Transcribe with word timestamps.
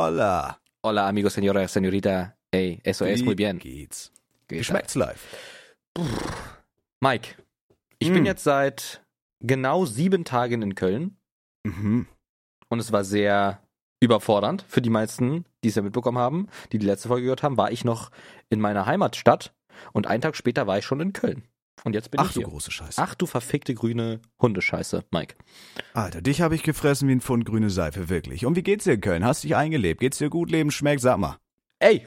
Hola. 0.00 0.60
Hola, 0.82 1.08
amigo, 1.08 1.30
señora, 1.30 1.66
señorita. 1.68 2.36
Ey, 2.52 2.80
eso 2.84 3.06
es 3.06 3.22
muy 3.22 3.34
bien. 3.34 3.58
Geht's. 3.58 4.12
Geht 4.46 4.58
Wie 4.60 4.62
schmeckt's 4.64 4.94
live? 4.94 5.18
Mike, 7.00 7.36
ich 7.98 8.10
Mm. 8.10 8.12
bin 8.12 8.26
jetzt 8.26 8.44
seit 8.44 9.02
genau 9.40 9.86
sieben 9.86 10.26
Tagen 10.26 10.60
in 10.60 10.74
Köln 10.74 11.16
Mhm. 11.64 12.06
und 12.68 12.78
es 12.78 12.92
war 12.92 13.04
sehr 13.04 13.62
überfordernd 13.98 14.66
für 14.68 14.82
die 14.82 14.90
meisten, 14.90 15.46
die 15.64 15.68
es 15.68 15.76
ja 15.76 15.82
mitbekommen 15.82 16.18
haben, 16.18 16.48
die 16.72 16.78
die 16.78 16.84
letzte 16.86 17.08
Folge 17.08 17.22
gehört 17.22 17.42
haben, 17.42 17.56
war 17.56 17.72
ich 17.72 17.82
noch 17.82 18.10
in 18.50 18.60
meiner 18.60 18.84
Heimatstadt 18.84 19.54
und 19.94 20.06
einen 20.06 20.20
Tag 20.20 20.36
später 20.36 20.66
war 20.66 20.76
ich 20.76 20.84
schon 20.84 21.00
in 21.00 21.14
Köln. 21.14 21.42
Und 21.84 21.92
jetzt 21.94 22.10
bin 22.10 22.20
Ach 22.20 22.28
ich 22.28 22.34
du 22.34 22.40
hier. 22.40 22.48
große 22.48 22.70
Scheiße. 22.70 23.00
Ach 23.00 23.14
du 23.14 23.26
verfickte 23.26 23.74
grüne 23.74 24.20
Hundescheiße, 24.40 25.04
Mike. 25.10 25.36
Alter, 25.94 26.20
dich 26.22 26.40
habe 26.40 26.54
ich 26.54 26.62
gefressen 26.62 27.08
wie 27.08 27.12
ein 27.12 27.20
Pfund 27.20 27.44
grüne 27.44 27.70
Seife, 27.70 28.08
wirklich. 28.08 28.44
Und 28.46 28.56
wie 28.56 28.62
geht's 28.62 28.84
dir 28.84 28.94
in 28.94 29.00
Köln? 29.00 29.24
Hast 29.24 29.44
dich 29.44 29.54
eingelebt? 29.56 30.00
Geht's 30.00 30.18
dir 30.18 30.30
gut? 30.30 30.50
Leben 30.50 30.70
schmeckt? 30.70 31.00
Sag 31.02 31.18
mal. 31.18 31.38
Ey, 31.78 32.06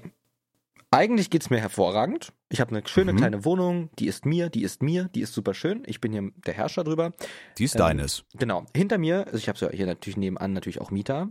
eigentlich 0.91 1.29
geht's 1.29 1.49
mir 1.49 1.59
hervorragend. 1.59 2.33
Ich 2.49 2.59
habe 2.61 2.71
eine 2.75 2.85
schöne 2.87 3.13
Mhm. 3.13 3.17
kleine 3.17 3.45
Wohnung, 3.45 3.89
die 3.99 4.07
ist 4.07 4.25
mir, 4.25 4.49
die 4.49 4.63
ist 4.63 4.81
mir, 4.81 5.05
die 5.13 5.21
ist 5.21 5.33
super 5.33 5.53
schön. 5.53 5.83
Ich 5.85 6.01
bin 6.01 6.11
hier 6.11 6.31
der 6.45 6.55
Herrscher 6.55 6.83
drüber. 6.83 7.13
Die 7.59 7.63
ist 7.63 7.75
Ähm, 7.75 7.79
deines. 7.79 8.23
Genau. 8.33 8.65
Hinter 8.75 8.97
mir, 8.97 9.25
also 9.27 9.37
ich 9.37 9.47
habe 9.47 9.59
ja 9.59 9.69
hier 9.69 9.85
natürlich 9.85 10.17
nebenan 10.17 10.53
natürlich 10.53 10.81
auch 10.81 10.89
Mieter. 10.91 11.21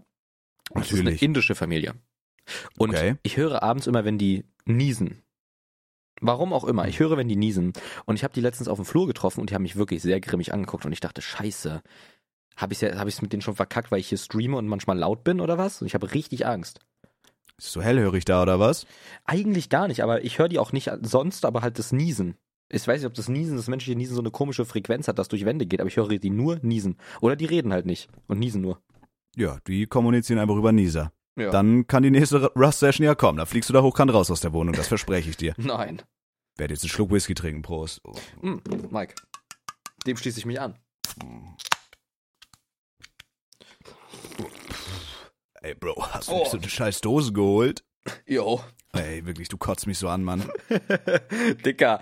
Und 0.70 0.80
Das 0.82 0.86
ist 0.86 0.92
eine 0.94 1.02
Natürlich. 1.05 1.22
indische 1.22 1.55
Familie. 1.56 1.94
Und 2.78 2.91
Okay. 2.91 3.16
ich 3.24 3.36
höre 3.36 3.62
abends 3.62 3.86
immer, 3.88 4.05
wenn 4.05 4.16
die 4.16 4.44
niesen. 4.64 5.22
Warum 6.20 6.52
auch 6.52 6.64
immer. 6.64 6.88
Ich 6.88 6.98
höre, 6.98 7.16
wenn 7.16 7.28
die 7.28 7.36
niesen. 7.36 7.72
Und 8.04 8.16
ich 8.16 8.24
habe 8.24 8.34
die 8.34 8.40
letztens 8.40 8.68
auf 8.68 8.78
dem 8.78 8.84
Flur 8.84 9.06
getroffen 9.06 9.40
und 9.40 9.50
die 9.50 9.54
haben 9.54 9.62
mich 9.62 9.77
wirklich 9.77 10.02
sehr 10.02 10.20
grimmig 10.20 10.52
angeguckt 10.52 10.84
und 10.84 10.92
ich 10.92 11.00
dachte, 11.00 11.22
scheiße. 11.22 11.83
Habe 12.56 12.72
ich 12.72 12.83
es 12.83 12.98
hab 12.98 13.06
ich's 13.06 13.22
mit 13.22 13.33
denen 13.33 13.42
schon 13.42 13.55
verkackt, 13.55 13.92
weil 13.92 14.00
ich 14.00 14.08
hier 14.08 14.19
streame 14.19 14.56
und 14.56 14.66
manchmal 14.66 14.98
laut 14.98 15.22
bin 15.22 15.41
oder 15.41 15.58
was? 15.58 15.80
Und 15.80 15.86
ich 15.86 15.94
habe 15.94 16.12
richtig 16.12 16.46
Angst. 16.46 16.80
Ist 17.56 17.72
so 17.72 17.83
hellhörig 17.83 18.24
da 18.24 18.42
oder 18.42 18.58
was? 18.61 18.86
Eigentlich 19.24 19.69
gar 19.69 19.89
nicht, 19.89 20.02
aber 20.02 20.24
ich 20.24 20.39
höre 20.39 20.48
die 20.48 20.58
auch 20.58 20.72
nicht 20.72 20.91
sonst, 21.02 21.44
aber 21.44 21.62
halt 21.62 21.78
das 21.78 21.92
Niesen. 21.92 22.36
Ich 22.70 22.86
weiß 22.86 23.00
nicht, 23.00 23.06
ob 23.06 23.14
das 23.14 23.28
Niesen, 23.28 23.56
das 23.56 23.69
menschliche 23.69 23.96
Niesen 23.96 24.14
so 24.14 24.20
eine 24.20 24.30
komische 24.30 24.64
Frequenz 24.64 25.08
hat, 25.08 25.19
das 25.19 25.28
durch 25.28 25.44
Wände 25.44 25.66
geht, 25.66 25.80
aber 25.80 25.89
ich 25.89 25.96
höre 25.96 26.19
die 26.19 26.30
nur 26.30 26.58
niesen. 26.62 26.98
Oder 27.20 27.34
die 27.34 27.46
reden 27.46 27.72
halt 27.72 27.86
nicht 27.86 28.08
und 28.27 28.39
niesen 28.39 28.61
nur. 28.61 28.80
Ja, 29.36 29.58
die 29.66 29.86
kommunizieren 29.86 30.39
einfach 30.39 30.56
über 30.56 30.72
Nieser. 30.72 31.12
Ja. 31.39 31.50
Dann 31.50 31.86
kann 31.86 32.03
die 32.03 32.11
nächste 32.11 32.53
Rust-Session 32.55 33.05
ja 33.05 33.14
kommen. 33.14 33.39
Da 33.39 33.47
fliegst 33.47 33.69
du 33.70 33.72
da 33.75 33.83
hochkant 33.83 34.12
raus 34.12 34.31
aus 34.31 34.41
der 34.41 34.53
Wohnung, 34.53 34.75
das 34.75 34.89
verspreche 34.89 35.31
ich 35.31 35.36
dir. 35.36 35.55
Nein. 35.58 36.03
Werd 36.56 36.70
jetzt 36.72 36.83
einen 36.83 36.91
Schluck 36.91 37.11
Whisky 37.12 37.34
trinken, 37.34 37.62
Prost. 37.62 38.00
Oh. 38.05 38.14
Hm, 38.41 38.61
Mike. 38.91 39.14
Dem 40.06 40.17
schließe 40.17 40.39
ich 40.41 40.47
mich 40.47 40.61
an. 40.61 40.77
Ey, 45.61 45.75
Bro, 45.75 45.95
hast 46.12 46.28
du 46.28 46.33
Oh. 46.33 46.39
nicht 46.41 46.50
so 46.50 46.56
eine 46.58 46.69
scheiß 46.69 47.00
Dose 47.00 47.33
geholt? 47.33 47.84
Jo. 48.27 48.61
Ey, 48.92 49.25
wirklich, 49.27 49.48
du 49.48 49.58
kotzt 49.58 49.86
mich 49.86 49.98
so 49.98 50.08
an, 50.08 50.25
Mann. 50.25 50.50
Dicker. 51.64 52.00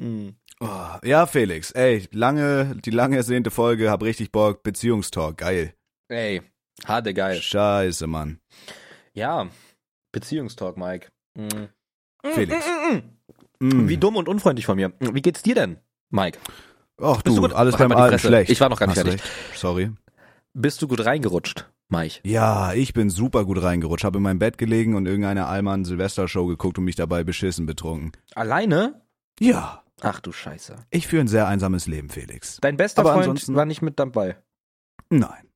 Hm. 0.00 0.36
Oh, 0.60 0.96
ja, 1.02 1.26
Felix, 1.26 1.70
ey, 1.72 2.06
lange, 2.12 2.76
die 2.84 2.90
lange 2.90 3.16
ersehnte 3.16 3.50
Folge, 3.50 3.90
hab 3.90 4.02
richtig 4.02 4.30
Bock, 4.30 4.62
Beziehungstalk, 4.62 5.38
geil. 5.38 5.74
Ey, 6.08 6.42
harte 6.86 7.14
geil. 7.14 7.40
Scheiße, 7.40 8.06
Mann. 8.06 8.38
Ja, 9.14 9.48
Beziehungstalk, 10.12 10.76
Mike. 10.76 11.08
Hm. 11.36 11.68
Felix. 12.34 12.64
Mm. 13.60 13.88
Wie 13.88 13.96
dumm 13.96 14.16
und 14.16 14.28
unfreundlich 14.28 14.66
von 14.66 14.76
mir. 14.76 14.92
Wie 15.00 15.22
geht's 15.22 15.42
dir 15.42 15.54
denn, 15.54 15.78
Mike? 16.10 16.38
Ach 17.00 17.22
Bist 17.22 17.36
du, 17.36 17.40
gut- 17.42 17.52
alles 17.52 17.78
Halt 17.78 17.88
beim 17.88 17.98
Alten 17.98 18.18
schlecht. 18.18 18.50
Ich 18.50 18.60
war 18.60 18.68
noch 18.68 18.78
gar 18.78 18.86
nicht 18.86 18.96
Hast 18.98 19.04
fertig. 19.06 19.22
recht. 19.24 19.58
Sorry. 19.58 19.90
Bist 20.54 20.82
du 20.82 20.88
gut 20.88 21.04
reingerutscht, 21.04 21.70
Mike? 21.88 22.20
Ja, 22.24 22.74
ich 22.74 22.92
bin 22.92 23.08
super 23.10 23.44
gut 23.44 23.62
reingerutscht, 23.62 24.04
hab 24.04 24.14
in 24.16 24.22
meinem 24.22 24.38
Bett 24.38 24.58
gelegen 24.58 24.94
und 24.94 25.06
irgendeine 25.06 25.46
Allmann 25.46 25.84
Silvester-Show 25.84 26.46
geguckt 26.46 26.76
und 26.78 26.84
mich 26.84 26.96
dabei 26.96 27.24
beschissen 27.24 27.64
betrunken. 27.66 28.12
Alleine? 28.34 29.00
Ja, 29.40 29.82
Ach 30.02 30.20
du 30.20 30.32
Scheiße. 30.32 30.76
ich 30.90 31.06
führe 31.06 31.22
ein 31.22 31.28
sehr 31.28 31.46
einsames 31.46 31.86
Leben, 31.86 32.10
Felix. 32.10 32.58
Dein 32.60 32.76
bester 32.76 33.00
Aber 33.02 33.22
Freund 33.22 33.54
war 33.54 33.64
nicht 33.64 33.82
mit 33.82 33.98
dabei. 33.98 34.36
Nein. 35.10 35.48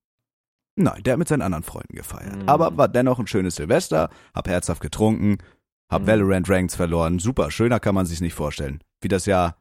Nein, 0.76 1.02
der 1.02 1.14
hat 1.14 1.18
mit 1.18 1.28
seinen 1.28 1.42
anderen 1.42 1.64
Freunden 1.64 1.96
gefeiert. 1.96 2.36
Mm. 2.44 2.48
Aber 2.48 2.76
war 2.76 2.88
dennoch 2.88 3.18
ein 3.18 3.26
schönes 3.26 3.56
Silvester, 3.56 4.10
hab 4.34 4.46
herzhaft 4.48 4.82
getrunken, 4.82 5.38
hab 5.90 6.02
Mm. 6.02 6.06
Valorant 6.06 6.48
Ranks 6.50 6.74
verloren. 6.76 7.18
Super, 7.18 7.50
schöner 7.50 7.80
kann 7.80 7.94
man 7.94 8.04
sich's 8.06 8.20
nicht 8.20 8.34
vorstellen. 8.34 8.82
Wie 9.00 9.08
das 9.08 9.24
Jahr 9.26 9.56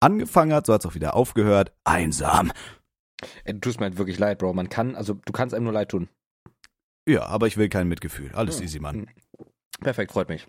angefangen 0.00 0.52
hat, 0.54 0.66
so 0.66 0.72
hat's 0.72 0.86
auch 0.86 0.94
wieder 0.94 1.14
aufgehört. 1.14 1.72
Einsam. 1.84 2.52
Ey, 3.44 3.52
du 3.52 3.60
tust 3.60 3.80
mir 3.80 3.86
halt 3.86 3.98
wirklich 3.98 4.18
leid, 4.18 4.38
Bro. 4.38 4.54
Man 4.54 4.70
kann, 4.70 4.96
also 4.96 5.12
du 5.14 5.32
kannst 5.32 5.54
einem 5.54 5.64
nur 5.64 5.74
leid 5.74 5.90
tun. 5.90 6.08
Ja, 7.06 7.26
aber 7.26 7.46
ich 7.46 7.56
will 7.58 7.68
kein 7.68 7.88
Mitgefühl. 7.88 8.30
Alles 8.34 8.58
Hm. 8.58 8.64
easy, 8.64 8.80
Mann. 8.80 8.94
Hm. 8.96 9.06
Perfekt, 9.80 10.12
freut 10.12 10.28
mich. 10.30 10.46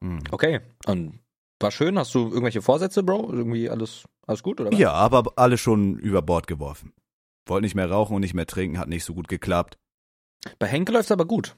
Mm. 0.00 0.18
Okay. 0.30 0.60
Und 0.86 1.18
war 1.60 1.70
schön. 1.70 1.98
Hast 1.98 2.14
du 2.14 2.28
irgendwelche 2.28 2.62
Vorsätze, 2.62 3.02
Bro? 3.02 3.32
Irgendwie 3.32 3.68
alles, 3.68 4.04
alles 4.26 4.42
gut, 4.42 4.60
oder 4.60 4.72
was? 4.72 4.78
Ja, 4.78 4.92
aber 4.92 5.24
alle 5.36 5.58
schon 5.58 5.98
über 5.98 6.22
Bord 6.22 6.46
geworfen. 6.46 6.92
Wollte 7.46 7.64
nicht 7.64 7.74
mehr 7.74 7.90
rauchen 7.90 8.14
und 8.14 8.20
nicht 8.20 8.34
mehr 8.34 8.46
trinken, 8.46 8.78
hat 8.78 8.88
nicht 8.88 9.04
so 9.04 9.14
gut 9.14 9.28
geklappt. 9.28 9.78
Bei 10.58 10.66
Henke 10.66 10.92
läuft's 10.92 11.10
aber 11.12 11.24
gut. 11.26 11.56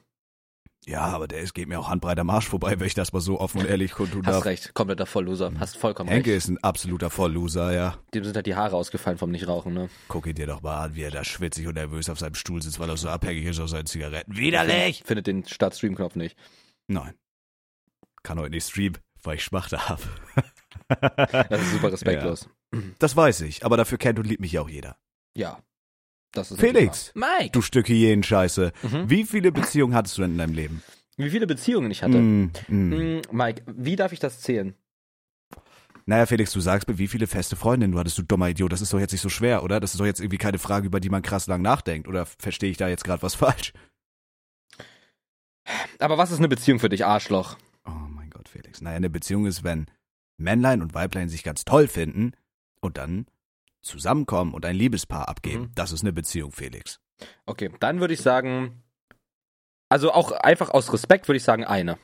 Ja, 0.85 1.01
aber 1.01 1.27
der 1.27 1.39
ist, 1.41 1.53
geht 1.53 1.67
mir 1.67 1.77
auch 1.79 1.89
handbreit 1.89 2.17
am 2.19 2.29
Arsch 2.29 2.47
vorbei, 2.47 2.79
wenn 2.79 2.87
ich 2.87 2.93
das 2.93 3.11
mal 3.11 3.19
so 3.19 3.39
offen 3.39 3.59
und 3.61 3.67
ehrlich 3.67 3.91
kundtun 3.91 4.25
Hast 4.25 4.35
darf. 4.35 4.45
recht. 4.45 4.73
Kompletter 4.73 5.05
Vollloser. 5.05 5.51
Hast 5.59 5.75
vollkommen 5.77 6.09
Henke 6.09 6.29
recht. 6.29 6.37
ist 6.37 6.47
ein 6.47 6.57
absoluter 6.63 7.09
Vollloser, 7.09 7.73
ja. 7.73 7.97
Dem 8.13 8.23
sind 8.23 8.35
halt 8.35 8.45
die 8.45 8.55
Haare 8.55 8.77
ausgefallen 8.77 9.17
vom 9.17 9.29
Nichtrauchen, 9.29 9.73
ne? 9.73 9.89
Guck 10.07 10.25
ihn 10.25 10.35
dir 10.35 10.47
doch 10.47 10.61
mal 10.61 10.85
an, 10.85 10.95
wie 10.95 11.01
er 11.03 11.11
da 11.11 11.23
schwitzig 11.25 11.67
und 11.67 11.73
nervös 11.73 12.09
auf 12.09 12.17
seinem 12.17 12.35
Stuhl 12.35 12.61
sitzt, 12.61 12.79
weil 12.79 12.89
er 12.89 12.95
so 12.97 13.09
abhängig 13.09 13.45
ist 13.45 13.59
auf 13.59 13.69
seinen 13.69 13.87
Zigaretten. 13.87 14.35
Widerlich! 14.37 15.03
Findet 15.05 15.27
den 15.27 15.45
Start-Stream-Knopf 15.45 16.15
nicht. 16.15 16.37
Nein. 16.87 17.13
Kann 18.23 18.39
heute 18.39 18.51
nicht 18.51 18.67
streamen, 18.67 18.97
weil 19.21 19.35
ich 19.35 19.43
Schmachte 19.43 19.89
habe. 19.89 20.03
Das 20.87 21.61
ist 21.61 21.71
super 21.71 21.91
respektlos. 21.91 22.49
Das 22.99 23.15
weiß 23.15 23.41
ich, 23.41 23.65
aber 23.65 23.77
dafür 23.77 23.97
kennt 23.97 24.17
und 24.17 24.25
liebt 24.25 24.41
mich 24.41 24.53
ja 24.53 24.61
auch 24.61 24.69
jeder. 24.69 24.97
Ja. 25.35 25.59
Felix. 26.33 27.11
Mike! 27.15 27.51
Du 27.51 27.61
Stück 27.61 27.87
Hyänenscheiße. 27.87 28.71
Mhm. 28.83 29.09
Wie 29.09 29.25
viele 29.25 29.51
Beziehungen 29.51 29.93
hattest 29.95 30.17
du 30.17 30.21
denn 30.21 30.31
in 30.31 30.37
deinem 30.37 30.53
Leben? 30.53 30.83
Wie 31.17 31.29
viele 31.29 31.47
Beziehungen 31.47 31.91
ich 31.91 32.01
hatte? 32.01 32.17
Mm, 32.17 32.51
mm. 32.69 33.17
Mm, 33.17 33.21
Mike, 33.31 33.63
wie 33.67 33.95
darf 33.95 34.13
ich 34.13 34.19
das 34.19 34.39
zählen? 34.39 34.73
Naja, 36.05 36.25
Felix, 36.25 36.51
du 36.53 36.59
sagst 36.59 36.87
mir, 36.87 36.97
wie 36.97 37.07
viele 37.07 37.27
feste 37.27 37.55
Freundinnen 37.55 37.91
du 37.91 37.99
hattest, 37.99 38.17
du 38.17 38.23
dummer 38.23 38.49
Idiot. 38.49 38.71
Das 38.71 38.81
ist 38.81 38.93
doch 38.93 38.99
jetzt 38.99 39.11
nicht 39.11 39.21
so 39.21 39.29
schwer, 39.29 39.63
oder? 39.63 39.79
Das 39.79 39.91
ist 39.93 39.99
doch 39.99 40.05
jetzt 40.05 40.21
irgendwie 40.21 40.37
keine 40.37 40.57
Frage, 40.59 40.87
über 40.87 40.99
die 40.99 41.09
man 41.09 41.21
krass 41.21 41.47
lang 41.47 41.61
nachdenkt. 41.61 42.07
Oder 42.07 42.25
verstehe 42.25 42.71
ich 42.71 42.77
da 42.77 42.87
jetzt 42.87 43.03
gerade 43.03 43.21
was 43.21 43.35
falsch? 43.35 43.73
Aber 45.99 46.17
was 46.17 46.31
ist 46.31 46.39
eine 46.39 46.47
Beziehung 46.47 46.79
für 46.79 46.89
dich, 46.89 47.05
Arschloch? 47.05 47.57
Oh 47.85 47.91
mein 48.09 48.29
Gott, 48.29 48.49
Felix. 48.49 48.81
Naja, 48.81 48.97
eine 48.97 49.09
Beziehung 49.09 49.45
ist, 49.45 49.63
wenn 49.63 49.87
Männlein 50.37 50.81
und 50.81 50.93
Weiblein 50.93 51.29
sich 51.29 51.43
ganz 51.43 51.65
toll 51.65 51.87
finden 51.87 52.31
und 52.79 52.97
dann 52.97 53.25
zusammenkommen 53.81 54.53
und 54.53 54.65
ein 54.65 54.75
Liebespaar 54.75 55.27
abgeben. 55.29 55.63
Mhm. 55.63 55.71
Das 55.75 55.91
ist 55.91 56.01
eine 56.01 56.13
Beziehung, 56.13 56.51
Felix. 56.51 56.99
Okay, 57.45 57.69
dann 57.79 57.99
würde 57.99 58.13
ich 58.13 58.21
sagen, 58.21 58.83
also 59.89 60.11
auch 60.11 60.31
einfach 60.31 60.69
aus 60.69 60.91
Respekt 60.93 61.27
würde 61.27 61.37
ich 61.37 61.43
sagen 61.43 61.63
eine. 61.65 61.97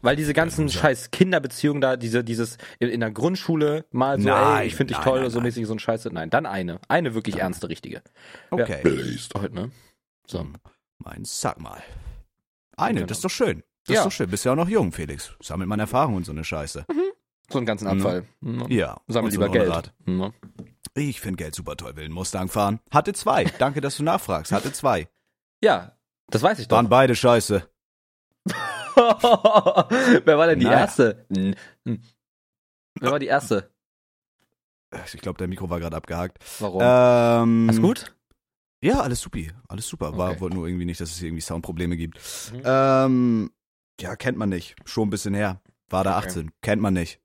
Weil 0.00 0.14
diese 0.14 0.32
ganzen 0.32 0.66
Loser. 0.66 0.78
scheiß 0.78 1.10
Kinderbeziehungen 1.10 1.80
da, 1.80 1.96
diese, 1.96 2.22
dieses 2.22 2.56
in, 2.78 3.00
der 3.00 3.10
Grundschule 3.10 3.84
mal 3.90 4.20
so, 4.20 4.28
Nein, 4.28 4.60
ey, 4.62 4.66
ich 4.68 4.76
finde 4.76 4.92
dich 4.94 4.98
nein, 4.98 5.04
toll 5.04 5.14
nein, 5.14 5.22
oder 5.24 5.30
so 5.30 5.38
nein. 5.38 5.46
mäßig 5.46 5.66
so 5.66 5.74
ein 5.74 5.80
Scheiße. 5.80 6.10
Nein, 6.12 6.30
dann 6.30 6.46
eine. 6.46 6.78
Eine 6.88 7.14
wirklich 7.14 7.34
Nein. 7.34 7.42
ernste, 7.46 7.68
richtige. 7.68 8.02
Okay. 8.50 8.80
Ja, 8.84 8.90
ist 8.90 9.34
heute, 9.34 9.54
ne? 9.54 9.70
So. 10.28 10.46
Mein, 10.98 11.24
sag 11.24 11.60
mal. 11.60 11.82
Eine, 12.76 13.00
Genau. 13.00 13.06
das 13.08 13.18
ist 13.18 13.24
doch 13.24 13.30
schön. 13.30 13.64
Das 13.86 13.94
Ja. 13.94 14.00
ist 14.02 14.06
doch 14.06 14.12
schön. 14.12 14.30
Bist 14.30 14.44
ja 14.44 14.52
auch 14.52 14.56
noch 14.56 14.68
jung, 14.68 14.92
Felix. 14.92 15.34
Sammelt 15.42 15.68
man 15.68 15.80
Erfahrung 15.80 16.14
und 16.14 16.24
so 16.24 16.30
eine 16.32 16.44
Scheiße. 16.44 16.86
So 17.50 17.58
einen 17.58 17.66
ganzen 17.66 17.86
Mhm. 17.86 17.90
Abfall. 18.00 18.24
Mhm. 18.40 18.66
Ja. 18.70 19.00
Sammel 19.08 19.26
und 19.26 19.30
so 19.32 19.40
lieber 19.40 19.46
ein 19.46 19.52
Geld. 19.52 19.92
Mhm. 20.06 20.32
Ich 20.94 21.20
finde 21.20 21.36
Geld 21.36 21.54
super 21.54 21.76
toll, 21.76 21.96
will 21.96 22.04
einen 22.04 22.14
Mustang 22.14 22.48
fahren. 22.48 22.80
Hatte 22.90 23.12
zwei. 23.12 23.44
Danke, 23.44 23.80
dass 23.80 23.96
du 23.96 24.02
nachfragst. 24.02 24.52
Hatte 24.52 24.72
zwei. 24.72 25.08
Ja, 25.62 25.96
das 26.28 26.42
weiß 26.42 26.58
ich 26.58 26.68
doch. 26.68 26.76
Waren 26.76 26.88
beide 26.88 27.14
scheiße. 27.14 27.68
Wer 28.96 30.38
war 30.38 30.46
denn 30.46 30.58
die 30.58 30.66
Naja. 30.66 30.80
erste? 30.80 31.26
Hm. 31.32 31.54
Wer 33.00 33.10
war 33.10 33.18
die 33.18 33.26
erste? 33.26 33.72
Ich 35.14 35.20
glaube, 35.22 35.38
der 35.38 35.48
Mikro 35.48 35.70
war 35.70 35.80
gerade 35.80 35.96
abgehakt. 35.96 36.38
Warum? 36.60 36.80
Ähm, 36.82 37.66
Alles 37.70 37.80
gut? 37.80 38.14
Ja, 38.84 39.00
alles 39.00 39.20
supi. 39.20 39.50
Alles 39.68 39.86
super. 39.88 40.18
War 40.18 40.30
Okay. 40.32 40.40
wollte 40.40 40.56
nur 40.56 40.66
irgendwie 40.66 40.84
nicht, 40.84 41.00
dass 41.00 41.10
es 41.10 41.22
irgendwie 41.22 41.40
Soundprobleme 41.40 41.96
gibt. 41.96 42.18
Mhm. 42.52 42.62
Ähm, 42.64 43.50
ja, 44.00 44.16
kennt 44.16 44.36
man 44.36 44.48
nicht. 44.50 44.74
Schon 44.84 45.06
ein 45.06 45.10
bisschen 45.10 45.34
her. 45.34 45.62
War 45.88 46.04
da 46.04 46.18
Okay. 46.18 46.26
18. 46.28 46.50
Kennt 46.60 46.82
man 46.82 46.92
nicht. 46.94 47.20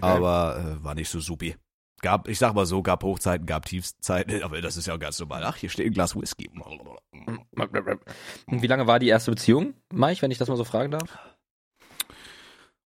Aber 0.00 0.58
äh, 0.80 0.84
war 0.84 0.94
nicht 0.94 1.08
so 1.08 1.18
supi. 1.18 1.56
Gab, 2.02 2.28
ich 2.28 2.38
sag 2.38 2.52
mal 2.52 2.66
so, 2.66 2.82
gab 2.82 3.04
Hochzeiten, 3.04 3.46
gab 3.46 3.64
Tiefszeiten, 3.64 4.42
aber 4.42 4.60
das 4.60 4.76
ist 4.76 4.86
ja 4.86 4.96
ganz 4.96 5.18
normal. 5.18 5.44
Ach, 5.44 5.56
hier 5.56 5.70
steht 5.70 5.86
ein 5.86 5.92
Glas 5.92 6.14
Whisky. 6.14 6.50
Und 6.50 8.62
wie 8.62 8.66
lange 8.66 8.86
war 8.86 8.98
die 8.98 9.08
erste 9.08 9.30
Beziehung, 9.30 9.74
Mike, 9.92 10.20
wenn 10.20 10.30
ich 10.30 10.38
das 10.38 10.48
mal 10.48 10.56
so 10.56 10.64
fragen 10.64 10.90
darf? 10.90 11.18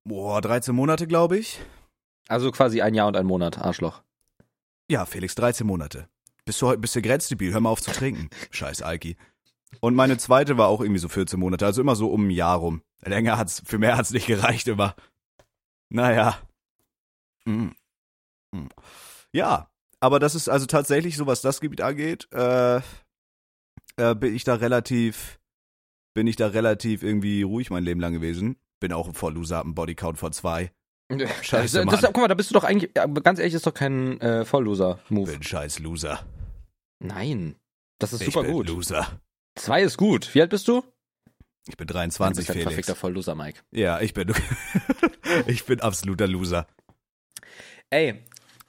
Boah, 0.05 0.41
13 0.41 0.75
Monate, 0.75 1.07
glaube 1.07 1.39
ich. 1.39 1.59
Also 2.29 2.53
quasi 2.53 2.83
ein 2.83 2.95
Jahr 2.95 3.09
und 3.09 3.17
ein 3.17 3.27
Monat, 3.27 3.59
Arschloch. 3.59 4.03
Ja, 4.89 5.07
Felix, 5.07 5.35
13 5.35 5.67
Monate. 5.67 6.09
Bist 6.45 6.63
du 6.63 6.69
heute 6.69 6.79
bist 6.79 6.95
du 6.95 7.03
grenzdebil, 7.03 7.53
hör 7.53 7.61
mal 7.61 7.71
auf 7.71 7.83
zu 7.83 7.91
trinken. 7.91 8.31
Scheiß 8.51 8.83
Alki. 8.83 9.17
Und 9.81 9.95
meine 9.95 10.17
zweite 10.17 10.59
war 10.59 10.69
auch 10.69 10.81
irgendwie 10.81 11.01
so 11.01 11.09
14 11.09 11.41
Monate, 11.41 11.67
also 11.67 11.81
immer 11.81 11.97
so 11.97 12.09
um 12.09 12.29
ein 12.29 12.31
Jahr 12.31 12.59
rum. 12.59 12.83
Länger 13.03 13.37
hat's, 13.37 13.63
für 13.67 13.79
mehr 13.79 13.97
hat's 13.97 14.13
nicht 14.13 14.27
gereicht 14.27 14.69
immer. 14.69 14.95
Naja. 15.89 16.39
Hm. 17.45 17.75
Hm. 18.55 18.69
Ja, 19.37 19.71
aber 20.01 20.19
das 20.19 20.35
ist 20.35 20.49
also 20.49 20.65
tatsächlich 20.65 21.15
so, 21.17 21.27
was 21.27 21.43
das 21.43 21.61
Gebiet 21.61 21.83
angeht, 21.83 22.27
äh, 22.33 22.77
äh, 22.77 24.15
bin 24.15 24.35
ich 24.35 24.45
da 24.45 24.55
relativ, 24.55 25.39
bin 26.15 26.27
ich 26.27 26.37
da 26.37 26.47
relativ 26.47 27.03
irgendwie 27.03 27.43
ruhig 27.43 27.69
mein 27.69 27.85
Leben 27.85 28.01
lang 28.01 28.15
gewesen. 28.15 28.57
Bin 28.81 28.95
auch 28.95 29.09
ein 29.09 29.15
Vollloser, 29.15 29.59
hab 29.59 29.67
einen 29.67 29.75
Bodycount 29.75 30.19
von 30.19 30.33
zwei. 30.33 30.73
Scheiße, 31.43 31.85
das, 31.85 31.85
das, 31.85 31.85
Mann. 31.85 32.13
guck 32.15 32.17
mal, 32.23 32.29
da 32.29 32.35
bist 32.35 32.49
du 32.51 32.55
doch 32.55 32.65
eigentlich, 32.65 32.95
ganz 32.95 33.39
ehrlich, 33.39 33.53
ist 33.53 33.67
doch 33.67 33.75
kein 33.75 34.19
äh, 34.23 34.47
Vollloser-Move. 34.47 35.33
Bin 35.33 35.43
scheiß 35.43 35.81
Loser. 35.81 36.25
Nein. 36.99 37.57
Das 37.99 38.15
ist 38.15 38.23
ich 38.23 38.33
super 38.33 38.43
bin 38.43 38.53
gut. 38.53 38.69
Loser. 38.69 39.21
Zwei 39.55 39.83
ist 39.83 39.99
gut. 39.99 40.35
Wie 40.35 40.41
alt 40.41 40.51
bist 40.51 40.67
du? 40.67 40.83
Ich 41.69 41.77
bin 41.77 41.87
Du 41.87 41.93
23, 41.93 42.37
bist 42.39 42.51
ein 42.51 42.53
Felix. 42.55 42.69
verfickter 42.69 42.95
Vollloser, 42.95 43.35
Mike. 43.35 43.61
Ja, 43.71 44.01
ich 44.01 44.15
bin, 44.15 44.33
ich 45.47 45.65
bin 45.67 45.81
absoluter 45.81 46.27
Loser. 46.27 46.67
Ey, 47.91 48.25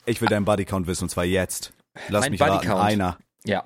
Ich 0.08 0.22
will 0.22 0.30
deinen 0.30 0.46
Bodycount 0.46 0.88
wissen 0.88 1.04
und 1.04 1.10
zwar 1.10 1.26
jetzt. 1.26 1.74
Lass 2.08 2.22
Mein 2.24 2.32
mich 2.32 2.42
raten, 2.42 2.56
Bodycount. 2.56 2.82
einer. 2.82 3.18
ja. 3.46 3.66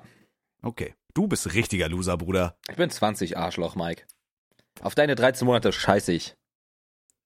Okay. 0.62 0.94
Du 1.14 1.26
bist 1.28 1.52
richtiger 1.54 1.88
Loser, 1.88 2.16
Bruder. 2.16 2.56
Ich 2.70 2.76
bin 2.76 2.88
20, 2.88 3.36
Arschloch, 3.36 3.74
Mike. 3.76 4.04
Auf 4.80 4.94
deine 4.94 5.14
13 5.14 5.44
Monate 5.46 5.70
scheiße 5.72 6.12
ich. 6.12 6.34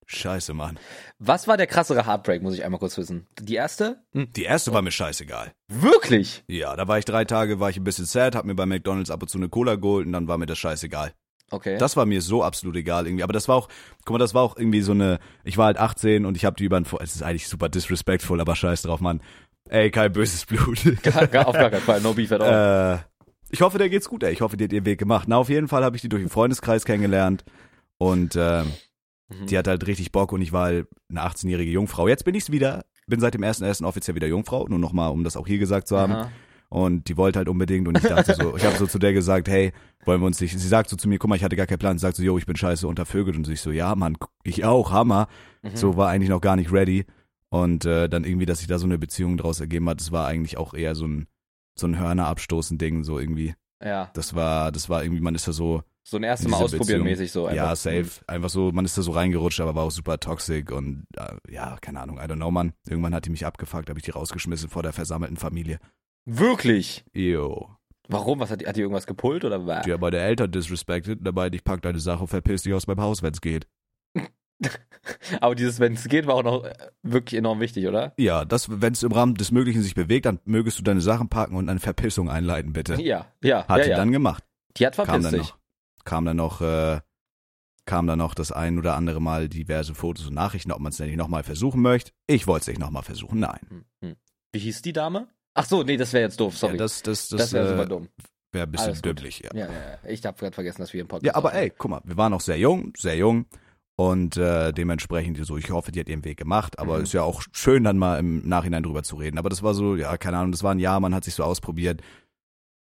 Scheiße, 0.07 0.55
Mann. 0.55 0.79
Was 1.19 1.47
war 1.49 1.57
der 1.57 1.67
krassere 1.67 2.07
Heartbreak, 2.07 2.43
muss 2.43 2.55
ich 2.55 2.65
einmal 2.65 2.79
kurz 2.81 2.97
wissen. 2.99 3.27
Die 3.41 3.55
erste? 3.55 4.05
Hm. 4.13 4.33
Die 4.33 4.45
erste 4.45 4.73
war 4.73 4.83
mir 4.83 4.91
scheißegal. 4.91 5.53
Wirklich? 5.69 6.45
Ja, 6.49 6.77
da 6.77 6.89
war 6.89 6.99
ich 6.99 7.05
drei 7.05 7.25
Tage, 7.25 7.59
war 7.61 7.71
ich 7.71 7.77
ein 7.77 7.85
bisschen 7.85 8.07
sad, 8.07 8.35
hab 8.35 8.45
mir 8.45 8.55
bei 8.55 8.67
McDonalds 8.67 9.11
ab 9.11 9.23
und 9.23 9.29
zu 9.29 9.39
eine 9.39 9.49
Cola 9.49 9.77
geholt 9.77 10.07
und 10.07 10.13
dann 10.13 10.29
war 10.29 10.39
mir 10.39 10.47
das 10.47 10.59
scheißegal. 10.59 11.13
Okay. 11.51 11.79
Das 11.79 11.97
war 11.97 12.07
mir 12.07 12.21
so 12.23 12.43
absolut 12.43 12.77
egal 12.77 13.07
irgendwie. 13.07 13.23
Aber 13.23 13.33
das 13.33 13.47
war 13.49 13.57
auch, 13.57 13.69
guck 14.05 14.15
mal, 14.15 14.19
das 14.19 14.35
war 14.35 14.43
auch 14.43 14.57
irgendwie 14.57 14.81
so 14.81 14.93
eine, 14.93 15.19
ich 15.45 15.57
war 15.59 15.67
halt 15.67 15.79
18 15.79 16.27
und 16.27 16.37
ich 16.37 16.45
hab 16.45 16.57
die 16.57 16.65
über 16.65 16.77
ein, 16.77 16.87
es 17.01 17.15
ist 17.15 17.23
eigentlich 17.23 17.47
super 17.49 17.69
disrespectful, 17.69 18.41
aber 18.41 18.57
scheiß 18.57 18.83
drauf, 18.83 19.01
Mann. 19.01 19.21
Ey, 19.69 19.91
kein 19.91 20.13
böses 20.13 20.45
Blut. 20.45 20.79
gar, 21.03 21.27
gar, 21.29 21.49
auf 21.49 21.55
gar 21.55 21.71
keinen 21.71 21.83
Fall. 21.83 22.01
No 22.01 22.15
beef 22.15 22.33
at 22.33 22.41
all. 22.41 22.97
äh, 22.97 23.23
ich 23.51 23.61
hoffe, 23.61 23.79
der 23.79 23.89
geht's 23.89 24.09
gut, 24.09 24.23
ey. 24.25 24.33
Ich 24.33 24.41
hoffe, 24.41 24.57
die 24.57 24.65
hat 24.65 24.73
ihren 24.73 24.87
Weg 24.87 24.99
gemacht. 24.99 25.29
Na, 25.29 25.37
auf 25.37 25.49
jeden 25.49 25.69
Fall 25.69 25.85
habe 25.85 25.95
ich 25.97 26.03
die 26.03 26.09
durch 26.09 26.23
den 26.23 26.31
Freundeskreis 26.31 26.85
kennengelernt 26.85 27.45
und 27.99 28.35
ähm, 28.37 28.73
Mhm. 29.29 29.47
die 29.47 29.59
hatte 29.59 29.71
halt 29.71 29.85
richtig 29.89 30.13
Bock 30.13 30.31
und 30.31 30.41
ich 30.41 30.53
war 30.53 30.67
halt 30.67 30.87
eine 31.11 31.21
18-jährige 31.27 31.69
Jungfrau. 31.73 32.07
Jetzt 32.07 32.25
bin 32.25 32.37
ich's 32.37 32.53
wieder, 32.53 32.85
bin 33.09 33.19
seit 33.19 33.35
dem 33.35 33.43
1.1. 33.43 33.85
offiziell 33.85 34.15
wieder 34.15 34.29
Jungfrau, 34.29 34.69
nur 34.69 34.79
nochmal, 34.79 35.11
um 35.11 35.25
das 35.25 35.37
auch 35.37 35.49
hier 35.49 35.59
gesagt 35.59 35.89
zu 35.89 35.99
haben. 35.99 36.13
Aha. 36.13 36.31
Und 36.77 37.09
die 37.09 37.17
wollte 37.17 37.39
halt 37.39 37.49
unbedingt 37.49 37.89
und 37.89 37.97
ich 37.97 38.05
dachte 38.05 38.35
so, 38.35 38.55
ich 38.55 38.67
habe 38.67 38.77
so 38.77 38.87
zu 38.87 38.99
der 38.99 39.15
gesagt, 39.15 39.49
hey, 39.49 39.73
wollen 40.05 40.21
wir 40.21 40.27
uns 40.27 40.43
nicht, 40.43 40.59
sie 40.59 40.69
sagt 40.69 40.91
so 40.91 40.97
zu 40.97 41.09
mir, 41.09 41.19
guck 41.19 41.31
mal, 41.31 41.37
ich 41.37 41.43
hatte 41.43 41.57
gar 41.57 41.67
keinen 41.67 41.79
Plan, 41.79 41.97
sie 41.97 42.03
sagt 42.03 42.19
so, 42.19 42.23
yo, 42.23 42.37
ich 42.37 42.45
bin 42.45 42.55
scheiße 42.55 42.87
untervögelt 42.87 43.35
und 43.35 43.47
so, 43.47 43.53
ich 43.53 43.63
so, 43.63 43.71
ja, 43.71 43.95
Mann, 43.95 44.19
ich 44.45 44.63
auch, 44.67 44.91
Hammer. 44.91 45.27
Mhm. 45.63 45.75
So 45.75 45.97
war 45.97 46.11
eigentlich 46.11 46.29
noch 46.29 46.43
gar 46.43 46.55
nicht 46.55 46.71
ready 46.71 47.07
und 47.49 47.87
äh, 47.87 48.11
dann 48.11 48.25
irgendwie, 48.25 48.45
dass 48.45 48.59
sich 48.59 48.69
da 48.69 48.79
so 48.79 48.85
eine 48.85 48.99
Beziehung 48.99 49.39
draus 49.39 49.59
ergeben 49.59 49.89
hat, 49.89 50.01
das 50.01 50.13
war 50.13 50.27
eigentlich 50.27 50.59
auch 50.59 50.75
eher 50.75 50.95
so 50.95 51.07
ein 51.07 51.27
so 51.79 51.87
ein 51.87 51.99
Hörner 51.99 52.27
abstoßen 52.27 52.77
Ding 52.77 53.05
so 53.05 53.19
irgendwie. 53.19 53.55
Ja. 53.83 54.11
Das 54.13 54.35
war 54.35 54.71
das 54.71 54.91
war 54.91 55.03
irgendwie, 55.03 55.23
man 55.23 55.35
ist 55.35 55.49
da 55.49 55.53
so 55.53 55.83
So 56.05 56.19
ein 56.19 56.25
erstes 56.25 56.51
Mal 56.51 56.59
ausprobieren 56.59 57.05
Beziehung. 57.05 57.05
mäßig 57.05 57.33
so. 57.33 57.49
ja, 57.49 57.71
einfach. 57.71 57.77
safe, 57.77 58.11
einfach 58.27 58.51
so, 58.51 58.71
man 58.73 58.85
ist 58.85 58.99
da 58.99 59.03
so 59.03 59.13
reingerutscht, 59.13 59.61
aber 59.61 59.75
war 59.75 59.85
auch 59.85 59.91
super 59.91 60.21
toxic 60.21 60.71
und 60.73 61.07
äh, 61.17 61.37
ja, 61.51 61.79
keine 61.81 62.01
Ahnung, 62.01 62.19
I 62.19 62.25
don't 62.25 62.37
know, 62.37 62.51
Mann. 62.51 62.75
Irgendwann 62.87 63.15
hat 63.15 63.25
die 63.25 63.31
mich 63.31 63.47
abgefuckt, 63.47 63.89
habe 63.89 63.99
ich 63.99 64.05
die 64.05 64.11
rausgeschmissen 64.11 64.69
vor 64.69 64.83
der 64.83 64.93
versammelten 64.93 65.39
Familie. 65.39 65.79
Wirklich? 66.27 67.05
Yo. 67.15 67.71
Warum? 68.09 68.41
Was 68.41 68.51
hat 68.51 68.61
die, 68.61 68.67
hat 68.67 68.77
die 68.77 68.81
irgendwas 68.81 69.07
gepult 69.07 69.45
oder 69.45 69.67
was? 69.67 69.85
Die 69.85 69.93
haben 69.93 70.01
meine 70.01 70.19
Eltern 70.19 70.51
disrespected, 70.51 71.21
dabei 71.23 71.49
ich 71.49 71.65
pack 71.65 71.83
deine 71.83 71.99
Sache 71.99 72.21
und 72.21 72.29
verpiss 72.29 72.63
dich 72.63 72.75
aus 72.75 72.87
meinem 72.87 73.01
Haus, 73.01 73.23
wenn's 73.23 73.41
geht. 73.41 73.67
Aber 75.41 75.55
dieses, 75.55 75.81
wenn 75.81 75.95
es 75.95 76.09
geht, 76.09 76.27
war 76.27 76.35
auch 76.35 76.43
noch 76.43 76.65
äh, 76.65 76.75
wirklich 77.03 77.39
enorm 77.39 77.61
wichtig, 77.61 77.87
oder? 77.87 78.13
Ja, 78.17 78.45
das, 78.45 78.81
wenn 78.81 78.93
es 78.93 79.03
im 79.03 79.13
Rahmen 79.13 79.35
des 79.35 79.53
Möglichen 79.53 79.83
sich 79.83 79.95
bewegt, 79.95 80.27
dann 80.27 80.41
mögest 80.45 80.79
du 80.79 80.83
deine 80.83 81.01
Sachen 81.01 81.29
packen 81.29 81.57
und 81.57 81.69
eine 81.69 81.81
Verpissung 81.81 82.29
einleiten, 82.29 82.73
bitte. 82.73 83.01
Ja, 83.01 83.27
ja, 83.43 83.67
Hat 83.69 83.79
ja, 83.79 83.85
die 83.85 83.91
ja. 83.91 83.97
dann 83.97 84.13
gemacht. 84.13 84.45
die 84.77 84.87
hat 84.87 84.97
Kam 84.97 85.07
verpisst 85.07 85.33
dann 85.33 85.41
sich. 85.41 85.51
noch, 85.51 85.59
kam 86.05 86.25
dann 86.25 86.37
noch, 86.37 86.61
äh, 86.61 87.01
kam 87.85 88.07
dann 88.07 88.19
noch 88.19 88.35
das 88.35 88.51
ein 88.51 88.79
oder 88.79 88.97
andere 88.97 89.21
Mal 89.21 89.49
diverse 89.49 89.95
Fotos 89.95 90.27
und 90.27 90.35
Nachrichten, 90.35 90.73
ob 90.73 90.81
man 90.81 90.91
es 90.91 90.99
nicht 90.99 91.17
nochmal 91.17 91.45
versuchen 91.45 91.83
möchte. 91.83 92.13
Ich 92.27 92.47
wollte 92.47 92.63
es 92.63 92.69
nicht 92.69 92.81
nochmal 92.81 93.05
versuchen, 93.05 93.39
nein. 93.41 93.61
Hm, 93.69 93.85
hm. 94.03 94.17
Wie 94.53 94.59
hieß 94.59 94.83
die 94.83 94.93
Dame? 94.93 95.29
Ach 95.59 95.65
so, 95.65 95.83
nee, 95.83 95.97
das 95.97 96.13
wäre 96.13 96.25
jetzt 96.25 96.39
doof, 96.39 96.57
sorry. 96.57 96.75
Ja, 96.75 96.79
das 96.79 97.03
das, 97.03 97.29
das 97.29 97.39
das, 97.41 97.53
wäre 97.55 97.65
äh, 97.67 97.69
super 97.71 97.87
dumm. 97.87 98.09
wäre 98.53 98.67
ein 98.67 98.71
bisschen 98.71 98.89
Alles 98.89 99.03
dümmlich, 99.03 99.41
ja. 99.43 99.51
Ja, 99.55 99.67
ja, 99.67 99.73
ja. 99.73 100.09
Ich 100.11 100.25
habe 100.27 100.39
gerade 100.39 100.55
vergessen, 100.55 100.83
dass 100.83 100.93
wir 100.93 101.01
im 101.01 101.09
Podcast 101.09 101.27
Ja, 101.27 101.35
aber 101.35 101.55
ey, 101.55 101.71
guck 101.77 101.91
mal, 101.91 102.01
wir 102.05 102.17
waren 102.17 102.31
noch 102.33 102.41
sehr 102.43 102.59
jung, 102.59 102.93
sehr 102.97 103.17
jung. 103.17 103.47
Und 103.99 104.37
äh, 104.37 104.73
dementsprechend 104.73 105.39
so, 105.47 105.57
ich 105.57 105.71
hoffe, 105.71 105.91
die 105.91 106.01
hat 106.01 106.09
ihren 106.11 106.25
Weg 106.27 106.37
gemacht, 106.37 106.79
aber 106.79 106.99
Mhm. 106.99 107.05
ist 107.05 107.15
ja 107.15 107.23
auch 107.23 107.43
schön, 107.53 107.83
dann 107.85 107.97
mal 107.97 108.19
im 108.19 108.47
Nachhinein 108.47 108.83
drüber 108.83 109.03
zu 109.03 109.17
reden. 109.17 109.39
Aber 109.39 109.49
das 109.49 109.63
war 109.63 109.73
so, 109.73 109.97
ja, 109.97 110.19
keine 110.19 110.37
Ahnung, 110.37 110.53
das 110.53 110.63
war 110.63 110.75
ein 110.75 110.79
Jahr, 110.79 111.01
man 111.01 111.15
hat 111.15 111.25
sich 111.25 111.35
so 111.35 111.43
ausprobiert. 111.43 112.03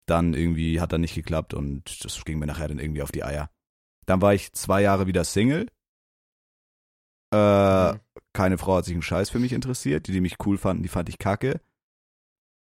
Dann 0.06 0.34
irgendwie 0.34 0.82
hat 0.82 0.92
dann 0.92 1.00
nicht 1.02 1.16
geklappt 1.16 1.54
und 1.54 2.04
das 2.04 2.24
ging 2.26 2.40
mir 2.40 2.46
nachher 2.48 2.68
dann 2.68 2.80
irgendwie 2.80 3.02
auf 3.02 3.12
die 3.14 3.24
Eier. 3.24 3.50
Dann 4.06 4.22
war 4.22 4.34
ich 4.34 4.52
zwei 4.52 4.82
Jahre 4.82 5.08
wieder 5.08 5.24
Single. 5.24 5.68
Äh, 7.34 7.94
Mhm. 7.94 8.00
keine 8.34 8.58
Frau 8.58 8.76
hat 8.78 8.86
sich 8.86 8.94
einen 8.94 9.02
Scheiß 9.02 9.30
für 9.30 9.40
mich 9.40 9.54
interessiert. 9.54 10.08
Die, 10.08 10.12
die 10.12 10.22
mich 10.22 10.36
cool 10.46 10.58
fanden, 10.58 10.84
die 10.84 10.90
fand 10.90 11.08
ich 11.10 11.18
kacke. 11.20 11.62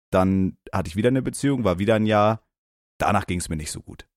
Dann 0.10 0.58
hatte 0.72 0.88
ich 0.90 0.96
wieder 0.96 1.10
eine 1.10 1.22
Beziehung, 1.22 1.64
war 1.64 1.80
wieder 1.80 1.96
ein 1.96 2.06
Jahr. 2.06 2.42
Danach 2.98 3.28
ging 3.28 3.40
es 3.40 3.50
mir 3.50 3.58
nicht 3.58 3.72
so 3.72 3.82
gut. 3.82 4.08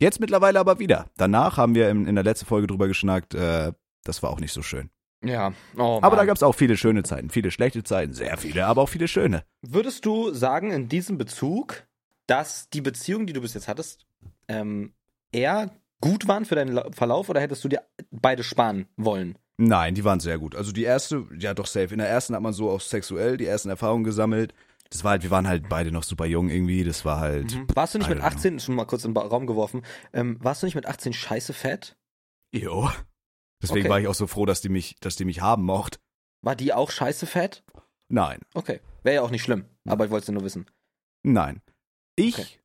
Jetzt 0.00 0.20
mittlerweile 0.20 0.58
aber 0.60 0.78
wieder. 0.78 1.10
Danach 1.16 1.56
haben 1.56 1.74
wir 1.74 1.88
in, 1.88 2.06
in 2.06 2.14
der 2.14 2.24
letzten 2.24 2.46
Folge 2.46 2.66
drüber 2.66 2.88
geschnackt, 2.88 3.34
äh, 3.34 3.72
das 4.02 4.22
war 4.22 4.30
auch 4.30 4.40
nicht 4.40 4.52
so 4.52 4.62
schön. 4.62 4.90
Ja, 5.24 5.52
oh, 5.78 6.00
Aber 6.02 6.16
da 6.16 6.26
gab 6.26 6.36
es 6.36 6.42
auch 6.42 6.54
viele 6.54 6.76
schöne 6.76 7.02
Zeiten, 7.02 7.30
viele 7.30 7.50
schlechte 7.50 7.82
Zeiten, 7.82 8.12
sehr 8.12 8.36
viele, 8.36 8.66
aber 8.66 8.82
auch 8.82 8.88
viele 8.88 9.08
schöne. 9.08 9.44
Würdest 9.62 10.04
du 10.04 10.32
sagen, 10.34 10.70
in 10.70 10.88
diesem 10.88 11.16
Bezug, 11.16 11.84
dass 12.26 12.68
die 12.68 12.82
Beziehungen, 12.82 13.26
die 13.26 13.32
du 13.32 13.40
bis 13.40 13.54
jetzt 13.54 13.66
hattest, 13.68 14.04
ähm, 14.48 14.92
eher 15.32 15.70
gut 16.02 16.28
waren 16.28 16.44
für 16.44 16.56
deinen 16.56 16.72
La- 16.74 16.90
Verlauf 16.92 17.30
oder 17.30 17.40
hättest 17.40 17.64
du 17.64 17.68
dir 17.68 17.82
beide 18.10 18.42
sparen 18.42 18.86
wollen? 18.96 19.38
Nein, 19.56 19.94
die 19.94 20.04
waren 20.04 20.20
sehr 20.20 20.38
gut. 20.38 20.54
Also 20.56 20.72
die 20.72 20.82
erste, 20.82 21.24
ja 21.38 21.54
doch 21.54 21.66
safe. 21.66 21.94
In 21.94 21.98
der 21.98 22.08
ersten 22.08 22.34
hat 22.34 22.42
man 22.42 22.52
so 22.52 22.68
auch 22.68 22.80
sexuell 22.82 23.36
die 23.38 23.46
ersten 23.46 23.70
Erfahrungen 23.70 24.04
gesammelt. 24.04 24.52
Das 24.94 25.02
war 25.02 25.10
halt, 25.10 25.24
wir 25.24 25.30
waren 25.32 25.48
halt 25.48 25.68
beide 25.68 25.90
noch 25.90 26.04
super 26.04 26.24
jung 26.24 26.48
irgendwie. 26.50 26.84
Das 26.84 27.04
war 27.04 27.18
halt, 27.18 27.58
Warst 27.76 27.94
du 27.94 27.98
nicht 27.98 28.08
mit 28.08 28.18
don't 28.18 28.20
know. 28.22 28.28
18, 28.28 28.60
schon 28.60 28.74
mal 28.76 28.84
kurz 28.84 29.04
in 29.04 29.12
den 29.12 29.16
Raum 29.22 29.46
geworfen, 29.46 29.82
ähm, 30.12 30.38
warst 30.40 30.62
du 30.62 30.66
nicht 30.66 30.76
mit 30.76 30.86
18 30.86 31.12
scheiße 31.12 31.52
fett? 31.52 31.96
jo. 32.54 32.88
Deswegen 33.60 33.80
Okay. 33.86 33.88
war 33.90 34.00
ich 34.00 34.06
auch 34.08 34.14
so 34.14 34.26
froh, 34.26 34.46
dass 34.46 34.60
die 34.60 34.68
mich, 34.68 34.94
dass 35.00 35.16
die 35.16 35.24
mich 35.24 35.40
haben 35.40 35.64
mocht. 35.64 35.98
War 36.42 36.54
die 36.54 36.72
auch 36.72 36.90
scheiße 36.90 37.26
fett? 37.26 37.64
Nein, 38.08 38.40
Okay. 38.54 38.80
Wäre 39.02 39.16
ja 39.16 39.22
auch 39.22 39.30
nicht 39.30 39.42
schlimm, 39.42 39.64
aber 39.86 40.04
ich 40.04 40.10
wollte 40.10 40.24
es 40.24 40.30
nur 40.30 40.44
wissen. 40.44 40.66
nein. 41.24 41.60
Ich 42.16 42.38
Okay. 42.38 42.60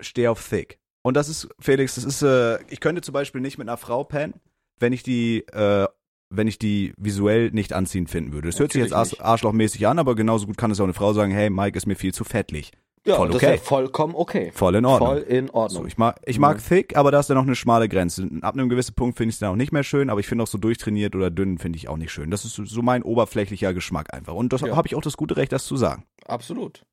stehe 0.00 0.30
auf 0.30 0.48
thick. 0.48 0.78
Und 1.02 1.14
das 1.14 1.28
ist, 1.28 1.48
Felix, 1.60 1.96
das 1.96 2.04
ist, 2.04 2.22
äh, 2.22 2.62
ich 2.70 2.80
könnte 2.80 3.02
zum 3.02 3.12
Beispiel 3.12 3.40
nicht 3.40 3.58
mit 3.58 3.68
einer 3.68 3.76
Frau 3.76 4.04
pennen, 4.04 4.40
wenn 4.78 4.92
ich 4.94 5.02
die, 5.02 5.40
äh, 5.48 5.86
wenn 6.34 6.46
ich 6.48 6.58
die 6.58 6.92
visuell 6.96 7.50
nicht 7.50 7.72
anziehend 7.72 8.10
finden 8.10 8.32
würde. 8.32 8.48
Das 8.48 8.58
hört 8.58 8.72
sich 8.72 8.80
jetzt 8.82 8.90
Natürlich 8.92 9.20
arsch, 9.20 9.26
arschlochmäßig 9.26 9.86
an, 9.86 9.98
aber 9.98 10.14
genauso 10.14 10.46
gut 10.46 10.56
kann 10.56 10.70
es 10.70 10.80
auch 10.80 10.84
eine 10.84 10.94
Frau 10.94 11.12
sagen, 11.12 11.32
hey, 11.32 11.50
Mike 11.50 11.76
ist 11.76 11.86
mir 11.86 11.94
viel 11.96 12.14
zu 12.14 12.24
fettlich. 12.24 12.70
Ja, 13.04 13.16
Voll 13.16 13.28
das 13.28 13.36
okay. 13.36 13.54
ist 13.56 13.60
ja 13.62 13.66
vollkommen 13.66 14.14
okay. 14.14 14.52
Voll 14.54 14.76
in 14.76 14.84
Ordnung. 14.84 15.08
Voll 15.08 15.18
in 15.22 15.46
So, 15.48 15.54
Ordnung. 15.54 15.86
ich 15.88 15.98
mag, 15.98 16.20
ich 16.24 16.38
mag 16.38 16.58
Mhm. 16.58 16.62
thick, 16.68 16.96
aber 16.96 17.10
da 17.10 17.18
ist 17.18 17.28
dann 17.28 17.36
noch 17.36 17.42
eine 17.44 17.56
schmale 17.56 17.88
Grenze. 17.88 18.28
Ab 18.42 18.54
einem 18.54 18.68
gewissen 18.68 18.94
Punkt 18.94 19.16
finde 19.16 19.30
ich 19.30 19.34
es 19.36 19.38
dann 19.40 19.50
auch 19.50 19.56
nicht 19.56 19.72
mehr 19.72 19.82
schön, 19.82 20.08
aber 20.08 20.20
ich 20.20 20.28
finde 20.28 20.44
auch 20.44 20.48
so 20.48 20.56
durchtrainiert 20.56 21.16
oder 21.16 21.28
dünn 21.30 21.58
finde 21.58 21.78
ich 21.78 21.88
auch 21.88 21.96
nicht 21.96 22.12
schön. 22.12 22.30
Das 22.30 22.44
ist 22.44 22.54
so- 22.54 22.64
so 22.64 22.80
mein 22.80 23.02
oberflächlicher 23.02 23.74
Geschmack 23.74 24.14
einfach. 24.14 24.34
Und 24.34 24.52
das 24.52 24.60
Ja. 24.60 24.76
habe 24.76 24.86
ich 24.86 24.94
auch 24.94 25.02
das 25.02 25.16
gute 25.16 25.36
Recht, 25.36 25.50
das 25.50 25.64
zu 25.64 25.76
sagen. 25.76 26.04
Absolut. 26.26 26.84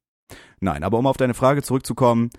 Nein, 0.59 0.83
aber 0.83 0.97
um 0.97 1.05
auf 1.05 1.17
deine 1.17 1.35
Frage 1.35 1.61
zurückzukommen, 1.61 2.31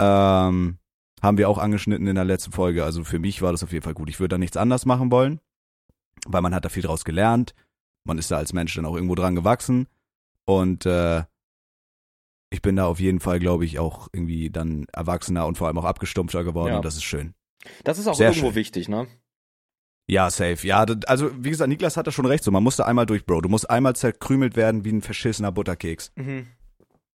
ähm, 0.00 0.78
haben 1.22 1.38
wir 1.38 1.48
auch 1.48 1.58
angeschnitten 1.58 2.06
in 2.06 2.14
der 2.14 2.24
letzten 2.24 2.52
Folge. 2.52 2.82
Also 2.84 3.04
für 3.04 3.18
mich 3.18 3.42
war 3.42 3.52
das 3.52 3.62
auf 3.62 3.72
jeden 3.72 3.84
Fall 3.84 3.94
gut. 3.94 4.08
Ich 4.08 4.18
würde 4.20 4.30
da 4.34 4.38
nichts 4.38 4.56
anders 4.56 4.86
machen 4.86 5.10
wollen, 5.12 5.38
weil 6.26 6.42
man 6.42 6.54
hat 6.54 6.64
da 6.64 6.68
viel 6.68 6.82
draus 6.82 7.04
gelernt. 7.04 7.54
Man 8.04 8.18
ist 8.18 8.30
da 8.30 8.36
als 8.36 8.52
Mensch 8.52 8.74
dann 8.74 8.86
auch 8.86 8.94
irgendwo 8.94 9.14
dran 9.14 9.34
gewachsen. 9.34 9.86
Und 10.44 10.86
äh, 10.86 11.24
ich 12.50 12.62
bin 12.62 12.76
da 12.76 12.86
auf 12.86 13.00
jeden 13.00 13.20
Fall, 13.20 13.38
glaube 13.38 13.64
ich, 13.64 13.78
auch 13.78 14.08
irgendwie 14.12 14.50
dann 14.50 14.86
erwachsener 14.92 15.46
und 15.46 15.56
vor 15.56 15.68
allem 15.68 15.78
auch 15.78 15.84
abgestumpfter 15.84 16.44
geworden 16.44 16.70
Ja. 16.72 16.76
und 16.76 16.84
das 16.84 16.96
ist 16.96 17.04
schön. 17.04 17.34
Das 17.84 17.98
ist 17.98 18.08
auch 18.08 18.14
Sehr 18.14 18.28
irgendwo 18.30 18.48
schön. 18.48 18.56
wichtig, 18.56 18.88
ne? 18.88 19.06
Ja, 20.08 20.28
safe. 20.30 20.66
Ja, 20.66 20.84
also 21.06 21.30
wie 21.44 21.50
gesagt, 21.50 21.68
Niklas 21.68 21.96
hat 21.96 22.06
da 22.08 22.10
schon 22.10 22.26
recht 22.26 22.42
so. 22.42 22.50
Man 22.50 22.62
muss 22.64 22.76
da 22.76 22.84
einmal 22.84 23.06
durch, 23.06 23.24
Bro. 23.24 23.40
Du 23.42 23.48
musst 23.48 23.70
einmal 23.70 23.94
zerkrümelt 23.94 24.56
werden 24.56 24.84
wie 24.84 24.90
ein 24.92 25.00
verschissener 25.00 25.52
Butterkeks. 25.52 26.12
Mhm. 26.16 26.48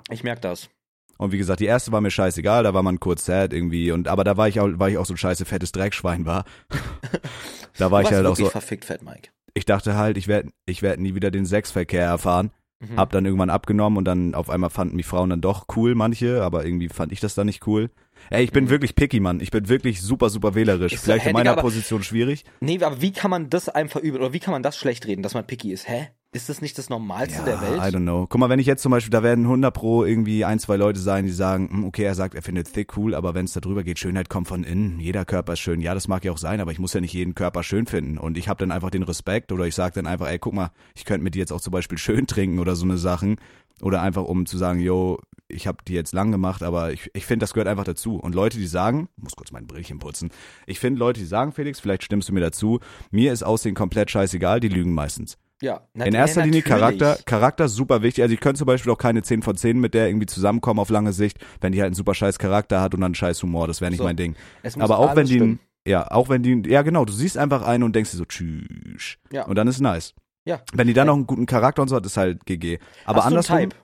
Ich 0.10 0.24
merke 0.24 0.42
das. 0.42 0.70
Und 1.18 1.32
wie 1.32 1.38
gesagt, 1.38 1.60
die 1.60 1.66
erste 1.66 1.92
war 1.92 2.02
mir 2.02 2.12
scheißegal, 2.12 2.64
da 2.64 2.74
war 2.74 2.84
man 2.84 3.00
kurz 3.00 3.26
sad 3.26 3.54
irgendwie 3.54 3.92
und 3.92 4.08
aber 4.08 4.24
da 4.24 4.38
war 4.38 4.48
ich 4.48 4.60
auch, 4.60 4.70
weil 4.74 4.92
ich 4.92 4.98
auch 4.98 5.06
so 5.06 5.14
ein 5.14 5.18
scheiße 5.18 5.46
fettes 5.46 5.72
Dreckschwein 5.72 6.26
war. 6.26 6.46
da 7.78 7.92
war 7.92 8.02
ich 8.02 8.12
halt 8.12 8.26
auch 8.26 8.36
so, 8.36 8.50
verfickt 8.50 8.86
fett, 8.86 9.02
Mike. 9.02 9.30
ich 9.54 9.66
dachte 9.66 9.96
halt, 9.96 10.18
ich 10.18 10.28
werde 10.28 10.50
ich 10.66 10.82
werd 10.82 11.00
nie 11.00 11.16
wieder 11.16 11.32
den 11.32 11.46
Sexverkehr 11.46 12.06
erfahren. 12.06 12.52
Mhm. 12.80 12.98
Hab 12.98 13.12
dann 13.12 13.26
irgendwann 13.26 13.50
abgenommen 13.50 13.98
und 13.98 14.06
dann 14.06 14.36
auf 14.36 14.52
einmal 14.52 14.70
fanden 14.70 14.96
mich 14.96 15.08
Frauen 15.08 15.32
dann 15.32 15.42
doch 15.42 15.66
cool, 15.76 15.96
manche, 15.96 16.44
aber 16.44 16.64
irgendwie 16.64 16.90
fand 16.90 17.12
ich 17.12 17.20
das 17.20 17.34
dann 17.34 17.48
nicht 17.48 17.66
cool. 17.66 17.90
Ey, 18.30 18.44
ich 18.44 18.52
bin 18.52 18.66
Mhm. 18.66 18.70
wirklich 18.70 18.94
picky, 18.94 19.20
Mann. 19.20 19.40
Ich 19.40 19.50
bin 19.50 19.68
wirklich 19.68 20.00
super, 20.04 20.30
super 20.30 20.54
wählerisch. 20.54 20.94
Ist 20.94 21.02
so, 21.02 21.06
Vielleicht 21.06 21.26
hä, 21.26 21.30
in 21.30 21.34
meiner 21.34 21.52
Digga, 21.54 21.62
Position 21.62 22.04
schwierig. 22.04 22.46
Nee, 22.60 22.84
aber 22.84 23.02
wie 23.02 23.12
kann 23.12 23.32
man 23.32 23.50
das 23.50 23.68
einem 23.70 23.90
verübeln 23.90 24.22
oder 24.24 24.34
wie 24.34 24.40
kann 24.40 24.52
man 24.52 24.62
das 24.62 24.78
schlecht 24.78 25.08
reden, 25.08 25.24
dass 25.24 25.34
man 25.34 25.48
picky 25.48 25.72
ist? 25.72 25.90
Hä? 25.90 26.10
Ist 26.34 26.50
das 26.50 26.62
nicht 26.62 26.78
das 26.78 26.90
Normalste 26.90 27.42
der 27.44 27.62
Welt? 27.62 27.78
I 27.78 27.96
don't 27.96 28.02
know. 28.02 28.28
Guck 28.28 28.40
mal, 28.40 28.50
wenn 28.50 28.60
ich 28.60 28.66
jetzt 28.66 28.84
zum 28.84 28.92
Beispiel, 28.92 29.12
da 29.12 29.24
werden 29.24 29.46
100 29.46 29.74
pro 29.74 30.04
irgendwie 30.04 30.44
ein, 30.44 30.60
zwei 30.60 30.76
Leute 30.76 31.00
sein, 31.00 31.26
die 31.26 31.32
sagen, 31.32 31.70
hm, 31.70 31.86
okay, 31.86 32.04
er 32.04 32.16
sagt, 32.16 32.36
er 32.36 32.42
findet 32.42 32.74
thick 32.74 32.98
cool, 32.98 33.16
aber 33.16 33.34
wenn 33.34 33.46
es 33.46 33.54
da 33.54 33.62
drüber 33.62 33.84
geht, 33.84 33.98
Schönheit 33.98 34.30
kommt 34.30 34.50
von 34.50 34.66
innen. 34.66 35.00
Jeder 35.00 35.24
Körper 35.24 35.54
ist 35.54 35.60
schön. 35.60 35.80
Ja, 35.80 35.94
das 35.94 36.10
mag 36.10 36.26
ja 36.26 36.34
auch 36.34 36.38
sein, 36.38 36.60
aber 36.60 36.72
ich 36.74 36.80
muss 36.80 36.94
ja 36.94 37.00
nicht 37.00 37.14
jeden 37.14 37.34
Körper 37.34 37.64
schön 37.64 37.88
finden. 37.88 38.18
Und 38.18 38.38
ich 38.38 38.50
habe 38.50 38.60
dann 38.60 38.72
einfach 38.72 38.90
den 38.90 39.04
Respekt 39.04 39.54
oder 39.54 39.66
ich 39.66 39.74
sage 39.76 39.96
dann 39.96 40.06
einfach, 40.06 40.28
ey, 40.28 40.38
guck 40.38 40.54
mal, 40.54 40.72
ich 40.96 41.06
könnte 41.06 41.24
mit 41.24 41.34
dir 41.34 41.40
jetzt 41.40 41.54
auch 41.54 41.62
zum 41.62 41.72
Beispiel 41.72 41.98
schön 41.98 42.28
trinken 42.28 42.60
oder 42.60 42.76
so 42.76 42.84
eine 42.84 42.98
Sachen. 42.98 43.38
Oder 43.82 44.02
einfach 44.02 44.24
um 44.24 44.46
zu 44.46 44.58
sagen, 44.58 44.80
yo, 44.80 45.20
ich 45.48 45.66
habe 45.66 45.78
die 45.88 45.94
jetzt 45.94 46.14
lang 46.14 46.32
gemacht, 46.32 46.62
aber 46.62 46.92
ich, 46.92 47.10
ich 47.14 47.26
finde, 47.26 47.44
das 47.44 47.54
gehört 47.54 47.68
einfach 47.70 47.84
dazu. 47.86 48.18
Und 48.18 48.36
Leute, 48.36 48.58
die 48.58 48.68
sagen, 48.68 49.08
muss 49.16 49.36
kurz 49.36 49.52
mein 49.52 49.68
Brillchen 49.68 50.00
putzen, 50.00 50.32
ich 50.66 50.80
finde 50.80 51.00
Leute, 51.00 51.20
die 51.20 51.26
sagen, 51.26 51.54
Felix, 51.54 51.80
vielleicht 51.80 52.04
stimmst 52.04 52.28
du 52.28 52.34
mir 52.34 52.42
dazu, 52.42 52.80
mir 53.12 53.32
ist 53.32 53.44
Aussehen 53.44 53.76
komplett 53.76 54.12
scheißegal, 54.12 54.60
die 54.60 54.68
lügen 54.68 54.94
meistens. 54.94 55.38
Ja. 55.62 55.82
In 55.94 56.14
erster 56.14 56.44
Linie 56.44 56.60
natürlich. 56.62 56.66
Charakter, 56.66 57.18
Charakter 57.26 57.68
super 57.68 58.04
wichtig. 58.04 58.24
Also 58.24 58.34
ich 58.34 58.40
könnte 58.40 58.60
zum 58.60 58.68
Beispiel 58.68 58.92
auch 58.92 58.98
keine 58.98 59.24
10 59.24 59.42
von 59.42 59.58
10 59.58 59.80
mit 59.80 59.94
der 59.94 60.08
irgendwie 60.08 60.28
zusammenkommen 60.28 60.80
auf 60.80 60.90
lange 60.90 61.14
Sicht, 61.14 61.40
wenn 61.62 61.72
die 61.72 61.80
halt 61.82 61.88
einen 61.88 61.96
super 61.96 62.14
scheiß 62.14 62.38
Charakter 62.38 62.80
hat 62.82 62.94
und 62.94 63.02
dann 63.02 63.08
einen 63.08 63.16
scheiß 63.16 63.42
Humor. 63.44 63.68
Das 63.68 63.82
wäre 63.82 63.90
nicht 63.90 63.98
So. 64.00 64.04
mein 64.04 64.18
Ding. 64.18 64.36
Es 64.62 64.78
Aber 64.80 65.00
auch 65.00 65.16
wenn 65.16 65.26
die, 65.26 65.36
stimmen. 65.36 65.60
ja, 65.88 66.12
auch 66.12 66.30
wenn 66.30 66.44
die, 66.44 66.62
ja 66.70 66.84
genau, 66.84 67.06
du 67.06 67.14
siehst 67.14 67.38
einfach 67.38 67.64
einen 67.64 67.84
und 67.84 67.96
denkst 67.96 68.12
dir 68.12 68.18
so, 68.18 68.26
tschüss. 68.26 69.18
Ja. 69.32 69.46
Und 69.46 69.56
dann 69.56 69.68
ist 69.68 69.80
nice. 69.82 70.14
Ja. 70.46 70.62
Wenn 70.74 70.88
die 70.88 70.94
dann 70.94 71.08
noch 71.08 71.16
einen 71.16 71.28
guten 71.28 71.46
Charakter 71.48 71.82
und 71.82 71.88
so 71.88 71.96
hat, 71.96 72.06
ist 72.06 72.18
halt 72.18 72.46
GG. 72.46 72.78
Aber 73.06 73.24
Hast 73.24 73.24
du 73.24 73.28
einen 73.28 73.38
andersrum, 73.38 73.58
Type? 73.60 73.76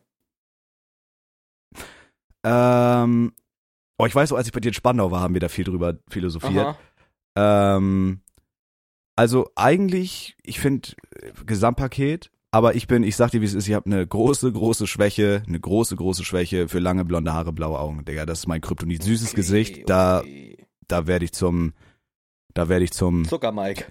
ähm, 2.46 3.34
oh, 3.98 4.06
ich 4.06 4.16
weiß 4.16 4.30
so, 4.30 4.36
als 4.36 4.48
ich 4.48 4.54
bei 4.54 4.60
dir 4.60 4.70
in 4.70 4.74
Spandau 4.74 5.12
war, 5.12 5.22
haben 5.22 5.34
wir 5.34 5.42
da 5.42 5.50
viel 5.50 5.66
drüber 5.66 5.96
philosophiert. 6.10 6.78
Aha. 7.36 7.78
Ähm, 7.78 8.22
also 9.16 9.50
eigentlich, 9.56 10.36
ich 10.44 10.60
finde 10.60 10.90
Gesamtpaket, 11.46 12.32
aber 12.52 12.76
ich 12.76 12.88
bin, 12.88 13.04
ich 13.04 13.16
sag 13.16 13.32
dir, 13.32 13.42
wie 13.42 13.46
es 13.46 13.54
ist, 13.54 13.68
ich 13.68 13.74
habe 13.74 13.88
eine 13.88 14.06
große, 14.06 14.52
große 14.52 14.86
Schwäche, 14.86 15.44
eine 15.48 15.60
große, 15.60 15.96
große 15.96 16.24
Schwäche 16.24 16.68
für 16.68 16.80
lange 16.80 17.04
blonde 17.04 17.34
Haare, 17.34 17.52
blaue 17.52 17.80
Augen, 17.80 18.06
Digga. 18.06 18.26
Das 18.26 18.40
ist 18.40 18.48
mein 18.48 18.62
Kryptonit. 18.62 19.02
Süßes 19.02 19.30
Okay, 19.30 19.36
Gesicht, 19.36 19.90
da, 19.90 20.20
okay. 20.20 20.58
da 20.88 21.08
werde 21.08 21.26
ich 21.26 21.32
zum, 21.32 21.74
da 22.54 22.70
werde 22.70 22.86
ich 22.86 22.92
zum. 22.92 23.26
Zucker, 23.26 23.52
Mike. 23.52 23.86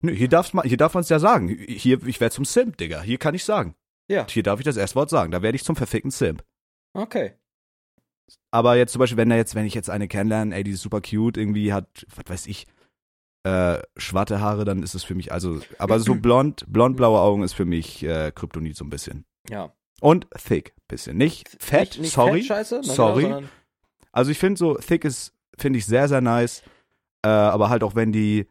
Nö, 0.00 0.12
hier 0.12 0.28
darf's 0.28 0.52
hier 0.64 0.76
darf 0.76 0.94
man 0.94 1.02
es 1.02 1.08
ja 1.08 1.18
sagen. 1.18 1.48
Hier, 1.48 2.04
ich 2.06 2.20
werde 2.20 2.34
zum 2.34 2.44
Simp, 2.44 2.76
Digga. 2.76 3.02
Hier 3.02 3.18
kann 3.18 3.34
ich 3.34 3.44
sagen. 3.44 3.74
Ja. 4.08 4.26
Hier 4.28 4.42
darf 4.42 4.58
ich 4.58 4.64
das 4.64 4.76
Erstwort 4.76 5.10
sagen. 5.10 5.30
Da 5.30 5.42
werde 5.42 5.56
ich 5.56 5.64
zum 5.64 5.76
verfickten 5.76 6.10
Simp. 6.10 6.44
Okay. 6.94 7.34
Aber 8.50 8.76
jetzt 8.76 8.92
zum 8.92 9.00
Beispiel, 9.00 9.16
wenn 9.16 9.30
da 9.30 9.36
jetzt, 9.36 9.54
wenn 9.54 9.66
ich 9.66 9.74
jetzt 9.74 9.90
eine 9.90 10.08
kennenlerne, 10.08 10.54
ey, 10.54 10.64
die 10.64 10.72
ist 10.72 10.82
super 10.82 11.00
cute, 11.00 11.36
irgendwie 11.36 11.72
hat, 11.72 12.06
was 12.14 12.24
weiß 12.28 12.46
ich, 12.46 12.66
äh, 13.44 13.78
schwarze 13.96 14.40
Haare, 14.40 14.64
dann 14.64 14.82
ist 14.82 14.94
es 14.94 15.04
für 15.04 15.14
mich, 15.14 15.32
also, 15.32 15.60
aber 15.78 16.00
so 16.00 16.14
blond, 16.14 16.64
blond-blaue 16.68 17.18
Augen 17.20 17.42
ist 17.42 17.52
für 17.54 17.64
mich 17.64 18.02
äh, 18.02 18.32
Kryptonit 18.34 18.76
so 18.76 18.84
ein 18.84 18.90
bisschen. 18.90 19.24
Ja. 19.48 19.72
Und 20.00 20.26
thick, 20.32 20.74
bisschen. 20.86 21.16
Nicht 21.16 21.48
fett, 21.60 21.90
Nicht, 21.90 22.00
nicht 22.00 22.12
sorry. 22.12 22.38
Fett, 22.40 22.46
scheiße, 22.46 22.80
na 22.86 22.92
sorry. 22.94 23.22
Genau, 23.24 23.42
Also 24.12 24.30
ich 24.30 24.38
finde 24.38 24.58
so, 24.58 24.74
thick 24.74 25.04
ist, 25.04 25.32
finde 25.56 25.78
ich 25.78 25.86
sehr, 25.86 26.08
sehr 26.08 26.20
nice. 26.20 26.62
Äh, 27.24 27.28
aber 27.28 27.68
halt 27.68 27.82
auch 27.82 27.94
wenn 27.96 28.12
die, 28.12 28.46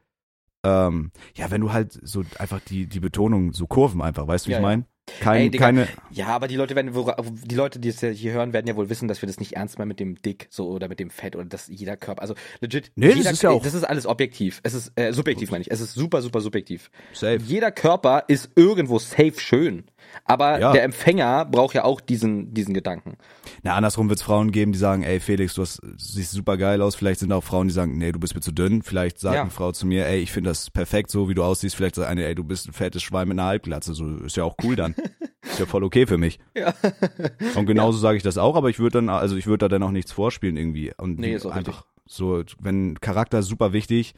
ähm, 0.63 1.12
ja, 1.36 1.50
wenn 1.51 1.62
du 1.62 1.72
halt 1.72 1.98
so 2.03 2.24
einfach 2.38 2.60
die, 2.60 2.88
die 2.88 3.00
Betonung, 3.00 3.53
so 3.53 3.67
Kurven 3.67 4.01
einfach, 4.01 4.27
weißt 4.27 4.46
du, 4.46 4.50
wie 4.50 4.53
Ja, 4.53 4.60
ich 4.60 4.63
ja. 4.63 4.67
Kein, 5.21 5.41
Ey, 5.43 5.49
Digga, 5.49 5.65
keine, 5.65 5.87
Ja, 6.11 6.27
aber 6.27 6.47
die 6.47 6.55
Leute 6.57 6.75
werden, 6.75 6.93
die 7.45 7.55
Leute, 7.55 7.79
die 7.79 7.89
es 7.89 8.01
hier 8.01 8.33
hören, 8.33 8.53
werden 8.53 8.67
ja 8.67 8.75
wohl 8.75 8.89
wissen, 8.89 9.07
dass 9.07 9.21
wir 9.21 9.27
das 9.27 9.39
nicht 9.39 9.53
ernst 9.53 9.79
meinen 9.79 9.87
mit 9.87 9.99
dem 9.99 10.21
Dick 10.21 10.47
so 10.49 10.67
oder 10.69 10.87
mit 10.89 10.99
dem 10.99 11.09
Fett 11.09 11.35
oder 11.35 11.45
dass 11.45 11.67
jeder 11.67 11.95
Körper, 11.97 12.21
also 12.21 12.35
legit. 12.59 12.91
Nee, 12.95 13.07
das 13.07 13.17
jeder, 13.17 13.31
ist 13.31 13.43
ja 13.43 13.49
auch- 13.51 13.63
Das 13.63 13.73
ist 13.73 13.83
alles 13.83 14.05
objektiv. 14.05 14.59
Es 14.63 14.73
ist 14.73 14.91
äh, 14.95 15.13
subjektiv, 15.13 15.49
meine 15.49 15.61
ich. 15.63 15.71
Es 15.71 15.79
ist 15.79 15.93
super, 15.93 16.21
super 16.21 16.41
subjektiv. 16.41 16.91
safe. 17.13 17.37
Jeder 17.45 17.71
Körper 17.71 18.25
ist 18.27 18.49
irgendwo 18.55 18.99
safe 18.99 19.33
schön, 19.39 19.85
aber 20.25 20.59
Ja. 20.59 20.71
der 20.71 20.83
Empfänger 20.83 21.45
braucht 21.45 21.73
ja 21.75 21.83
auch 21.83 22.01
diesen 22.01 22.53
diesen 22.53 22.73
Gedanken. 22.73 23.17
Na, 23.63 23.75
andersrum 23.75 24.09
wird 24.09 24.19
es 24.19 24.23
Frauen 24.25 24.51
geben, 24.51 24.71
die 24.71 24.77
sagen, 24.79 25.03
ey 25.03 25.19
Felix, 25.19 25.53
du 25.55 25.61
hast, 25.61 25.81
siehst 25.97 26.31
super 26.31 26.57
geil 26.57 26.81
aus. 26.81 26.95
Vielleicht 26.95 27.19
sind 27.19 27.31
auch 27.31 27.43
Frauen, 27.43 27.67
die 27.67 27.73
sagen, 27.73 27.97
nee, 27.97 28.11
du 28.11 28.19
bist 28.19 28.35
mir 28.35 28.41
zu 28.41 28.51
dünn. 28.51 28.81
Vielleicht 28.83 29.19
sagt 29.19 29.35
Ja. 29.35 29.41
eine 29.41 29.51
Frau 29.51 29.71
zu 29.71 29.85
mir, 29.87 30.05
ey, 30.07 30.19
ich 30.19 30.31
finde 30.31 30.49
das 30.49 30.69
perfekt, 30.69 31.09
so 31.11 31.29
wie 31.29 31.33
du 31.33 31.43
aussiehst. 31.43 31.75
Vielleicht 31.75 31.95
sagt 31.95 32.09
eine, 32.09 32.25
ey, 32.25 32.35
du 32.35 32.43
bist 32.43 32.67
ein 32.67 32.73
fettes 32.73 33.03
Schwein 33.03 33.27
mit 33.27 33.37
einer 33.39 33.47
Halbglatze. 33.47 33.93
So 33.93 34.17
ist 34.17 34.35
ja 34.37 34.43
auch 34.43 34.55
cool 34.63 34.75
dann. 34.75 34.95
ist 35.43 35.59
ja 35.59 35.65
voll 35.65 35.83
okay 35.83 36.05
für 36.07 36.17
mich. 36.17 36.39
Ja. 36.55 36.73
Und 37.55 37.65
genauso 37.65 37.97
sage 37.97 38.17
ich 38.17 38.23
das 38.23 38.37
auch, 38.37 38.55
aber 38.55 38.69
ich 38.69 38.79
würde 38.79 38.97
dann, 38.99 39.09
also 39.09 39.35
ich 39.35 39.47
würde 39.47 39.59
da 39.59 39.67
dann 39.69 39.83
auch 39.83 39.91
nichts 39.91 40.11
vorspielen 40.11 40.57
irgendwie. 40.57 40.91
Und 40.97 41.19
Nee, 41.19 41.33
ist 41.35 41.45
auch 41.45 41.51
einfach 41.51 41.85
so, 42.05 42.43
wenn 42.59 42.99
Charakter 43.01 43.39
ist 43.39 43.47
super 43.47 43.73
wichtig, 43.73 44.13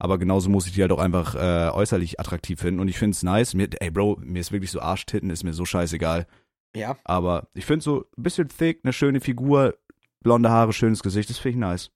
aber 0.00 0.18
genauso 0.18 0.48
muss 0.48 0.66
ich 0.66 0.72
die 0.72 0.80
halt 0.80 0.92
auch 0.92 0.98
einfach 0.98 1.34
äh, 1.34 1.70
äußerlich 1.70 2.18
attraktiv 2.18 2.58
finden. 2.58 2.80
Und 2.80 2.88
ich 2.88 2.98
finde 2.98 3.14
es 3.14 3.22
nice. 3.22 3.54
Mir, 3.54 3.68
ey, 3.80 3.90
Bro, 3.90 4.18
mir 4.22 4.40
ist 4.40 4.50
wirklich 4.50 4.70
so 4.70 4.80
Arschtitten, 4.80 5.28
ist 5.28 5.44
mir 5.44 5.52
so 5.52 5.66
scheißegal. 5.66 6.26
Ja. 6.74 6.96
Aber 7.04 7.48
ich 7.54 7.66
finde 7.66 7.84
so 7.84 8.06
ein 8.16 8.22
bisschen 8.22 8.48
thick, 8.48 8.80
eine 8.82 8.94
schöne 8.94 9.20
Figur, 9.20 9.76
blonde 10.22 10.50
Haare, 10.50 10.72
schönes 10.72 11.02
Gesicht, 11.02 11.28
das 11.28 11.38
finde 11.38 11.50
ich 11.50 11.60
nice. 11.60 11.90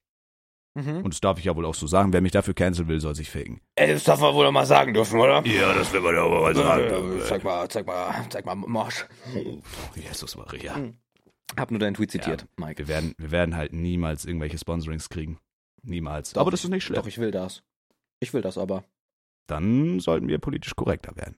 Mhm. 0.75 0.97
Und 0.97 1.13
das 1.13 1.21
darf 1.21 1.39
ich 1.39 1.45
ja 1.45 1.55
wohl 1.55 1.65
auch 1.65 1.73
so 1.73 1.87
sagen. 1.87 2.13
Wer 2.13 2.21
mich 2.21 2.33
dafür 2.33 2.53
canceln 2.53 2.87
will, 2.87 2.99
soll 2.99 3.15
sich 3.15 3.31
ficken. 3.31 3.59
Ey, 3.75 3.93
das 3.93 4.03
darf 4.03 4.19
man 4.19 4.35
wohl 4.35 4.51
mal 4.51 4.65
sagen 4.67 4.93
dürfen, 4.93 5.19
oder? 5.19 5.43
Ja, 5.47 5.73
das 5.73 5.91
will 5.91 6.01
man 6.01 6.13
ja 6.13 6.23
wohl 6.25 6.51
Äh, 6.51 7.23
Zeig 7.23 7.43
mal, 7.43 7.67
zeig 7.69 7.87
mal, 7.87 8.13
zeig 8.29 8.45
mal 8.45 8.55
Marsch. 8.55 9.07
Jesus 9.95 10.37
Maria. 10.37 10.77
Mhm. 10.77 10.97
Hab 11.57 11.71
nur 11.71 11.79
deinen 11.79 11.95
Tweet 11.95 12.11
zitiert, 12.11 12.45
Mike. 12.57 12.77
Wir 12.77 12.87
werden, 12.87 13.15
wir 13.17 13.31
werden 13.31 13.55
halt 13.55 13.73
niemals 13.73 14.25
irgendwelche 14.25 14.57
Sponsorings 14.59 15.09
kriegen. 15.09 15.39
Niemals. 15.81 16.33
Doch, 16.33 16.41
aber 16.41 16.51
das 16.51 16.63
ist 16.63 16.69
nicht 16.69 16.83
schlimm. 16.83 16.97
Doch, 16.97 17.07
ich 17.07 17.17
will 17.17 17.31
das. 17.31 17.63
Ich 18.19 18.33
will 18.33 18.41
das 18.41 18.57
aber. 18.57 18.83
Dann 19.47 19.99
sollten 19.99 20.27
wir 20.27 20.39
politisch 20.39 20.75
korrekter 20.75 21.15
werden. 21.15 21.37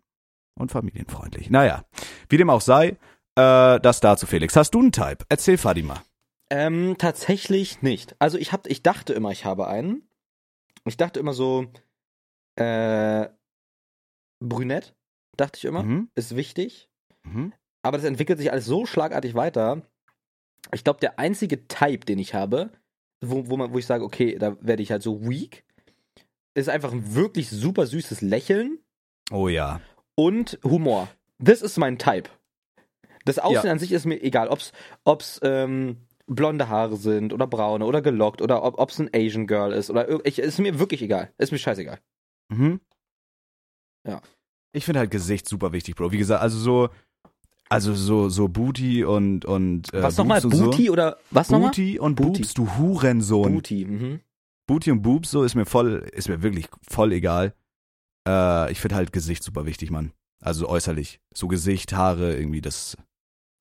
Und 0.58 0.72
familienfreundlich. 0.72 1.50
Naja, 1.50 1.86
wie 2.30 2.38
dem 2.38 2.50
auch 2.50 2.62
sei, 2.62 2.98
äh, 3.36 3.80
das 3.80 4.00
dazu, 4.00 4.26
Felix. 4.26 4.56
Hast 4.56 4.72
du 4.72 4.80
einen 4.80 4.92
Type? 4.92 5.26
Erzähl 5.30 5.58
Fadima. 5.58 6.04
Ähm, 6.50 6.96
tatsächlich 6.98 7.82
nicht. 7.82 8.16
Also 8.20 8.38
ich 8.38 8.54
hab, 8.54 8.66
ich 8.68 8.82
dachte 8.82 9.14
immer, 9.14 9.32
ich 9.32 9.46
habe 9.46 9.68
einen. 9.68 10.08
Ich 10.86 10.98
dachte 10.98 11.20
immer 11.20 11.34
so, 11.34 11.68
äh, 12.56 13.28
brünett, 14.40 14.96
dachte 15.36 15.58
ich 15.58 15.66
immer, 15.66 15.84
Mhm. 15.84 16.10
ist 16.16 16.36
wichtig. 16.36 16.90
Mhm. 17.24 17.54
Aber 17.84 17.98
das 17.98 18.06
entwickelt 18.06 18.40
sich 18.40 18.52
alles 18.52 18.66
so 18.66 18.86
schlagartig 18.86 19.36
weiter. 19.36 19.82
Ich 20.74 20.84
glaube, 20.84 21.00
der 21.00 21.20
einzige 21.20 21.68
Type, 21.68 22.06
den 22.06 22.20
ich 22.20 22.34
habe, 22.34 22.72
wo, 23.22 23.48
wo, 23.50 23.58
man, 23.58 23.74
wo 23.74 23.78
ich 23.78 23.86
sage, 23.86 24.04
okay, 24.04 24.38
da 24.38 24.58
werde 24.62 24.82
ich 24.84 24.92
halt 24.92 25.04
so 25.04 25.22
weak, 25.28 25.66
ist 26.58 26.70
einfach 26.70 26.92
ein 26.92 27.14
wirklich 27.16 27.50
super 27.50 27.86
süßes 27.86 28.22
Lächeln 28.22 28.80
Oh 29.32 29.48
ja. 29.48 29.80
und 30.16 30.60
Humor. 30.64 31.08
Das 31.40 31.62
ist 31.62 31.78
mein 31.78 31.98
Type. 31.98 32.30
Das 33.26 33.40
Aussehen 33.40 33.66
Ja. 33.66 33.72
an 33.74 33.80
sich 33.80 33.92
ist 33.92 34.06
mir 34.06 34.22
egal, 34.24 34.48
ob's, 34.48 34.72
ob's 35.04 35.40
ähm, 35.44 35.98
blonde 36.28 36.68
Haare 36.70 36.98
sind 36.98 37.32
oder 37.34 37.46
braune 37.48 37.86
oder 37.86 38.02
gelockt 38.02 38.42
oder 38.42 38.64
ob, 38.64 38.80
ob's 38.80 39.00
ein 39.00 39.10
Asian 39.14 39.48
Girl 39.48 39.72
ist 39.72 39.90
oder 39.90 40.26
ich, 40.26 40.40
ist 40.40 40.60
mir 40.60 40.80
wirklich 40.80 41.02
egal. 41.02 41.32
Ist 41.38 41.52
mir 41.52 41.58
scheißegal. 41.60 42.00
Mhm. 42.50 42.80
Ja. 44.06 44.22
Ich 44.74 44.86
finde 44.86 45.00
halt 45.00 45.12
Gesicht 45.12 45.48
super 45.48 45.74
wichtig, 45.74 45.96
Bro. 45.96 46.12
Wie 46.12 46.18
gesagt, 46.18 46.42
also 46.42 46.58
so, 46.58 46.90
also 47.70 47.94
so, 47.94 48.30
so 48.30 48.48
Booty 48.48 49.04
und, 49.04 49.46
und, 49.46 49.94
äh, 49.94 50.02
was 50.02 50.18
nochmal? 50.18 50.42
Booty 50.42 50.90
oder 50.90 51.18
was 51.32 51.48
so. 51.48 51.54
nochmal? 51.56 51.70
Booty 51.72 52.00
und 52.00 52.16
Booty. 52.16 52.42
Boobs, 52.42 52.54
du 52.54 52.78
Hurensohn. 52.78 53.54
Booty, 53.54 53.86
mhm. 53.86 54.20
Booty 54.68 54.92
und 54.92 55.02
Boobs, 55.02 55.32
so 55.32 55.44
ist 55.44 55.56
mir 55.56 55.66
voll, 55.66 56.08
ist 56.14 56.30
mir 56.30 56.44
wirklich 56.44 56.68
voll 56.88 57.12
egal. 57.14 57.56
Äh, 58.28 58.72
ich 58.72 58.80
finde 58.80 58.96
halt 58.96 59.12
Gesicht 59.14 59.44
super 59.44 59.66
wichtig, 59.66 59.90
Mann. 59.92 60.12
Also 60.42 60.68
äußerlich. 60.70 61.20
So 61.34 61.48
Gesicht, 61.48 61.94
Haare, 61.94 62.36
irgendwie 62.36 62.62
das 62.62 62.96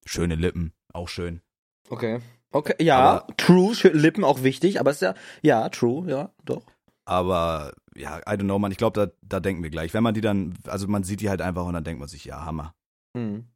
schöne 0.05 0.35
Lippen, 0.35 0.73
auch 0.93 1.09
schön. 1.09 1.41
Okay. 1.89 2.21
Okay, 2.51 2.75
ja, 2.83 2.99
Aber- 3.23 3.37
true, 3.37 3.75
Lippen 3.93 4.25
auch 4.25 4.43
wichtig, 4.43 4.81
aber 4.81 4.91
ist 4.91 5.03
ja, 5.03 5.15
ja, 5.43 5.69
true, 5.69 6.09
ja, 6.11 6.33
doch. 6.45 6.65
Aber 7.05 7.73
ja, 7.95 8.19
I 8.19 8.33
don't 8.35 8.45
know, 8.45 8.59
man. 8.59 8.73
Ich 8.73 8.79
glaube, 8.79 9.07
da, 9.07 9.13
da 9.23 9.41
denken 9.41 9.63
wir 9.63 9.71
gleich. 9.71 9.95
Wenn 9.95 10.03
man 10.03 10.15
die 10.15 10.21
dann, 10.21 10.57
also 10.67 10.89
man 10.89 11.05
sieht 11.05 11.21
die 11.21 11.29
halt 11.29 11.41
einfach 11.41 11.65
und 11.67 11.75
dann 11.75 11.85
denkt 11.85 12.01
man 12.01 12.09
sich, 12.09 12.25
ja, 12.25 12.45
Hammer, 12.45 12.75
Mhm. 13.15 13.47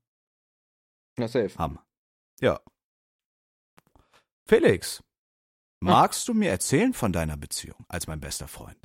Ja, 1.19 1.29
safe. 1.29 1.57
Hammer. 1.59 1.85
Ja. 2.41 2.61
Felix, 4.47 5.03
magst 5.81 6.29
du 6.29 6.35
mir 6.35 6.51
erzählen 6.51 6.93
von 6.95 7.13
deiner 7.13 7.37
Beziehung 7.37 7.85
als 7.89 8.07
mein 8.07 8.21
bester 8.21 8.49
Freund? 8.49 8.79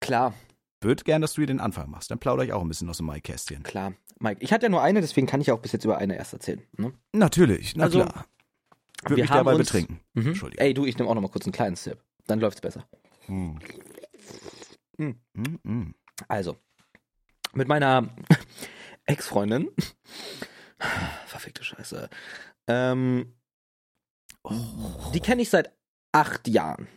Klar, 0.00 0.34
Würde 0.80 1.04
gern, 1.04 1.22
dass 1.22 1.34
du 1.34 1.42
hier 1.42 1.46
den 1.46 1.60
Anfang 1.60 1.90
machst. 1.90 2.10
Dann 2.10 2.18
plaudere 2.18 2.44
ich 2.46 2.52
auch 2.52 2.60
ein 2.62 2.68
bisschen 2.68 2.88
aus 2.90 2.96
dem 2.96 3.06
Maikästchen. 3.06 3.62
klar. 3.62 3.94
Mike, 4.18 4.40
ich 4.42 4.52
hatte 4.52 4.66
ja 4.66 4.68
nur 4.70 4.82
eine, 4.82 5.00
deswegen 5.00 5.26
kann 5.26 5.40
ich 5.40 5.50
auch 5.50 5.58
bis 5.60 5.72
jetzt 5.72 5.84
über 5.84 5.98
eine 5.98 6.16
erst 6.16 6.32
erzählen. 6.32 6.62
Ne? 6.76 6.92
Natürlich, 7.12 7.74
na 7.74 7.84
Also, 7.84 8.02
klar. 8.04 8.26
Würde 9.02 9.16
wir 9.16 9.24
mich 9.24 9.30
dabei 9.30 9.54
uns- 9.54 9.66
betrinken. 9.66 10.00
Mhm. 10.14 10.28
Entschuldigung. 10.28 10.64
Ey, 10.64 10.74
du, 10.74 10.84
ich 10.86 10.96
nehme 10.96 11.10
auch 11.10 11.14
noch 11.16 11.22
mal 11.22 11.28
kurz 11.28 11.44
einen 11.44 11.52
kleinen 11.52 11.74
Sip. 11.74 12.00
Dann 12.28 12.38
läuft's 12.38 12.60
besser. 12.60 12.86
Hm. 13.26 13.58
Hm. 14.98 15.20
Hm, 15.34 15.58
hm. 15.64 15.94
Also, 16.28 16.56
mit 17.52 17.66
meiner 17.66 18.14
Ex-Freundin. 19.06 19.70
Verfickte 21.26 21.64
Scheiße. 21.64 22.08
Ähm, 22.68 23.34
die 25.14 25.20
kenne 25.20 25.42
ich 25.42 25.50
seit 25.50 25.72
acht 26.12 26.48
Jahren. 26.48 26.88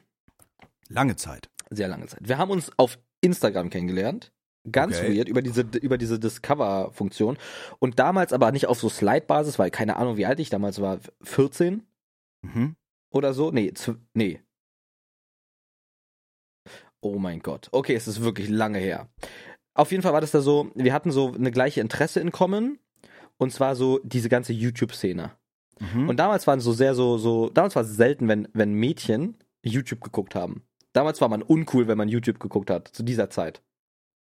Lange 0.90 1.16
Zeit. 1.16 1.50
Sehr 1.70 1.88
lange 1.88 2.08
Zeit. 2.08 2.20
Wir 2.28 2.38
haben 2.38 2.52
uns 2.52 2.72
auf 2.78 3.00
Instagram 3.22 3.70
kennengelernt. 3.70 4.32
Ganz 4.72 4.98
Okay. 4.98 5.16
weird 5.16 5.30
über 5.30 5.42
diese, 5.44 5.62
über 5.62 5.98
diese 5.98 6.20
Discover-Funktion. 6.20 7.38
Und 7.80 8.00
damals 8.00 8.34
aber 8.34 8.52
nicht 8.52 8.66
auf 8.68 8.80
so 8.80 8.90
Slide-Basis, 8.90 9.60
weil 9.60 9.70
keine 9.72 9.96
Ahnung, 9.98 10.18
wie 10.18 10.26
alt 10.26 10.40
ich 10.40 10.50
damals 10.50 10.82
war. 10.82 11.00
14 11.22 11.84
Mhm. 12.44 12.76
oder 13.12 13.34
so? 13.34 13.52
Nee, 13.52 13.74
nee. 14.14 14.42
Oh 17.02 17.20
mein 17.20 17.40
Gott. 17.40 17.70
Okay, 17.72 17.94
es 17.96 18.08
ist 18.08 18.22
wirklich 18.22 18.50
lange 18.50 18.80
her. 18.80 19.08
Auf 19.76 19.92
jeden 19.92 20.02
Fall 20.02 20.14
war 20.14 20.22
das 20.22 20.32
da 20.32 20.42
so, 20.42 20.72
wir 20.74 20.94
hatten 20.94 21.12
so 21.12 21.34
eine 21.34 21.52
gleiche 21.52 21.82
Interesse 21.82 22.20
in 22.20 22.32
Common. 22.32 22.80
Und 23.38 23.52
zwar 23.52 23.76
so 23.76 24.00
diese 24.04 24.30
ganze 24.30 24.54
YouTube-Szene. 24.54 25.36
Mhm. 25.80 26.10
Und 26.10 26.18
damals 26.18 26.48
waren 26.48 26.60
so 26.60 26.74
sehr 26.74 26.96
so, 26.96 27.18
so, 27.18 27.50
damals 27.50 27.76
war 27.76 27.84
es 27.84 27.96
selten, 27.96 28.28
wenn, 28.28 28.48
wenn 28.54 28.74
Mädchen 28.74 29.38
YouTube 29.64 30.02
geguckt 30.02 30.36
haben. 30.36 30.64
Damals 30.94 31.20
war 31.20 31.28
man 31.28 31.42
uncool, 31.42 31.88
wenn 31.88 31.98
man 31.98 32.08
YouTube 32.08 32.40
geguckt 32.40 32.70
hat, 32.70 32.88
zu 32.88 33.04
dieser 33.04 33.30
Zeit. 33.30 33.62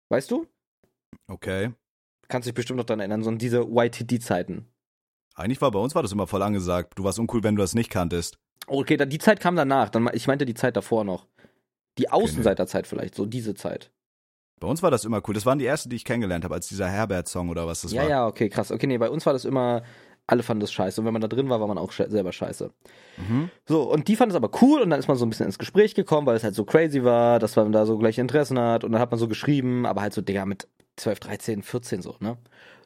Weißt 0.09 0.31
du? 0.31 0.47
okay. 1.29 1.73
Kannst 2.29 2.47
dich 2.47 2.55
bestimmt 2.55 2.77
noch 2.77 2.85
daran 2.85 3.01
erinnern, 3.01 3.25
so 3.25 3.31
diese 3.33 3.63
YTD-Zeiten. 3.63 4.67
Eigentlich 5.35 5.61
war 5.61 5.71
bei 5.73 5.81
uns 5.81 5.95
war 5.97 6.03
das 6.03 6.13
immer 6.13 6.29
voll 6.29 6.43
angesagt. 6.43 6.93
Du 6.97 7.03
warst 7.03 7.19
uncool, 7.19 7.43
wenn 7.43 7.57
du 7.57 7.63
das 7.63 7.75
nicht 7.75 7.91
kanntest. 7.91 8.39
Okay, 8.67 8.97
dann, 8.97 9.11
die 9.11 9.19
Zeit 9.19 9.41
kam 9.41 9.57
danach. 9.57 9.89
Dann, 9.89 10.09
ich 10.13 10.29
meinte 10.29 10.47
die 10.47 10.55
Zeit 10.55 10.77
davor 10.77 11.05
noch. 11.05 11.27
Die 11.99 12.11
Außenseiterzeit 12.11 12.87
vielleicht, 12.87 13.17
so 13.17 13.27
diese 13.27 13.55
Zeit. 13.55 13.91
Bei 14.61 14.69
uns 14.69 14.83
war 14.83 14.91
das 14.91 15.05
immer 15.05 15.23
cool. 15.27 15.35
Das 15.35 15.47
waren 15.47 15.59
die 15.59 15.67
ersten, 15.67 15.89
die 15.89 15.97
ich 15.97 16.05
kennengelernt 16.05 16.45
habe, 16.45 16.55
als 16.55 16.69
dieser 16.69 16.89
Herbert-Song 16.89 17.49
oder 17.49 17.67
was 17.67 17.81
das 17.81 17.93
ja, 17.93 18.03
war. 18.03 18.09
ja, 18.09 18.27
okay, 18.27 18.49
krass. 18.49 18.71
Okay, 18.71 18.87
nee, 18.87 18.99
bei 18.99 19.09
uns 19.09 19.25
war 19.27 19.33
das 19.33 19.45
immer, 19.45 19.83
alle 20.31 20.43
fanden 20.43 20.61
das 20.61 20.73
scheiße. 20.73 21.01
Und 21.01 21.07
wenn 21.07 21.13
man 21.13 21.23
da 21.23 21.29
drin 21.29 21.49
war, 21.49 21.61
war 21.61 21.67
man 21.67 21.79
auch 21.79 21.93
selber 21.93 22.33
scheiße. 22.33 22.71
Mhm. 23.17 23.51
So, 23.67 23.83
und 23.83 24.07
die 24.07 24.17
fand 24.17 24.31
es 24.31 24.37
aber 24.37 24.51
cool 24.63 24.81
und 24.81 24.91
dann 24.91 25.01
ist 25.01 25.09
man 25.09 25.17
so 25.17 25.27
ein 25.27 25.31
bisschen 25.31 25.47
ins 25.47 25.59
Gespräch 25.59 25.95
gekommen, 25.95 26.27
weil 26.27 26.37
es 26.37 26.45
halt 26.45 26.55
so 26.55 26.65
crazy 26.65 27.03
war, 27.03 27.39
dass 27.39 27.57
man 27.57 27.73
da 27.73 27.85
so 27.85 27.99
gleiche 27.99 28.21
Interessen 28.21 28.59
hat 28.59 28.85
und 28.85 28.93
dann 28.93 29.01
hat 29.01 29.11
man 29.11 29.19
so 29.19 29.27
geschrieben, 29.27 29.87
aber 29.87 30.03
halt 30.03 30.13
so, 30.13 30.21
Digga, 30.21 30.47
mit 30.47 30.69
12, 30.97 31.21
13, 31.21 31.63
14 31.63 32.03
so, 32.03 32.15
ne? 32.21 32.37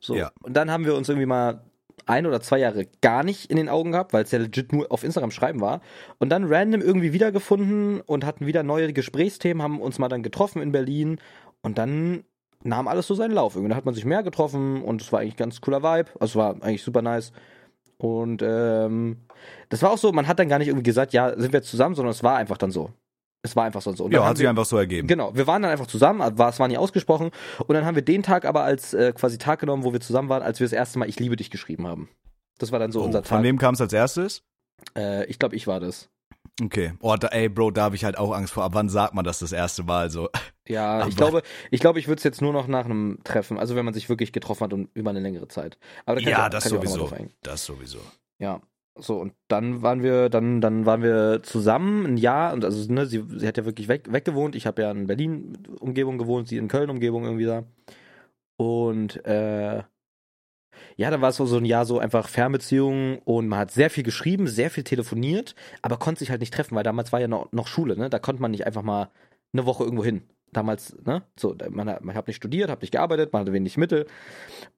So. 0.01 0.15
Ja. 0.15 0.33
Und 0.43 0.57
dann 0.57 0.71
haben 0.71 0.87
wir 0.87 0.95
uns 0.95 1.09
irgendwie 1.09 1.27
mal 1.27 1.65
ein 2.07 2.27
oder 2.27 2.41
zwei 2.41 2.59
Jahre 2.59 2.87
gar 3.03 3.23
nicht 3.25 3.51
in 3.51 3.57
den 3.57 3.69
Augen 3.69 3.93
gehabt, 3.93 4.13
weil 4.13 4.25
es 4.25 4.31
ja 4.31 4.39
legit 4.39 4.73
nur 4.73 4.91
auf 4.91 5.05
Instagram 5.05 5.31
schreiben 5.31 5.61
war. 5.61 5.81
Und 6.19 6.31
dann 6.31 6.45
random 6.45 6.81
irgendwie 6.81 7.13
wiedergefunden 7.13 8.01
und 8.01 8.25
hatten 8.25 8.47
wieder 8.47 8.63
neue 8.63 8.93
Gesprächsthemen, 8.93 9.63
haben 9.63 9.81
uns 9.81 9.99
mal 9.99 10.09
dann 10.09 10.23
getroffen 10.23 10.63
in 10.63 10.73
Berlin 10.73 11.19
und 11.63 11.79
dann 11.79 12.25
nahm 12.65 12.89
alles 12.89 13.07
so 13.07 13.15
seinen 13.15 13.33
Lauf. 13.33 13.55
Irgendwie 13.57 13.75
hat 13.75 13.85
man 13.85 13.95
sich 13.95 14.05
mehr 14.05 14.23
getroffen 14.23 14.83
und 14.83 15.01
es 15.03 15.13
war 15.13 15.21
eigentlich 15.21 15.35
ein 15.35 15.39
ganz 15.39 15.61
cooler 15.61 15.83
Vibe. 15.83 16.11
Also 16.21 16.33
es 16.33 16.37
war 16.37 16.51
eigentlich 16.63 16.83
super 16.83 17.03
nice. 17.03 17.33
Und 17.99 18.43
ähm, 18.43 19.19
das 19.69 19.83
war 19.83 19.91
auch 19.93 19.99
so, 19.99 20.11
man 20.13 20.27
hat 20.27 20.39
dann 20.39 20.49
gar 20.49 20.59
nicht 20.59 20.69
irgendwie 20.69 20.83
gesagt, 20.83 21.13
ja, 21.13 21.31
sind 21.39 21.53
wir 21.53 21.59
jetzt 21.61 21.71
zusammen, 21.71 21.95
sondern 21.95 22.11
es 22.11 22.23
war 22.23 22.37
einfach 22.37 22.59
dann 22.59 22.71
so. 22.71 22.91
Es 23.43 23.55
war 23.57 23.65
einfach 23.65 23.83
so. 23.83 23.91
Und 23.91 23.99
dann 24.01 24.11
Ja, 24.11 24.27
hat 24.27 24.37
sich 24.39 24.45
wir, 24.45 24.51
einfach 24.51 24.65
so 24.65 24.77
ergeben. 24.79 25.07
Genau, 25.07 25.35
wir 25.37 25.47
waren 25.47 25.63
dann 25.63 25.71
einfach 25.71 25.87
zusammen, 25.87 26.39
war, 26.39 26.49
es 26.49 26.59
war 26.59 26.67
nie 26.69 26.79
ausgesprochen. 26.79 27.31
Und 27.67 27.75
dann 27.75 27.85
haben 27.85 27.95
wir 27.95 28.03
den 28.03 28.23
Tag 28.23 28.47
aber 28.47 28.65
als 28.65 28.95
äh, 28.95 29.13
quasi 29.13 29.37
Tag 29.39 29.61
genommen, 29.61 29.85
wo 29.85 29.93
wir 29.93 30.01
zusammen 30.01 30.29
waren, 30.31 30.43
als 30.43 30.61
wir 30.61 30.65
das 30.67 30.73
erste 30.73 30.99
Mal 30.99 31.09
Ich 31.09 31.21
liebe 31.21 31.37
dich 31.37 31.51
geschrieben 31.51 31.87
haben. 31.87 32.09
Das 32.59 32.73
war 32.73 32.79
dann 32.79 32.91
so 32.93 33.03
Oh, 33.03 33.05
unser 33.05 33.23
von 33.23 33.29
Tag. 33.39 33.43
wem 33.43 33.59
kam 33.59 33.75
es 33.75 33.81
als 33.81 33.93
erstes? 33.93 34.43
Äh, 34.97 35.27
ich 35.27 35.39
glaube, 35.39 35.57
ich 35.57 35.67
war 35.67 35.79
das. 35.81 36.09
Okay. 36.63 36.95
Oh, 37.01 37.17
da, 37.17 37.29
ey, 37.29 37.49
Bro, 37.49 37.73
da 37.73 37.83
habe 37.85 37.97
ich 37.97 38.05
halt 38.05 38.17
auch 38.17 38.33
Angst 38.33 38.53
vor. 38.53 38.65
Ab 38.65 38.73
wann 38.75 38.89
sagt 38.89 39.15
man 39.15 39.25
das 39.25 39.41
das 39.41 39.53
erste 39.53 39.83
Mal 39.83 40.11
so? 40.11 40.29
Ja, 40.69 41.01
Aber- 41.01 41.09
ich 41.09 41.17
glaube, 41.17 41.43
ich 41.71 41.81
glaube, 41.81 41.99
ich 41.99 42.09
würde 42.09 42.19
es 42.19 42.25
jetzt 42.25 42.41
nur 42.41 42.53
noch 42.53 42.67
nach 42.69 42.85
einem 42.87 43.19
Treffen, 43.25 43.59
also 43.59 43.77
wenn 43.77 43.85
man 43.85 43.93
sich 43.95 44.09
wirklich 44.09 44.33
getroffen 44.33 44.65
hat 44.65 44.73
und 44.73 44.89
über 44.95 45.11
eine 45.11 45.21
längere 45.21 45.49
Zeit. 45.49 45.79
Aber 46.07 46.17
da 46.17 46.23
kann 46.23 46.31
Ja, 46.31 46.47
ich, 46.47 46.53
das 46.53 46.65
kann 46.65 46.73
sowieso. 46.73 47.11
Das 47.43 47.65
sowieso. 47.65 47.99
Ja. 48.39 48.61
So, 48.97 49.17
und 49.19 49.35
dann 49.49 49.83
waren 49.83 50.03
wir, 50.05 50.29
dann, 50.29 50.61
dann 50.61 50.87
waren 50.87 51.03
wir 51.03 51.43
zusammen 51.43 52.07
ein 52.07 52.17
Jahr, 52.17 52.53
und 52.55 52.65
also, 52.65 52.93
ne, 52.93 53.07
sie, 53.07 53.25
sie 53.37 53.47
hat 53.47 53.57
ja 53.57 53.65
wirklich 53.65 53.89
weg, 53.89 54.13
weggewohnt. 54.13 54.55
Ich 54.55 54.67
habe 54.67 54.83
ja 54.83 54.91
in 54.93 55.09
Berlin-Umgebung 55.09 56.17
gewohnt, 56.17 56.47
sie 56.49 56.59
in 56.59 56.69
Köln-Umgebung 56.69 57.25
irgendwie 57.25 57.45
da. 57.45 57.65
Und 58.57 59.25
äh, 59.27 59.83
ja, 60.97 61.11
dann 61.11 61.21
war 61.21 61.31
es 61.31 61.37
so, 61.37 61.47
so 61.47 61.57
ein 61.57 61.65
Jahr 61.65 61.87
so 61.87 61.99
einfach 61.99 62.29
Fernbeziehungen 62.29 63.19
und 63.25 63.49
man 63.49 63.59
hat 63.59 63.73
sehr 63.73 63.91
viel 63.91 64.05
geschrieben, 64.05 64.47
sehr 64.47 64.71
viel 64.71 64.85
telefoniert, 64.85 65.57
aber 65.83 65.97
konnte 65.97 66.21
sich 66.21 66.31
halt 66.31 66.41
nicht 66.41 66.55
treffen, 66.55 66.77
weil 66.77 66.85
damals 66.85 67.13
war 67.13 67.21
ja 67.21 67.27
noch, 67.29 67.51
noch 67.53 67.67
Schule, 67.67 67.97
ne? 67.97 68.09
Da 68.11 68.21
konnte 68.21 68.41
man 68.43 68.53
nicht 68.53 68.65
einfach 68.67 68.83
mal 68.83 69.11
eine 69.53 69.67
Woche 69.67 69.83
irgendwo 69.85 70.05
hin. 70.05 70.23
Damals, 70.55 70.97
ne? 71.05 71.23
So, 71.39 71.55
man, 71.71 71.89
hat- 71.91 72.03
man 72.03 72.15
hat 72.17 72.27
nicht 72.27 72.37
studiert, 72.37 72.71
hat 72.71 72.81
nicht 72.81 72.93
gearbeitet, 72.93 73.33
man 73.35 73.41
hatte 73.43 73.53
wenig 73.53 73.77
Mittel. 73.77 74.07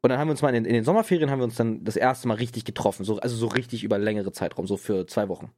Und 0.02 0.10
dann 0.10 0.18
haben 0.18 0.26
wir 0.28 0.32
uns 0.32 0.42
mal 0.42 0.54
in, 0.54 0.64
in 0.64 0.74
den 0.74 0.82
Sommerferien 0.84 1.30
haben 1.30 1.38
wir 1.38 1.44
uns 1.44 1.54
dann 1.54 1.84
das 1.84 1.94
erste 1.96 2.26
Mal 2.26 2.34
richtig 2.34 2.64
getroffen, 2.64 3.04
so, 3.04 3.18
also 3.20 3.36
so 3.36 3.46
richtig 3.46 3.84
über 3.84 3.98
längere 3.98 4.32
Zeitraum, 4.32 4.66
so 4.66 4.76
für 4.76 5.06
zwei 5.06 5.28
Wochen. 5.28 5.52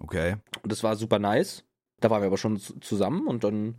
Okay. 0.00 0.36
Und 0.62 0.72
das 0.72 0.82
war 0.82 0.96
super 0.96 1.18
nice. 1.20 1.64
Da 2.00 2.10
waren 2.10 2.22
wir 2.22 2.26
aber 2.26 2.38
schon 2.38 2.56
zu- 2.58 2.78
zusammen 2.80 3.26
und 3.26 3.42
dann, 3.44 3.74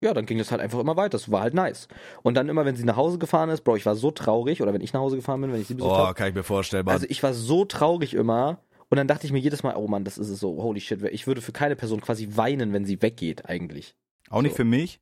ja, 0.00 0.14
dann 0.14 0.26
ging 0.26 0.38
es 0.38 0.50
halt 0.52 0.60
einfach 0.60 0.78
immer 0.78 0.96
weiter. 0.96 1.10
Das 1.18 1.30
war 1.30 1.40
halt 1.40 1.54
nice. 1.54 1.88
Und 2.22 2.34
dann 2.34 2.48
immer, 2.48 2.64
wenn 2.64 2.76
sie 2.76 2.84
nach 2.84 2.96
Hause 2.96 3.18
gefahren 3.18 3.50
ist, 3.50 3.62
Bro, 3.62 3.76
ich 3.76 3.86
war 3.86 3.96
so 3.96 4.10
traurig, 4.12 4.62
oder 4.62 4.72
wenn 4.72 4.80
ich 4.80 4.92
nach 4.92 5.00
Hause 5.00 5.16
gefahren 5.16 5.40
bin, 5.40 5.52
wenn 5.52 5.60
ich 5.60 5.66
sie 5.66 5.74
besucht 5.74 5.92
Oh, 5.92 5.96
habe. 5.98 6.14
kann 6.14 6.28
ich 6.28 6.34
mir 6.34 6.44
vorstellen. 6.44 6.84
Mann. 6.84 6.94
Also 6.94 7.06
ich 7.08 7.22
war 7.22 7.34
so 7.34 7.64
traurig 7.64 8.14
immer. 8.14 8.60
Und 8.90 8.96
dann 8.96 9.06
dachte 9.08 9.26
ich 9.26 9.32
mir 9.32 9.38
jedes 9.40 9.62
Mal, 9.64 9.74
oh 9.76 9.86
Mann, 9.88 10.04
das 10.04 10.16
ist 10.16 10.30
es 10.30 10.40
so, 10.40 10.62
holy 10.62 10.80
shit, 10.80 11.02
ich 11.02 11.26
würde 11.26 11.42
für 11.42 11.52
keine 11.52 11.76
Person 11.76 12.00
quasi 12.00 12.28
weinen, 12.36 12.72
wenn 12.72 12.86
sie 12.86 13.02
weggeht, 13.02 13.44
eigentlich. 13.46 13.94
auch 14.30 14.40
nicht 14.40 14.52
so. 14.52 14.56
für 14.58 14.64
mich? 14.64 14.98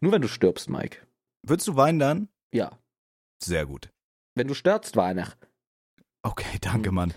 Nur 0.00 0.12
wenn 0.12 0.22
du 0.22 0.28
stirbst, 0.28 0.68
Mike. 0.70 0.98
Würdest 1.42 1.68
du 1.68 1.76
weinen 1.76 1.98
dann? 1.98 2.28
Ja. 2.52 2.78
Sehr 3.42 3.66
gut. 3.66 3.90
Wenn 4.34 4.48
du 4.48 4.54
stirbst, 4.54 4.96
Weihnacht. 4.96 5.38
Okay, 6.22 6.58
danke. 6.60 6.90
Mann. 6.92 7.14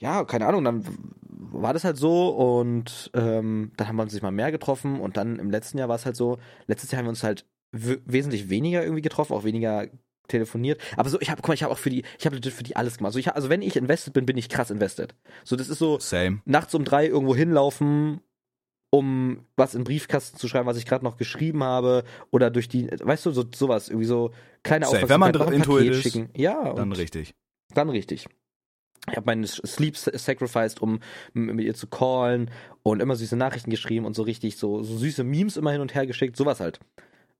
ja, 0.00 0.24
keine 0.24 0.46
Ahnung, 0.46 0.64
dann 0.64 0.84
war 1.28 1.72
das 1.74 1.84
halt 1.84 1.96
so 1.96 2.30
und 2.30 3.10
ähm, 3.14 3.72
dann 3.76 3.88
haben 3.88 3.96
wir 3.96 4.02
uns 4.02 4.12
sich 4.12 4.22
mal 4.22 4.30
mehr 4.30 4.50
getroffen 4.50 5.00
und 5.00 5.16
dann 5.16 5.38
im 5.38 5.50
letzten 5.50 5.78
Jahr 5.78 5.88
war 5.88 5.96
es 5.96 6.06
halt 6.06 6.16
so, 6.16 6.38
letztes 6.66 6.90
Jahr 6.90 6.98
haben 6.98 7.06
wir 7.06 7.10
uns 7.10 7.22
halt 7.22 7.46
wesentlich 7.72 8.48
weniger 8.48 8.82
irgendwie 8.82 9.02
getroffen, 9.02 9.34
auch 9.34 9.44
weniger 9.44 9.88
telefoniert. 10.28 10.80
Aber 10.96 11.08
so, 11.08 11.20
ich 11.20 11.30
habe, 11.30 11.40
guck 11.42 11.48
mal, 11.48 11.54
ich 11.54 11.62
habe 11.62 11.72
auch 11.72 11.78
für 11.78 11.90
die, 11.90 12.04
ich 12.18 12.26
habe 12.26 12.36
für 12.36 12.62
die 12.62 12.76
alles 12.76 12.98
gemacht. 12.98 13.12
So, 13.12 13.18
ich, 13.18 13.32
also 13.32 13.48
wenn 13.48 13.62
ich 13.62 13.76
invested 13.76 14.12
bin, 14.12 14.26
bin 14.26 14.36
ich 14.36 14.48
krass 14.48 14.70
invested. 14.70 15.14
So, 15.44 15.56
das 15.56 15.68
ist 15.68 15.78
so, 15.78 15.98
Same. 15.98 16.40
nachts 16.44 16.74
um 16.74 16.84
drei 16.84 17.06
irgendwo 17.06 17.34
hinlaufen, 17.34 18.20
um 18.94 19.46
was 19.56 19.74
in 19.74 19.84
Briefkasten 19.84 20.36
zu 20.36 20.48
schreiben, 20.48 20.66
was 20.66 20.76
ich 20.76 20.84
gerade 20.84 21.02
noch 21.04 21.16
geschrieben 21.16 21.64
habe, 21.64 22.04
oder 22.30 22.50
durch 22.50 22.68
die, 22.68 22.88
weißt 22.90 23.24
du, 23.26 23.30
so 23.30 23.44
sowas, 23.54 23.88
irgendwie 23.88 24.06
so 24.06 24.32
kleine. 24.62 24.86
Aufmerksamkeit, 24.86 25.10
Wenn 25.10 25.20
man 25.20 25.32
noch 25.32 25.46
ein 25.46 25.52
into 25.54 25.78
it 25.78 25.86
Paket 25.86 25.92
ist, 25.92 26.02
schicken. 26.02 26.28
Ja, 26.36 26.74
Dann 26.74 26.92
richtig. 26.92 27.34
dann 27.74 27.88
richtig. 27.88 28.26
Ich 29.10 29.16
habe 29.16 29.26
meinen 29.26 29.44
Sleep 29.46 29.96
sacrificed, 29.96 30.80
um 30.80 31.00
mit 31.32 31.64
ihr 31.64 31.74
zu 31.74 31.88
callen 31.88 32.50
und 32.84 33.00
immer 33.00 33.16
süße 33.16 33.34
Nachrichten 33.34 33.70
geschrieben 33.70 34.04
und 34.06 34.14
so 34.14 34.22
richtig 34.22 34.58
so, 34.58 34.82
so 34.84 34.96
süße 34.96 35.24
Memes 35.24 35.56
immer 35.56 35.72
hin 35.72 35.80
und 35.80 35.94
her 35.94 36.06
geschickt, 36.06 36.36
sowas 36.36 36.60
halt. 36.60 36.78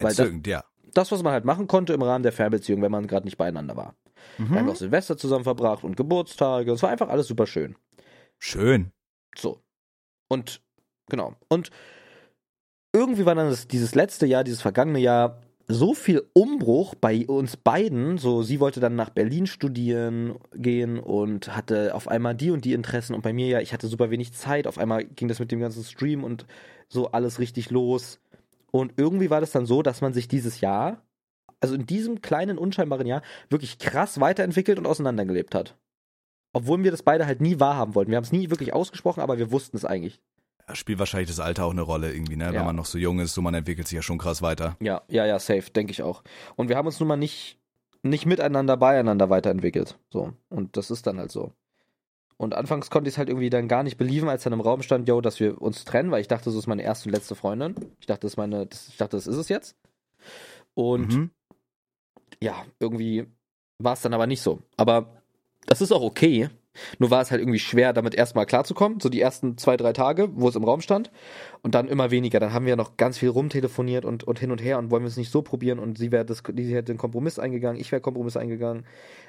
Weil 0.00 0.12
das, 0.14 0.28
ja. 0.46 0.64
das, 0.94 1.12
was 1.12 1.22
man 1.22 1.32
halt 1.32 1.44
machen 1.44 1.68
konnte 1.68 1.92
im 1.92 2.02
Rahmen 2.02 2.24
der 2.24 2.32
Fernbeziehung, 2.32 2.82
wenn 2.82 2.90
man 2.90 3.06
gerade 3.06 3.26
nicht 3.26 3.36
beieinander 3.36 3.76
war. 3.76 3.94
Wir 4.38 4.48
haben 4.58 4.64
Mhm. 4.64 4.70
auch 4.70 4.76
Silvester 4.76 5.16
zusammen 5.16 5.44
verbracht 5.44 5.84
und 5.84 5.96
Geburtstage. 5.96 6.72
Es 6.72 6.82
war 6.82 6.90
einfach 6.90 7.08
alles 7.10 7.26
super 7.28 7.46
schön. 7.46 7.76
Schön. 8.38 8.90
So. 9.36 9.60
Und 10.28 10.62
genau. 11.08 11.34
Und 11.48 11.70
irgendwie 12.92 13.24
war 13.24 13.34
dann 13.34 13.50
das, 13.50 13.68
dieses 13.68 13.94
letzte 13.94 14.26
Jahr, 14.26 14.44
dieses 14.44 14.60
vergangene 14.60 14.98
Jahr, 14.98 15.40
so 15.68 15.94
viel 15.94 16.22
Umbruch 16.34 16.94
bei 16.94 17.26
uns 17.26 17.56
beiden. 17.56 18.18
So, 18.18 18.42
sie 18.42 18.60
wollte 18.60 18.80
dann 18.80 18.96
nach 18.96 19.10
Berlin 19.10 19.46
studieren 19.46 20.36
gehen 20.54 20.98
und 20.98 21.56
hatte 21.56 21.94
auf 21.94 22.08
einmal 22.08 22.34
die 22.34 22.50
und 22.50 22.64
die 22.64 22.72
Interessen 22.72 23.14
und 23.14 23.22
bei 23.22 23.32
mir 23.32 23.46
ja, 23.46 23.60
ich 23.60 23.72
hatte 23.72 23.88
super 23.88 24.10
wenig 24.10 24.32
Zeit. 24.32 24.66
Auf 24.66 24.78
einmal 24.78 25.04
ging 25.04 25.28
das 25.28 25.38
mit 25.38 25.50
dem 25.52 25.60
ganzen 25.60 25.84
Stream 25.84 26.24
und 26.24 26.46
so 26.88 27.10
alles 27.12 27.38
richtig 27.38 27.70
los. 27.70 28.20
Und 28.70 28.94
irgendwie 28.96 29.30
war 29.30 29.40
das 29.40 29.52
dann 29.52 29.66
so, 29.66 29.82
dass 29.82 30.00
man 30.00 30.12
sich 30.12 30.28
dieses 30.28 30.60
Jahr, 30.60 31.02
also 31.60 31.74
in 31.74 31.86
diesem 31.86 32.22
kleinen, 32.22 32.58
unscheinbaren 32.58 33.06
Jahr, 33.06 33.22
wirklich 33.50 33.78
krass 33.78 34.20
weiterentwickelt 34.20 34.78
und 34.78 34.86
auseinandergelebt 34.86 35.54
hat. 35.54 35.76
Obwohl 36.54 36.82
wir 36.84 36.90
das 36.90 37.02
beide 37.02 37.26
halt 37.26 37.40
nie 37.40 37.60
wahrhaben 37.60 37.94
wollten. 37.94 38.10
Wir 38.10 38.16
haben 38.16 38.24
es 38.24 38.32
nie 38.32 38.50
wirklich 38.50 38.74
ausgesprochen, 38.74 39.20
aber 39.20 39.38
wir 39.38 39.50
wussten 39.50 39.76
es 39.76 39.84
eigentlich. 39.84 40.20
Spielt 40.74 40.98
wahrscheinlich 40.98 41.28
das 41.28 41.40
Alter 41.40 41.64
auch 41.64 41.72
eine 41.72 41.82
Rolle 41.82 42.12
irgendwie, 42.12 42.36
ne? 42.36 42.44
Ja. 42.46 42.52
Wenn 42.52 42.64
man 42.64 42.76
noch 42.76 42.86
so 42.86 42.96
jung 42.98 43.18
ist, 43.20 43.34
so 43.34 43.42
man 43.42 43.54
entwickelt 43.54 43.88
sich 43.88 43.96
ja 43.96 44.02
schon 44.02 44.18
krass 44.18 44.42
weiter. 44.42 44.76
Ja, 44.80 45.02
ja, 45.08 45.26
ja, 45.26 45.38
safe, 45.38 45.70
denke 45.70 45.90
ich 45.92 46.02
auch. 46.02 46.22
Und 46.56 46.68
wir 46.68 46.76
haben 46.76 46.86
uns 46.86 46.98
nun 47.00 47.08
mal 47.08 47.16
nicht, 47.16 47.58
nicht 48.02 48.26
miteinander, 48.26 48.76
beieinander 48.76 49.28
weiterentwickelt. 49.28 49.98
So. 50.10 50.32
Und 50.48 50.76
das 50.76 50.90
ist 50.90 51.06
dann 51.06 51.18
halt 51.18 51.30
so. 51.30 51.52
Und 52.36 52.54
anfangs 52.54 52.90
konnte 52.90 53.08
ich 53.08 53.14
es 53.14 53.18
halt 53.18 53.28
irgendwie 53.28 53.50
dann 53.50 53.68
gar 53.68 53.82
nicht 53.82 53.98
belieben, 53.98 54.28
als 54.28 54.42
dann 54.44 54.52
im 54.52 54.60
Raum 54.60 54.82
stand, 54.82 55.06
yo, 55.08 55.20
dass 55.20 55.38
wir 55.40 55.60
uns 55.60 55.84
trennen, 55.84 56.10
weil 56.10 56.20
ich 56.22 56.28
dachte, 56.28 56.46
das 56.46 56.54
ist 56.54 56.66
meine 56.66 56.82
erste 56.82 57.08
und 57.08 57.14
letzte 57.14 57.34
Freundin. 57.34 57.74
Ich 58.00 58.06
dachte, 58.06 58.22
das 58.22 58.32
ist 58.32 58.36
meine, 58.36 58.66
das, 58.66 58.88
ich 58.88 58.96
dachte, 58.96 59.16
das 59.16 59.26
ist 59.26 59.36
es 59.36 59.48
jetzt. 59.48 59.76
Und 60.74 61.12
Mhm. 61.14 61.30
ja, 62.40 62.64
irgendwie 62.80 63.26
war 63.78 63.92
es 63.92 64.00
dann 64.02 64.14
aber 64.14 64.26
nicht 64.26 64.42
so. 64.42 64.60
Aber 64.76 65.22
das 65.66 65.80
ist 65.80 65.92
auch 65.92 66.02
okay. 66.02 66.48
Nur 66.98 67.10
war 67.10 67.20
es 67.20 67.30
halt 67.30 67.40
irgendwie 67.40 67.58
schwer, 67.58 67.92
damit 67.92 68.14
erstmal 68.14 68.46
klarzukommen. 68.46 68.98
So 69.00 69.08
die 69.08 69.20
ersten 69.20 69.58
zwei, 69.58 69.76
drei 69.76 69.92
Tage, 69.92 70.28
wo 70.32 70.48
es 70.48 70.56
im 70.56 70.64
Raum 70.64 70.80
stand. 70.80 71.10
Und 71.62 71.74
dann 71.74 71.88
immer 71.88 72.10
weniger. 72.10 72.40
Dann 72.40 72.52
haben 72.52 72.64
wir 72.66 72.76
noch 72.76 72.96
ganz 72.96 73.18
viel 73.18 73.28
rumtelefoniert 73.28 74.04
und, 74.04 74.24
und 74.24 74.38
hin 74.38 74.50
und 74.50 74.62
her 74.62 74.78
und 74.78 74.90
wollen 74.90 75.02
wir 75.02 75.08
es 75.08 75.16
nicht 75.16 75.30
so 75.30 75.42
probieren. 75.42 75.78
Und 75.78 75.98
sie 75.98 76.10
wäre 76.12 76.24
das, 76.24 76.42
sie 76.56 76.74
hätte 76.74 76.92
den 76.92 76.98
Kompromiss 76.98 77.38
eingegangen, 77.38 77.80
ich 77.80 77.92
wäre 77.92 78.00
Kompromiss 78.00 78.36
eingegangen. 78.36 78.86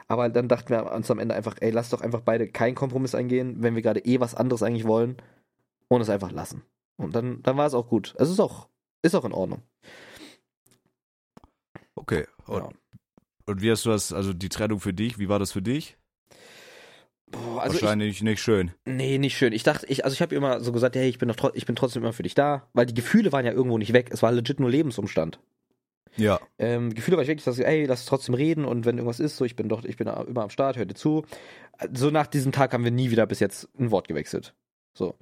Aber 0.08 0.30
dann 0.30 0.48
dachten 0.48 0.70
wir 0.70 0.92
uns 0.92 1.12
am 1.12 1.20
Ende 1.20 1.36
einfach, 1.36 1.58
ey, 1.60 1.72
lass 1.72 1.90
doch 1.90 2.02
einfach 2.02 2.22
beide 2.22 2.48
keinen 2.48 2.76
Kompromiss 2.76 3.16
eingehen, 3.16 3.58
wenn 3.60 3.76
wir 3.76 3.82
gerade 3.82 4.00
eh 4.02 4.20
was 4.20 4.36
anderes 4.36 4.64
eigentlich 4.64 4.86
wollen. 4.88 5.18
und 5.90 6.02
es 6.02 6.10
einfach 6.10 6.32
lassen. 6.32 6.64
Und 6.98 7.16
dann, 7.16 7.44
dann 7.44 7.58
war 7.58 7.68
es 7.68 7.74
auch 7.74 7.88
gut. 7.88 8.16
Es 8.18 8.30
ist 8.30 8.40
auch, 8.40 8.68
ist 9.04 9.16
auch 9.16 9.26
in 9.26 9.34
Ordnung. 9.34 9.62
Okay. 11.96 12.26
Und, 12.48 12.62
Ja. 12.64 12.70
und 13.46 13.62
wie 13.62 13.72
hast 13.72 13.86
du 13.86 13.90
das, 13.90 14.14
also 14.14 14.34
die 14.34 14.50
Trennung 14.50 14.80
für 14.80 14.94
dich, 14.94 15.20
wie 15.20 15.30
war 15.30 15.40
das 15.40 15.52
für 15.52 15.62
dich? 15.62 15.98
Boah, 17.34 17.64
also 17.64 17.76
ich, 17.76 17.82
Wahrscheinlich 17.82 18.22
nicht 18.22 18.42
schön. 18.42 18.72
nee, 18.86 19.18
nicht 19.18 19.38
schön. 19.38 19.54
Ich 19.54 19.64
dachte, 19.64 19.88
ich, 19.88 20.06
also 20.06 20.14
ich 20.14 20.22
habe 20.22 20.36
immer 20.36 20.62
so 20.62 20.72
gesagt, 20.72 20.96
hey, 20.96 21.10
ich 21.10 21.18
bin, 21.18 21.28
doch, 21.28 21.54
ich 21.54 21.66
bin 21.66 21.76
trotzdem 21.76 22.04
immer 22.04 22.14
für 22.14 22.24
dich 22.24 22.36
da, 22.36 22.70
weil 22.74 22.86
die 22.86 22.94
Gefühle 22.94 23.32
waren 23.32 23.46
ja 23.46 23.52
irgendwo 23.52 23.78
nicht 23.78 23.94
weg. 23.94 24.10
Es 24.12 24.22
war 24.22 24.32
legit 24.32 24.60
nur 24.60 24.70
Lebensumstand. 24.70 25.40
Ja. 26.16 26.40
Ähm, 26.60 26.94
Gefühle 26.94 27.18
war 27.18 27.24
ich 27.24 27.28
wirklich, 27.28 27.44
dass 27.44 27.58
ich, 27.58 27.66
ey, 27.66 27.86
lass 27.86 28.02
uns 28.02 28.10
trotzdem 28.10 28.36
reden 28.36 28.66
und 28.66 28.86
wenn 28.86 28.98
irgendwas 28.98 29.20
ist, 29.20 29.36
so, 29.38 29.46
ich 29.46 29.56
bin 29.56 29.68
doch, 29.68 29.84
ich 29.84 29.98
bin 29.98 30.08
immer 30.08 30.44
am 30.44 30.52
Start, 30.52 30.78
hör 30.78 30.86
dir 30.86 30.94
zu. 30.94 31.26
So 31.92 32.12
nach 32.12 32.28
diesem 32.28 32.52
Tag 32.52 32.74
haben 32.74 32.84
wir 32.84 32.92
nie 32.92 33.10
wieder 33.10 33.26
bis 33.26 33.40
jetzt 33.40 33.68
ein 33.80 33.90
Wort 33.90 34.08
gewechselt. 34.08 34.54
So. 34.94 35.16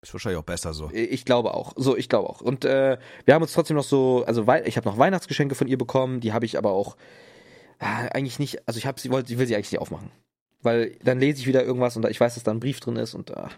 Ist 0.00 0.14
wahrscheinlich 0.14 0.38
auch 0.38 0.44
besser 0.44 0.72
so. 0.72 0.90
Ich 0.92 1.24
glaube 1.26 1.52
auch. 1.52 1.74
So, 1.76 1.96
ich 1.96 2.08
glaube 2.08 2.30
auch. 2.30 2.40
Und 2.40 2.64
äh, 2.64 2.98
wir 3.26 3.34
haben 3.34 3.42
uns 3.42 3.52
trotzdem 3.52 3.76
noch 3.76 3.84
so, 3.84 4.24
also 4.26 4.46
ich 4.64 4.76
habe 4.76 4.88
noch 4.88 4.96
Weihnachtsgeschenke 4.96 5.54
von 5.54 5.68
ihr 5.68 5.76
bekommen, 5.76 6.20
die 6.20 6.32
habe 6.32 6.46
ich 6.46 6.56
aber 6.56 6.70
auch 6.70 6.96
ah, 7.78 8.06
eigentlich 8.12 8.38
nicht, 8.38 8.66
also 8.66 8.78
ich 8.78 8.86
habe 8.86 8.98
sie 9.00 9.10
wollte, 9.10 9.32
ich 9.32 9.38
will 9.38 9.46
sie 9.46 9.54
eigentlich 9.54 9.72
nicht 9.72 9.80
aufmachen. 9.80 10.10
Weil 10.62 10.96
dann 11.02 11.20
lese 11.20 11.40
ich 11.40 11.46
wieder 11.46 11.64
irgendwas 11.64 11.96
und 11.96 12.06
ich 12.06 12.20
weiß, 12.20 12.34
dass 12.34 12.42
da 12.42 12.50
ein 12.50 12.60
Brief 12.60 12.80
drin 12.80 12.96
ist 12.96 13.14
und 13.14 13.36
ah, 13.36 13.50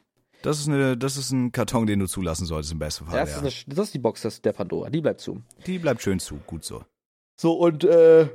Das 0.43 0.59
ist 0.59 0.69
eine, 0.69 0.97
das 0.97 1.17
ist 1.17 1.31
ein 1.31 1.51
Karton, 1.53 1.87
den 1.87 1.99
du 1.99 2.07
zulassen 2.07 2.47
solltest 2.47 2.73
im 2.73 2.79
besten 2.79 3.07
Fall. 3.07 3.19
das, 3.19 3.31
ja. 3.31 3.37
ist 3.37 3.43
eine, 3.67 3.75
das 3.75 3.87
ist 3.87 3.95
die 3.95 3.99
Box 3.99 4.23
das, 4.23 4.43
der 4.43 4.53
Pandora, 4.53 4.91
die 4.91 5.01
bleibt 5.01 5.21
zu. 5.21 5.43
Die 5.67 5.79
bleibt 5.79 6.03
schön 6.03 6.19
zu, 6.19 6.37
gut 6.47 6.65
so. 6.65 6.85
So 7.37 7.55
und 7.55 7.85
äh, 7.85 8.29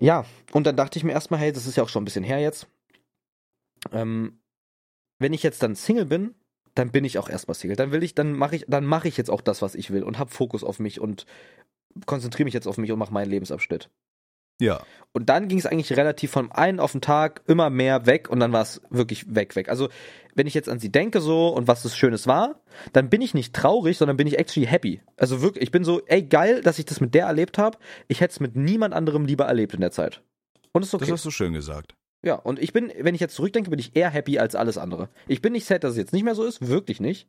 ja, 0.00 0.24
und 0.52 0.66
dann 0.66 0.76
dachte 0.76 0.98
ich 0.98 1.04
mir 1.04 1.12
erstmal, 1.12 1.40
hey, 1.40 1.52
das 1.52 1.66
ist 1.66 1.76
ja 1.76 1.82
auch 1.82 1.88
schon 1.88 2.02
ein 2.02 2.06
bisschen 2.06 2.24
her 2.24 2.40
jetzt. 2.40 2.66
Ähm, 3.92 4.38
wenn 5.18 5.32
ich 5.32 5.42
jetzt 5.42 5.62
dann 5.62 5.74
Single 5.74 6.06
bin, 6.06 6.34
dann 6.74 6.90
bin 6.90 7.04
ich 7.04 7.18
auch 7.18 7.28
erstmal 7.28 7.54
Single. 7.54 7.76
Dann 7.76 7.92
will 7.92 8.02
ich, 8.02 8.14
dann 8.14 8.32
mache 8.32 8.56
ich, 8.56 8.64
dann 8.68 8.84
mache 8.84 9.08
ich 9.08 9.16
jetzt 9.16 9.30
auch 9.30 9.40
das, 9.40 9.62
was 9.62 9.74
ich 9.74 9.90
will 9.90 10.02
und 10.02 10.18
habe 10.18 10.30
Fokus 10.30 10.64
auf 10.64 10.80
mich 10.80 11.00
und 11.00 11.26
konzentriere 12.06 12.44
mich 12.44 12.54
jetzt 12.54 12.66
auf 12.66 12.78
mich 12.78 12.90
und 12.90 12.98
mache 12.98 13.12
meinen 13.12 13.30
Lebensabschnitt. 13.30 13.90
Ja. 14.60 14.82
Und 15.12 15.28
dann 15.28 15.46
ging 15.46 15.58
es 15.58 15.66
eigentlich 15.66 15.96
relativ 15.96 16.32
von 16.32 16.50
einem 16.50 16.80
auf 16.80 16.92
den 16.92 17.00
Tag 17.00 17.42
immer 17.46 17.70
mehr 17.70 18.06
weg 18.06 18.28
und 18.28 18.40
dann 18.40 18.52
war 18.52 18.62
es 18.62 18.82
wirklich 18.90 19.32
weg, 19.34 19.54
weg. 19.54 19.68
Also, 19.68 19.88
wenn 20.34 20.48
ich 20.48 20.54
jetzt 20.54 20.68
an 20.68 20.80
sie 20.80 20.90
denke 20.90 21.20
so 21.20 21.48
und 21.48 21.68
was 21.68 21.82
das 21.82 21.96
Schönes 21.96 22.26
war, 22.26 22.60
dann 22.92 23.10
bin 23.10 23.22
ich 23.22 23.34
nicht 23.34 23.54
traurig, 23.54 23.96
sondern 23.96 24.16
bin 24.16 24.26
ich 24.26 24.38
actually 24.38 24.66
happy. 24.66 25.00
Also 25.16 25.40
wirklich, 25.40 25.62
ich 25.62 25.70
bin 25.70 25.84
so, 25.84 26.02
ey, 26.06 26.22
geil, 26.22 26.60
dass 26.62 26.80
ich 26.80 26.84
das 26.84 27.00
mit 27.00 27.14
der 27.14 27.26
erlebt 27.26 27.58
habe. 27.58 27.78
Ich 28.08 28.20
hätte 28.20 28.32
es 28.32 28.40
mit 28.40 28.56
niemand 28.56 28.92
anderem 28.92 29.24
lieber 29.24 29.44
erlebt 29.44 29.74
in 29.74 29.80
der 29.80 29.92
Zeit. 29.92 30.22
Und 30.72 30.82
es 30.82 30.88
ist 30.88 30.94
okay. 30.94 31.04
Das 31.04 31.12
hast 31.12 31.24
du 31.24 31.30
schön 31.30 31.52
gesagt. 31.52 31.94
Ja, 32.24 32.34
und 32.34 32.58
ich 32.58 32.72
bin, 32.72 32.90
wenn 32.98 33.14
ich 33.14 33.20
jetzt 33.20 33.36
zurückdenke, 33.36 33.70
bin 33.70 33.78
ich 33.78 33.94
eher 33.94 34.10
happy 34.10 34.38
als 34.38 34.56
alles 34.56 34.78
andere. 34.78 35.10
Ich 35.28 35.42
bin 35.42 35.52
nicht 35.52 35.66
sad, 35.66 35.84
dass 35.84 35.92
es 35.92 35.98
jetzt 35.98 36.12
nicht 36.12 36.24
mehr 36.24 36.34
so 36.34 36.42
ist, 36.42 36.66
wirklich 36.66 37.00
nicht. 37.00 37.28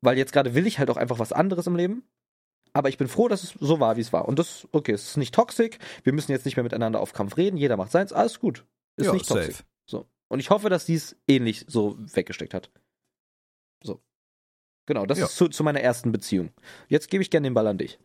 Weil 0.00 0.18
jetzt 0.18 0.32
gerade 0.32 0.54
will 0.54 0.66
ich 0.66 0.78
halt 0.78 0.90
auch 0.90 0.96
einfach 0.96 1.18
was 1.18 1.32
anderes 1.32 1.66
im 1.66 1.74
Leben. 1.74 2.04
Aber 2.78 2.88
ich 2.90 2.96
bin 2.96 3.08
froh, 3.08 3.26
dass 3.26 3.42
es 3.42 3.54
so 3.58 3.80
war, 3.80 3.96
wie 3.96 4.02
es 4.02 4.12
war. 4.12 4.28
Und 4.28 4.38
das, 4.38 4.68
okay, 4.70 4.92
es 4.92 5.08
ist 5.08 5.16
nicht 5.16 5.34
toxisch. 5.34 5.78
Wir 6.04 6.12
müssen 6.12 6.30
jetzt 6.30 6.44
nicht 6.44 6.54
mehr 6.56 6.62
miteinander 6.62 7.00
auf 7.00 7.12
Kampf 7.12 7.36
reden. 7.36 7.56
Jeder 7.56 7.76
macht 7.76 7.90
seins. 7.90 8.12
Alles 8.12 8.38
gut. 8.38 8.64
Ist 8.94 9.06
ja, 9.06 9.12
nicht 9.12 9.26
toxisch. 9.26 9.64
So. 9.84 10.06
Und 10.28 10.38
ich 10.38 10.50
hoffe, 10.50 10.68
dass 10.70 10.84
dies 10.84 11.16
ähnlich 11.26 11.64
so 11.66 11.96
weggesteckt 11.98 12.54
hat. 12.54 12.70
So. 13.82 14.00
Genau, 14.86 15.06
das 15.06 15.18
Ja. 15.18 15.24
ist 15.26 15.34
zu, 15.34 15.48
zu 15.48 15.64
meiner 15.64 15.80
ersten 15.80 16.12
Beziehung. 16.12 16.50
Jetzt 16.86 17.10
gebe 17.10 17.20
ich 17.20 17.30
gerne 17.30 17.48
den 17.48 17.54
Ball 17.54 17.66
an 17.66 17.78
dich. 17.78 17.98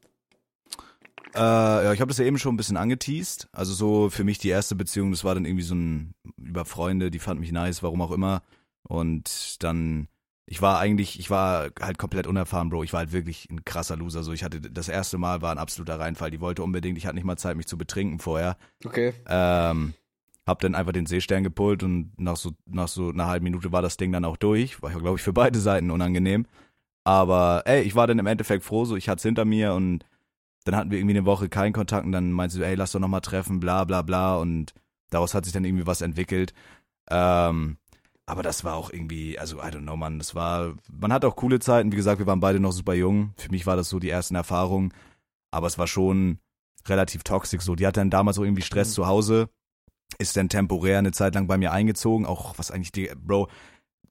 Äh, 1.35 1.37
ja, 1.37 1.93
ich 1.93 2.01
habe 2.01 2.09
das 2.09 2.17
ja 2.17 2.25
eben 2.25 2.39
schon 2.39 2.55
ein 2.55 2.57
bisschen 2.57 2.77
angeteased. 2.77 3.49
Also 3.51 3.75
so 3.75 4.09
für 4.09 4.23
mich 4.23 4.39
die 4.39 4.49
erste 4.49 4.73
Beziehung, 4.73 5.11
das 5.11 5.23
war 5.23 5.35
dann 5.35 5.45
irgendwie 5.45 5.65
so 5.65 5.75
ein 5.75 6.15
über 6.37 6.65
Freunde, 6.65 7.11
die 7.11 7.19
fanden 7.19 7.41
mich 7.41 7.51
nice, 7.51 7.83
warum 7.83 8.01
auch 8.01 8.11
immer. 8.11 8.41
Und 8.81 9.61
dann, 9.63 10.07
ich 10.45 10.61
war 10.61 10.79
eigentlich, 10.79 11.19
ich 11.19 11.29
war 11.29 11.69
halt 11.79 11.97
komplett 11.97 12.27
unerfahren, 12.27 12.69
Bro. 12.69 12.83
Ich 12.83 12.93
war 12.93 12.99
halt 12.99 13.13
wirklich 13.13 13.47
ein 13.49 13.63
krasser 13.63 13.95
Loser. 13.95 14.23
So, 14.23 14.33
ich 14.33 14.43
hatte 14.43 14.59
das 14.59 14.89
erste 14.89 15.17
Mal 15.17 15.41
war 15.41 15.51
ein 15.51 15.57
absoluter 15.57 15.99
Reinfall. 15.99 16.31
Die 16.31 16.41
wollte 16.41 16.63
unbedingt, 16.63 16.97
ich 16.97 17.05
hatte 17.05 17.15
nicht 17.15 17.23
mal 17.23 17.37
Zeit, 17.37 17.55
mich 17.55 17.67
zu 17.67 17.77
betrinken 17.77 18.19
vorher. 18.19 18.57
Okay. 18.85 19.13
Ähm, 19.27 19.93
hab 20.45 20.59
dann 20.59 20.75
einfach 20.75 20.91
den 20.91 21.05
Seestern 21.05 21.43
gepult 21.43 21.83
und 21.83 22.11
nach 22.19 22.35
so, 22.35 22.51
nach 22.65 22.89
so 22.89 23.09
einer 23.09 23.27
halben 23.27 23.45
Minute 23.45 23.71
war 23.71 23.81
das 23.81 23.95
Ding 23.95 24.11
dann 24.11 24.25
auch 24.25 24.35
durch. 24.35 24.81
War 24.81 24.91
ja, 24.91 24.99
glaube 24.99 25.17
ich, 25.17 25.23
für 25.23 25.33
beide 25.33 25.59
Seiten 25.59 25.91
unangenehm. 25.91 26.45
Aber 27.05 27.63
ey, 27.65 27.81
ich 27.83 27.95
war 27.95 28.07
dann 28.07 28.19
im 28.19 28.27
Endeffekt 28.27 28.63
froh, 28.63 28.85
so 28.85 28.95
ich 28.95 29.07
hatte 29.09 29.17
es 29.17 29.23
hinter 29.23 29.45
mir 29.45 29.73
und 29.73 30.05
dann 30.65 30.75
hatten 30.75 30.91
wir 30.91 30.97
irgendwie 30.97 31.17
eine 31.17 31.25
Woche 31.25 31.49
keinen 31.49 31.73
Kontakt 31.73 32.05
und 32.05 32.11
dann 32.11 32.31
meinte 32.31 32.55
sie, 32.55 32.63
ey, 32.63 32.75
lass 32.75 32.93
doch 32.93 32.99
nochmal 32.99 33.21
treffen, 33.21 33.59
bla 33.59 33.83
bla 33.83 34.01
bla 34.01 34.37
und 34.37 34.73
daraus 35.09 35.33
hat 35.33 35.45
sich 35.45 35.53
dann 35.53 35.65
irgendwie 35.65 35.87
was 35.87 36.01
entwickelt. 36.01 36.53
Ähm, 37.09 37.77
aber 38.25 38.43
das 38.43 38.63
war 38.63 38.75
auch 38.75 38.91
irgendwie, 38.91 39.37
also 39.37 39.57
I 39.59 39.65
don't 39.67 39.81
know, 39.81 39.97
man, 39.97 40.17
das 40.17 40.33
war, 40.35 40.75
man 40.91 41.11
hat 41.11 41.25
auch 41.25 41.35
coole 41.35 41.59
Zeiten, 41.59 41.91
wie 41.91 41.95
gesagt, 41.97 42.19
wir 42.19 42.27
waren 42.27 42.39
beide 42.39 42.59
noch 42.59 42.71
super 42.71 42.93
jung. 42.93 43.33
Für 43.37 43.49
mich 43.51 43.65
war 43.65 43.75
das 43.75 43.89
so 43.89 43.99
die 43.99 44.09
ersten 44.09 44.35
Erfahrungen, 44.35 44.93
aber 45.51 45.67
es 45.67 45.77
war 45.77 45.87
schon 45.87 46.39
relativ 46.87 47.23
toxisch 47.23 47.61
so. 47.61 47.75
Die 47.75 47.85
hat 47.87 47.97
dann 47.97 48.09
damals 48.09 48.37
auch 48.39 48.43
irgendwie 48.43 48.61
Stress 48.61 48.89
Mhm. 48.89 48.93
zu 48.93 49.07
Hause, 49.07 49.49
ist 50.19 50.37
dann 50.37 50.49
temporär 50.49 50.99
eine 50.99 51.11
Zeit 51.11 51.35
lang 51.35 51.47
bei 51.47 51.57
mir 51.57 51.71
eingezogen, 51.71 52.25
auch 52.25 52.57
was 52.57 52.71
eigentlich 52.71 52.91
die, 52.91 53.09
Bro, 53.15 53.49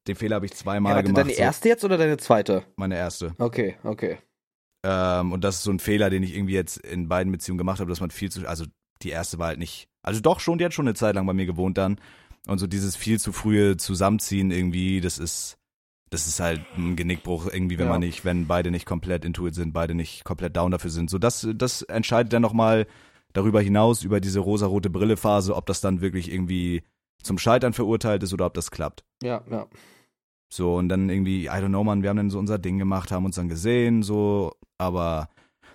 den 0.07 0.17
Fehler 0.17 0.37
habe 0.37 0.47
ich 0.47 0.53
zweimal 0.55 0.91
Ja, 0.93 0.97
warte, 0.97 1.09
gemacht. 1.09 1.27
deine 1.27 1.35
so, 1.35 1.41
erste 1.43 1.69
jetzt 1.69 1.85
oder 1.85 1.97
deine 1.97 2.17
zweite? 2.19 2.65
meine 2.77 2.97
erste. 2.97 3.35
Okay, 3.39 3.77
okay. 3.85 4.19
Ähm, 4.85 5.33
und 5.33 5.45
das 5.45 5.57
ist 5.57 5.63
so 5.63 5.71
ein 5.71 5.79
Fehler, 5.79 6.11
den 6.11 6.23
ich 6.23 6.35
irgendwie 6.35 6.55
jetzt 6.55 6.77
in 6.79 7.09
beiden 7.09 7.31
Beziehungen 7.33 7.59
gemacht 7.59 7.79
habe, 7.81 7.89
dass 7.89 8.01
man 8.01 8.11
viel 8.11 8.31
zu, 8.31 8.47
also 8.49 8.65
die 9.03 9.11
erste 9.11 9.39
war 9.39 9.49
halt 9.49 9.59
nicht, 9.59 9.87
also 10.03 10.21
doch 10.21 10.41
schon, 10.41 10.59
die 10.59 10.65
hat 10.65 10.75
schon 10.75 10.87
eine 10.89 10.95
Zeit 10.95 11.15
lang 11.15 11.25
bei 11.27 11.33
mir 11.33 11.47
gewohnt 11.47 11.79
dann. 11.79 12.01
Und 12.47 12.59
so 12.59 12.67
dieses 12.67 12.97
viel 12.97 13.21
zu 13.21 13.33
frühe 13.33 13.77
Zusammenziehen 13.77 14.51
irgendwie, 14.51 15.01
das 15.01 15.19
ist, 15.19 15.57
das 16.11 16.27
ist 16.27 16.41
halt 16.41 16.61
ein 16.77 16.97
Genickbruch 16.97 17.47
irgendwie, 17.53 17.79
wenn 17.79 17.87
Ja. 17.87 17.93
man 17.93 18.01
nicht, 18.01 18.25
wenn 18.25 18.47
beide 18.47 18.71
nicht 18.71 18.85
komplett 18.87 19.25
intuit 19.25 19.55
sind, 19.55 19.73
beide 19.73 19.95
nicht 19.95 20.25
komplett 20.25 20.57
down 20.57 20.71
dafür 20.73 20.91
sind. 20.91 21.09
So 21.09 21.19
das, 21.19 21.47
das 21.55 21.83
entscheidet 21.83 22.33
dann 22.33 22.43
nochmal 22.43 22.87
darüber 23.33 23.61
hinaus, 23.61 24.03
über 24.03 24.21
diese 24.21 24.41
rosarote 24.41 24.91
Brille-Phase, 24.91 25.55
ob 25.57 25.67
das 25.67 25.81
dann 25.81 26.01
wirklich 26.01 26.31
irgendwie 26.33 26.83
zum 27.23 27.39
Scheitern 27.39 27.73
verurteilt 27.73 28.23
ist 28.25 28.33
oder 28.35 28.47
ob 28.47 28.55
das 28.55 28.71
klappt. 28.71 29.05
Ja, 29.23 29.43
ja. 29.51 29.67
So, 30.53 30.75
und 30.77 30.89
dann 30.91 31.09
irgendwie, 31.09 31.45
I 31.47 31.49
don't 31.51 31.69
know, 31.69 31.83
man, 31.85 32.03
wir 32.03 32.11
haben 32.11 32.19
dann 32.19 32.31
so 32.31 32.39
unser 32.39 32.59
Ding 32.59 32.79
gemacht, 32.79 33.11
haben 33.11 33.25
uns 33.25 33.37
dann 33.37 33.49
gesehen, 33.49 34.03
so, 34.03 34.53
aber 34.77 35.31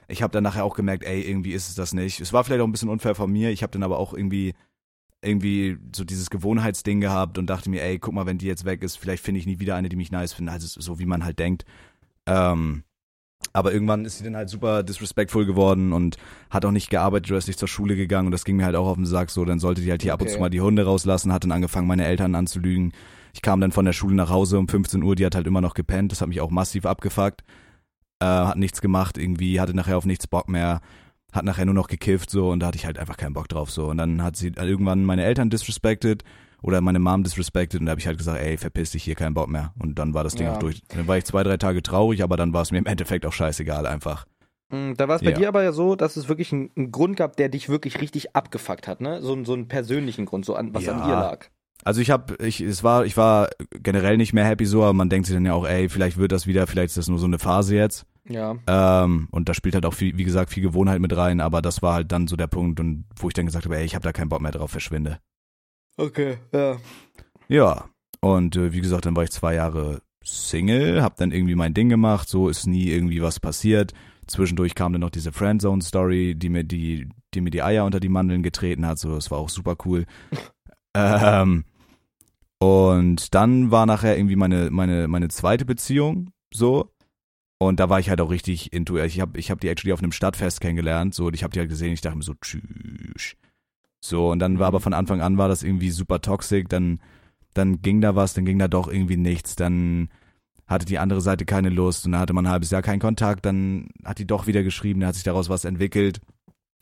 ich 0.08 0.22
habe 0.22 0.32
dann 0.32 0.44
nachher 0.44 0.64
auch 0.66 0.76
gemerkt, 0.76 1.04
ey, 1.04 1.22
irgendwie 1.22 1.54
ist 1.54 1.68
es 1.68 1.74
das 1.76 1.94
nicht. 1.94 2.20
Es 2.22 2.32
war 2.32 2.44
vielleicht 2.44 2.62
auch 2.62 2.68
ein 2.68 2.72
bisschen 2.72 2.90
unfair 2.90 3.16
von 3.16 3.32
mir, 3.32 3.50
ich 3.50 3.64
habe 3.64 3.72
dann 3.72 3.82
aber 3.82 3.98
auch 3.98 4.14
irgendwie, 4.14 4.54
irgendwie 5.28 5.78
so 5.96 6.04
dieses 6.04 6.30
Gewohnheitsding 6.30 7.02
gehabt 7.02 7.38
und 7.38 7.48
dachte 7.48 7.70
mir, 7.70 7.84
ey, 7.84 8.00
guck 8.00 8.14
mal, 8.14 8.26
wenn 8.26 8.38
die 8.38 8.48
jetzt 8.48 8.66
weg 8.66 8.82
ist, 8.84 8.98
vielleicht 8.98 9.24
finde 9.24 9.40
ich 9.40 9.46
nie 9.46 9.60
wieder 9.60 9.76
eine, 9.76 9.90
die 9.90 9.96
mich 9.96 10.12
nice 10.12 10.34
findet, 10.34 10.54
also 10.54 10.80
so 10.80 11.00
wie 11.00 11.06
man 11.06 11.24
halt 11.26 11.40
denkt. 11.40 11.66
Ähm, 12.26 12.84
aber 13.54 13.72
irgendwann 13.74 14.06
ist 14.06 14.18
sie 14.18 14.24
dann 14.24 14.36
halt 14.36 14.50
super 14.50 14.84
disrespectful 14.84 15.46
geworden 15.46 15.94
und 15.94 16.18
hat 16.50 16.66
auch 16.66 16.72
nicht 16.72 16.90
gearbeitet 16.90 17.32
oder 17.32 17.38
ist 17.38 17.48
nicht 17.48 17.60
zur 17.60 17.68
Schule 17.68 17.96
gegangen 17.96 18.28
und 18.28 18.32
das 18.32 18.46
ging 18.46 18.58
mir 18.58 18.66
halt 18.66 18.76
auch 18.76 18.88
auf 18.88 18.96
den 18.96 19.06
Sack 19.06 19.30
so. 19.30 19.46
Dann 19.46 19.60
sollte 19.60 19.82
die 19.82 19.90
halt 19.90 20.02
hier 20.02 20.14
ab 20.14 20.22
und 20.22 20.28
Okay. 20.28 20.36
zu 20.36 20.40
mal 20.40 20.50
die 20.50 20.62
Hunde 20.62 20.86
rauslassen, 20.86 21.32
hat 21.32 21.44
dann 21.44 21.52
angefangen, 21.52 21.88
meine 21.88 22.06
Eltern 22.06 22.36
anzulügen. 22.36 22.94
Ich 23.34 23.42
kam 23.42 23.62
dann 23.62 23.72
von 23.72 23.86
der 23.86 23.94
Schule 23.94 24.16
nach 24.16 24.30
Hause 24.30 24.58
um 24.60 24.68
15 24.68 25.04
Uhr, 25.04 25.16
die 25.16 25.26
hat 25.26 25.36
halt 25.36 25.48
immer 25.48 25.62
noch 25.62 25.76
gepennt, 25.76 26.12
das 26.12 26.22
hat 26.22 26.28
mich 26.30 26.42
auch 26.42 26.50
massiv 26.52 26.86
abgefuckt. 26.86 27.44
Äh, 28.20 28.26
hat 28.26 28.58
nichts 28.58 28.82
gemacht, 28.82 29.18
irgendwie, 29.18 29.60
hatte 29.62 29.76
nachher 29.76 29.98
auf 29.98 30.06
nichts 30.06 30.26
Bock 30.28 30.50
mehr, 30.50 30.82
hat 31.34 31.46
nachher 31.46 31.66
nur 31.66 31.74
noch 31.76 31.88
gekifft 31.88 32.30
so 32.30 32.50
und 32.50 32.60
da 32.62 32.68
hatte 32.68 32.78
ich 32.78 32.86
halt 32.86 32.98
einfach 32.98 33.18
keinen 33.18 33.34
Bock 33.34 33.48
drauf 33.50 33.70
so. 33.72 33.88
Und 33.88 33.98
dann 33.98 34.24
hat 34.24 34.36
sie 34.36 34.48
irgendwann 34.56 35.04
meine 35.06 35.24
Eltern 35.24 35.50
disrespected 35.50 36.24
oder 36.62 36.82
meine 36.82 37.00
Mom 37.00 37.24
disrespected 37.24 37.80
und 37.80 37.86
da 37.86 37.92
habe 37.92 38.00
ich 38.00 38.08
halt 38.08 38.18
gesagt, 38.18 38.40
ey, 38.42 38.58
verpiss 38.58 38.92
dich 38.92 39.04
hier, 39.04 39.16
keinen 39.16 39.34
Bock 39.34 39.50
mehr. 39.50 39.74
Und 39.78 40.00
dann 40.00 40.14
war 40.14 40.24
das 40.24 40.36
Ding 40.36 40.48
Ja. 40.48 40.56
auch 40.56 40.60
durch. 40.60 40.82
Dann 40.88 41.08
war 41.08 41.18
ich 41.18 41.26
zwei, 41.26 41.44
drei 41.44 41.58
Tage 41.58 41.84
traurig, 41.84 42.24
aber 42.24 42.38
dann 42.38 42.54
war 42.54 42.62
es 42.62 42.72
mir 42.72 42.80
im 42.80 42.86
Endeffekt 42.86 43.26
auch 43.26 43.34
scheißegal 43.34 43.86
einfach. 43.86 44.26
Mm, 44.70 44.94
Da 44.98 45.08
war 45.08 45.18
es 45.18 45.22
bei 45.22 45.32
Ja. 45.32 45.38
dir 45.38 45.48
aber 45.50 45.64
ja 45.64 45.72
so, 45.72 45.96
dass 45.96 46.18
es 46.18 46.28
wirklich 46.28 46.52
einen, 46.52 46.72
einen 46.76 46.92
Grund 46.92 47.16
gab, 47.18 47.38
der 47.38 47.50
dich 47.50 47.70
wirklich 47.70 48.02
richtig 48.02 48.36
abgefuckt 48.36 48.88
hat, 48.88 49.02
ne? 49.02 49.22
So, 49.22 49.34
einen- 49.34 49.46
so 49.46 49.54
einen 49.54 49.68
persönlichen 49.68 50.26
Grund, 50.26 50.46
so 50.46 50.56
an, 50.56 50.74
was 50.74 50.88
an 50.90 51.00
Ja. 51.00 51.06
dir 51.06 51.14
lag. 51.14 51.46
Also 51.88 52.02
ich 52.02 52.10
habe, 52.10 52.36
ich, 52.46 52.60
es 52.60 52.84
war, 52.84 53.06
ich 53.06 53.16
war 53.16 53.48
generell 53.72 54.18
nicht 54.18 54.34
mehr 54.34 54.44
happy 54.44 54.66
so, 54.66 54.84
aber 54.84 54.92
man 54.92 55.10
denkt 55.10 55.26
sich 55.26 55.34
dann 55.34 55.46
ja 55.46 55.54
auch, 55.54 55.66
ey, 55.66 55.88
vielleicht 55.88 56.18
wird 56.18 56.34
das 56.34 56.46
wieder, 56.46 56.68
vielleicht 56.68 56.90
ist 56.90 56.98
das 56.98 57.08
nur 57.08 57.18
so 57.18 57.28
eine 57.28 57.40
Phase 57.40 57.78
jetzt. 57.78 58.06
Ja. 58.28 58.58
Ähm, 58.68 59.30
und 59.32 59.48
da 59.48 59.54
spielt 59.54 59.74
halt 59.74 59.86
auch 59.86 59.94
viel, 59.94 60.18
wie 60.18 60.26
gesagt, 60.26 60.52
viel 60.52 60.64
Gewohnheit 60.64 61.00
mit 61.00 61.16
rein, 61.16 61.40
aber 61.40 61.62
das 61.62 61.82
war 61.82 61.94
halt 61.94 62.12
dann 62.12 62.28
so 62.28 62.36
der 62.36 62.48
Punkt, 62.48 62.82
und 62.82 63.06
wo 63.16 63.30
ich 63.30 63.34
dann 63.34 63.46
gesagt 63.46 63.64
habe, 63.64 63.78
ey, 63.78 63.86
ich 63.86 63.96
habe 63.96 64.04
da 64.04 64.12
keinen 64.12 64.28
Bock 64.28 64.42
mehr 64.42 64.52
drauf, 64.52 64.70
verschwinde. 64.70 65.20
Okay, 65.96 66.40
ja. 66.52 66.76
Ja, 67.48 67.86
und 68.20 68.58
äh, 68.58 68.74
wie 68.74 68.82
gesagt, 68.82 69.06
dann 69.06 69.16
war 69.16 69.24
ich 69.24 69.32
zwei 69.32 69.56
Jahre 69.56 70.02
Single, 70.26 71.02
hab 71.02 71.16
dann 71.16 71.32
irgendwie 71.32 71.56
mein 71.56 71.74
Ding 71.74 71.88
gemacht, 71.88 72.28
so 72.28 72.50
ist 72.50 72.68
nie 72.68 72.90
irgendwie 72.90 73.22
was 73.22 73.40
passiert. 73.40 73.94
Zwischendurch 74.28 74.76
kam 74.76 74.92
dann 74.92 75.00
noch 75.00 75.10
diese 75.10 75.32
Friendzone-Story, 75.32 76.36
die 76.36 76.50
mir 76.50 76.66
die, 76.66 77.08
die 77.34 77.40
mir 77.40 77.52
die 77.52 77.64
Eier 77.64 77.86
unter 77.86 78.02
die 78.02 78.10
Mandeln 78.10 78.44
getreten 78.44 78.86
hat, 78.86 79.00
so 79.00 79.16
das 79.16 79.32
war 79.32 79.38
auch 79.38 79.48
super 79.48 79.78
cool. 79.86 80.04
ähm, 80.94 81.64
und 82.60 83.34
dann 83.36 83.72
war 83.72 83.86
nachher 83.86 84.18
irgendwie 84.18 84.36
meine, 84.36 84.72
meine, 84.72 85.08
meine 85.08 85.28
zweite 85.30 85.66
Beziehung, 85.66 86.32
so. 86.54 86.92
Und 87.60 87.80
da 87.80 87.90
war 87.90 88.00
ich 88.00 88.10
halt 88.10 88.22
auch 88.22 88.30
richtig 88.30 88.72
into, 88.72 88.98
ich 88.98 89.20
habe 89.20 89.40
ich 89.40 89.50
hab 89.50 89.60
die 89.60 89.68
actually 89.68 89.94
auf 89.94 90.00
einem 90.00 90.12
Stadtfest 90.12 90.62
kennengelernt, 90.62 91.14
so, 91.16 91.28
und 91.28 91.34
ich 91.34 91.44
habe 91.44 91.52
die 91.54 91.60
halt 91.60 91.70
gesehen, 91.70 91.94
ich 91.94 92.02
dachte 92.02 92.18
mir 92.18 92.24
so, 92.24 92.36
tschüss. 92.40 93.36
So, 94.00 94.32
und 94.32 94.40
dann 94.40 94.60
war 94.60 94.68
aber 94.68 94.80
von 94.80 94.94
Anfang 94.94 95.22
an 95.22 95.38
war 95.38 95.48
das 95.48 95.64
irgendwie 95.64 95.90
super 95.90 96.22
toxisch, 96.22 96.66
dann, 96.70 97.02
dann 97.54 97.82
ging 97.82 98.02
da 98.02 98.16
was, 98.16 98.34
dann 98.34 98.46
ging 98.46 98.60
da 98.60 98.68
doch 98.68 98.88
irgendwie 98.88 99.18
nichts, 99.18 99.56
dann 99.56 100.10
hatte 100.68 100.86
die 100.86 101.00
andere 101.00 101.22
Seite 101.22 101.46
keine 101.46 101.70
Lust 101.70 102.06
und 102.06 102.12
dann 102.12 102.22
hatte 102.22 102.34
man 102.34 102.46
ein 102.46 102.52
halbes 102.52 102.70
Jahr 102.70 102.82
keinen 102.82 103.00
Kontakt, 103.00 103.46
dann 103.46 103.90
hat 104.04 104.20
die 104.20 104.28
doch 104.28 104.48
wieder 104.48 104.64
geschrieben, 104.64 105.00
dann 105.00 105.08
hat 105.08 105.16
sich 105.16 105.24
daraus 105.24 105.50
was 105.50 105.66
entwickelt. 105.66 106.22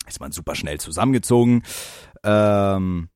Ist 0.07 0.19
man 0.19 0.31
super 0.31 0.55
schnell 0.55 0.79
zusammengezogen. 0.79 1.63
Ähm, 2.23 3.09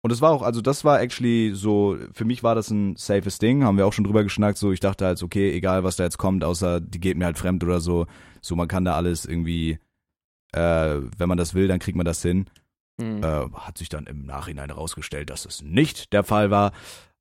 und 0.00 0.12
es 0.12 0.20
war 0.20 0.30
auch, 0.30 0.42
also 0.42 0.60
das 0.60 0.84
war 0.84 1.00
actually 1.00 1.54
so, 1.54 1.96
für 2.12 2.24
mich 2.24 2.42
war 2.42 2.54
das 2.54 2.70
ein 2.70 2.96
safes 2.96 3.38
Ding, 3.38 3.64
haben 3.64 3.76
wir 3.76 3.86
auch 3.86 3.92
schon 3.92 4.04
drüber 4.04 4.22
geschnackt, 4.22 4.58
so 4.58 4.70
ich 4.70 4.80
dachte 4.80 5.06
halt, 5.06 5.22
okay, 5.22 5.52
egal 5.52 5.84
was 5.84 5.96
da 5.96 6.04
jetzt 6.04 6.18
kommt, 6.18 6.44
außer 6.44 6.80
die 6.80 7.00
geht 7.00 7.16
mir 7.16 7.24
halt 7.24 7.38
fremd 7.38 7.64
oder 7.64 7.80
so, 7.80 8.06
so 8.40 8.54
man 8.54 8.68
kann 8.68 8.84
da 8.84 8.94
alles 8.94 9.24
irgendwie, 9.24 9.78
äh, 10.52 11.00
wenn 11.16 11.28
man 11.28 11.38
das 11.38 11.54
will, 11.54 11.68
dann 11.68 11.80
kriegt 11.80 11.96
man 11.96 12.06
das 12.06 12.22
hin. 12.22 12.46
Mhm. 12.98 13.22
Äh, 13.22 13.50
hat 13.54 13.78
sich 13.78 13.88
dann 13.88 14.06
im 14.06 14.24
Nachhinein 14.24 14.70
herausgestellt, 14.70 15.30
dass 15.30 15.46
es 15.46 15.62
nicht 15.62 16.12
der 16.12 16.24
Fall 16.24 16.50
war. 16.50 16.72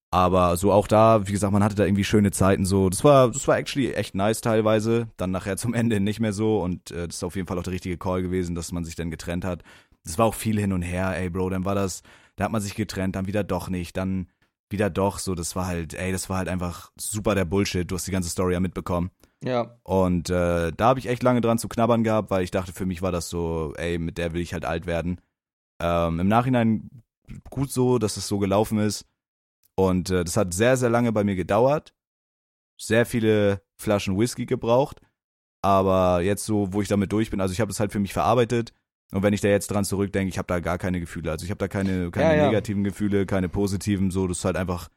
Aber 0.09 0.55
so 0.55 0.71
auch 0.71 0.87
da, 0.87 1.27
wie 1.27 1.33
gesagt, 1.33 1.51
man 1.51 1.63
hatte 1.63 1.75
da 1.75 1.85
irgendwie 1.85 2.05
schöne 2.05 2.31
Zeiten 2.31 2.65
so. 2.65 2.89
Das 2.89 3.03
war, 3.03 3.29
das 3.29 3.47
war 3.47 3.57
actually 3.57 3.91
echt 3.91 4.15
nice 4.15 4.41
teilweise. 4.41 5.09
Dann 5.17 5.31
nachher 5.31 5.57
zum 5.57 5.73
Ende 5.73 5.99
nicht 5.99 6.19
mehr 6.19 6.33
so. 6.33 6.61
Und 6.61 6.91
äh, 6.91 7.07
das 7.07 7.17
ist 7.17 7.23
auf 7.23 7.35
jeden 7.35 7.47
Fall 7.47 7.59
auch 7.59 7.63
der 7.63 7.73
richtige 7.73 7.97
Call 7.97 8.21
gewesen, 8.21 8.55
dass 8.55 8.71
man 8.71 8.85
sich 8.85 8.95
dann 8.95 9.11
getrennt 9.11 9.45
hat. 9.45 9.63
Das 10.03 10.17
war 10.17 10.25
auch 10.25 10.35
viel 10.35 10.59
hin 10.59 10.73
und 10.73 10.81
her, 10.81 11.13
ey, 11.17 11.29
Bro. 11.29 11.49
Dann 11.49 11.65
war 11.65 11.75
das, 11.75 12.01
da 12.37 12.45
hat 12.45 12.51
man 12.51 12.61
sich 12.61 12.75
getrennt, 12.75 13.15
dann 13.15 13.27
wieder 13.27 13.43
doch 13.43 13.67
nicht, 13.67 13.97
dann 13.97 14.29
wieder 14.69 14.89
doch. 14.89 15.19
So, 15.19 15.35
das 15.35 15.55
war 15.55 15.67
halt, 15.67 15.93
ey, 15.93 16.11
das 16.11 16.29
war 16.29 16.37
halt 16.37 16.47
einfach 16.47 16.91
super 16.97 17.35
der 17.35 17.45
Bullshit. 17.45 17.89
Du 17.89 17.95
hast 17.95 18.07
die 18.07 18.11
ganze 18.11 18.29
Story 18.29 18.53
ja 18.53 18.59
mitbekommen. 18.59 19.11
Ja. 19.43 19.77
Und 19.83 20.29
äh, 20.29 20.71
da 20.71 20.85
habe 20.85 20.99
ich 20.99 21.07
echt 21.07 21.23
lange 21.23 21.41
dran 21.41 21.57
zu 21.57 21.67
knabbern 21.67 22.03
gehabt, 22.03 22.29
weil 22.29 22.43
ich 22.43 22.51
dachte, 22.51 22.73
für 22.73 22.85
mich 22.85 23.01
war 23.01 23.11
das 23.11 23.29
so, 23.29 23.73
ey, 23.75 23.97
mit 23.97 24.17
der 24.17 24.33
will 24.33 24.41
ich 24.41 24.53
halt 24.53 24.65
alt 24.65 24.85
werden. 24.85 25.19
Ähm, 25.81 26.19
Im 26.19 26.27
Nachhinein 26.27 27.03
gut 27.49 27.71
so, 27.71 27.97
dass 27.97 28.17
es 28.17 28.27
so 28.27 28.39
gelaufen 28.39 28.79
ist. 28.79 29.05
Und 29.75 30.09
äh, 30.09 30.23
das 30.23 30.37
hat 30.37 30.53
sehr, 30.53 30.77
sehr 30.77 30.89
lange 30.89 31.11
bei 31.11 31.23
mir 31.23 31.35
gedauert. 31.35 31.93
Sehr 32.79 33.05
viele 33.05 33.61
Flaschen 33.79 34.17
Whisky 34.17 34.45
gebraucht. 34.45 35.01
Aber 35.63 36.21
jetzt 36.21 36.45
so, 36.45 36.71
wo 36.71 36.81
ich 36.81 36.87
damit 36.87 37.11
durch 37.11 37.31
bin, 37.31 37.41
also 37.41 37.51
ich 37.51 37.59
habe 37.59 37.69
das 37.69 37.79
halt 37.79 37.91
für 37.91 37.99
mich 37.99 38.13
verarbeitet. 38.13 38.73
Und 39.11 39.23
wenn 39.23 39.33
ich 39.33 39.41
da 39.41 39.47
jetzt 39.47 39.67
dran 39.71 39.85
zurückdenke, 39.85 40.29
ich 40.29 40.37
habe 40.37 40.47
da 40.47 40.59
gar 40.59 40.77
keine 40.77 40.99
Gefühle. 40.99 41.31
Also 41.31 41.45
ich 41.45 41.49
habe 41.51 41.59
da 41.59 41.67
keine, 41.67 42.11
keine 42.11 42.29
Ja, 42.29 42.35
ja. 42.35 42.47
negativen 42.47 42.83
Gefühle, 42.83 43.25
keine 43.25 43.47
positiven. 43.49 44.11
So, 44.11 44.27
das 44.27 44.39
ist 44.39 44.45
halt 44.45 44.57
einfach 44.57 44.89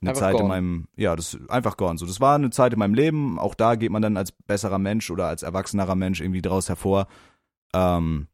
eine 0.00 0.10
Einfach 0.10 0.20
Zeit 0.20 0.34
in 0.34 0.38
gone. 0.38 0.48
meinem, 0.48 0.88
ja, 0.96 1.14
das 1.16 1.34
ist 1.34 1.50
einfach 1.50 1.76
gone. 1.76 1.98
So, 1.98 2.06
das 2.06 2.20
war 2.20 2.36
eine 2.36 2.50
Zeit 2.50 2.72
in 2.72 2.78
meinem 2.78 2.94
Leben. 2.94 3.38
Auch 3.38 3.54
da 3.54 3.74
geht 3.74 3.90
man 3.90 4.00
dann 4.00 4.16
als 4.16 4.32
besserer 4.32 4.78
Mensch 4.78 5.10
oder 5.10 5.26
als 5.26 5.42
erwachsenerer 5.42 5.96
Mensch 5.96 6.20
irgendwie 6.20 6.40
draus 6.42 6.68
hervor. 6.68 7.08
Ähm, 7.74 8.28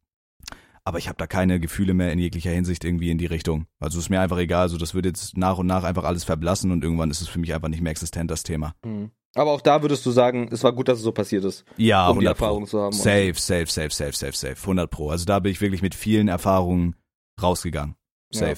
aber 0.85 0.99
ich 0.99 1.07
habe 1.07 1.17
da 1.17 1.25
keine 1.25 1.59
Gefühle 1.59 1.95
mehr 1.95 2.13
in 2.13 2.19
jeglicher 2.19 2.51
Hinsicht 2.51 2.85
irgendwie 2.85 3.09
in 3.09 3.17
die 3.17 3.25
Richtung. 3.25 3.65
Also 3.79 3.97
ist 3.99 4.09
mir 4.09 4.21
einfach 4.21 4.37
egal. 4.37 4.69
So, 4.69 4.77
das 4.77 4.93
wird 4.93 5.05
jetzt 5.05 5.35
nach 5.35 5.57
und 5.57 5.65
nach 5.65 5.83
einfach 5.83 6.03
alles 6.03 6.23
verblassen 6.23 6.71
und 6.71 6.83
irgendwann 6.83 7.09
ist 7.09 7.21
es 7.21 7.27
für 7.27 7.39
mich 7.39 7.53
einfach 7.53 7.69
nicht 7.69 7.81
mehr 7.81 7.91
existent, 7.91 8.29
das 8.29 8.43
Thema. 8.43 8.75
Mhm. 8.85 9.09
Aber 9.35 9.51
auch 9.51 9.61
da 9.61 9.81
würdest 9.81 10.05
du 10.05 10.11
sagen, 10.11 10.47
es 10.51 10.63
war 10.63 10.71
gut, 10.71 10.87
dass 10.87 10.97
es 10.99 11.03
so 11.03 11.11
passiert 11.11 11.43
ist, 11.43 11.65
Ja, 11.77 12.07
um 12.07 12.19
die 12.19 12.25
100 12.25 12.37
Pro. 12.37 12.45
Erfahrung 12.45 12.67
zu 12.67 12.81
haben. 12.81 12.93
Safe, 12.93 13.33
safe, 13.35 13.67
safe, 13.67 13.89
safe, 13.89 14.13
safe, 14.13 14.31
safe. 14.33 14.55
100 14.61 14.89
Pro. 14.89 15.09
Also 15.09 15.25
da 15.25 15.39
bin 15.39 15.51
ich 15.51 15.61
wirklich 15.61 15.81
mit 15.81 15.93
vielen 15.93 16.29
Erfahrungen 16.29 16.95
rausgegangen. 17.41 17.95
Safe. 18.31 18.57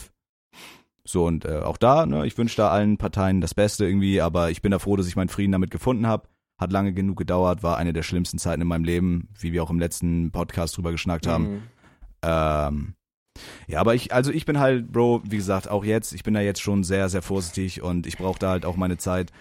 So, 1.04 1.26
und 1.26 1.46
äh, 1.46 1.60
auch 1.60 1.78
da, 1.78 2.06
ne, 2.06 2.28
ich 2.28 2.38
wünsche 2.38 2.58
da 2.58 2.70
allen 2.70 2.98
Parteien 2.98 3.42
das 3.42 3.54
Beste 3.54 3.86
irgendwie, 3.86 4.22
aber 4.22 4.52
ich 4.52 4.62
bin 4.62 4.72
da 4.72 4.80
froh, 4.80 4.96
dass 4.96 5.08
ich 5.08 5.16
meinen 5.16 5.30
Frieden 5.30 5.52
damit 5.54 5.72
gefunden 5.72 6.06
habe. 6.06 6.28
Hat 6.60 6.72
lange 6.72 6.94
genug 6.94 7.18
gedauert, 7.18 7.64
war 7.64 7.78
eine 7.78 7.94
der 7.94 8.04
schlimmsten 8.04 8.40
Zeiten 8.40 8.62
in 8.62 8.68
meinem 8.68 8.84
Leben, 8.84 9.30
wie 9.40 9.54
wir 9.54 9.64
auch 9.64 9.70
im 9.70 9.80
letzten 9.80 10.32
Podcast 10.32 10.76
drüber 10.76 10.92
geschnackt 10.92 11.28
haben. 11.28 11.44
Mhm. 11.50 11.62
Ähm, 12.24 12.94
ja, 13.68 13.80
aber 13.80 13.96
ich, 13.96 14.14
also 14.14 14.32
ich 14.32 14.46
bin 14.46 14.60
halt, 14.60 14.92
Bro, 14.92 15.22
wie 15.26 15.38
gesagt, 15.38 15.70
auch 15.70 15.86
jetzt, 15.86 16.14
ich 16.14 16.24
bin 16.24 16.34
da 16.34 16.42
jetzt 16.42 16.62
schon 16.62 16.84
sehr, 16.84 17.10
sehr 17.10 17.22
vorsichtig 17.22 17.82
und 17.82 18.08
ich 18.08 18.18
brauche 18.18 18.40
da 18.40 18.50
halt 18.50 18.66
auch 18.66 18.76
meine 18.76 18.98
Zeit. 18.98 19.32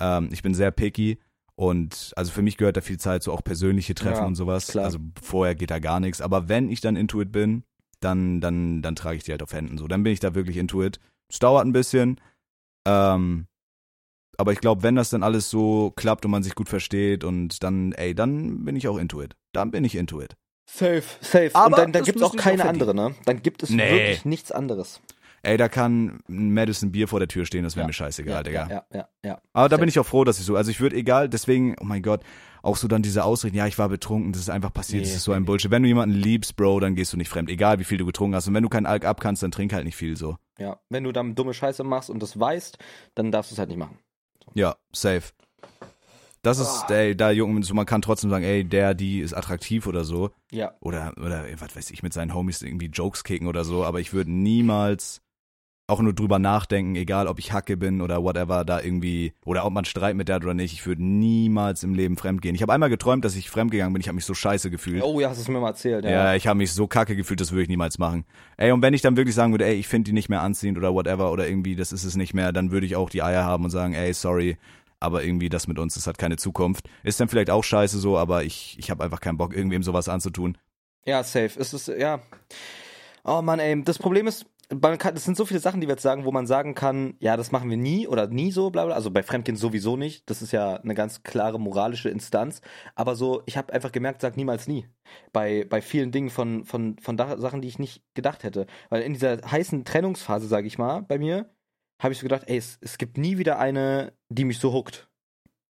Ähm, 0.00 0.28
ich 0.32 0.42
bin 0.42 0.54
sehr 0.54 0.70
picky 0.70 1.18
und 1.56 2.12
also 2.16 2.32
für 2.32 2.42
mich 2.42 2.56
gehört 2.56 2.76
da 2.76 2.80
viel 2.80 2.98
Zeit, 2.98 3.22
so 3.22 3.32
auch 3.32 3.42
persönliche 3.44 3.94
Treffen 3.94 4.22
Ja, 4.22 4.26
und 4.26 4.34
sowas. 4.34 4.68
klar. 4.68 4.84
Also 4.84 4.98
vorher 5.22 5.54
geht 5.54 5.70
da 5.70 5.78
gar 5.78 6.00
nichts. 6.00 6.20
Aber 6.20 6.48
wenn 6.48 6.68
ich 6.68 6.80
dann 6.80 6.96
into 6.96 7.20
it 7.20 7.30
bin, 7.32 7.62
dann, 8.00 8.40
dann, 8.40 8.82
dann 8.82 8.96
trage 8.96 9.16
ich 9.16 9.22
die 9.24 9.30
halt 9.30 9.42
auf 9.42 9.52
Händen. 9.52 9.78
So, 9.78 9.86
dann 9.86 10.02
bin 10.02 10.12
ich 10.12 10.20
da 10.20 10.34
wirklich 10.34 10.56
into 10.56 10.82
it. 10.82 10.98
Es 11.30 11.38
dauert 11.38 11.64
ein 11.64 11.72
bisschen. 11.72 12.20
Ähm, 12.86 13.46
aber 14.36 14.52
ich 14.52 14.60
glaube, 14.60 14.82
wenn 14.82 14.96
das 14.96 15.10
dann 15.10 15.22
alles 15.22 15.48
so 15.48 15.92
klappt 15.94 16.24
und 16.24 16.30
man 16.32 16.42
sich 16.42 16.54
gut 16.56 16.68
versteht 16.68 17.22
und 17.24 17.62
dann, 17.62 17.92
ey, 17.92 18.14
dann 18.14 18.64
bin 18.64 18.74
ich 18.76 18.88
auch 18.88 18.98
into 18.98 19.22
it. 19.22 19.36
Dann 19.52 19.70
bin 19.70 19.84
ich 19.84 19.94
into 19.94 20.20
it. 20.20 20.34
Safe, 20.68 21.02
safe. 21.20 21.50
Aber 21.54 21.66
und 21.66 21.78
dann, 21.78 21.92
dann 21.92 22.02
gibt 22.04 22.16
es 22.16 22.22
auch 22.22 22.34
keine 22.34 22.64
auch 22.64 22.68
andere, 22.68 22.94
ne? 22.94 23.14
Dann 23.26 23.42
gibt 23.42 23.62
es 23.62 23.70
Nee. 23.70 23.90
wirklich 23.90 24.24
nichts 24.24 24.50
anderes. 24.50 25.00
Ey, 25.44 25.56
da 25.56 25.68
kann 25.68 26.20
ein 26.28 26.52
Madison 26.54 26.90
Bier 26.92 27.06
vor 27.08 27.18
der 27.20 27.28
Tür 27.28 27.44
stehen, 27.46 27.64
das 27.64 27.76
wäre 27.76 27.84
Ja. 27.84 27.86
mir 27.88 27.92
scheißegal, 27.92 28.34
ja, 28.36 28.42
Digga. 28.42 28.68
ja, 28.70 28.84
ja, 28.92 29.08
ja. 29.24 29.40
Aber 29.52 29.68
da 29.68 29.76
bin 29.76 29.88
ich 29.88 29.98
auch 29.98 30.06
froh, 30.06 30.24
dass 30.24 30.38
ich 30.38 30.44
so, 30.46 30.56
also 30.56 30.70
ich 30.70 30.80
würde 30.80 30.96
egal, 30.96 31.28
deswegen, 31.28 31.76
oh 31.80 31.84
mein 31.84 32.02
Gott, 32.02 32.22
auch 32.62 32.76
so 32.76 32.88
dann 32.88 33.02
diese 33.02 33.24
Ausreden, 33.24 33.56
ja, 33.56 33.66
ich 33.66 33.78
war 33.78 33.88
betrunken, 33.90 34.32
das 34.32 34.40
ist 34.42 34.48
einfach 34.50 34.72
passiert, 34.72 35.02
Nee, 35.02 35.08
das 35.08 35.16
ist 35.16 35.24
so 35.24 35.32
ein. 35.32 35.44
Bullshit. 35.44 35.70
Wenn 35.70 35.82
du 35.82 35.88
jemanden 35.88 36.14
liebst, 36.16 36.56
Bro, 36.56 36.80
dann 36.80 36.94
gehst 36.94 37.12
du 37.12 37.18
nicht 37.18 37.28
fremd, 37.28 37.50
egal 37.50 37.78
wie 37.78 37.84
viel 37.84 37.98
du 37.98 38.06
getrunken 38.06 38.34
hast. 38.34 38.48
Und 38.48 38.54
wenn 38.54 38.62
du 38.62 38.70
keinen 38.70 38.86
Alk 38.86 39.04
ab 39.04 39.20
kannst, 39.20 39.42
dann 39.42 39.50
trink 39.50 39.72
halt 39.74 39.84
nicht 39.84 39.96
viel 39.96 40.16
so. 40.16 40.38
Ja, 40.58 40.78
wenn 40.88 41.04
du 41.04 41.12
dann 41.12 41.34
dumme 41.34 41.52
Scheiße 41.52 41.84
machst 41.84 42.08
und 42.08 42.22
das 42.22 42.40
weißt, 42.40 42.78
dann 43.14 43.30
darfst 43.30 43.50
du 43.50 43.54
es 43.54 43.58
halt 43.58 43.68
nicht 43.68 43.78
machen. 43.78 43.98
Ja, 44.54 44.76
safe. 44.92 45.32
Das 46.42 46.58
ist, 46.58 46.90
ey, 46.90 47.16
da 47.16 47.30
Jungen, 47.30 47.62
so 47.62 47.72
man 47.72 47.86
kann 47.86 48.02
trotzdem 48.02 48.28
sagen, 48.28 48.44
ey, 48.44 48.64
der, 48.64 48.92
die 48.94 49.20
ist 49.20 49.32
attraktiv 49.32 49.86
oder 49.86 50.04
so. 50.04 50.30
Ja. 50.50 50.74
Oder, 50.80 51.14
oder, 51.16 51.44
was 51.58 51.74
weiß 51.74 51.90
ich, 51.90 52.02
mit 52.02 52.12
seinen 52.12 52.34
Homies 52.34 52.60
irgendwie 52.60 52.86
Jokes 52.86 53.24
kicken 53.24 53.46
oder 53.48 53.64
so, 53.64 53.82
aber 53.84 54.00
ich 54.00 54.12
würde 54.12 54.30
niemals 54.30 55.22
auch 55.86 56.00
nur 56.00 56.14
drüber 56.14 56.38
nachdenken, 56.38 56.96
egal 56.96 57.26
ob 57.26 57.38
ich 57.38 57.52
Hacke 57.52 57.76
bin 57.76 58.00
oder 58.00 58.22
whatever, 58.22 58.64
da 58.64 58.80
irgendwie, 58.80 59.34
oder 59.44 59.66
ob 59.66 59.72
man 59.74 59.84
Streit 59.84 60.16
mit 60.16 60.28
der 60.28 60.36
hat 60.36 60.44
oder 60.44 60.54
nicht, 60.54 60.72
ich 60.72 60.86
würde 60.86 61.04
niemals 61.04 61.82
im 61.82 61.94
Leben 61.94 62.16
fremdgehen. 62.16 62.54
Ich 62.54 62.62
habe 62.62 62.72
einmal 62.72 62.88
geträumt, 62.88 63.24
dass 63.24 63.36
ich 63.36 63.50
fremdgegangen 63.50 63.92
bin, 63.92 64.00
ich 64.00 64.08
habe 64.08 64.14
mich 64.14 64.24
so 64.24 64.32
scheiße 64.32 64.70
gefühlt. 64.70 65.02
Oh 65.02 65.20
ja, 65.20 65.28
hast 65.28 65.38
es 65.38 65.48
mir 65.48 65.60
mal 65.60 65.68
erzählt, 65.68 66.04
ja. 66.04 66.10
Ja, 66.10 66.34
ich 66.34 66.46
habe 66.46 66.56
mich 66.56 66.72
so 66.72 66.86
kacke 66.86 67.16
gefühlt, 67.16 67.40
das 67.40 67.52
würde 67.52 67.64
ich 67.64 67.68
niemals 67.68 67.98
machen. 67.98 68.24
Ey, 68.56 68.72
und 68.72 68.80
wenn 68.80 68.94
ich 68.94 69.02
dann 69.02 69.16
wirklich 69.18 69.34
sagen 69.34 69.52
würde, 69.52 69.66
ey, 69.66 69.74
ich 69.74 69.86
finde 69.86 70.08
die 70.08 70.14
nicht 70.14 70.30
mehr 70.30 70.40
anziehend 70.40 70.78
oder 70.78 70.94
whatever 70.94 71.30
oder 71.30 71.46
irgendwie, 71.46 71.76
das 71.76 71.92
ist 71.92 72.04
es 72.04 72.16
nicht 72.16 72.32
mehr, 72.32 72.52
dann 72.52 72.70
würde 72.70 72.86
ich 72.86 72.96
auch 72.96 73.10
die 73.10 73.22
Eier 73.22 73.44
haben 73.44 73.64
und 73.64 73.70
sagen, 73.70 73.92
ey, 73.92 74.14
sorry, 74.14 74.56
aber 75.00 75.22
irgendwie 75.22 75.50
das 75.50 75.68
mit 75.68 75.78
uns, 75.78 75.94
das 75.94 76.06
hat 76.06 76.16
keine 76.16 76.38
Zukunft. 76.38 76.88
Ist 77.02 77.20
dann 77.20 77.28
vielleicht 77.28 77.50
auch 77.50 77.62
scheiße 77.62 77.98
so, 77.98 78.16
aber 78.16 78.42
ich, 78.42 78.76
ich 78.78 78.90
habe 78.90 79.04
einfach 79.04 79.20
keinen 79.20 79.36
Bock, 79.36 79.54
irgendwem 79.54 79.82
sowas 79.82 80.08
anzutun. 80.08 80.56
Ja, 81.04 81.22
safe. 81.22 81.60
Es 81.60 81.74
ist, 81.74 81.88
ja. 81.88 82.20
Oh 83.22 83.42
Mann, 83.42 83.58
ey. 83.58 83.82
Das 83.82 83.98
Problem 83.98 84.26
ist, 84.26 84.46
man 84.80 84.98
kann, 84.98 85.14
das 85.14 85.24
sind 85.24 85.36
so 85.36 85.44
viele 85.44 85.60
Sachen, 85.60 85.80
die 85.80 85.86
wir 85.86 85.94
jetzt 85.94 86.02
sagen, 86.02 86.24
wo 86.24 86.32
man 86.32 86.46
sagen 86.46 86.74
kann, 86.74 87.16
ja, 87.18 87.36
das 87.36 87.52
machen 87.52 87.70
wir 87.70 87.76
nie 87.76 88.06
oder 88.06 88.26
nie 88.28 88.52
so, 88.52 88.70
bla 88.70 88.84
bla. 88.86 88.94
Also 88.94 89.10
bei 89.10 89.22
Fremdgehen 89.22 89.56
sowieso 89.56 89.96
nicht. 89.96 90.28
Das 90.30 90.42
ist 90.42 90.52
ja 90.52 90.76
eine 90.76 90.94
ganz 90.94 91.22
klare 91.22 91.58
moralische 91.60 92.08
Instanz. 92.08 92.60
Aber 92.94 93.16
so, 93.16 93.42
ich 93.46 93.56
habe 93.56 93.72
einfach 93.72 93.92
gemerkt, 93.92 94.20
sag 94.20 94.36
niemals 94.36 94.68
nie. 94.68 94.88
Bei, 95.32 95.64
bei 95.68 95.82
vielen 95.82 96.12
Dingen 96.12 96.30
von, 96.30 96.64
von, 96.64 96.96
von 96.98 97.18
Sachen, 97.18 97.62
die 97.62 97.68
ich 97.68 97.78
nicht 97.78 98.02
gedacht 98.14 98.44
hätte. 98.44 98.66
Weil 98.90 99.02
in 99.02 99.12
dieser 99.12 99.38
heißen 99.50 99.84
Trennungsphase, 99.84 100.46
sag 100.46 100.64
ich 100.64 100.78
mal, 100.78 101.02
bei 101.02 101.18
mir, 101.18 101.50
habe 102.02 102.12
ich 102.12 102.18
so 102.18 102.24
gedacht, 102.24 102.44
ey, 102.46 102.56
es, 102.56 102.78
es 102.80 102.98
gibt 102.98 103.18
nie 103.18 103.38
wieder 103.38 103.58
eine, 103.58 104.12
die 104.28 104.44
mich 104.44 104.58
so 104.58 104.72
huckt. 104.72 105.08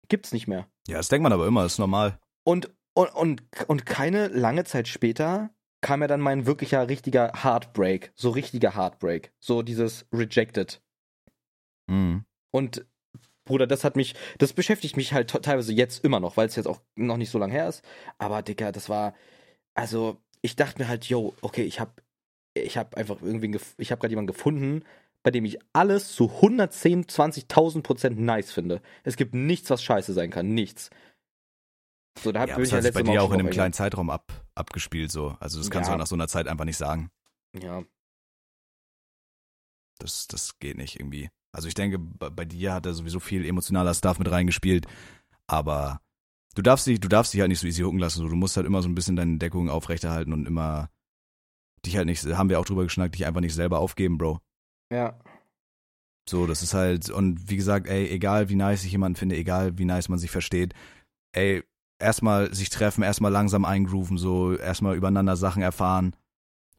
Gibt's 0.09 0.33
nicht 0.33 0.49
mehr. 0.49 0.67
Ja, 0.89 0.97
das 0.97 1.09
denkt 1.09 1.23
man 1.23 1.33
aber 1.33 1.47
immer, 1.47 1.63
das 1.63 1.73
ist 1.73 1.79
normal. 1.79 2.19
Und, 2.45 2.75
und, 2.95 3.15
und, 3.15 3.43
und 3.69 3.87
keine 3.87 4.29
lange 4.29 4.65
Zeit 4.65 4.89
später 4.89 5.51
kam 5.81 6.03
ja 6.03 6.09
dann 6.09 6.21
mein 6.21 6.47
wirklicher, 6.47 6.89
richtiger 6.89 7.33
Heartbreak. 7.43 8.13
So 8.15 8.31
richtiger 8.31 8.75
Heartbreak. 8.75 9.33
So 9.41 9.63
dieses 9.63 10.07
Rejected. 10.13 10.81
Mhm. 11.89 12.25
Und 12.53 12.87
Bruder, 13.45 13.67
das 13.67 13.85
hat 13.85 13.97
mich, 13.97 14.15
das 14.39 14.53
beschäftigt 14.53 14.97
mich 14.97 15.13
halt 15.13 15.31
te- 15.31 15.41
teilweise 15.41 15.73
jetzt 15.73 16.05
immer 16.05 16.21
noch, 16.21 16.37
weil 16.37 16.47
es 16.47 16.57
jetzt 16.57 16.67
auch 16.67 16.81
noch 16.97 17.17
nicht 17.17 17.31
so 17.31 17.39
lange 17.39 17.53
her 17.53 17.69
ist. 17.69 17.83
Aber 18.19 18.43
Digga, 18.43 18.73
das 18.73 18.89
war, 18.89 19.15
also 19.75 20.19
ich 20.43 20.57
dachte 20.57 20.81
mir 20.81 20.89
halt, 20.89 21.07
yo, 21.07 21.35
okay, 21.41 21.63
ich 21.65 21.81
hab, 21.81 22.03
ich 22.55 22.77
hab 22.77 22.97
einfach 22.97 23.23
irgendwie, 23.23 23.59
ich 23.79 23.91
hab 23.91 24.01
gerade 24.01 24.13
jemanden 24.13 24.33
gefunden, 24.33 24.85
bei 25.23 25.31
dem 25.31 25.45
ich 25.45 25.59
alles 25.73 26.15
zu 26.15 26.31
110, 26.31 27.05
20.000 27.07 27.83
Prozent 27.83 28.19
nice 28.19 28.53
finde. 28.53 28.81
Es 29.05 29.17
gibt 29.17 29.35
nichts, 29.35 29.69
was 29.71 29.83
scheiße 29.83 30.13
sein 30.13 30.31
kann, 30.31 30.55
nichts. 30.55 30.91
So, 32.19 32.33
da 32.33 32.45
Ja, 32.47 32.59
das 32.59 32.73
hat 32.73 32.83
sich 32.83 32.93
bei 32.93 33.03
dir 33.03 33.23
auch 33.23 33.33
in 33.33 33.41
einem 33.41 33.51
kleinen 33.51 33.73
Zeitraum 33.73 34.11
ab, 34.11 34.33
abgespielt 34.55 35.11
so. 35.11 35.37
Also 35.41 35.59
das 35.59 35.71
kannst 35.71 35.87
du 35.87 35.91
Ja. 35.91 35.93
halt 35.93 36.01
nach 36.01 36.07
so 36.07 36.17
einer 36.17 36.29
Zeit 36.29 36.49
einfach 36.49 36.65
nicht 36.65 36.77
sagen. 36.77 37.11
Ja. 37.59 37.83
Das, 39.99 40.27
das 40.27 40.59
geht 40.59 40.77
nicht 40.77 40.99
irgendwie. 40.99 41.31
Also 41.53 41.69
ich 41.69 41.75
denke, 41.75 41.99
bei, 41.99 42.31
bei 42.31 42.45
dir 42.45 42.75
hat 42.75 42.87
er 42.87 42.95
sowieso 42.95 43.21
viel 43.21 43.45
emotionaler 43.45 43.95
Stuff 43.95 44.19
mit 44.19 44.31
reingespielt, 44.31 44.87
aber 45.47 46.01
du 46.55 46.63
darfst 46.63 46.87
dich, 46.87 47.01
du 47.01 47.09
darfst 47.09 47.33
dich 47.35 47.41
halt 47.41 47.49
nicht 47.49 47.61
so 47.61 47.67
easy 47.67 47.83
hucken 47.83 47.99
lassen. 47.99 48.21
So, 48.21 48.29
du 48.29 48.37
musst 48.37 48.57
halt 48.57 48.67
immer 48.67 48.83
so 48.83 48.89
ein 48.89 48.95
bisschen 48.95 49.17
deine 49.17 49.39
Deckung 49.39 49.69
aufrechterhalten 49.69 50.33
und 50.33 50.47
immer 50.47 50.91
dich 51.85 51.97
halt 51.97 52.07
nicht, 52.07 52.25
haben 52.27 52.49
wir 52.51 52.61
auch 52.61 52.65
drüber 52.65 52.85
geschnackt, 52.85 53.15
dich 53.15 53.27
einfach 53.27 53.41
nicht 53.41 53.55
selber 53.55 53.79
aufgeben, 53.79 54.19
Bro. 54.19 54.41
Ja. 54.93 55.19
So, 56.29 56.47
das 56.47 56.63
ist 56.63 56.75
halt, 56.75 57.11
und 57.11 57.49
wie 57.51 57.57
gesagt, 57.57 57.89
ey, 57.89 58.09
egal 58.09 58.49
wie 58.49 58.55
nice 58.57 58.85
ich 58.85 58.93
jemanden 58.93 59.17
finde, 59.17 59.37
egal 59.37 59.79
wie 59.79 59.85
nice 59.85 60.09
man 60.09 60.19
sich 60.19 60.31
versteht, 60.31 60.75
ey, 61.33 61.65
erstmal 62.01 62.53
sich 62.55 62.71
treffen, 62.71 63.03
erstmal 63.03 63.33
langsam 63.33 63.65
eingrooven, 63.65 64.19
so, 64.19 64.55
erstmal 64.57 64.97
übereinander 64.97 65.37
Sachen 65.37 65.63
erfahren 65.63 66.15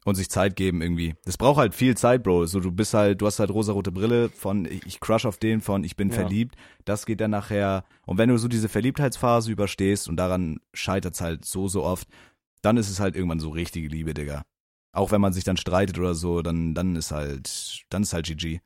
und 0.04 0.16
sich 0.16 0.28
Zeit 0.30 0.56
geben 0.56 0.82
irgendwie. 0.82 1.14
Das 1.24 1.36
braucht 1.36 1.58
halt 1.58 1.74
viel 1.74 1.96
Zeit, 1.96 2.22
Bro. 2.24 2.46
So, 2.46 2.60
du 2.60 2.72
bist 2.72 2.92
halt, 2.94 3.20
du 3.20 3.26
hast 3.26 3.38
halt 3.38 3.50
rosarote 3.50 3.92
Brille 3.92 4.28
von 4.30 4.64
ich 4.66 5.00
crush 5.00 5.26
auf 5.26 5.38
den, 5.38 5.60
von 5.60 5.84
ich 5.84 5.96
bin 5.96 6.08
Ja. 6.08 6.14
verliebt. 6.14 6.56
Das 6.84 7.06
geht 7.06 7.20
dann 7.20 7.30
nachher. 7.30 7.84
Und 8.04 8.18
wenn 8.18 8.28
du 8.28 8.36
so 8.36 8.48
diese 8.48 8.68
Verliebtheitsphase 8.68 9.50
überstehst 9.52 10.08
und 10.08 10.16
daran 10.16 10.60
scheitert's 10.74 11.20
halt 11.20 11.44
so, 11.44 11.68
so 11.68 11.84
oft, 11.84 12.08
dann 12.62 12.76
ist 12.76 12.90
es 12.90 13.00
halt 13.00 13.14
irgendwann 13.16 13.40
so 13.40 13.50
richtige 13.50 13.88
Liebe, 13.88 14.14
Digga. 14.14 14.42
Auch 14.92 15.10
wenn 15.10 15.20
man 15.20 15.32
sich 15.32 15.44
dann 15.44 15.56
streitet 15.56 15.98
oder 15.98 16.14
so, 16.14 16.42
dann, 16.42 16.74
dann 16.74 16.96
ist 16.96 17.12
halt, 17.12 17.84
dann 17.90 18.02
ist 18.02 18.12
halt 18.12 18.26
GG. 18.26 18.60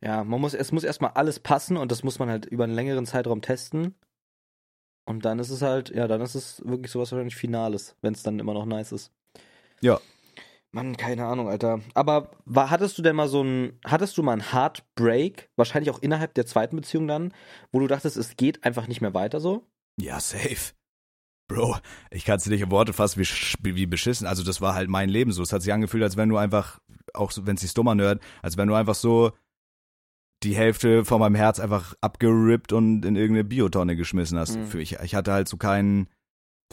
Ja, 0.00 0.22
man 0.22 0.40
muss, 0.40 0.54
es 0.54 0.70
muss 0.72 0.84
erstmal 0.84 1.10
alles 1.14 1.40
passen 1.40 1.76
und 1.76 1.90
das 1.90 2.04
muss 2.04 2.18
man 2.20 2.28
halt 2.28 2.46
über 2.46 2.64
einen 2.64 2.74
längeren 2.74 3.04
Zeitraum 3.06 3.42
testen. 3.42 3.94
Und 5.08 5.24
dann 5.24 5.38
ist 5.38 5.48
es 5.48 5.62
halt, 5.62 5.88
ja, 5.88 6.06
dann 6.06 6.20
ist 6.20 6.34
es 6.34 6.62
wirklich 6.66 6.92
sowas 6.92 7.10
wahrscheinlich 7.10 7.34
Finales, 7.34 7.96
wenn 8.02 8.12
es 8.12 8.22
dann 8.22 8.38
immer 8.38 8.52
noch 8.52 8.66
nice 8.66 8.92
ist. 8.92 9.10
Ja. 9.80 9.98
Mann, 10.70 10.98
keine 10.98 11.24
Ahnung, 11.24 11.48
Alter. 11.48 11.80
Aber 11.94 12.30
war, 12.44 12.68
hattest 12.68 12.98
du 12.98 13.02
denn 13.02 13.16
mal 13.16 13.26
so 13.26 13.42
ein, 13.42 13.78
hattest 13.86 14.18
du 14.18 14.22
mal 14.22 14.32
einen 14.32 14.52
Heartbreak, 14.52 15.48
wahrscheinlich 15.56 15.90
auch 15.90 16.00
innerhalb 16.00 16.34
der 16.34 16.44
zweiten 16.44 16.76
Beziehung 16.76 17.08
dann, 17.08 17.32
wo 17.72 17.80
du 17.80 17.86
dachtest, 17.86 18.18
es 18.18 18.36
geht 18.36 18.64
einfach 18.64 18.86
nicht 18.86 19.00
mehr 19.00 19.14
weiter 19.14 19.40
so? 19.40 19.66
Ja, 19.98 20.20
safe. 20.20 20.74
Bro, 21.48 21.78
ich 22.10 22.26
kann 22.26 22.36
es 22.36 22.44
dir 22.44 22.50
nicht 22.50 22.60
in 22.60 22.70
Worte 22.70 22.92
fassen, 22.92 23.18
wie, 23.62 23.76
wie 23.76 23.86
beschissen. 23.86 24.26
Also 24.26 24.44
das 24.44 24.60
war 24.60 24.74
halt 24.74 24.90
mein 24.90 25.08
Leben 25.08 25.32
so. 25.32 25.42
Es 25.42 25.54
hat 25.54 25.62
sich 25.62 25.72
angefühlt, 25.72 26.02
als 26.02 26.18
wenn 26.18 26.28
du 26.28 26.36
einfach, 26.36 26.80
auch 27.14 27.32
wenn 27.40 27.54
es 27.54 27.62
sich 27.62 27.72
dummer 27.72 27.94
nerd, 27.94 28.20
als 28.42 28.58
wenn 28.58 28.68
du 28.68 28.74
einfach 28.74 28.94
so 28.94 29.32
die 30.42 30.54
Hälfte 30.54 31.04
von 31.04 31.20
meinem 31.20 31.34
Herz 31.34 31.58
einfach 31.60 31.94
abgerippt 32.00 32.72
und 32.72 33.04
in 33.04 33.16
irgendeine 33.16 33.44
Biotonne 33.44 33.96
geschmissen 33.96 34.38
hast. 34.38 34.56
Mhm. 34.56 34.66
Für 34.66 34.80
ich, 34.80 34.94
ich 35.00 35.14
hatte 35.14 35.32
halt 35.32 35.48
so 35.48 35.56
keinen, 35.56 36.08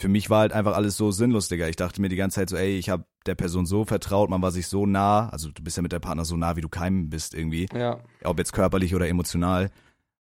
für 0.00 0.08
mich 0.08 0.30
war 0.30 0.40
halt 0.40 0.52
einfach 0.52 0.76
alles 0.76 0.96
so 0.96 1.10
sinnlos, 1.10 1.48
Digga. 1.48 1.66
Ich 1.68 1.76
dachte 1.76 2.00
mir 2.00 2.08
die 2.08 2.16
ganze 2.16 2.36
Zeit 2.36 2.50
so, 2.50 2.56
ey, 2.56 2.78
ich 2.78 2.90
habe 2.90 3.04
der 3.26 3.34
Person 3.34 3.66
so 3.66 3.84
vertraut, 3.84 4.30
man 4.30 4.42
war 4.42 4.52
sich 4.52 4.68
so 4.68 4.86
nah, 4.86 5.28
also 5.30 5.50
du 5.50 5.62
bist 5.62 5.76
ja 5.76 5.82
mit 5.82 5.90
der 5.92 5.98
Partner 5.98 6.24
so 6.24 6.36
nah, 6.36 6.54
wie 6.56 6.60
du 6.60 6.68
keinem 6.68 7.10
bist 7.10 7.34
irgendwie 7.34 7.66
Ja. 7.74 7.98
ob 8.22 8.38
jetzt 8.38 8.52
körperlich 8.52 8.94
oder 8.94 9.08
emotional. 9.08 9.70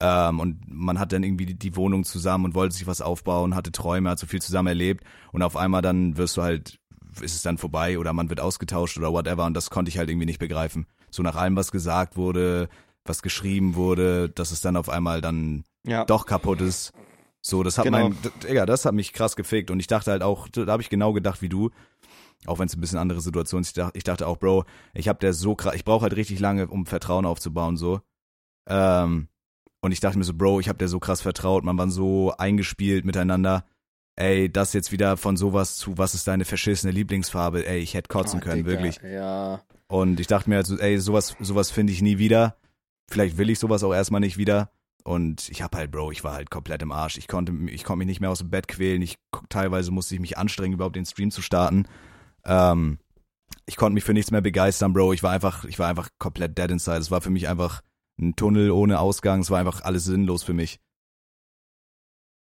Ähm, 0.00 0.38
und 0.40 0.60
man 0.68 0.98
hat 0.98 1.12
dann 1.12 1.22
irgendwie 1.22 1.46
die, 1.46 1.58
die 1.58 1.76
Wohnung 1.76 2.04
zusammen 2.04 2.44
und 2.44 2.54
wollte 2.54 2.74
sich 2.74 2.86
was 2.86 3.00
aufbauen, 3.00 3.54
hatte 3.54 3.72
Träume, 3.72 4.10
hat 4.10 4.18
so 4.18 4.26
viel 4.26 4.42
zusammen 4.42 4.68
erlebt 4.68 5.04
und 5.32 5.42
auf 5.42 5.56
einmal 5.56 5.82
dann 5.82 6.16
wirst 6.16 6.36
du 6.36 6.42
halt, 6.42 6.78
ist 7.20 7.34
es 7.34 7.42
dann 7.42 7.58
vorbei 7.58 7.98
oder 7.98 8.12
man 8.12 8.28
wird 8.28 8.40
ausgetauscht 8.40 8.98
oder 8.98 9.12
whatever 9.12 9.44
und 9.46 9.54
das 9.54 9.70
konnte 9.70 9.88
ich 9.88 9.98
halt 9.98 10.10
irgendwie 10.10 10.26
nicht 10.26 10.40
begreifen. 10.40 10.86
So 11.10 11.22
nach 11.22 11.36
allem, 11.36 11.54
was 11.56 11.70
gesagt 11.72 12.16
wurde, 12.16 12.68
was 13.04 13.22
geschrieben 13.22 13.74
wurde, 13.74 14.28
dass 14.30 14.50
es 14.50 14.60
dann 14.60 14.76
auf 14.76 14.88
einmal 14.88 15.20
dann 15.20 15.64
Ja. 15.86 16.04
doch 16.04 16.26
kaputt 16.26 16.60
ist. 16.60 16.92
So, 17.42 17.62
das 17.62 17.76
hat 17.76 17.84
Genau. 17.84 18.08
mein, 18.08 18.16
Digga, 18.42 18.64
das 18.64 18.86
hat 18.86 18.94
mich 18.94 19.12
krass 19.12 19.36
gefickt 19.36 19.70
und 19.70 19.78
ich 19.78 19.86
dachte 19.86 20.10
halt 20.10 20.22
auch, 20.22 20.48
da 20.48 20.66
habe 20.66 20.80
ich 20.82 20.88
genau 20.88 21.12
gedacht 21.12 21.42
wie 21.42 21.50
du, 21.50 21.70
auch 22.46 22.58
wenn 22.58 22.66
es 22.68 22.74
ein 22.74 22.80
bisschen 22.80 22.98
andere 22.98 23.20
Situation 23.20 23.60
ist. 23.60 23.68
Ich 23.68 23.74
dachte, 23.74 23.98
ich 23.98 24.04
dachte 24.04 24.26
auch, 24.26 24.38
Bro, 24.38 24.64
ich 24.94 25.08
habe 25.08 25.18
der 25.18 25.34
so 25.34 25.54
krass, 25.54 25.74
ich 25.74 25.84
brauche 25.84 26.04
halt 26.04 26.16
richtig 26.16 26.40
lange, 26.40 26.66
um 26.68 26.86
Vertrauen 26.86 27.26
aufzubauen 27.26 27.76
so. 27.76 28.00
Ähm, 28.66 29.28
und 29.82 29.92
ich 29.92 30.00
dachte 30.00 30.16
mir 30.16 30.24
so, 30.24 30.32
Bro, 30.34 30.60
ich 30.60 30.68
habe 30.68 30.78
der 30.78 30.88
so 30.88 30.98
krass 30.98 31.20
vertraut, 31.20 31.64
man 31.64 31.76
war 31.76 31.90
so 31.90 32.32
eingespielt 32.36 33.04
miteinander. 33.04 33.64
Ey, 34.16 34.50
das 34.50 34.72
jetzt 34.72 34.92
wieder 34.92 35.16
von 35.16 35.36
sowas 35.36 35.76
zu, 35.76 35.98
was 35.98 36.14
ist 36.14 36.26
deine 36.28 36.44
verschissene 36.44 36.92
Lieblingsfarbe? 36.92 37.66
Ey, 37.66 37.80
ich 37.80 37.94
hätte 37.94 38.08
kotzen 38.08 38.38
Oh, 38.40 38.44
können, 38.44 38.64
Digga, 38.64 38.70
wirklich. 38.82 39.00
Ja. 39.02 39.60
Und 39.88 40.20
ich 40.20 40.28
dachte 40.28 40.48
mir 40.48 40.56
halt 40.56 40.66
so, 40.66 40.78
ey, 40.78 40.98
sowas, 40.98 41.36
sowas 41.40 41.70
finde 41.70 41.92
ich 41.92 42.00
nie 42.00 42.16
wieder. 42.16 42.56
Vielleicht 43.10 43.36
will 43.38 43.50
ich 43.50 43.58
sowas 43.58 43.84
auch 43.84 43.92
erstmal 43.92 44.20
nicht 44.20 44.38
wieder. 44.38 44.70
Und 45.04 45.50
ich 45.50 45.62
hab 45.62 45.76
halt, 45.76 45.90
Bro, 45.90 46.12
ich 46.12 46.24
war 46.24 46.32
halt 46.32 46.50
komplett 46.50 46.80
im 46.80 46.90
Arsch. 46.90 47.18
Ich 47.18 47.28
konnte, 47.28 47.52
ich 47.70 47.84
konnte 47.84 47.98
mich 47.98 48.06
nicht 48.06 48.20
mehr 48.20 48.30
aus 48.30 48.38
dem 48.38 48.50
Bett 48.50 48.68
quälen. 48.68 49.02
Ich 49.02 49.16
teilweise 49.50 49.90
musste 49.90 50.14
ich 50.14 50.20
mich 50.20 50.38
anstrengen, 50.38 50.74
überhaupt 50.74 50.96
den 50.96 51.04
Stream 51.04 51.30
zu 51.30 51.42
starten. 51.42 51.86
Ähm, 52.46 52.98
ich 53.66 53.76
konnte 53.76 53.94
mich 53.94 54.04
für 54.04 54.14
nichts 54.14 54.30
mehr 54.30 54.40
begeistern, 54.40 54.94
Bro. 54.94 55.12
Ich 55.12 55.22
war 55.22 55.32
einfach, 55.32 55.64
ich 55.64 55.78
war 55.78 55.88
einfach 55.88 56.08
komplett 56.18 56.56
dead 56.56 56.70
inside. 56.70 56.98
Es 56.98 57.10
war 57.10 57.20
für 57.20 57.30
mich 57.30 57.48
einfach 57.48 57.82
ein 58.18 58.34
Tunnel 58.34 58.70
ohne 58.70 58.98
Ausgang. 58.98 59.40
Es 59.40 59.50
war 59.50 59.58
einfach 59.58 59.82
alles 59.82 60.04
sinnlos 60.04 60.42
für 60.42 60.54
mich. 60.54 60.80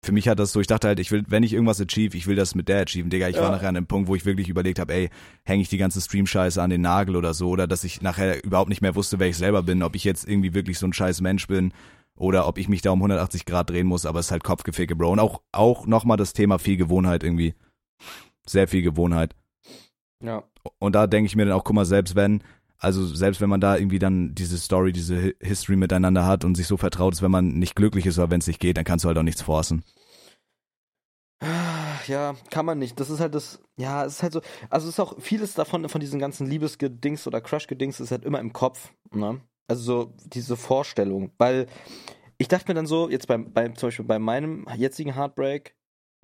Für 0.02 0.12
mich 0.12 0.28
hat 0.28 0.38
das 0.38 0.52
so, 0.52 0.60
ich 0.60 0.66
dachte 0.68 0.86
halt, 0.86 1.00
ich 1.00 1.10
will, 1.10 1.24
wenn 1.26 1.42
ich 1.42 1.52
irgendwas 1.52 1.80
achieve, 1.80 2.16
ich 2.16 2.26
will 2.28 2.36
das 2.36 2.54
mit 2.54 2.68
der 2.68 2.82
achieven, 2.82 3.10
Digga. 3.10 3.28
Ich 3.28 3.36
war 3.36 3.44
Ja. 3.44 3.50
nachher 3.50 3.68
an 3.68 3.76
einem 3.76 3.86
Punkt, 3.86 4.08
wo 4.08 4.14
ich 4.14 4.24
wirklich 4.24 4.48
überlegt 4.48 4.78
habe, 4.78 4.92
ey, 4.94 5.10
hänge 5.44 5.62
ich 5.62 5.68
die 5.68 5.78
ganze 5.78 6.00
Stream-Scheiße 6.00 6.62
an 6.62 6.70
den 6.70 6.80
Nagel 6.82 7.16
oder 7.16 7.34
so, 7.34 7.48
oder 7.48 7.66
dass 7.66 7.82
ich 7.82 8.02
nachher 8.02 8.44
überhaupt 8.44 8.68
nicht 8.68 8.82
mehr 8.82 8.94
wusste, 8.94 9.18
wer 9.18 9.26
ich 9.28 9.36
selber 9.36 9.62
bin, 9.62 9.82
ob 9.82 9.96
ich 9.96 10.04
jetzt 10.04 10.28
irgendwie 10.28 10.54
wirklich 10.54 10.78
so 10.78 10.86
ein 10.86 10.92
scheiß 10.92 11.22
Mensch 11.22 11.48
bin 11.48 11.72
oder 12.14 12.46
ob 12.46 12.58
ich 12.58 12.68
mich 12.68 12.82
da 12.82 12.90
um 12.92 13.00
180 13.00 13.46
Grad 13.46 13.70
drehen 13.70 13.86
muss, 13.86 14.06
aber 14.06 14.20
es 14.20 14.26
ist 14.26 14.32
halt 14.32 14.44
Kopfgeficke, 14.44 14.94
Bro. 14.94 15.10
Und 15.12 15.18
auch, 15.18 15.40
auch 15.50 15.86
nochmal 15.86 16.16
das 16.16 16.32
Thema 16.34 16.58
viel 16.58 16.76
Gewohnheit 16.76 17.24
irgendwie. 17.24 17.54
Sehr 18.46 18.68
viel 18.68 18.82
Gewohnheit. 18.82 19.34
Ja. 20.22 20.44
Und 20.78 20.94
da 20.94 21.06
denke 21.06 21.26
ich 21.26 21.36
mir 21.36 21.46
dann 21.46 21.54
auch, 21.54 21.64
guck 21.64 21.74
mal, 21.74 21.84
selbst 21.84 22.14
wenn, 22.14 22.42
also 22.78 23.06
selbst 23.06 23.40
wenn 23.40 23.48
man 23.48 23.60
da 23.60 23.76
irgendwie 23.76 23.98
dann 23.98 24.34
diese 24.34 24.58
Story, 24.58 24.92
diese 24.92 25.16
Hi- 25.20 25.36
History 25.40 25.76
miteinander 25.76 26.26
hat 26.26 26.44
und 26.44 26.54
sich 26.56 26.66
so 26.66 26.76
vertraut 26.76 27.14
ist, 27.14 27.22
wenn 27.22 27.30
man 27.30 27.58
nicht 27.58 27.76
glücklich 27.76 28.06
ist 28.06 28.18
oder 28.18 28.30
wenn 28.30 28.40
es 28.40 28.46
nicht 28.46 28.60
geht, 28.60 28.76
dann 28.76 28.84
kannst 28.84 29.04
du 29.04 29.08
halt 29.08 29.18
auch 29.18 29.22
nichts 29.22 29.42
forcen. 29.42 29.82
Ja, 32.06 32.34
kann 32.50 32.66
man 32.66 32.78
nicht. 32.78 32.98
Das 33.00 33.10
ist 33.10 33.20
halt 33.20 33.34
das, 33.34 33.60
ja, 33.76 34.04
es 34.04 34.14
ist 34.14 34.22
halt 34.22 34.32
so, 34.32 34.40
also 34.70 34.88
es 34.88 34.94
ist 34.94 35.00
auch 35.00 35.20
vieles 35.20 35.54
davon, 35.54 35.88
von 35.88 36.00
diesen 36.00 36.18
ganzen 36.18 36.46
Liebesgedings 36.46 37.26
oder 37.26 37.40
Crush-Gedings 37.40 38.00
ist 38.00 38.10
halt 38.10 38.24
immer 38.24 38.40
im 38.40 38.52
Kopf, 38.52 38.92
ne? 39.12 39.40
Also 39.68 39.82
so 39.82 40.14
diese 40.26 40.56
Vorstellung, 40.56 41.32
weil 41.38 41.66
ich 42.38 42.48
dachte 42.48 42.68
mir 42.68 42.74
dann 42.74 42.86
so, 42.86 43.10
jetzt 43.10 43.26
beim, 43.26 43.52
beim 43.52 43.74
zum 43.76 43.88
Beispiel 43.88 44.04
bei 44.04 44.18
meinem 44.18 44.66
jetzigen 44.76 45.14
Heartbreak, 45.14 45.74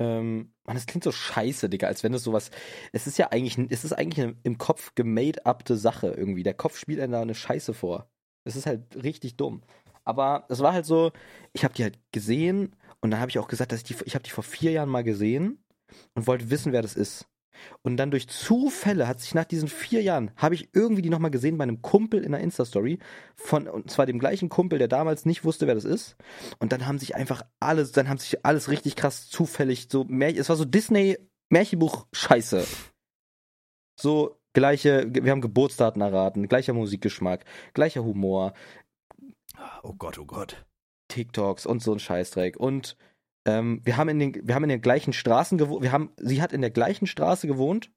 ähm, 0.03 0.53
man, 0.65 0.77
das 0.77 0.87
klingt 0.87 1.05
so 1.05 1.13
scheiße, 1.13 1.69
Digga, 1.69 1.87
als 1.87 2.03
wenn 2.03 2.15
es 2.15 2.25
sowas, 2.25 2.51
es 2.93 3.07
ist 3.07 3.19
ja 3.19 3.31
eigentlich, 3.31 3.59
es 3.71 3.85
ist 3.85 3.93
eigentlich 3.93 4.25
eine 4.25 4.37
im 4.43 4.59
Kopf 4.59 4.95
gemade-upte 4.95 5.77
Sache 5.77 6.09
irgendwie. 6.09 6.43
Der 6.43 6.55
Kopf 6.55 6.79
spielt 6.79 7.01
einem 7.01 7.13
da 7.13 7.23
eine 7.23 7.35
Scheiße 7.35 7.75
vor. 7.75 8.11
Es 8.45 8.57
ist 8.57 8.67
halt 8.67 9.03
richtig 9.03 9.37
dumm. 9.37 9.63
Aber 10.05 10.47
es 10.49 10.61
war 10.61 10.73
halt 10.73 10.87
so, 10.87 11.13
ich 11.53 11.65
habe 11.65 11.75
die 11.75 11.85
halt 11.85 11.99
gesehen 12.13 12.75
und 13.01 13.11
dann 13.11 13.21
habe 13.21 13.31
ich 13.31 13.39
auch 13.39 13.49
gesagt, 13.49 13.73
dass 13.73 13.81
ich 13.81 13.85
die, 13.85 13.97
ich 14.05 14.15
habe 14.15 14.25
die 14.25 14.31
vor 14.31 14.45
vier 14.45 14.73
Jahren 14.73 14.89
mal 14.89 15.05
gesehen 15.05 15.63
und 16.15 16.27
wollte 16.27 16.51
wissen, 16.51 16.73
wer 16.73 16.83
das 16.83 16.95
ist. 16.95 17.27
Und 17.83 17.97
dann 17.97 18.11
durch 18.11 18.29
Zufälle 18.29 19.09
hat 19.09 19.21
sich 19.21 19.35
nach 19.35 19.45
diesen 19.45 19.69
vier 19.69 20.03
Jahren, 20.03 20.31
habe 20.37 20.55
ich 20.55 20.71
irgendwie 20.73 21.03
die 21.03 21.11
nochmal 21.11 21.31
gesehen 21.31 21.59
bei 21.59 21.65
einem 21.65 21.83
Kumpel 21.83 22.25
in 22.25 22.35
einer 22.35 22.43
Insta-Story, 22.43 22.99
von, 23.35 23.69
und 23.69 23.91
zwar 23.91 24.07
dem 24.07 24.19
gleichen 24.19 24.49
Kumpel, 24.49 24.79
der 24.79 24.89
damals 24.89 25.27
nicht 25.27 25.45
wusste, 25.45 25.67
wer 25.67 25.75
das 25.75 25.85
ist. 25.85 26.17
Und 26.59 26.73
dann 26.73 26.87
haben 26.87 26.99
sich 26.99 27.15
einfach 27.15 27.43
alles, 27.61 27.93
dann 27.93 28.09
haben 28.09 28.19
sich 28.19 28.45
alles 28.45 28.71
richtig 28.71 28.97
krass 28.97 29.29
zufällig, 29.29 29.89
so, 29.91 30.07
es 30.09 30.49
war 30.49 30.57
so 30.57 30.65
Disney-Märchenbuch-Scheiße. 30.65 32.65
So, 34.01 34.41
gleiche, 34.53 35.07
wir 35.13 35.31
haben 35.31 35.41
Geburtsdaten 35.41 36.03
erraten, 36.03 36.49
gleicher 36.49 36.73
Musikgeschmack, 36.73 37.45
gleicher 37.75 38.05
Humor, 38.05 38.55
Oh 39.83 39.95
Gott, 39.95 40.19
oh 40.19 40.25
Gott. 40.25 40.65
TikToks 41.09 41.67
und 41.67 41.83
so 41.83 41.93
ein 41.93 41.99
Scheißdreck. 41.99 42.57
Und 42.57 42.97
ähm, 43.45 43.81
wir 43.85 43.97
haben 43.97 44.09
in 44.09 44.19
den, 44.19 44.49
wir 44.49 44.55
haben 44.55 44.65
in 44.65 44.71
den 44.71 44.81
gleichen 44.81 45.13
Straßen 45.13 45.59
gewohnt. 45.59 45.83
Wir 45.83 45.93
haben, 45.93 46.11
sie 46.17 46.41
hat 46.43 46.53
in 46.53 46.61
der 46.61 46.71
gleichen 46.71 47.07
Straße 47.07 47.47
gewohnt, 47.47 47.91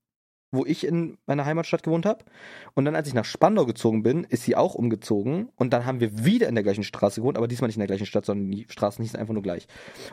wo 0.51 0.65
ich 0.65 0.85
in 0.85 1.17
meiner 1.25 1.45
Heimatstadt 1.45 1.83
gewohnt 1.83 2.05
habe. 2.05 2.25
Und 2.73 2.85
dann, 2.85 2.95
als 2.95 3.07
ich 3.07 3.13
nach 3.13 3.25
Spandau 3.25 3.65
gezogen 3.65 4.03
bin, 4.03 4.23
ist 4.23 4.43
sie 4.43 4.55
auch 4.55 4.75
umgezogen. 4.75 5.49
Und 5.55 5.71
dann 5.71 5.85
haben 5.85 5.99
wir 5.99 6.25
wieder 6.25 6.47
in 6.47 6.55
der 6.55 6.63
gleichen 6.63 6.83
Straße 6.83 7.21
gewohnt, 7.21 7.37
aber 7.37 7.47
diesmal 7.47 7.67
nicht 7.67 7.77
in 7.77 7.81
der 7.81 7.87
gleichen 7.87 8.05
Stadt, 8.05 8.25
sondern 8.25 8.51
die 8.51 8.65
Straßen 8.69 9.03
hießen 9.03 9.19
einfach 9.19 9.33
nur 9.33 9.43
gleich. 9.43 9.67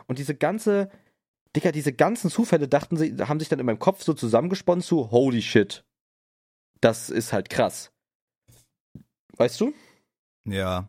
Und 0.05 0.19
diese 0.19 0.35
ganze, 0.35 0.89
Dicker, 1.55 1.71
diese 1.71 1.93
ganzen 1.93 2.29
Zufälle 2.29 2.67
dachten 2.67 2.97
sie, 2.97 3.15
haben 3.17 3.39
sich 3.39 3.49
dann 3.49 3.59
in 3.59 3.65
meinem 3.65 3.79
Kopf 3.79 4.03
so 4.03 4.13
zusammengesponnen 4.13 4.83
zu 4.83 5.11
Holy 5.11 5.41
shit. 5.41 5.83
Das 6.81 7.09
ist 7.09 7.33
halt 7.33 7.49
krass. 7.49 7.91
Weißt 9.37 9.59
du? 9.61 9.73
Ja. 10.45 10.87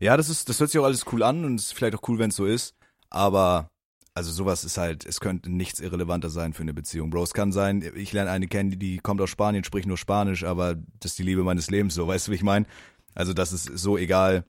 Ja, 0.00 0.16
das 0.16 0.28
ist, 0.28 0.48
das 0.48 0.58
hört 0.58 0.70
sich 0.70 0.80
auch 0.80 0.84
alles 0.84 1.04
cool 1.12 1.22
an 1.22 1.44
und 1.44 1.56
ist 1.56 1.72
vielleicht 1.72 1.94
auch 1.94 2.08
cool, 2.08 2.18
wenn 2.18 2.30
es 2.30 2.36
so 2.36 2.46
ist. 2.46 2.74
Aber, 3.14 3.70
also 4.12 4.32
sowas 4.32 4.64
ist 4.64 4.76
halt, 4.76 5.06
es 5.06 5.20
könnte 5.20 5.50
nichts 5.50 5.78
irrelevanter 5.78 6.30
sein 6.30 6.52
für 6.52 6.62
eine 6.62 6.74
Beziehung. 6.74 7.10
Bro, 7.10 7.22
es 7.22 7.32
kann 7.32 7.52
sein, 7.52 7.88
ich 7.94 8.12
lerne 8.12 8.30
eine 8.30 8.48
kennen, 8.48 8.76
die, 8.78 8.98
kommt 8.98 9.20
aus 9.20 9.30
Spanien, 9.30 9.62
spricht 9.62 9.86
nur 9.86 9.96
Spanisch, 9.96 10.42
aber 10.42 10.74
das 10.98 11.12
ist 11.12 11.18
die 11.20 11.22
Liebe 11.22 11.44
meines 11.44 11.70
Lebens, 11.70 11.94
so, 11.94 12.08
weißt 12.08 12.26
du, 12.26 12.32
wie 12.32 12.36
ich 12.36 12.42
meine? 12.42 12.66
Also 13.14 13.32
das 13.32 13.52
ist 13.52 13.66
so 13.78 13.96
egal, 13.96 14.44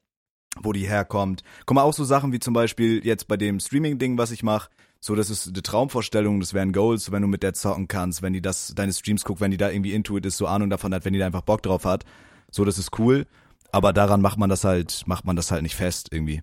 wo 0.60 0.74
die 0.74 0.88
herkommt. 0.88 1.44
Guck 1.68 1.76
mal, 1.76 1.84
auch 1.84 1.94
so 1.94 2.04
Sachen 2.04 2.32
wie 2.32 2.40
zum 2.40 2.56
Beispiel 2.56 3.06
jetzt 3.06 3.28
bei 3.28 3.38
dem 3.38 3.60
Streaming-Ding, 3.60 4.18
was 4.18 4.32
ich 4.32 4.42
mache, 4.42 4.70
so, 5.00 5.14
das 5.14 5.30
ist 5.30 5.48
eine 5.48 5.62
Traumvorstellung, 5.62 6.40
das 6.40 6.56
wären 6.56 6.74
Goals, 6.74 7.12
wenn 7.12 7.22
du 7.22 7.28
mit 7.28 7.44
der 7.44 7.54
zocken 7.54 7.88
kannst, 7.88 8.24
wenn 8.24 8.34
die 8.34 8.42
das, 8.42 8.74
deine 8.76 8.94
Streams 8.94 9.24
guckt, 9.24 9.42
wenn 9.42 9.52
die 9.52 9.58
da 9.58 9.70
irgendwie 9.70 9.94
Intuit 9.94 10.26
ist, 10.26 10.38
so 10.38 10.48
Ahnung 10.48 10.72
davon 10.72 10.92
hat, 10.96 11.06
wenn 11.06 11.14
die 11.14 11.20
da 11.20 11.28
einfach 11.28 11.42
Bock 11.42 11.62
drauf 11.62 11.86
hat. 11.86 12.04
So, 12.50 12.66
das 12.66 12.80
ist 12.80 12.98
cool. 12.98 13.28
Aber 13.72 13.94
daran 13.94 14.22
macht 14.22 14.40
man 14.40 14.50
das 14.50 14.64
halt, 14.64 15.04
macht 15.06 15.26
man 15.26 15.36
das 15.36 15.52
halt 15.52 15.62
nicht 15.62 15.76
fest 15.76 16.08
irgendwie. 16.12 16.42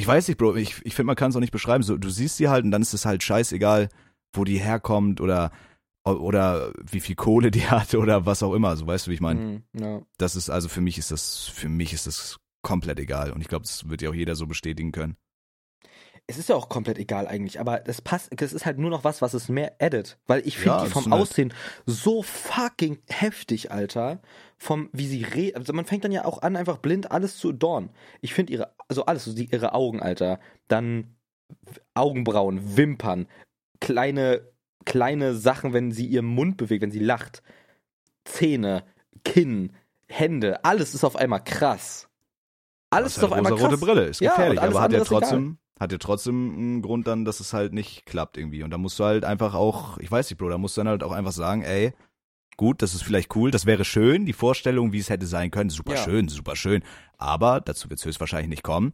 Ich 0.00 0.06
weiß 0.06 0.28
nicht, 0.28 0.38
Bro, 0.38 0.56
ich, 0.56 0.80
ich 0.84 0.94
finde, 0.94 1.08
man 1.08 1.16
kann 1.16 1.30
es 1.30 1.36
auch 1.36 1.40
nicht 1.40 1.52
beschreiben. 1.52 1.82
So, 1.82 1.98
du 1.98 2.08
siehst 2.08 2.36
sie 2.36 2.48
halt 2.48 2.64
und 2.64 2.70
dann 2.70 2.82
ist 2.82 2.94
es 2.94 3.04
halt 3.04 3.22
scheißegal, 3.22 3.88
wo 4.32 4.44
die 4.44 4.58
herkommt 4.58 5.20
oder, 5.20 5.50
oder 6.04 6.72
wie 6.90 7.00
viel 7.00 7.16
Kohle 7.16 7.50
die 7.50 7.66
hat 7.70 7.94
oder 7.94 8.24
was 8.24 8.42
auch 8.42 8.54
immer. 8.54 8.76
So, 8.76 8.86
weißt 8.86 9.06
du, 9.06 9.10
wie 9.10 9.14
ich 9.14 9.20
meine? 9.20 9.40
Mhm, 9.40 9.62
ja. 9.80 10.02
Das 10.16 10.36
ist, 10.36 10.50
also 10.50 10.68
für 10.68 10.80
mich 10.80 10.98
ist 10.98 11.10
das, 11.10 11.46
für 11.48 11.68
mich 11.68 11.92
ist 11.92 12.06
das 12.06 12.38
komplett 12.62 12.98
egal. 13.00 13.32
Und 13.32 13.40
ich 13.40 13.48
glaube, 13.48 13.64
das 13.64 13.88
wird 13.88 14.00
ja 14.00 14.10
auch 14.10 14.14
jeder 14.14 14.36
so 14.36 14.46
bestätigen 14.46 14.92
können. 14.92 15.16
es 16.26 16.36
ist 16.38 16.48
ja 16.50 16.56
auch 16.56 16.68
komplett 16.68 16.98
egal 16.98 17.26
eigentlich, 17.26 17.58
aber 17.58 17.80
das 17.80 18.02
passt, 18.02 18.28
das 18.36 18.52
ist 18.52 18.66
halt 18.66 18.78
nur 18.78 18.90
noch 18.90 19.02
was, 19.02 19.22
was 19.22 19.32
es 19.32 19.48
mehr 19.48 19.80
edit, 19.80 20.18
weil 20.26 20.46
ich 20.46 20.58
finde 20.58 20.76
Ja, 20.78 20.84
die 20.84 20.90
vom 20.90 21.10
Aussehen 21.12 21.54
so 21.86 22.22
fucking 22.22 22.98
heftig, 23.08 23.72
Alter. 23.72 24.20
Vom, 24.58 24.88
wie 24.92 25.06
sie 25.06 25.22
re, 25.22 25.52
also 25.54 25.72
man 25.72 25.84
fängt 25.84 26.04
dann 26.04 26.12
ja 26.12 26.24
auch 26.24 26.42
an, 26.42 26.56
einfach 26.56 26.78
blind 26.78 27.12
alles 27.12 27.38
zu 27.38 27.50
adorn. 27.50 27.90
Ich 28.20 28.34
finde 28.34 28.52
ihre, 28.52 28.74
also 28.88 29.06
alles, 29.06 29.24
so 29.24 29.32
die, 29.32 29.48
ihre 29.50 29.72
Augen, 29.72 30.00
Alter. 30.00 30.40
Dann 30.66 31.14
Augenbrauen, 31.94 32.76
Wimpern, 32.76 33.28
kleine, 33.80 34.42
kleine 34.84 35.34
Sachen, 35.34 35.72
wenn 35.72 35.92
sie 35.92 36.06
ihren 36.06 36.26
Mund 36.26 36.56
bewegt, 36.56 36.82
wenn 36.82 36.90
sie 36.90 36.98
lacht. 36.98 37.42
Zähne, 38.24 38.84
Kinn, 39.24 39.72
Hände, 40.06 40.64
alles 40.64 40.94
ist 40.94 41.04
auf 41.04 41.16
einmal 41.16 41.42
krass. 41.44 42.08
Alles 42.90 43.16
ist 43.16 43.24
auf 43.24 43.32
einmal 43.32 43.52
krass. 43.52 43.62
rote 43.62 43.78
Brille, 43.78 44.04
ist 44.06 44.20
Ja, 44.20 44.30
gefährlich, 44.30 44.60
alles 44.60 44.74
aber 44.74 44.82
hat 44.82 44.92
ja 44.92 45.04
trotzdem, 45.04 45.58
hat 45.78 45.92
ja 45.92 45.98
trotzdem 45.98 46.54
einen 46.54 46.82
Grund 46.82 47.06
dann, 47.06 47.24
dass 47.24 47.40
es 47.40 47.52
halt 47.52 47.72
nicht 47.72 48.06
klappt 48.06 48.36
irgendwie. 48.36 48.62
Und 48.62 48.70
da 48.70 48.78
musst 48.78 48.98
du 48.98 49.04
halt 49.04 49.24
einfach 49.24 49.54
auch, 49.54 49.98
ich 49.98 50.10
weiß 50.10 50.30
nicht, 50.30 50.38
Bro, 50.38 50.48
da 50.48 50.58
musst 50.58 50.76
du 50.76 50.80
dann 50.80 50.88
halt 50.88 51.02
auch 51.02 51.12
einfach 51.12 51.32
sagen, 51.32 51.62
ey, 51.62 51.92
gut, 52.58 52.82
das 52.82 52.94
ist 52.94 53.02
vielleicht 53.02 53.34
cool, 53.34 53.50
das 53.50 53.64
wäre 53.64 53.86
schön, 53.86 54.26
die 54.26 54.34
Vorstellung, 54.34 54.92
wie 54.92 54.98
es 54.98 55.08
hätte 55.08 55.26
sein 55.26 55.50
können, 55.50 55.70
super 55.70 55.94
Ja. 55.94 56.02
schön, 56.04 56.28
super 56.28 56.54
schön. 56.56 56.82
Aber 57.16 57.62
dazu 57.62 57.88
wird 57.88 57.98
es 58.00 58.04
höchstwahrscheinlich 58.04 58.50
nicht 58.50 58.62
kommen. 58.62 58.92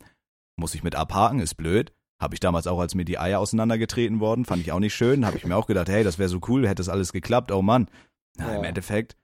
Muss 0.57 0.75
ich 0.77 0.85
mit 0.85 0.95
abhaken, 0.95 1.41
ist 1.41 1.57
blöd. 1.57 1.93
Habe 2.21 2.35
ich 2.35 2.41
damals 2.41 2.69
auch, 2.69 2.79
als 2.79 2.95
mir 2.95 3.05
die 3.05 3.19
Eier 3.19 3.41
auseinandergetreten 3.41 4.21
worden, 4.21 4.45
fand 4.45 4.62
ich 4.62 4.71
auch 4.71 4.79
nicht 4.79 4.95
schön. 4.95 5.27
Habe 5.27 5.37
ich 5.37 5.45
mir 5.45 5.57
auch 5.57 5.67
gedacht, 5.67 5.89
hey, 5.89 6.05
das 6.05 6.19
wäre 6.21 6.29
so 6.29 6.39
cool, 6.47 6.65
hätte 6.69 6.77
das 6.77 6.89
alles 6.89 7.12
geklappt, 7.12 7.51
oh 7.51 7.61
Mann. 7.62 7.89
Na, 8.37 8.53
Ja. 8.53 8.59
im 8.59 8.65
Endeffekt 8.65 9.17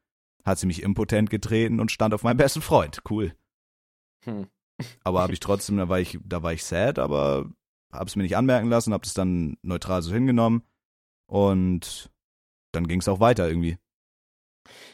hat 0.44 0.58
sie 0.58 0.66
mich 0.66 0.82
impotent 0.82 1.30
getreten 1.30 1.78
und 1.78 1.92
stand 1.92 2.14
auf 2.14 2.24
meinem 2.24 2.38
besten 2.38 2.62
Freund. 2.62 3.00
Cool. 3.08 3.32
Hm. 4.24 4.48
Aber 5.04 5.20
habe 5.20 5.32
ich 5.34 5.40
trotzdem, 5.40 5.76
da 5.76 5.88
war 5.88 6.00
ich, 6.00 6.18
da 6.24 6.42
war 6.42 6.52
ich 6.52 6.64
sad, 6.64 6.98
aber 6.98 7.48
habe 7.92 8.06
es 8.06 8.16
mir 8.16 8.22
nicht 8.22 8.36
anmerken 8.36 8.68
lassen, 8.68 8.92
habe 8.92 9.04
es 9.06 9.14
dann 9.14 9.56
neutral 9.62 10.00
so 10.02 10.12
hingenommen 10.12 10.62
und 11.26 12.10
dann 12.72 12.86
ging 12.88 13.00
es 13.00 13.08
auch 13.08 13.20
weiter 13.20 13.46
irgendwie. 13.48 13.78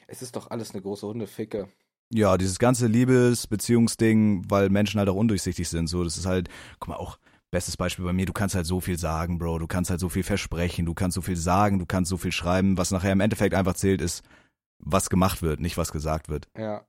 Es 0.07 0.22
ist 0.22 0.37
doch 0.37 0.51
alles 0.51 0.72
eine 0.72 0.83
große 0.83 1.07
Hundeficke. 1.07 1.68
Ja, 2.12 2.37
dieses 2.39 2.59
ganze 2.59 2.87
Liebes-Beziehungsding, 2.87 4.45
weil 4.49 4.70
Menschen 4.70 4.99
halt 4.99 5.09
auch 5.09 5.16
undurchsichtig 5.16 5.68
sind, 5.68 5.89
so, 5.89 6.05
das 6.05 6.16
ist 6.16 6.27
halt, 6.27 6.49
guck 6.79 6.89
mal, 6.89 6.97
auch 6.97 7.18
bestes 7.51 7.77
Beispiel 7.77 8.05
bei 8.05 8.12
mir, 8.12 8.27
du 8.27 8.33
kannst 8.33 8.55
halt 8.55 8.66
so 8.66 8.81
viel 8.81 8.99
sagen, 8.99 9.39
Bro, 9.39 9.59
du 9.59 9.66
kannst 9.66 9.91
halt 9.91 10.01
so 10.01 10.09
viel 10.09 10.22
versprechen, 10.22 10.87
du 10.87 10.95
kannst 10.95 11.14
so 11.14 11.22
viel 11.22 11.37
sagen, 11.37 11.79
du 11.79 11.87
kannst 11.87 12.09
so 12.11 12.16
viel 12.16 12.33
schreiben, 12.33 12.77
was 12.77 12.91
nachher 12.91 13.12
im 13.12 13.20
Endeffekt 13.20 13.55
einfach 13.55 13.74
zählt, 13.74 14.01
ist, 14.01 14.22
was 14.79 15.11
gemacht 15.11 15.43
wird, 15.43 15.61
nicht 15.61 15.77
was 15.77 15.91
gesagt 15.91 16.29
wird. 16.29 16.49
Ja. 16.57 16.85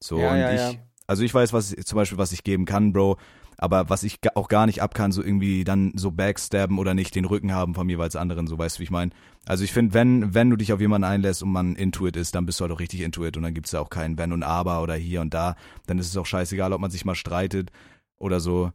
So, 0.00 0.18
Ja, 0.18 0.32
und 0.32 0.38
ja, 0.38 0.52
ich, 0.52 0.74
ja. 0.74 0.86
also 1.06 1.22
ich 1.22 1.34
weiß, 1.34 1.52
was 1.52 1.70
zum 1.70 1.96
Beispiel, 1.96 2.18
was 2.18 2.32
ich 2.32 2.44
geben 2.44 2.66
kann, 2.66 2.92
Bro, 2.92 3.16
aber 3.58 3.90
was 3.90 4.04
ich 4.04 4.18
auch 4.34 4.48
gar 4.48 4.66
nicht 4.66 4.80
ab 4.80 4.94
kann, 4.94 5.12
so 5.12 5.22
irgendwie 5.22 5.64
dann 5.64 5.92
so 5.96 6.12
backstabben 6.12 6.78
oder 6.78 6.94
nicht 6.94 7.14
den 7.14 7.24
Rücken 7.24 7.52
haben 7.52 7.74
vom 7.74 7.90
jeweils 7.90 8.16
anderen, 8.16 8.46
so 8.46 8.56
weißt 8.56 8.76
du, 8.76 8.80
wie 8.80 8.84
ich 8.84 8.90
meine. 8.90 9.10
Also 9.46 9.64
ich 9.64 9.72
finde, 9.72 9.94
wenn, 9.94 10.32
wenn 10.32 10.48
du 10.48 10.56
dich 10.56 10.72
auf 10.72 10.80
jemanden 10.80 11.04
einlässt 11.04 11.42
und 11.42 11.50
man 11.50 11.74
Intuit 11.74 12.16
ist, 12.16 12.34
dann 12.34 12.46
bist 12.46 12.60
du 12.60 12.62
halt 12.62 12.72
auch 12.72 12.80
richtig 12.80 13.00
Intuit 13.00 13.36
und 13.36 13.42
dann 13.42 13.54
gibt's 13.54 13.72
da 13.72 13.80
auch 13.80 13.90
kein 13.90 14.16
Wenn 14.16 14.32
und 14.32 14.44
Aber 14.44 14.80
oder 14.82 14.94
hier 14.94 15.20
und 15.20 15.34
da. 15.34 15.56
Dann 15.86 15.98
ist 15.98 16.06
es 16.06 16.16
auch 16.16 16.26
scheißegal, 16.26 16.72
ob 16.72 16.80
man 16.80 16.90
sich 16.90 17.04
mal 17.04 17.16
streitet 17.16 17.72
oder 18.16 18.38
so. 18.38 18.72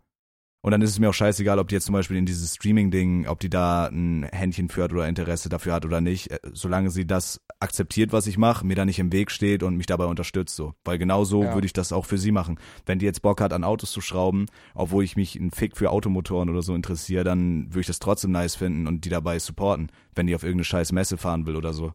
Und 0.65 0.71
dann 0.71 0.81
ist 0.81 0.91
es 0.91 0.99
mir 0.99 1.09
auch 1.09 1.13
scheißegal, 1.13 1.59
ob 1.59 1.67
die 1.67 1.75
jetzt 1.75 1.83
zum 1.83 1.93
Beispiel 1.93 2.15
in 2.15 2.25
dieses 2.25 2.55
Streaming-Ding, 2.55 3.27
ob 3.27 3.41
die 3.41 3.49
da 3.49 3.87
ein 3.87 4.23
Händchen 4.31 4.69
für 4.69 4.83
hat 4.83 4.93
oder 4.93 5.09
Interesse 5.09 5.49
dafür 5.49 5.73
hat 5.73 5.83
oder 5.85 5.99
nicht. 5.99 6.31
Äh, 6.31 6.39
Solange 6.53 6.89
sie 6.89 7.05
das 7.05 7.41
akzeptiert, 7.59 8.13
was 8.13 8.27
ich 8.27 8.37
mache, 8.37 8.65
mir 8.65 8.75
da 8.75 8.85
nicht 8.85 8.97
im 8.97 9.11
Weg 9.11 9.29
steht 9.29 9.61
und 9.61 9.75
mich 9.75 9.87
dabei 9.87 10.05
unterstützt, 10.05 10.55
so. 10.55 10.73
Weil 10.85 10.97
genau 10.97 11.25
so 11.25 11.43
Ja. 11.43 11.53
würde 11.53 11.65
ich 11.65 11.73
das 11.73 11.91
auch 11.91 12.05
für 12.05 12.17
sie 12.17 12.31
machen. 12.31 12.57
Wenn 12.85 12.97
die 12.97 13.05
jetzt 13.05 13.21
Bock 13.21 13.41
hat, 13.41 13.51
an 13.51 13.65
Autos 13.65 13.91
zu 13.91 13.99
schrauben, 13.99 14.45
obwohl 14.73 15.03
ich 15.03 15.17
mich 15.17 15.35
ein 15.35 15.51
Fick 15.51 15.75
für 15.75 15.91
Automotoren 15.91 16.49
oder 16.49 16.61
so 16.61 16.73
interessiere, 16.75 17.25
dann 17.25 17.65
würde 17.67 17.81
ich 17.81 17.87
das 17.87 17.99
trotzdem 17.99 18.31
nice 18.31 18.55
finden 18.55 18.87
und 18.87 19.03
die 19.03 19.09
dabei 19.09 19.39
supporten, 19.39 19.91
wenn 20.15 20.27
die 20.27 20.35
auf 20.35 20.43
irgendeine 20.43 20.63
scheiß 20.63 20.93
Messe 20.93 21.17
fahren 21.17 21.45
will 21.45 21.57
oder 21.57 21.73
so. 21.73 21.91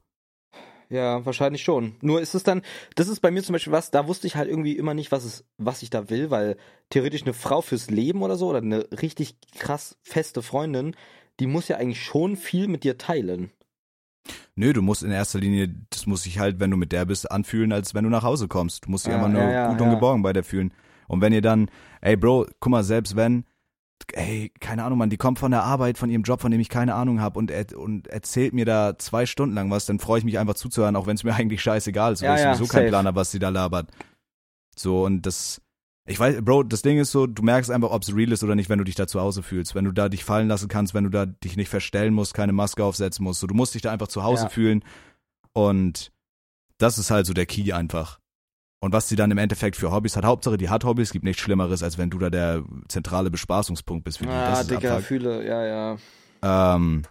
Ja, 0.91 1.25
wahrscheinlich 1.27 1.63
schon. 1.63 1.97
Nur 2.01 2.21
ist 2.21 2.35
es 2.35 2.45
dann, 2.45 2.63
das 2.95 3.09
ist 3.09 3.21
bei 3.21 3.31
mir 3.31 3.43
zum 3.43 3.53
Beispiel 3.53 3.73
was, 3.73 3.91
da 3.91 4.09
wusste 4.09 4.27
ich 4.27 4.37
halt 4.37 4.49
irgendwie 4.49 4.73
immer 4.77 4.95
nicht, 4.95 5.13
was 5.13 5.25
es, 5.25 5.45
was 5.59 5.83
ich 5.83 5.91
da 5.91 6.09
will, 6.09 6.31
weil 6.31 6.57
theoretisch 6.89 7.23
eine 7.23 7.35
Frau 7.35 7.61
fürs 7.61 7.91
Leben 7.91 8.23
oder 8.23 8.37
so 8.37 8.49
oder 8.49 8.59
eine 8.59 8.87
richtig 9.03 9.37
krass 9.59 9.99
feste 10.03 10.41
Freundin, 10.41 10.97
die 11.41 11.47
muss 11.47 11.69
ja 11.69 11.77
eigentlich 11.77 12.03
schon 12.03 12.37
viel 12.37 12.69
mit 12.69 12.85
dir 12.85 12.97
teilen. 12.97 13.51
Nö, 14.57 14.73
du 14.73 14.83
musst 14.83 15.03
in 15.03 15.11
erster 15.11 15.39
Linie, 15.39 15.73
das 15.91 16.07
muss 16.07 16.25
sich 16.25 16.39
halt, 16.39 16.59
wenn 16.59 16.71
du 16.71 16.77
mit 16.77 16.91
der 16.93 17.05
bist, 17.05 17.31
anfühlen, 17.31 17.73
als 17.73 17.95
wenn 17.95 18.05
du 18.05 18.11
nach 18.11 18.25
Hause 18.25 18.49
kommst. 18.49 18.87
Du 18.87 18.91
musst 18.91 19.07
dich 19.07 19.13
Ja, 19.13 19.19
immer 19.19 19.29
nur 19.29 19.43
ja, 19.43 19.51
ja, 19.53 19.69
gut 19.71 19.81
und 19.81 19.89
ja. 19.89 19.95
geborgen 19.95 20.23
bei 20.23 20.33
der 20.33 20.43
fühlen. 20.43 20.73
Und 21.07 21.21
wenn 21.21 21.33
ihr 21.33 21.43
dann, 21.43 21.71
ey 22.01 22.17
Bro, 22.17 22.47
guck 22.61 22.71
mal, 22.71 22.83
selbst 22.83 23.15
wenn, 23.15 23.45
ey, 24.13 24.51
keine 24.61 24.85
Ahnung, 24.85 24.99
Mann, 24.99 25.11
die 25.11 25.17
kommt 25.17 25.39
von 25.39 25.51
der 25.51 25.63
Arbeit, 25.65 25.99
von 25.99 26.11
ihrem 26.11 26.23
Job, 26.23 26.41
von 26.41 26.51
dem 26.51 26.61
ich 26.61 26.69
keine 26.69 26.95
Ahnung 26.95 27.21
habe 27.21 27.39
und, 27.39 27.51
er, 27.51 27.67
und 27.79 28.07
erzählt 28.09 28.55
mir 28.55 28.65
da 28.65 28.97
zwei 28.99 29.27
Stunden 29.27 29.55
lang 29.55 29.71
was, 29.71 29.87
dann 29.87 29.99
freue 29.99 30.19
ich 30.19 30.25
mich 30.25 30.39
einfach 30.39 30.55
zuzuhören, 30.55 30.97
auch 30.97 31.07
wenn 31.07 31.17
es 31.17 31.25
mir 31.25 31.35
eigentlich 31.37 31.63
scheißegal 31.63 32.13
ist, 32.15 32.23
weil 32.23 32.29
Ja, 32.31 32.35
ich 32.37 32.41
ja, 32.43 32.55
sowieso 32.55 32.71
keinen 32.73 32.83
safe. 32.85 32.91
Plan 32.91 33.07
habe, 33.07 33.17
was 33.17 33.31
sie 33.31 33.39
da 33.39 33.49
labert. 33.49 33.91
So, 34.77 35.05
und 35.05 35.23
das, 35.27 35.61
ich 36.07 36.19
weiß, 36.19 36.43
Bro, 36.43 36.63
das 36.65 36.83
Ding 36.83 36.99
ist 36.99 37.11
so, 37.11 37.27
du 37.27 37.43
merkst 37.43 37.71
einfach, 37.71 37.91
ob 37.91 38.03
es 38.03 38.15
real 38.15 38.33
ist 38.33 38.43
oder 38.45 38.55
nicht, 38.55 38.69
wenn 38.71 38.79
du 38.79 38.85
dich 38.85 38.95
da 38.95 39.07
zu 39.07 39.21
Hause 39.21 39.43
fühlst. 39.43 39.75
Wenn 39.75 39.85
du 39.85 39.93
da 39.93 40.09
dich 40.09 40.25
fallen 40.25 40.49
lassen 40.49 40.69
kannst, 40.69 40.95
wenn 40.95 41.05
du 41.05 41.11
da 41.11 41.27
dich 41.27 41.57
nicht 41.57 41.69
verstellen 41.69 42.15
musst, 42.15 42.33
keine 42.35 42.53
Maske 42.53 42.85
aufsetzen 42.85 43.25
musst. 43.25 43.41
So, 43.41 43.47
du 43.47 43.55
musst 43.55 43.75
dich 43.75 43.83
da 43.83 43.93
einfach 43.93 44.09
zu 44.09 44.23
Hause 44.23 44.45
Ja. 44.45 44.49
fühlen. 44.49 44.85
Und 45.53 46.13
das 46.79 46.99
ist 46.99 47.11
halt 47.11 47.27
so 47.27 47.35
der 47.35 47.47
Key 47.47 47.73
einfach. 47.73 48.21
Und 48.81 48.93
was 48.93 49.09
sie 49.09 49.17
dann 49.17 49.31
im 49.31 49.39
Endeffekt 49.39 49.77
für 49.77 49.91
Hobbys 49.91 50.17
hat, 50.17 50.25
Hauptsache 50.25 50.57
die 50.57 50.69
hat 50.69 50.85
Hobbys, 50.85 51.11
gibt 51.11 51.25
nichts 51.25 51.43
Schlimmeres, 51.43 51.83
als 51.83 51.99
wenn 51.99 52.11
du 52.11 52.19
da 52.19 52.31
der 52.31 52.63
zentrale 52.89 53.31
Bespaßungspunkt 53.31 54.05
bist 54.05 54.19
für 54.19 54.25
die. 54.25 54.31
Ah, 54.31 54.51
das 54.51 54.61
ist 54.63 54.71
Digga, 54.71 54.91
Abfuck. 54.91 55.07
fühle, 55.07 55.47
ja, 55.47 55.65
ja. 55.65 55.97
Ähm, 56.77 57.03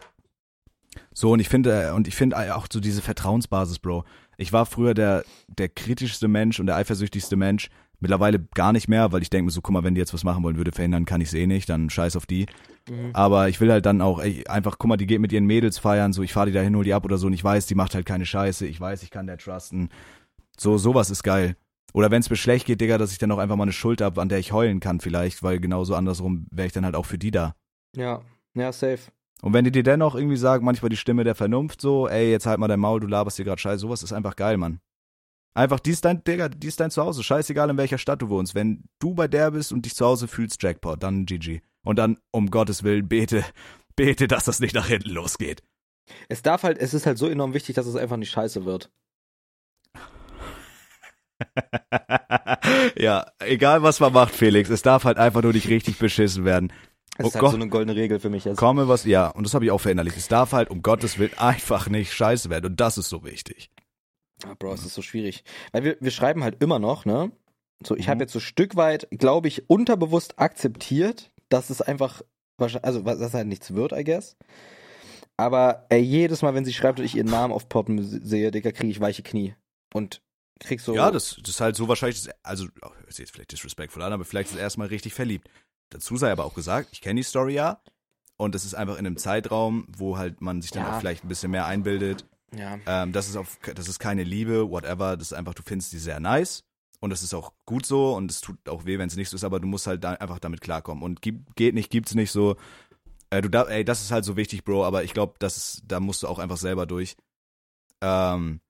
so, 1.13 1.31
und 1.31 1.39
ich 1.39 1.49
finde, 1.49 1.93
und 1.93 2.07
ich 2.07 2.15
finde 2.15 2.55
auch 2.55 2.67
so 2.71 2.79
diese 2.79 3.01
Vertrauensbasis, 3.01 3.79
Bro. 3.79 4.05
Ich 4.37 4.53
war 4.53 4.65
früher 4.65 4.93
der, 4.93 5.25
der 5.47 5.67
kritischste 5.67 6.27
Mensch 6.27 6.59
und 6.59 6.67
der 6.67 6.75
eifersüchtigste 6.75 7.35
Mensch. 7.35 7.69
Mittlerweile 7.99 8.39
gar 8.53 8.73
nicht 8.73 8.87
mehr, 8.87 9.11
weil 9.11 9.23
ich 9.23 9.31
denke 9.31 9.45
mir 9.45 9.51
so, 9.51 9.61
guck 9.61 9.73
mal, 9.73 9.83
wenn 9.83 9.95
die 9.95 9.99
jetzt 9.99 10.13
was 10.13 10.23
machen 10.23 10.43
wollen 10.43 10.57
würde, 10.57 10.71
verhindern 10.71 11.05
kann 11.05 11.19
ich 11.19 11.33
eh 11.33 11.47
nicht, 11.47 11.67
dann 11.67 11.89
scheiß 11.89 12.15
auf 12.15 12.27
die. 12.27 12.45
Mhm. 12.87 13.09
Aber 13.13 13.49
ich 13.49 13.59
will 13.59 13.71
halt 13.71 13.87
dann 13.87 14.01
auch 14.01 14.19
ey, 14.19 14.45
einfach, 14.47 14.77
guck 14.77 14.87
mal, 14.87 14.97
die 14.97 15.07
geht 15.07 15.19
mit 15.19 15.31
ihren 15.31 15.45
Mädels 15.45 15.79
feiern, 15.79 16.13
so 16.13 16.21
ich 16.21 16.31
fahre 16.31 16.45
die 16.45 16.53
dahin, 16.53 16.75
hol 16.75 16.83
die 16.83 16.93
ab 16.93 17.03
oder 17.05 17.17
so 17.17 17.25
und 17.25 17.33
ich 17.33 17.43
weiß, 17.43 17.65
die 17.65 17.73
macht 17.73 17.95
halt 17.95 18.05
keine 18.05 18.27
Scheiße, 18.27 18.67
ich 18.67 18.79
weiß, 18.79 19.01
ich 19.01 19.09
kann 19.09 19.25
der 19.25 19.39
trusten. 19.39 19.89
So, 20.59 20.77
sowas 20.77 21.09
ist 21.09 21.23
geil. 21.23 21.55
Oder 21.93 22.11
wenn 22.11 22.19
es 22.19 22.29
mir 22.29 22.35
schlecht 22.35 22.65
geht, 22.65 22.81
Digga, 22.81 22.97
dass 22.97 23.11
ich 23.11 23.17
dann 23.17 23.31
auch 23.31 23.37
einfach 23.37 23.55
mal 23.55 23.63
eine 23.63 23.71
Schulter 23.71 24.05
hab, 24.05 24.17
an 24.17 24.29
der 24.29 24.39
ich 24.39 24.51
heulen 24.51 24.79
kann 24.79 24.99
vielleicht, 24.99 25.41
weil 25.41 25.59
genauso 25.59 25.95
andersrum 25.95 26.47
wäre 26.51 26.67
ich 26.67 26.73
dann 26.73 26.85
halt 26.85 26.95
auch 26.95 27.05
für 27.05 27.17
die 27.17 27.31
da. 27.31 27.55
Ja, 27.95 28.21
ja, 28.53 28.71
safe. 28.71 28.99
Und 29.41 29.53
wenn 29.53 29.65
die 29.65 29.71
dir 29.71 29.83
dennoch 29.83 30.15
irgendwie 30.15 30.37
sagen, 30.37 30.65
manchmal 30.65 30.89
die 30.89 30.97
Stimme 30.97 31.23
der 31.23 31.35
Vernunft 31.35 31.79
so, 31.81 32.07
ey, 32.07 32.31
jetzt 32.31 32.45
halt 32.45 32.59
mal 32.59 32.67
dein 32.67 32.79
Maul, 32.79 32.99
du 32.99 33.07
laberst 33.07 33.37
dir 33.37 33.45
gerade 33.45 33.61
scheiße, 33.61 33.79
sowas 33.79 34.03
ist 34.03 34.13
einfach 34.13 34.35
geil, 34.35 34.57
Mann. 34.57 34.79
Einfach, 35.53 35.79
die 35.79 35.91
ist 35.91 36.05
dein, 36.05 36.23
Digga, 36.23 36.49
die 36.49 36.67
ist 36.67 36.79
dein 36.79 36.91
Zuhause, 36.91 37.23
scheißegal 37.23 37.69
in 37.69 37.77
welcher 37.77 37.97
Stadt 37.97 38.21
du 38.21 38.29
wohnst. 38.29 38.53
Wenn 38.53 38.83
du 38.99 39.15
bei 39.15 39.27
der 39.27 39.51
bist 39.51 39.71
und 39.71 39.85
dich 39.85 39.95
zu 39.95 40.05
Hause 40.05 40.27
fühlst, 40.27 40.61
Jackpot, 40.61 41.01
dann 41.01 41.25
GG. 41.25 41.61
Und 41.83 41.97
dann, 41.97 42.19
um 42.31 42.51
Gottes 42.51 42.83
Willen, 42.83 43.07
bete, 43.07 43.43
bete, 43.95 44.27
dass 44.27 44.45
das 44.45 44.59
nicht 44.59 44.75
nach 44.75 44.87
hinten 44.87 45.09
losgeht. 45.09 45.63
Es 46.29 46.41
darf 46.41 46.63
halt, 46.63 46.77
es 46.77 46.93
ist 46.93 47.05
halt 47.05 47.17
so 47.17 47.27
enorm 47.27 47.53
wichtig, 47.53 47.75
dass 47.75 47.87
es 47.87 47.95
einfach 47.95 48.17
nicht 48.17 48.31
scheiße 48.31 48.65
wird. 48.65 48.91
ja, 52.97 53.25
egal 53.39 53.83
was 53.83 53.99
man 53.99 54.13
macht, 54.13 54.33
Felix, 54.33 54.69
es 54.69 54.81
darf 54.81 55.03
halt 55.03 55.17
einfach 55.17 55.41
nur 55.41 55.53
nicht 55.53 55.67
richtig 55.69 55.97
beschissen 55.97 56.45
werden. 56.45 56.71
Es 57.17 57.25
Oh 57.25 57.27
ist 57.29 57.33
halt 57.35 57.41
Gott. 57.41 57.51
so 57.51 57.57
eine 57.57 57.67
goldene 57.69 57.95
Regel 57.99 58.19
für 58.19 58.29
mich 58.29 58.45
jetzt. 58.45 58.57
Komme 58.57 58.87
was, 58.87 59.05
ja, 59.05 59.27
und 59.29 59.43
das 59.45 59.53
habe 59.53 59.65
ich 59.65 59.71
auch 59.71 59.79
verinnerlicht. 59.81 60.17
Es 60.17 60.27
darf 60.27 60.51
halt 60.51 60.69
um 60.69 60.81
Gottes 60.81 61.17
Willen 61.17 61.37
einfach 61.37 61.89
nicht 61.89 62.13
scheiße 62.13 62.49
werden 62.49 62.65
und 62.67 62.79
das 62.79 62.97
ist 62.97 63.09
so 63.09 63.23
wichtig. 63.23 63.71
Ah, 64.45 64.53
Bro, 64.57 64.73
es 64.73 64.85
ist 64.85 64.93
so 64.93 65.01
schwierig. 65.01 65.43
Weil 65.71 65.83
wir, 65.83 65.97
wir 65.99 66.11
schreiben 66.11 66.43
halt 66.43 66.61
immer 66.61 66.77
noch, 66.79 67.05
ne? 67.05 67.31
So, 67.83 67.95
ich 67.95 68.05
Mhm. 68.05 68.11
habe 68.11 68.23
jetzt 68.23 68.33
so 68.33 68.39
Stück 68.39 68.75
weit, 68.75 69.07
glaube 69.11 69.47
ich, 69.47 69.67
unterbewusst 69.69 70.37
akzeptiert, 70.39 71.31
dass 71.49 71.69
es 71.71 71.81
einfach, 71.81 72.21
wahrscheinlich- 72.59 72.85
also 72.85 73.01
dass 73.01 73.33
halt 73.33 73.47
nichts 73.47 73.73
wird, 73.73 73.93
I 73.93 74.03
guess. 74.03 74.37
Aber 75.37 75.85
ey, 75.89 76.01
jedes 76.01 76.41
Mal, 76.41 76.53
wenn 76.55 76.65
sie 76.65 76.73
schreibt 76.73 76.99
und 76.99 77.05
ich 77.05 77.15
ihren 77.15 77.27
Namen 77.29 77.53
aufpoppen 77.53 78.01
sehe, 78.03 78.51
Digga, 78.51 78.71
kriege 78.71 78.89
ich 78.91 78.99
weiche 78.99 79.23
Knie. 79.23 79.55
Und 79.93 80.21
krieg 80.59 80.81
so. 80.81 80.93
Ja, 80.95 81.11
das, 81.11 81.35
das 81.41 81.49
ist 81.49 81.61
halt 81.61 81.75
so 81.75 81.87
wahrscheinlich, 81.87 82.23
das- 82.23 82.33
also, 82.43 82.65
oh, 82.81 82.89
hört 82.93 83.09
sich 83.09 83.19
jetzt 83.19 83.31
vielleicht 83.31 83.51
disrespectful 83.51 84.01
an, 84.01 84.13
aber 84.13 84.25
vielleicht 84.25 84.49
ist 84.51 84.55
er 84.57 84.61
erstmal 84.61 84.87
richtig 84.87 85.13
verliebt. 85.13 85.49
Dazu 85.89 86.17
sei 86.17 86.31
aber 86.31 86.45
auch 86.45 86.53
gesagt, 86.53 86.89
ich 86.91 87.01
kenne 87.01 87.19
die 87.19 87.23
Story 87.23 87.53
ja. 87.53 87.81
Und 88.39 88.53
es 88.53 88.65
ist 88.65 88.75
einfach 88.75 88.97
in 88.99 89.05
einem 89.07 89.17
Zeitraum, 89.17 89.87
wo 89.89 90.17
halt 90.17 90.41
man 90.41 90.61
sich 90.61 90.71
dann 90.71 90.83
Ja. 90.83 90.95
auch 90.95 90.99
vielleicht 90.99 91.23
ein 91.23 91.27
bisschen 91.27 91.49
mehr 91.51 91.65
einbildet. 91.65 92.25
Ja. 92.55 92.77
Ähm, 92.85 93.11
das 93.11 93.27
ist 93.29 93.35
auf, 93.35 93.57
das 93.73 93.87
ist 93.87 93.97
keine 93.99 94.23
Liebe, 94.23 94.69
whatever. 94.69 95.17
Das 95.17 95.31
ist 95.31 95.33
einfach, 95.33 95.53
du 95.55 95.63
findest 95.63 95.91
die 95.93 95.97
sehr 95.97 96.19
nice. 96.19 96.63
Und 96.99 97.09
das 97.09 97.23
ist 97.23 97.33
auch 97.33 97.53
gut 97.65 97.85
so. 97.85 98.15
Und 98.15 98.29
es 98.29 98.41
tut 98.41 98.69
auch 98.69 98.85
weh, 98.85 98.99
wenn 98.99 99.07
es 99.07 99.15
nicht 99.15 99.29
so 99.29 99.35
ist, 99.35 99.43
aber 99.43 99.59
du 99.59 99.67
musst 99.67 99.87
halt 99.87 100.03
da 100.03 100.13
einfach 100.13 100.39
damit 100.39 100.61
klarkommen. 100.61 101.03
Und 101.03 101.21
gibt, 101.21 101.55
geht 101.55 101.73
nicht, 101.73 101.89
gibt's 101.89 102.13
nicht 102.15 102.31
so. 102.31 102.57
Äh, 103.31 103.41
du 103.41 103.49
da, 103.49 103.63
ey, 103.63 103.83
das 103.83 104.01
ist 104.01 104.11
halt 104.11 104.23
so 104.23 104.35
wichtig, 104.37 104.63
Bro, 104.63 104.85
aber 104.85 105.03
ich 105.03 105.13
glaube, 105.13 105.33
das 105.39 105.57
ist, 105.57 105.81
da 105.87 105.99
musst 105.99 106.21
du 106.23 106.27
auch 106.27 106.39
einfach 106.39 106.57
selber 106.57 106.85
durch. 106.85 107.15
Ähm, 108.01 108.61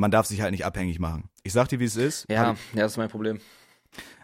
man 0.00 0.10
darf 0.10 0.26
sich 0.26 0.40
halt 0.40 0.50
nicht 0.52 0.64
abhängig 0.64 0.98
machen. 0.98 1.28
Ich 1.42 1.52
sag 1.52 1.68
dir, 1.68 1.78
wie 1.78 1.84
es 1.84 1.96
ist. 1.96 2.26
Ja, 2.28 2.46
Hab 2.46 2.56
ja, 2.74 2.82
das 2.82 2.92
ist 2.92 2.98
mein 2.98 3.10
Problem. 3.10 3.38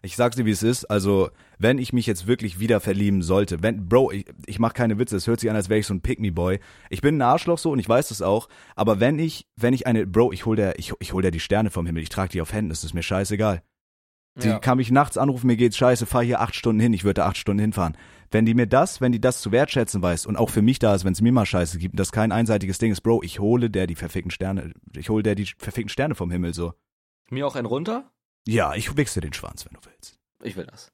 Ich 0.02 0.16
sag's 0.16 0.36
dir, 0.36 0.46
wie 0.46 0.52
es 0.52 0.62
ist. 0.62 0.84
Also, 0.84 1.30
wenn 1.58 1.78
ich 1.78 1.92
mich 1.92 2.06
jetzt 2.06 2.26
wirklich 2.26 2.60
wieder 2.60 2.80
verlieben 2.80 3.22
sollte, 3.22 3.62
wenn, 3.62 3.88
Bro, 3.88 4.12
ich, 4.12 4.26
ich 4.46 4.58
mach 4.58 4.72
keine 4.72 4.98
Witze, 4.98 5.16
es 5.16 5.26
hört 5.26 5.40
sich 5.40 5.50
an, 5.50 5.56
als 5.56 5.68
wäre 5.68 5.80
ich 5.80 5.86
so 5.86 5.94
ein 5.94 6.00
Pick-me-Boy. 6.00 6.60
Ich 6.90 7.00
bin 7.00 7.18
ein 7.18 7.22
Arschloch 7.22 7.58
so 7.58 7.72
und 7.72 7.78
ich 7.78 7.88
weiß 7.88 8.08
das 8.08 8.22
auch. 8.22 8.48
Aber 8.74 9.00
wenn 9.00 9.18
ich, 9.18 9.48
wenn 9.56 9.74
ich 9.74 9.86
eine, 9.86 10.06
Bro, 10.06 10.32
ich 10.32 10.46
hol 10.46 10.56
der, 10.56 10.78
ich, 10.78 10.92
ich 11.00 11.12
hol 11.12 11.22
der 11.22 11.30
die 11.30 11.40
Sterne 11.40 11.70
vom 11.70 11.86
Himmel, 11.86 12.02
ich 12.02 12.08
trage 12.08 12.30
die 12.30 12.40
auf 12.40 12.52
Händen, 12.52 12.70
das 12.70 12.84
ist 12.84 12.94
mir 12.94 13.02
scheißegal. 13.02 13.62
Die 14.36 14.48
Ja. 14.48 14.58
kann 14.58 14.76
mich 14.76 14.90
nachts 14.90 15.16
anrufen, 15.16 15.46
mir 15.46 15.56
geht's 15.56 15.78
scheiße, 15.78 16.04
fahr 16.04 16.22
hier 16.22 16.40
acht 16.40 16.54
Stunden 16.54 16.78
hin, 16.78 16.92
ich 16.92 17.04
würde 17.04 17.24
acht 17.24 17.38
Stunden 17.38 17.60
hinfahren. 17.60 17.96
Wenn 18.30 18.44
die 18.44 18.54
mir 18.54 18.66
das, 18.66 19.00
wenn 19.00 19.12
die 19.12 19.20
das 19.20 19.40
zu 19.40 19.50
wertschätzen 19.50 20.02
weiß 20.02 20.26
und 20.26 20.36
auch 20.36 20.50
für 20.50 20.60
mich 20.60 20.78
da 20.78 20.94
ist, 20.94 21.04
wenn 21.04 21.12
es 21.14 21.22
mir 21.22 21.32
mal 21.32 21.46
scheiße 21.46 21.78
gibt 21.78 21.94
und 21.94 22.00
das 22.00 22.12
kein 22.12 22.32
einseitiges 22.32 22.78
Ding 22.78 22.92
ist, 22.92 23.00
Bro, 23.00 23.22
ich 23.22 23.38
hole 23.38 23.70
der 23.70 23.86
die 23.86 23.94
verfickten 23.94 24.30
Sterne, 24.30 24.74
ich 24.94 25.08
hole 25.08 25.22
der 25.22 25.36
die 25.36 25.46
verfickten 25.46 25.88
Sterne 25.88 26.14
vom 26.14 26.30
Himmel 26.30 26.52
so. 26.52 26.74
Mir 27.30 27.46
auch 27.46 27.56
ein 27.56 27.64
runter? 27.64 28.10
Ja, 28.46 28.74
ich 28.74 28.94
wichse 28.96 29.20
den 29.20 29.32
Schwanz, 29.32 29.64
wenn 29.64 29.72
du 29.74 29.80
willst. 29.88 30.18
Ich 30.42 30.56
will 30.56 30.66
das. 30.66 30.92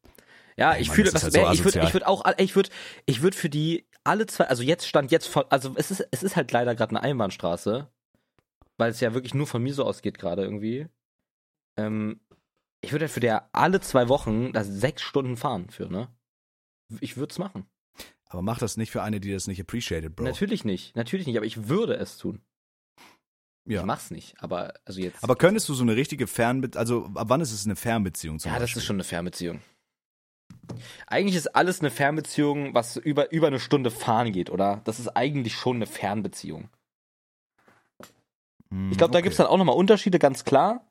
Ja, 0.57 0.77
ich 0.77 0.89
Mann, 0.89 0.95
fühle, 0.97 1.11
das 1.11 1.23
halt 1.23 1.33
so 1.33 1.51
ich 1.51 1.65
würde, 1.65 1.81
ich 1.81 1.93
würde 1.93 2.07
auch, 2.07 2.25
ich 2.37 2.55
würde, 2.55 2.71
ich 3.07 3.23
würde 3.23 3.37
für 3.37 3.49
die 3.49 3.87
alle 4.05 4.27
zwei, 4.27 4.45
also 4.45 4.63
jetzt 4.63 4.87
stand 4.87 5.11
jetzt 5.11 5.27
von, 5.27 5.45
also 5.49 5.73
es 5.77 5.91
ist, 5.91 6.07
es 6.11 6.23
ist 6.23 6.37
halt 6.37 6.53
leider 6.53 6.75
gerade 6.75 6.91
eine 6.91 7.03
Einbahnstraße, 7.03 7.89
weil 8.77 8.91
es 8.91 9.01
ja 9.01 9.15
wirklich 9.15 9.35
nur 9.35 9.47
von 9.47 9.63
mir 9.63 9.75
so 9.75 9.85
ausgeht 9.85 10.19
gerade 10.19 10.43
irgendwie. 10.43 10.87
Ähm, 11.77 12.21
ich 12.83 12.93
würde 12.93 13.05
halt 13.07 13.13
für 13.13 13.21
der 13.21 13.49
alle 13.53 13.81
zwei 13.81 14.09
Wochen 14.09 14.53
da 14.53 14.65
sechs 14.65 15.03
Stunden 15.03 15.37
fahren 15.37 15.71
für, 15.71 15.89
ne? 15.89 16.09
Ich 17.01 17.17
würde 17.17 17.31
es 17.31 17.39
machen. 17.39 17.67
Aber 18.29 18.43
mach 18.43 18.59
das 18.59 18.77
nicht 18.77 18.91
für 18.91 19.03
eine, 19.03 19.21
die 19.21 19.33
das 19.33 19.47
nicht 19.47 19.61
appreciated, 19.61 20.15
Bro. 20.17 20.25
Natürlich 20.25 20.65
nicht, 20.65 20.95
natürlich 20.97 21.27
nicht, 21.27 21.37
aber 21.37 21.47
ich 21.47 21.69
würde 21.69 21.95
es 21.95 22.19
tun. 22.19 22.43
Ja. 23.65 23.81
Ich 23.81 23.87
mach's 23.87 24.11
nicht, 24.11 24.35
aber 24.43 24.75
also 24.85 25.01
jetzt. 25.01 25.23
Aber 25.23 25.37
könntest 25.37 25.69
du 25.69 25.75
so 25.75 25.85
eine 25.85 25.95
richtige 25.95 26.27
Fernbeziehung, 26.27 26.81
also 26.81 27.11
ab 27.15 27.29
wann 27.29 27.41
ist 27.41 27.53
es 27.53 27.65
eine 27.65 27.77
Fernbeziehung 27.77 28.39
zum 28.41 28.51
ja, 28.51 28.55
das 28.59 28.65
Beispiel? 28.65 28.81
ist 28.81 28.87
schon 28.87 28.97
eine 28.97 29.05
Fernbeziehung. 29.05 29.61
Eigentlich 31.07 31.37
ist 31.37 31.55
alles 31.55 31.81
eine 31.81 31.91
Fernbeziehung, 31.91 32.75
was 32.75 32.97
über, 32.97 33.31
über 33.33 33.47
eine 33.47 33.61
Stunde 33.61 33.91
fahren 33.91 34.33
geht, 34.33 34.51
oder? 34.51 34.81
Das 34.85 34.99
ist 34.99 35.09
eigentlich 35.09 35.55
schon 35.55 35.77
eine 35.77 35.87
Fernbeziehung. 35.87 36.69
Hm, 38.71 38.91
Ich 38.91 38.99
glaube, 38.99 39.13
da 39.13 39.19
okay. 39.19 39.23
gibt's 39.25 39.37
dann 39.37 39.47
auch 39.47 39.59
nochmal 39.59 39.77
Unterschiede, 39.77 40.19
ganz 40.19 40.45
klar. 40.45 40.87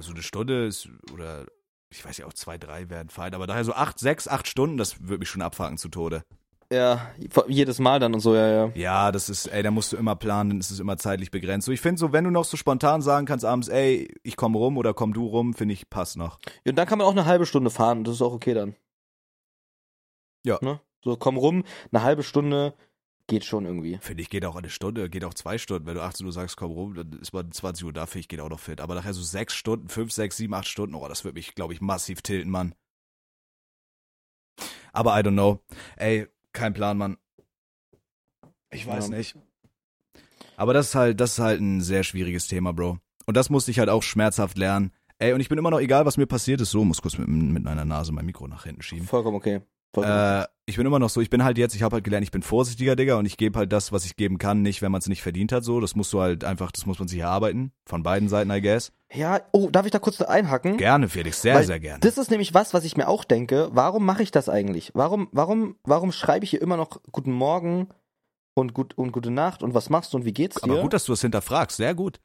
Also 0.00 0.12
eine 0.12 0.22
Stunde 0.22 0.64
ist, 0.64 0.88
oder 1.12 1.44
ich 1.90 2.02
weiß 2.02 2.16
ja 2.16 2.24
auch 2.24 2.32
zwei, 2.32 2.56
drei 2.56 2.88
werden 2.88 3.10
fein, 3.10 3.34
aber 3.34 3.46
daher 3.46 3.66
so 3.66 3.74
acht, 3.74 3.98
sechs, 3.98 4.28
acht 4.28 4.48
Stunden, 4.48 4.78
das 4.78 4.98
würde 5.02 5.18
mich 5.18 5.28
schon 5.28 5.42
abfacken 5.42 5.76
zu 5.76 5.90
Tode. 5.90 6.24
Ja, 6.72 7.10
jedes 7.48 7.78
Mal 7.80 8.00
dann 8.00 8.14
und 8.14 8.20
so, 8.20 8.34
ja, 8.34 8.48
ja. 8.48 8.72
Ja, 8.74 9.12
das 9.12 9.28
ist, 9.28 9.48
ey, 9.48 9.62
da 9.62 9.70
musst 9.70 9.92
du 9.92 9.98
immer 9.98 10.16
planen, 10.16 10.48
dann 10.48 10.60
ist 10.60 10.70
es 10.70 10.80
immer 10.80 10.96
zeitlich 10.96 11.30
begrenzt. 11.30 11.66
So, 11.66 11.72
ich 11.72 11.82
finde 11.82 11.98
so, 11.98 12.14
wenn 12.14 12.24
du 12.24 12.30
noch 12.30 12.46
so 12.46 12.56
spontan 12.56 13.02
sagen 13.02 13.26
kannst 13.26 13.44
abends, 13.44 13.68
ey, 13.68 14.10
ich 14.22 14.36
komm 14.36 14.54
rum 14.54 14.78
oder 14.78 14.94
komm 14.94 15.12
du 15.12 15.26
rum, 15.26 15.52
finde 15.52 15.74
ich, 15.74 15.90
passt 15.90 16.16
noch. 16.16 16.38
Und 16.66 16.76
dann 16.76 16.88
kann 16.88 16.96
man 16.96 17.06
auch 17.06 17.12
eine 17.12 17.26
halbe 17.26 17.44
Stunde 17.44 17.68
fahren, 17.68 18.02
das 18.02 18.14
ist 18.14 18.22
auch 18.22 18.32
okay 18.32 18.54
dann. 18.54 18.76
Ja. 20.46 20.58
Ne? 20.62 20.80
So, 21.04 21.18
komm 21.18 21.36
rum, 21.36 21.62
eine 21.92 22.02
halbe 22.02 22.22
Stunde 22.22 22.72
geht 23.30 23.44
schon 23.46 23.64
irgendwie. 23.64 23.98
Finde 24.02 24.22
ich, 24.22 24.28
geht 24.28 24.44
auch 24.44 24.56
eine 24.56 24.68
Stunde, 24.68 25.08
geht 25.08 25.24
auch 25.24 25.32
zwei 25.32 25.56
Stunden. 25.56 25.86
Wenn 25.86 25.94
du 25.94 26.02
18 26.02 26.26
Uhr 26.26 26.32
sagst, 26.32 26.56
komm 26.58 26.72
rum, 26.72 26.94
dann 26.94 27.12
ist 27.14 27.32
man 27.32 27.50
20 27.50 27.84
Uhr 27.86 27.92
da, 27.92 28.04
finde 28.06 28.20
ich, 28.20 28.28
geht 28.28 28.40
auch 28.40 28.50
noch 28.50 28.60
fit. 28.60 28.80
Aber 28.80 28.94
nachher 28.94 29.14
so 29.14 29.22
sechs 29.22 29.54
Stunden, 29.54 29.88
fünf, 29.88 30.12
sechs, 30.12 30.36
sieben, 30.36 30.52
acht 30.52 30.68
Stunden, 30.68 30.94
oh, 30.94 31.08
das 31.08 31.24
würde 31.24 31.36
mich, 31.36 31.54
glaube 31.54 31.72
ich, 31.72 31.80
massiv 31.80 32.20
tilten, 32.20 32.50
Mann. 32.50 32.74
Aber 34.92 35.18
I 35.18 35.22
don't 35.22 35.32
know. 35.32 35.60
Ey, 35.96 36.26
kein 36.52 36.74
Plan, 36.74 36.98
Mann. 36.98 37.16
Ich 38.70 38.86
weiß 38.86 39.08
Ja. 39.08 39.16
nicht. 39.16 39.36
Aber 40.56 40.74
das 40.74 40.88
ist 40.88 40.94
halt, 40.94 41.20
das 41.20 41.32
ist 41.32 41.38
halt 41.38 41.60
ein 41.60 41.80
sehr 41.80 42.02
schwieriges 42.04 42.46
Thema, 42.48 42.72
Bro. 42.72 42.98
Und 43.26 43.36
das 43.36 43.48
musste 43.48 43.70
ich 43.70 43.78
halt 43.78 43.88
auch 43.88 44.02
schmerzhaft 44.02 44.58
lernen. 44.58 44.92
Ey, 45.18 45.32
und 45.32 45.40
ich 45.40 45.48
bin 45.48 45.58
immer 45.58 45.70
noch, 45.70 45.80
egal 45.80 46.06
was 46.06 46.16
mir 46.16 46.26
passiert 46.26 46.60
ist, 46.60 46.70
so, 46.70 46.84
muss 46.84 47.00
kurz 47.02 47.16
mit, 47.18 47.28
mit 47.28 47.62
meiner 47.62 47.84
Nase 47.84 48.12
mein 48.12 48.26
Mikro 48.26 48.46
nach 48.48 48.64
hinten 48.64 48.82
schieben. 48.82 49.06
Vollkommen 49.06 49.36
okay. 49.36 49.60
Äh, 49.96 50.46
ich 50.66 50.76
bin 50.76 50.86
immer 50.86 51.00
noch 51.00 51.10
so, 51.10 51.20
ich 51.20 51.30
bin 51.30 51.42
halt 51.42 51.58
jetzt, 51.58 51.74
ich 51.74 51.82
habe 51.82 51.94
halt 51.94 52.04
gelernt, 52.04 52.24
ich 52.24 52.30
bin 52.30 52.42
vorsichtiger, 52.42 52.94
Digga, 52.94 53.16
und 53.16 53.26
ich 53.26 53.36
gebe 53.36 53.58
halt 53.58 53.72
das, 53.72 53.90
was 53.90 54.04
ich 54.04 54.16
geben 54.16 54.38
kann, 54.38 54.62
nicht, 54.62 54.82
wenn 54.82 54.92
man 54.92 55.00
es 55.00 55.08
nicht 55.08 55.22
verdient 55.22 55.50
hat, 55.52 55.64
so. 55.64 55.80
Das 55.80 55.96
musst 55.96 56.12
du 56.12 56.20
halt 56.20 56.44
einfach, 56.44 56.70
das 56.70 56.86
muss 56.86 56.98
man 56.98 57.08
sich 57.08 57.18
erarbeiten. 57.18 57.72
Von 57.86 58.02
beiden 58.02 58.28
Seiten, 58.28 58.50
I 58.50 58.60
guess. 58.60 58.92
Ja, 59.12 59.40
oh, 59.52 59.68
darf 59.70 59.86
ich 59.86 59.92
da 59.92 59.98
kurz 59.98 60.20
einhaken? 60.20 60.76
Gerne, 60.76 61.08
Felix, 61.08 61.42
sehr, 61.42 61.56
Weil 61.56 61.64
sehr 61.64 61.80
gerne. 61.80 62.00
Das 62.00 62.18
ist 62.18 62.30
nämlich 62.30 62.54
was, 62.54 62.72
was 62.72 62.84
ich 62.84 62.96
mir 62.96 63.08
auch 63.08 63.24
denke. 63.24 63.68
Warum 63.72 64.06
mache 64.06 64.22
ich 64.22 64.30
das 64.30 64.48
eigentlich? 64.48 64.92
Warum, 64.94 65.28
warum, 65.32 65.76
warum 65.82 66.12
schreibe 66.12 66.44
ich 66.44 66.50
hier 66.50 66.62
immer 66.62 66.76
noch 66.76 67.00
Guten 67.10 67.32
Morgen 67.32 67.88
und, 68.54 68.72
gut, 68.72 68.96
und 68.96 69.10
Gute 69.10 69.32
Nacht 69.32 69.64
und 69.64 69.74
was 69.74 69.90
machst 69.90 70.12
du 70.12 70.18
und 70.18 70.24
wie 70.24 70.32
geht's 70.32 70.60
dir? 70.60 70.70
Aber 70.70 70.82
gut, 70.82 70.92
dass 70.92 71.04
du 71.04 71.12
das 71.12 71.22
hinterfragst, 71.22 71.76
sehr 71.76 71.94
gut. 71.94 72.20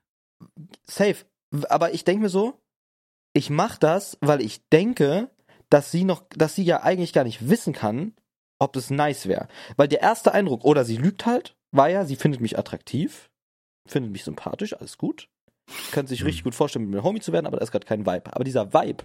Safe. 0.83 1.25
Aber 1.69 1.93
ich 1.93 2.03
denke 2.03 2.23
mir 2.23 2.29
so, 2.29 2.61
ich 3.33 3.49
mache 3.49 3.79
das, 3.79 4.17
weil 4.21 4.41
ich 4.41 4.69
denke, 4.69 5.29
dass 5.69 5.91
sie 5.91 6.03
noch, 6.03 6.23
dass 6.35 6.55
sie 6.55 6.63
ja 6.63 6.83
eigentlich 6.83 7.13
gar 7.13 7.23
nicht 7.23 7.49
wissen 7.49 7.73
kann, 7.73 8.13
ob 8.59 8.73
das 8.73 8.89
nice 8.89 9.25
wäre. 9.27 9.47
Weil 9.77 9.87
der 9.87 10.01
erste 10.01 10.33
Eindruck, 10.33 10.63
oder 10.63 10.85
sie 10.85 10.97
lügt 10.97 11.25
halt, 11.25 11.55
war 11.71 11.89
ja, 11.89 12.05
sie 12.05 12.15
findet 12.15 12.41
mich 12.41 12.57
attraktiv, 12.57 13.29
findet 13.87 14.11
mich 14.11 14.23
sympathisch, 14.23 14.73
alles 14.77 14.97
gut. 14.97 15.29
Kann 15.91 16.07
sich 16.07 16.21
Mhm. 16.21 16.25
richtig 16.27 16.43
gut 16.43 16.55
vorstellen, 16.55 16.85
mit 16.85 16.93
mir 16.95 17.03
Homie 17.03 17.19
zu 17.21 17.33
werden, 17.33 17.47
aber 17.47 17.57
da 17.57 17.63
ist 17.63 17.71
gerade 17.71 17.85
kein 17.87 18.05
Vibe. 18.05 18.33
Aber 18.33 18.43
dieser 18.43 18.73
Vibe 18.73 19.03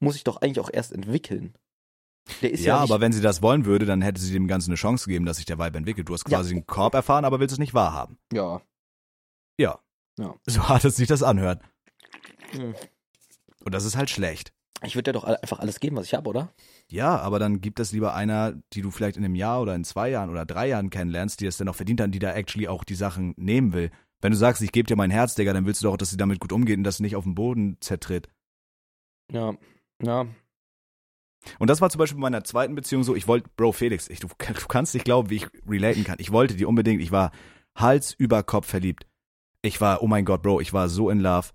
muss 0.00 0.16
ich 0.16 0.24
doch 0.24 0.38
eigentlich 0.40 0.60
auch 0.60 0.70
erst 0.72 0.92
entwickeln. 0.92 1.54
Der 2.42 2.50
ist 2.50 2.60
ja, 2.64 2.76
ja, 2.76 2.82
aber 2.82 3.00
wenn 3.00 3.12
sie 3.12 3.22
das 3.22 3.40
wollen 3.42 3.64
würde, 3.64 3.86
dann 3.86 4.02
hätte 4.02 4.20
sie 4.20 4.32
dem 4.32 4.48
Ganzen 4.48 4.70
eine 4.70 4.76
Chance 4.76 5.06
gegeben, 5.06 5.24
dass 5.26 5.36
sich 5.38 5.46
der 5.46 5.58
Vibe 5.58 5.78
entwickelt. 5.78 6.08
Du 6.08 6.14
hast 6.14 6.28
Ja. 6.28 6.38
quasi 6.38 6.54
einen 6.54 6.66
Korb 6.66 6.94
erfahren, 6.94 7.24
aber 7.24 7.40
willst 7.40 7.52
es 7.54 7.58
nicht 7.58 7.74
wahrhaben. 7.74 8.18
ja. 8.32 8.60
Ja. 9.60 9.78
Ja. 10.18 10.34
So 10.46 10.68
hart 10.68 10.84
es 10.84 10.96
sich 10.96 11.08
das 11.08 11.22
anhört. 11.22 11.62
Hm. 12.52 12.74
Und 13.64 13.74
das 13.74 13.84
ist 13.84 13.96
halt 13.96 14.08
schlecht. 14.10 14.52
Ich 14.82 14.94
würde 14.94 15.10
dir 15.10 15.18
doch 15.18 15.24
einfach 15.24 15.58
alles 15.58 15.80
geben, 15.80 15.96
was 15.96 16.06
ich 16.06 16.14
habe, 16.14 16.28
oder? 16.28 16.52
Ja, 16.88 17.18
aber 17.18 17.38
dann 17.38 17.60
gibt 17.60 17.80
es 17.80 17.92
lieber 17.92 18.14
einer, 18.14 18.54
die 18.72 18.82
du 18.82 18.90
vielleicht 18.90 19.16
in 19.16 19.24
einem 19.24 19.34
Jahr 19.34 19.60
oder 19.60 19.74
in 19.74 19.84
zwei 19.84 20.08
Jahren 20.10 20.30
oder 20.30 20.46
drei 20.46 20.68
Jahren 20.68 20.90
kennenlernst, 20.90 21.40
die 21.40 21.46
es 21.46 21.56
dann 21.56 21.68
auch 21.68 21.74
verdient 21.74 22.00
hat, 22.00 22.14
die 22.14 22.20
da 22.20 22.32
actually 22.32 22.68
auch 22.68 22.84
die 22.84 22.94
Sachen 22.94 23.34
nehmen 23.36 23.72
will. 23.72 23.90
Wenn 24.20 24.32
du 24.32 24.38
sagst, 24.38 24.62
ich 24.62 24.72
gebe 24.72 24.86
dir 24.86 24.96
mein 24.96 25.10
Herz, 25.10 25.34
Digga, 25.34 25.52
dann 25.52 25.66
willst 25.66 25.82
du 25.82 25.88
doch, 25.88 25.96
dass 25.96 26.10
sie 26.10 26.16
damit 26.16 26.40
gut 26.40 26.52
umgeht 26.52 26.78
und 26.78 26.84
das 26.84 27.00
nicht 27.00 27.16
auf 27.16 27.24
den 27.24 27.34
Boden 27.34 27.76
zertritt. 27.80 28.28
Ja. 29.32 29.54
Ja. 30.02 30.26
Und 31.58 31.70
das 31.70 31.80
war 31.80 31.90
zum 31.90 32.00
Beispiel 32.00 32.16
bei 32.16 32.22
meiner 32.22 32.44
zweiten 32.44 32.74
Beziehung 32.74 33.04
so, 33.04 33.14
ich 33.14 33.28
wollte, 33.28 33.48
Bro, 33.56 33.72
Felix, 33.72 34.08
ich, 34.08 34.20
du, 34.20 34.28
du 34.28 34.66
kannst 34.68 34.94
nicht 34.94 35.04
glauben, 35.04 35.30
wie 35.30 35.36
ich 35.36 35.48
relaten 35.68 36.04
kann. 36.04 36.18
Ich 36.18 36.32
wollte 36.32 36.54
die 36.54 36.64
unbedingt, 36.64 37.00
ich 37.00 37.12
war 37.12 37.30
Hals 37.76 38.12
über 38.12 38.42
Kopf 38.42 38.66
verliebt. 38.66 39.06
Ich 39.62 39.80
war, 39.80 40.02
oh 40.02 40.06
mein 40.06 40.24
Gott, 40.24 40.42
Bro, 40.42 40.60
ich 40.60 40.72
war 40.72 40.88
so 40.88 41.10
in 41.10 41.20
love. 41.20 41.50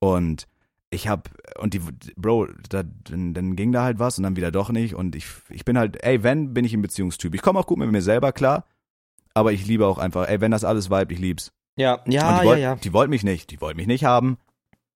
Und 0.00 0.46
ich 0.90 1.08
hab, 1.08 1.30
und 1.58 1.74
die, 1.74 1.80
Bro, 2.16 2.48
da, 2.68 2.82
dann, 2.82 3.34
dann 3.34 3.56
ging 3.56 3.72
da 3.72 3.82
halt 3.82 3.98
was 3.98 4.18
und 4.18 4.24
dann 4.24 4.36
wieder 4.36 4.50
doch 4.50 4.70
nicht. 4.70 4.94
Und 4.94 5.14
ich, 5.14 5.26
ich 5.50 5.64
bin 5.64 5.78
halt, 5.78 6.02
ey, 6.02 6.22
wenn, 6.22 6.54
bin 6.54 6.64
ich 6.64 6.72
ein 6.72 6.82
Beziehungstyp. 6.82 7.34
Ich 7.34 7.42
komme 7.42 7.58
auch 7.58 7.66
gut 7.66 7.78
mit 7.78 7.90
mir 7.90 8.02
selber 8.02 8.32
klar, 8.32 8.64
aber 9.34 9.52
ich 9.52 9.66
liebe 9.66 9.86
auch 9.86 9.98
einfach, 9.98 10.28
ey, 10.28 10.40
wenn 10.40 10.50
das 10.50 10.64
alles 10.64 10.90
vibe, 10.90 11.12
ich 11.12 11.18
lieb's. 11.18 11.52
Ja, 11.76 12.00
ja, 12.00 12.02
die 12.06 12.14
ja, 12.14 12.44
wollt, 12.44 12.60
ja. 12.60 12.74
Die 12.76 12.92
wollten 12.92 13.10
mich 13.10 13.22
nicht, 13.22 13.50
die 13.50 13.60
wollten 13.60 13.76
mich 13.76 13.86
nicht 13.86 14.04
haben. 14.04 14.38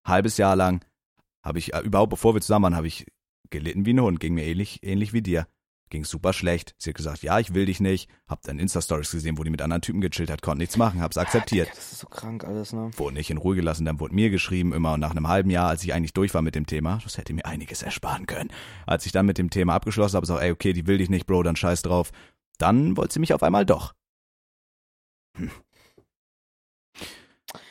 Halbes 0.05 0.37
Jahr 0.37 0.57
lang 0.57 0.85
habe 1.45 1.59
ich, 1.59 1.75
äh, 1.75 1.81
überhaupt 1.81 2.11
bevor 2.11 2.35
wir 2.35 2.41
zusammen 2.41 2.65
waren, 2.65 2.77
habe 2.77 2.87
ich 2.87 3.07
gelitten 3.51 3.85
wie 3.87 3.93
ein 3.93 4.01
Hund, 4.01 4.19
ging 4.19 4.35
mir 4.35 4.45
ähnlich, 4.45 4.83
ähnlich 4.83 5.13
wie 5.13 5.23
dir. 5.23 5.47
Ging 5.93 6.07
super 6.07 6.33
schlecht. 6.33 6.75
Sie 6.79 6.89
hat 6.89 6.97
gesagt, 6.97 7.23
ja, 7.23 7.39
ich 7.39 7.53
will 7.53 7.67
dich 7.67 7.79
nicht. 7.79 8.09
Hab 8.27 8.41
dann 8.45 8.59
Insta-Stories 8.59 9.11
gesehen, 9.11 9.37
wo 9.37 9.45
die 9.45 9.51
mit 9.51 9.61
anderen 9.61 9.83
Typen 9.83 10.01
gechillt 10.01 10.31
hat, 10.31 10.41
konnte 10.41 10.61
nichts 10.63 10.79
machen, 10.79 11.03
hab's 11.03 11.19
akzeptiert. 11.19 11.69
Das 11.69 11.93
ist 11.93 11.99
so 11.99 12.07
krank 12.07 12.45
alles, 12.45 12.73
ne? 12.73 12.91
Wurde 12.97 13.17
nicht 13.17 13.29
in 13.29 13.37
Ruhe 13.37 13.55
gelassen, 13.57 13.85
dann 13.85 14.01
wurde 14.01 14.15
mir 14.15 14.31
geschrieben 14.31 14.73
immer 14.73 14.95
und 14.95 15.01
nach 15.01 15.11
einem 15.11 15.29
halben 15.29 15.51
Jahr, 15.51 15.69
als 15.69 15.85
ich 15.85 15.93
eigentlich 15.93 16.15
durch 16.15 16.33
war 16.33 16.41
mit 16.41 16.55
dem 16.55 16.65
Thema, 16.65 16.99
das 17.05 17.19
hätte 17.19 17.35
mir 17.35 17.45
einiges 17.45 17.83
ersparen 17.83 18.25
können. 18.25 18.51
Als 18.87 19.05
ich 19.05 19.13
dann 19.13 19.27
mit 19.27 19.37
dem 19.37 19.51
Thema 19.51 19.75
abgeschlossen 19.75 20.17
habe, 20.17 20.25
so, 20.25 20.39
ey, 20.39 20.51
okay, 20.51 20.73
die 20.73 20.87
will 20.87 20.97
dich 20.97 21.11
nicht, 21.11 21.27
Bro, 21.27 21.43
dann 21.43 21.57
scheiß 21.57 21.83
drauf. 21.83 22.11
Dann 22.57 22.97
wollte 22.97 23.13
sie 23.13 23.21
mich 23.21 23.35
auf 23.35 23.43
einmal 23.43 23.67
doch. 23.67 23.93
Hm. 25.37 25.51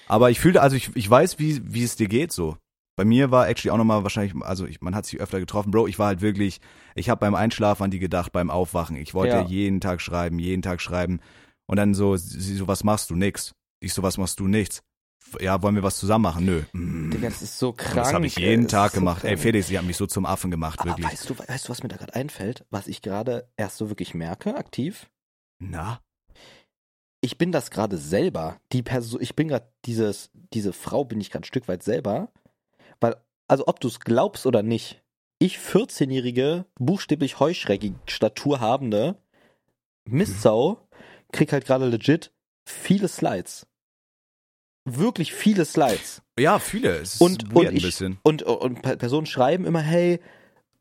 Aber 0.07 0.29
ich 0.29 0.39
fühlte, 0.39 0.61
also 0.61 0.75
ich, 0.75 0.95
ich 0.95 1.09
weiß, 1.09 1.39
wie, 1.39 1.73
wie 1.73 1.83
es 1.83 1.95
dir 1.95 2.07
geht 2.07 2.31
so. 2.31 2.55
Bei 2.95 3.05
mir 3.05 3.31
war 3.31 3.47
actually 3.47 3.71
auch 3.71 3.77
nochmal 3.77 4.03
wahrscheinlich, 4.03 4.35
also 4.43 4.65
ich, 4.65 4.81
man 4.81 4.95
hat 4.95 5.05
sich 5.05 5.19
öfter 5.19 5.39
getroffen, 5.39 5.71
Bro, 5.71 5.87
ich 5.87 5.97
war 5.97 6.07
halt 6.07 6.21
wirklich, 6.21 6.59
ich 6.93 7.09
habe 7.09 7.19
beim 7.19 7.35
Einschlafen 7.35 7.83
an 7.83 7.91
die 7.91 7.99
gedacht, 7.99 8.31
beim 8.31 8.51
Aufwachen. 8.51 8.95
Ich 8.97 9.13
wollte 9.13 9.35
Ja. 9.37 9.45
jeden 9.45 9.79
Tag 9.79 10.01
schreiben, 10.01 10.39
jeden 10.39 10.61
Tag 10.61 10.81
schreiben. 10.81 11.19
Und 11.67 11.77
dann 11.77 11.93
so, 11.93 12.17
sie 12.17 12.55
so, 12.55 12.67
was 12.67 12.83
machst 12.83 13.09
du? 13.09 13.15
Nix. 13.15 13.53
Ich 13.79 13.93
so, 13.93 14.03
was 14.03 14.17
machst 14.17 14.39
du? 14.39 14.47
Nichts. 14.47 14.83
Ja, 15.39 15.61
wollen 15.61 15.75
wir 15.75 15.83
was 15.83 15.97
zusammen 15.97 16.23
machen? 16.23 16.45
Nö. 16.45 16.63
Mm. 16.73 17.11
Digga, 17.11 17.29
das 17.29 17.41
ist 17.41 17.57
so 17.57 17.71
krank. 17.71 17.95
das 17.95 18.11
habe 18.13 18.25
ich 18.25 18.35
jeden 18.35 18.51
ey, 18.51 18.61
das 18.63 18.71
Tag 18.71 18.91
so 18.91 18.99
gemacht. 18.99 19.23
Ey, 19.23 19.29
krank. 19.31 19.39
Felix, 19.41 19.67
sie 19.67 19.77
haben 19.77 19.87
mich 19.87 19.95
so 19.95 20.05
zum 20.05 20.25
Affen 20.25 20.51
gemacht, 20.51 20.83
wirklich. 20.83 21.05
weißt 21.07 21.29
du, 21.29 21.37
weißt 21.39 21.65
du, 21.65 21.69
was 21.69 21.83
mir 21.83 21.89
da 21.89 21.95
gerade 21.95 22.13
einfällt? 22.15 22.65
Was 22.69 22.87
ich 22.87 23.01
gerade 23.01 23.47
erst 23.55 23.77
so 23.77 23.89
wirklich 23.89 24.13
merke, 24.13 24.55
aktiv? 24.57 25.09
Na? 25.59 26.01
Ich 27.21 27.37
bin 27.37 27.51
das 27.51 27.69
gerade 27.71 27.97
selber. 27.97 28.59
Die 28.73 28.81
Person, 28.81 29.21
ich 29.21 29.35
bin 29.35 29.47
gerade 29.47 29.71
dieses, 29.85 30.31
diese 30.33 30.73
Frau 30.73 31.05
bin 31.05 31.21
ich 31.21 31.29
gerade 31.29 31.43
ein 31.43 31.45
Stück 31.45 31.67
weit 31.67 31.83
selber. 31.83 32.29
Also 33.51 33.67
ob 33.67 33.81
du 33.81 33.89
es 33.89 33.99
glaubst 33.99 34.45
oder 34.45 34.63
nicht, 34.63 35.03
ich 35.37 35.57
14-jährige, 35.57 36.63
buchstäblich 36.79 37.41
heuschreckige 37.41 37.99
Statur 38.05 38.61
habende 38.61 39.17
Mistsau 40.05 40.87
krieg 41.33 41.51
halt 41.51 41.65
gerade 41.65 41.85
legit 41.87 42.31
viele 42.65 43.09
Slides. 43.09 43.67
wirklich 44.85 45.33
viele 45.33 45.65
Slides. 45.65 46.21
Ja, 46.39 46.59
viele. 46.59 46.95
Es 46.95 47.15
ist 47.15 47.21
Und, 47.21 47.53
ein 47.53 47.75
ich, 47.75 47.83
bisschen. 47.83 48.19
und, 48.23 48.41
und 48.43 48.81
Pe- 48.81 48.95
Personen 48.95 49.25
schreiben 49.25 49.65
immer, 49.65 49.81
hey, 49.81 50.21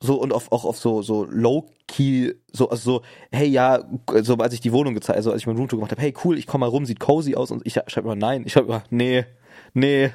so 0.00 0.20
und 0.20 0.32
auf, 0.32 0.52
auch 0.52 0.64
auf 0.64 0.78
so, 0.78 1.02
so 1.02 1.24
low-key, 1.24 2.34
so, 2.52 2.70
also 2.70 2.98
so, 2.98 3.02
hey, 3.32 3.48
ja, 3.48 3.82
so 4.22 4.36
als 4.36 4.54
ich 4.54 4.60
die 4.60 4.72
Wohnung 4.72 4.94
gezeigt, 4.94 5.16
also 5.16 5.32
als 5.32 5.42
ich 5.42 5.46
mein 5.48 5.56
Roomtour 5.56 5.80
gemacht 5.80 5.90
habe, 5.90 6.02
hey, 6.02 6.14
cool, 6.24 6.38
ich 6.38 6.46
komme 6.46 6.66
mal 6.66 6.70
rum, 6.70 6.86
sieht 6.86 7.00
cozy 7.00 7.34
aus 7.34 7.50
und 7.50 7.66
ich 7.66 7.74
schreibe 7.88 8.06
immer 8.06 8.14
nein, 8.14 8.44
ich 8.46 8.52
schreibe 8.52 8.68
immer, 8.68 8.84
nee, 8.90 9.26
nee, 9.74 10.12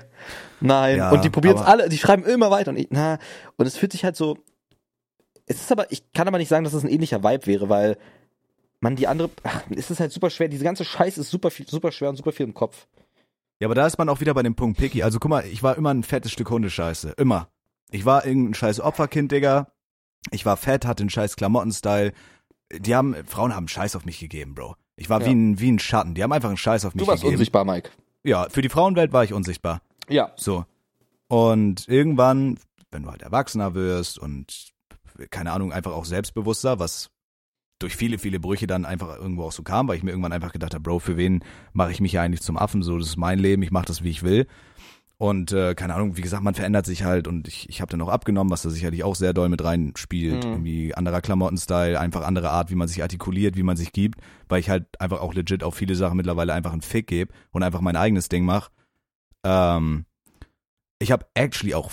nein. 0.59 0.97
Ja, 0.97 1.11
und 1.11 1.23
die 1.23 1.29
probieren 1.29 1.55
es 1.57 1.61
alle, 1.61 1.89
die 1.89 1.97
schreiben 1.97 2.23
immer 2.25 2.51
weiter 2.51 2.71
und 2.71 2.77
ich, 2.77 2.87
na, 2.89 3.19
und 3.57 3.65
es 3.65 3.77
fühlt 3.77 3.91
sich 3.91 4.03
halt 4.03 4.15
so, 4.15 4.37
es 5.45 5.57
ist 5.61 5.71
aber, 5.71 5.91
ich 5.91 6.11
kann 6.13 6.27
aber 6.27 6.37
nicht 6.37 6.49
sagen, 6.49 6.63
dass 6.63 6.73
es 6.73 6.83
ein 6.83 6.89
ähnlicher 6.89 7.23
Vibe 7.23 7.45
wäre, 7.47 7.69
weil 7.69 7.97
man 8.79 8.95
die 8.95 9.07
andere, 9.07 9.29
ach, 9.43 9.63
es 9.75 9.89
ist 9.91 9.99
halt 9.99 10.11
super 10.11 10.29
schwer, 10.29 10.47
diese 10.47 10.63
ganze 10.63 10.85
Scheiße 10.85 11.21
ist 11.21 11.29
super 11.31 11.51
viel, 11.51 11.67
super 11.67 11.91
schwer 11.91 12.09
und 12.09 12.15
super 12.17 12.31
viel 12.31 12.45
im 12.45 12.53
Kopf. 12.53 12.87
Ja, 13.59 13.67
aber 13.67 13.75
da 13.75 13.87
ist 13.87 13.97
man 13.97 14.09
auch 14.09 14.19
wieder 14.19 14.33
bei 14.33 14.43
dem 14.43 14.55
Punkt 14.55 14.77
Picky. 14.77 15.01
Also 15.01 15.17
guck 15.17 15.29
mal, 15.29 15.45
ich 15.45 15.63
war 15.63 15.77
immer 15.77 15.93
ein 15.93 16.03
fettes 16.03 16.31
Stück 16.33 16.49
Hundescheiße. 16.49 17.11
Immer. 17.17 17.47
Ich 17.89 18.03
war 18.05 18.25
irgendein 18.25 18.53
scheiß 18.53 18.81
Opferkind, 18.81 19.31
Digga. 19.31 19.71
Ich 20.31 20.45
war 20.45 20.57
fett, 20.57 20.85
hatte 20.85 21.03
einen 21.03 21.09
scheiß 21.09 21.37
Klamottenstyle. 21.37 22.11
Die 22.73 22.93
haben, 22.95 23.15
Frauen 23.25 23.55
haben 23.55 23.69
Scheiß 23.69 23.95
auf 23.95 24.03
mich 24.03 24.19
gegeben, 24.19 24.55
Bro. 24.55 24.75
Ich 24.97 25.09
war 25.09 25.21
Ja. 25.21 25.27
wie, 25.27 25.31
ein, 25.35 25.59
wie 25.59 25.71
ein 25.71 25.79
Schatten. 25.79 26.15
Die 26.15 26.21
haben 26.23 26.33
einfach 26.33 26.49
einen 26.49 26.57
Scheiß 26.57 26.83
auf 26.83 26.95
mich 26.95 27.03
Du 27.05 27.07
warst 27.07 27.21
gegeben. 27.21 27.35
unsichtbar, 27.37 27.63
Mike. 27.63 27.91
Ja, 28.25 28.47
für 28.49 28.63
die 28.63 28.69
Frauenwelt 28.69 29.13
war 29.13 29.23
ich 29.23 29.33
unsichtbar. 29.33 29.81
Ja. 30.09 30.31
So. 30.35 30.65
Und 31.27 31.87
irgendwann, 31.87 32.57
wenn 32.89 33.03
du 33.03 33.11
halt 33.11 33.21
erwachsener 33.21 33.75
wirst 33.75 34.17
und 34.17 34.73
keine 35.29 35.51
Ahnung, 35.51 35.71
einfach 35.71 35.93
auch 35.93 36.05
selbstbewusster, 36.05 36.79
was 36.79 37.11
durch 37.77 37.95
viele, 37.95 38.17
viele 38.17 38.39
Brüche 38.39 38.65
dann 38.65 38.83
einfach 38.83 39.15
irgendwo 39.17 39.43
auch 39.43 39.51
so 39.51 39.61
kam, 39.61 39.87
weil 39.87 39.97
ich 39.97 40.03
mir 40.03 40.09
irgendwann 40.09 40.33
einfach 40.33 40.53
gedacht 40.53 40.73
habe, 40.73 40.81
Bro, 40.81 40.99
für 40.99 41.17
wen 41.17 41.43
mache 41.73 41.91
ich 41.91 42.01
mich 42.01 42.13
ja 42.13 42.23
eigentlich 42.23 42.41
zum 42.41 42.57
Affen? 42.57 42.81
So, 42.81 42.97
das 42.97 43.09
ist 43.09 43.17
mein 43.17 43.37
Leben, 43.37 43.61
ich 43.61 43.71
mache 43.71 43.85
das, 43.85 44.03
wie 44.03 44.09
ich 44.09 44.23
will. 44.23 44.47
Und 45.17 45.53
äh, 45.53 45.75
keine 45.75 45.95
Ahnung, 45.95 46.17
wie 46.17 46.21
gesagt, 46.21 46.43
man 46.43 46.55
verändert 46.55 46.85
sich 46.85 47.03
halt 47.03 47.27
und 47.27 47.47
ich, 47.47 47.69
ich 47.69 47.79
habe 47.79 47.89
dann 47.89 48.01
auch 48.01 48.09
abgenommen, 48.09 48.51
was 48.51 48.63
da 48.63 48.69
sicherlich 48.69 49.05
auch 49.05 49.15
sehr 49.15 49.33
doll 49.33 49.47
mit 49.47 49.63
reinspielt. 49.63 50.43
Mhm. 50.43 50.51
Irgendwie 50.51 50.93
anderer 50.93 51.21
Klamottenstyle, 51.21 51.97
einfach 51.97 52.25
andere 52.25 52.49
Art, 52.49 52.69
wie 52.69 52.75
man 52.75 52.89
sich 52.89 53.01
artikuliert, 53.01 53.55
wie 53.55 53.63
man 53.63 53.77
sich 53.77 53.93
gibt, 53.93 54.19
weil 54.49 54.59
ich 54.59 54.69
halt 54.69 54.99
einfach 54.99 55.21
auch 55.21 55.33
legit 55.33 55.63
auf 55.63 55.75
viele 55.75 55.95
Sachen 55.95 56.17
mittlerweile 56.17 56.53
einfach 56.53 56.73
einen 56.73 56.81
Fick 56.81 57.07
gebe 57.07 57.33
und 57.51 57.63
einfach 57.63 57.79
mein 57.79 57.95
eigenes 57.95 58.27
Ding 58.27 58.43
mache. 58.43 58.71
Ähm, 59.45 60.05
ich 60.99 61.11
habe 61.11 61.25
actually 61.33 61.75
auch, 61.75 61.91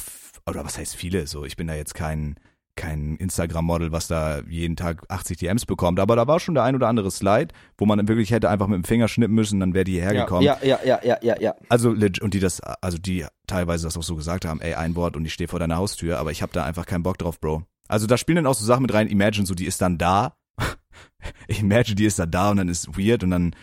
oder 0.48 0.64
was 0.64 0.78
heißt 0.78 0.96
viele, 0.96 1.28
so 1.28 1.44
ich 1.44 1.56
bin 1.56 1.68
da 1.68 1.74
jetzt 1.74 1.94
kein, 1.94 2.40
kein 2.74 3.16
Instagram-Model, 3.16 3.92
was 3.92 4.08
da 4.08 4.40
jeden 4.48 4.76
Tag 4.76 5.02
80 5.08 5.38
DMs 5.38 5.66
bekommt, 5.66 6.00
aber 6.00 6.16
da 6.16 6.26
war 6.26 6.40
schon 6.40 6.54
der 6.54 6.64
ein 6.64 6.74
oder 6.74 6.88
andere 6.88 7.10
Slide, 7.10 7.48
wo 7.76 7.84
man 7.84 8.08
wirklich 8.08 8.30
hätte 8.30 8.48
einfach 8.48 8.66
mit 8.66 8.76
dem 8.76 8.84
Finger 8.84 9.08
schnippen 9.08 9.34
müssen, 9.34 9.60
dann 9.60 9.74
wäre 9.74 9.84
die 9.84 9.92
hierher 9.92 10.14
gekommen. 10.14 10.42
Ja, 10.42 10.58
ja, 10.62 10.78
ja, 10.84 11.00
ja, 11.02 11.18
ja, 11.22 11.38
ja. 11.38 11.54
Also 11.68 11.90
und 11.90 12.34
die 12.34 12.40
das, 12.40 12.60
also 12.60 12.98
die 12.98 13.26
teilweise 13.46 13.84
das 13.84 13.96
auch 13.96 14.02
so 14.02 14.16
gesagt 14.16 14.44
haben, 14.44 14.60
ey, 14.60 14.74
ein 14.74 14.96
Wort 14.96 15.16
und 15.16 15.24
ich 15.26 15.34
stehe 15.34 15.48
vor 15.48 15.58
deiner 15.58 15.76
Haustür, 15.76 16.18
aber 16.18 16.30
ich 16.30 16.42
habe 16.42 16.52
da 16.52 16.64
einfach 16.64 16.86
keinen 16.86 17.02
Bock 17.02 17.18
drauf, 17.18 17.38
Bro. 17.40 17.64
Also 17.88 18.06
da 18.06 18.16
spielen 18.16 18.36
dann 18.36 18.46
auch 18.46 18.54
so 18.54 18.64
Sachen 18.64 18.82
mit 18.82 18.94
rein, 18.94 19.08
Imagine, 19.08 19.46
so 19.46 19.54
die 19.54 19.66
ist 19.66 19.82
dann 19.82 19.98
da. 19.98 20.36
Imagine, 21.48 21.96
die 21.96 22.06
ist 22.06 22.18
dann 22.18 22.30
da 22.30 22.50
und 22.50 22.56
dann 22.56 22.68
ist 22.68 22.96
weird 22.96 23.22
und 23.22 23.30
dann, 23.30 23.54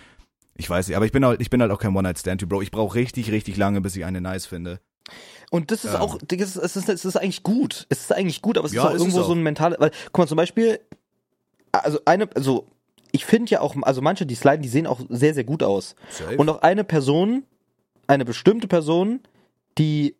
ich 0.55 0.69
weiß 0.69 0.87
nicht, 0.87 0.97
aber 0.97 1.05
ich 1.05 1.11
bin 1.11 1.25
halt, 1.25 1.41
ich 1.41 1.49
bin 1.49 1.61
halt 1.61 1.71
auch 1.71 1.79
kein 1.79 1.95
One-Night-Stand-Typ, 1.95 2.47
Bro. 2.47 2.61
Ich 2.61 2.71
brauche 2.71 2.93
richtig, 2.95 3.31
richtig 3.31 3.57
lange, 3.57 3.81
bis 3.81 3.95
ich 3.95 4.05
eine 4.05 4.21
nice 4.21 4.45
finde. 4.45 4.79
Und 5.51 5.71
das 5.71 5.83
ist 5.85 5.93
Ähm. 5.95 6.01
auch, 6.01 6.17
das 6.25 6.39
ist, 6.41 6.55
es 6.57 6.75
ist, 6.75 6.89
es 6.89 7.05
ist 7.05 7.15
eigentlich 7.17 7.43
gut. 7.43 7.85
Es 7.89 8.01
ist 8.01 8.13
eigentlich 8.13 8.41
gut, 8.41 8.57
aber 8.57 8.67
es 8.67 8.73
Ja, 8.73 8.83
ist 8.83 8.87
auch 8.87 8.99
irgendwo 8.99 9.21
auch. 9.21 9.27
so 9.27 9.33
ein 9.33 9.41
mentale, 9.43 9.75
weil, 9.79 9.91
guck 10.11 10.17
mal, 10.19 10.27
zum 10.27 10.37
Beispiel, 10.37 10.79
also 11.71 11.99
eine, 12.05 12.29
also, 12.35 12.67
ich 13.11 13.25
finde 13.25 13.49
ja 13.51 13.61
auch, 13.61 13.75
also 13.81 14.01
manche, 14.01 14.25
die 14.25 14.35
sliden, 14.35 14.61
die 14.61 14.69
sehen 14.69 14.85
auch 14.87 14.99
sehr, 15.09 15.33
sehr 15.33 15.43
gut 15.43 15.63
aus. 15.63 15.95
Safe. 16.09 16.37
Und 16.37 16.49
auch 16.49 16.61
eine 16.61 16.83
Person, 16.83 17.43
eine 18.07 18.25
bestimmte 18.25 18.67
Person, 18.67 19.21
die 19.77 20.15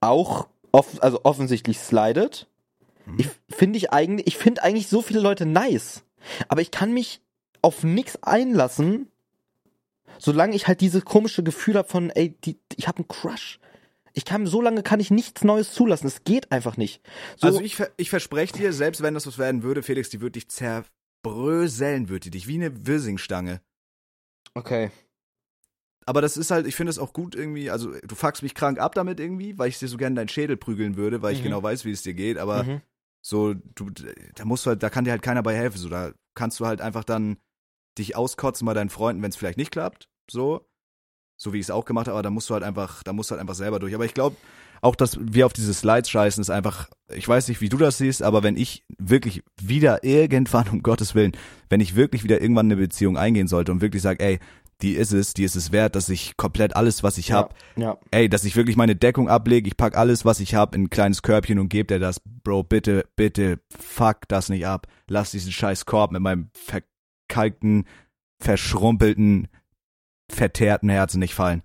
auch, 0.00 0.48
off, 0.72 1.02
also 1.02 1.20
offensichtlich 1.24 1.78
slidet, 1.78 2.46
Mhm. 3.06 3.16
ich 3.18 3.28
finde 3.48 3.78
ich 3.78 3.92
eigentlich, 3.92 4.26
ich 4.26 4.36
finde 4.36 4.62
eigentlich 4.62 4.88
so 4.88 5.00
viele 5.00 5.20
Leute 5.20 5.46
nice. 5.46 6.02
Aber 6.48 6.60
ich 6.60 6.70
kann 6.70 6.92
mich 6.92 7.20
auf 7.62 7.82
nichts 7.82 8.22
einlassen, 8.22 9.08
solange 10.18 10.54
ich 10.54 10.68
halt 10.68 10.82
dieses 10.82 11.04
komische 11.06 11.42
Gefühl 11.42 11.76
habe 11.76 11.88
von, 11.88 12.10
ey, 12.10 12.34
die, 12.44 12.58
ich 12.76 12.88
habe 12.88 12.98
einen 12.98 13.08
Crush. 13.08 13.58
Ich 14.12 14.24
kann, 14.24 14.46
so 14.46 14.60
lange 14.60 14.82
kann 14.82 15.00
ich 15.00 15.10
nichts 15.10 15.44
Neues 15.44 15.72
zulassen. 15.72 16.06
Es 16.06 16.24
geht 16.24 16.50
einfach 16.52 16.76
nicht. 16.76 17.00
So, 17.36 17.46
also 17.46 17.60
ich, 17.60 17.80
ich 17.96 18.10
verspreche 18.10 18.52
dir, 18.54 18.72
selbst 18.72 19.02
wenn 19.02 19.14
das 19.14 19.26
was 19.26 19.38
werden 19.38 19.62
würde, 19.62 19.82
Felix, 19.82 20.10
die 20.10 20.20
würde 20.20 20.32
dich 20.32 20.48
zerbröseln, 20.48 22.08
würde 22.08 22.24
die 22.24 22.30
dich, 22.30 22.46
wie 22.46 22.54
eine 22.56 22.86
Wirsingstange. 22.86 23.60
okay. 24.54 24.90
Aber 26.06 26.22
das 26.22 26.36
ist 26.36 26.50
halt, 26.50 26.66
ich 26.66 26.74
finde 26.74 26.90
es 26.90 26.98
auch 26.98 27.12
gut 27.12 27.34
irgendwie, 27.34 27.70
also 27.70 27.92
du 28.00 28.14
fuckst 28.14 28.42
mich 28.42 28.54
krank 28.54 28.80
ab 28.80 28.94
damit 28.94 29.20
irgendwie, 29.20 29.58
weil 29.58 29.68
ich 29.68 29.78
dir 29.78 29.86
so 29.86 29.96
gerne 29.96 30.16
deinen 30.16 30.28
Schädel 30.28 30.56
prügeln 30.56 30.96
würde, 30.96 31.22
weil 31.22 31.34
ich 31.34 31.40
Mhm. 31.40 31.44
genau 31.44 31.62
weiß, 31.62 31.84
wie 31.84 31.92
es 31.92 32.02
dir 32.02 32.14
geht, 32.14 32.38
aber 32.38 32.64
Mhm. 32.64 32.80
so, 33.22 33.54
du, 33.54 33.90
da 34.34 34.44
musst 34.44 34.64
du 34.66 34.70
halt, 34.70 34.82
da 34.82 34.90
kann 34.90 35.04
dir 35.04 35.10
halt 35.12 35.22
keiner 35.22 35.42
bei 35.42 35.54
helfen, 35.54 35.76
so, 35.78 35.88
da 35.88 36.12
kannst 36.34 36.58
du 36.58 36.66
halt 36.66 36.80
einfach 36.80 37.04
dann 37.04 37.36
dich 37.98 38.16
auskotzen 38.16 38.64
bei 38.66 38.74
deinen 38.74 38.88
Freunden, 38.90 39.22
wenn 39.22 39.30
es 39.30 39.36
vielleicht 39.36 39.58
nicht 39.58 39.70
klappt, 39.72 40.08
so, 40.28 40.66
so 41.42 41.52
wie 41.54 41.58
ich 41.58 41.66
es 41.66 41.70
auch 41.70 41.86
gemacht 41.86 42.06
habe, 42.06 42.14
aber 42.16 42.22
da 42.22 42.30
musst 42.30 42.50
du 42.50 42.54
halt 42.54 42.62
einfach, 42.62 43.02
da 43.02 43.12
musst 43.14 43.30
du 43.30 43.32
halt 43.32 43.40
einfach 43.40 43.54
selber 43.54 43.78
durch. 43.78 43.94
Aber 43.94 44.04
ich 44.04 44.12
glaube, 44.12 44.36
auch, 44.82 44.94
dass 44.94 45.18
wir 45.20 45.46
auf 45.46 45.52
diese 45.54 45.72
Slides 45.72 46.10
scheißen, 46.10 46.40
ist 46.42 46.50
einfach, 46.50 46.88
ich 47.14 47.26
weiß 47.26 47.48
nicht, 47.48 47.60
wie 47.62 47.68
du 47.70 47.78
das 47.78 47.96
siehst, 47.98 48.22
aber 48.22 48.42
wenn 48.42 48.56
ich 48.56 48.84
wirklich 48.98 49.42
wieder 49.60 50.04
irgendwann, 50.04 50.68
um 50.68 50.82
Gottes 50.82 51.14
Willen, 51.14 51.32
wenn 51.70 51.80
ich 51.80 51.96
wirklich 51.96 52.24
wieder 52.24 52.42
irgendwann 52.42 52.66
eine 52.66 52.76
Beziehung 52.76 53.16
eingehen 53.16 53.48
sollte 53.48 53.72
und 53.72 53.80
wirklich 53.80 54.02
sage, 54.02 54.22
ey, 54.22 54.38
die 54.82 54.92
ist 54.92 55.12
es, 55.12 55.32
die 55.34 55.44
ist 55.44 55.56
es 55.56 55.72
wert, 55.72 55.94
dass 55.96 56.08
ich 56.08 56.36
komplett 56.36 56.76
alles, 56.76 57.02
was 57.02 57.16
ich 57.18 57.32
hab, 57.32 57.54
Ja. 57.76 57.98
ey, 58.10 58.28
dass 58.28 58.44
ich 58.44 58.56
wirklich 58.56 58.76
meine 58.76 58.96
Deckung 58.96 59.28
ablege, 59.28 59.68
ich 59.68 59.76
pack 59.76 59.96
alles, 59.96 60.24
was 60.24 60.40
ich 60.40 60.54
hab, 60.54 60.74
in 60.74 60.84
ein 60.84 60.90
kleines 60.90 61.22
Körbchen 61.22 61.58
und 61.58 61.68
gebe 61.68 61.86
dir 61.86 61.98
das, 62.00 62.20
Bro, 62.44 62.64
bitte, 62.64 63.06
bitte, 63.16 63.60
fuck 63.78 64.28
das 64.28 64.48
nicht 64.50 64.66
ab. 64.66 64.86
Lass 65.08 65.30
diesen 65.32 65.52
scheiß 65.52 65.84
Korb 65.84 66.12
mit 66.12 66.22
meinem 66.22 66.50
verkalkten, 66.54 67.84
verschrumpelten, 68.42 69.48
verteerten 70.30 70.88
Herzen 70.88 71.18
nicht 71.18 71.34
fallen. 71.34 71.62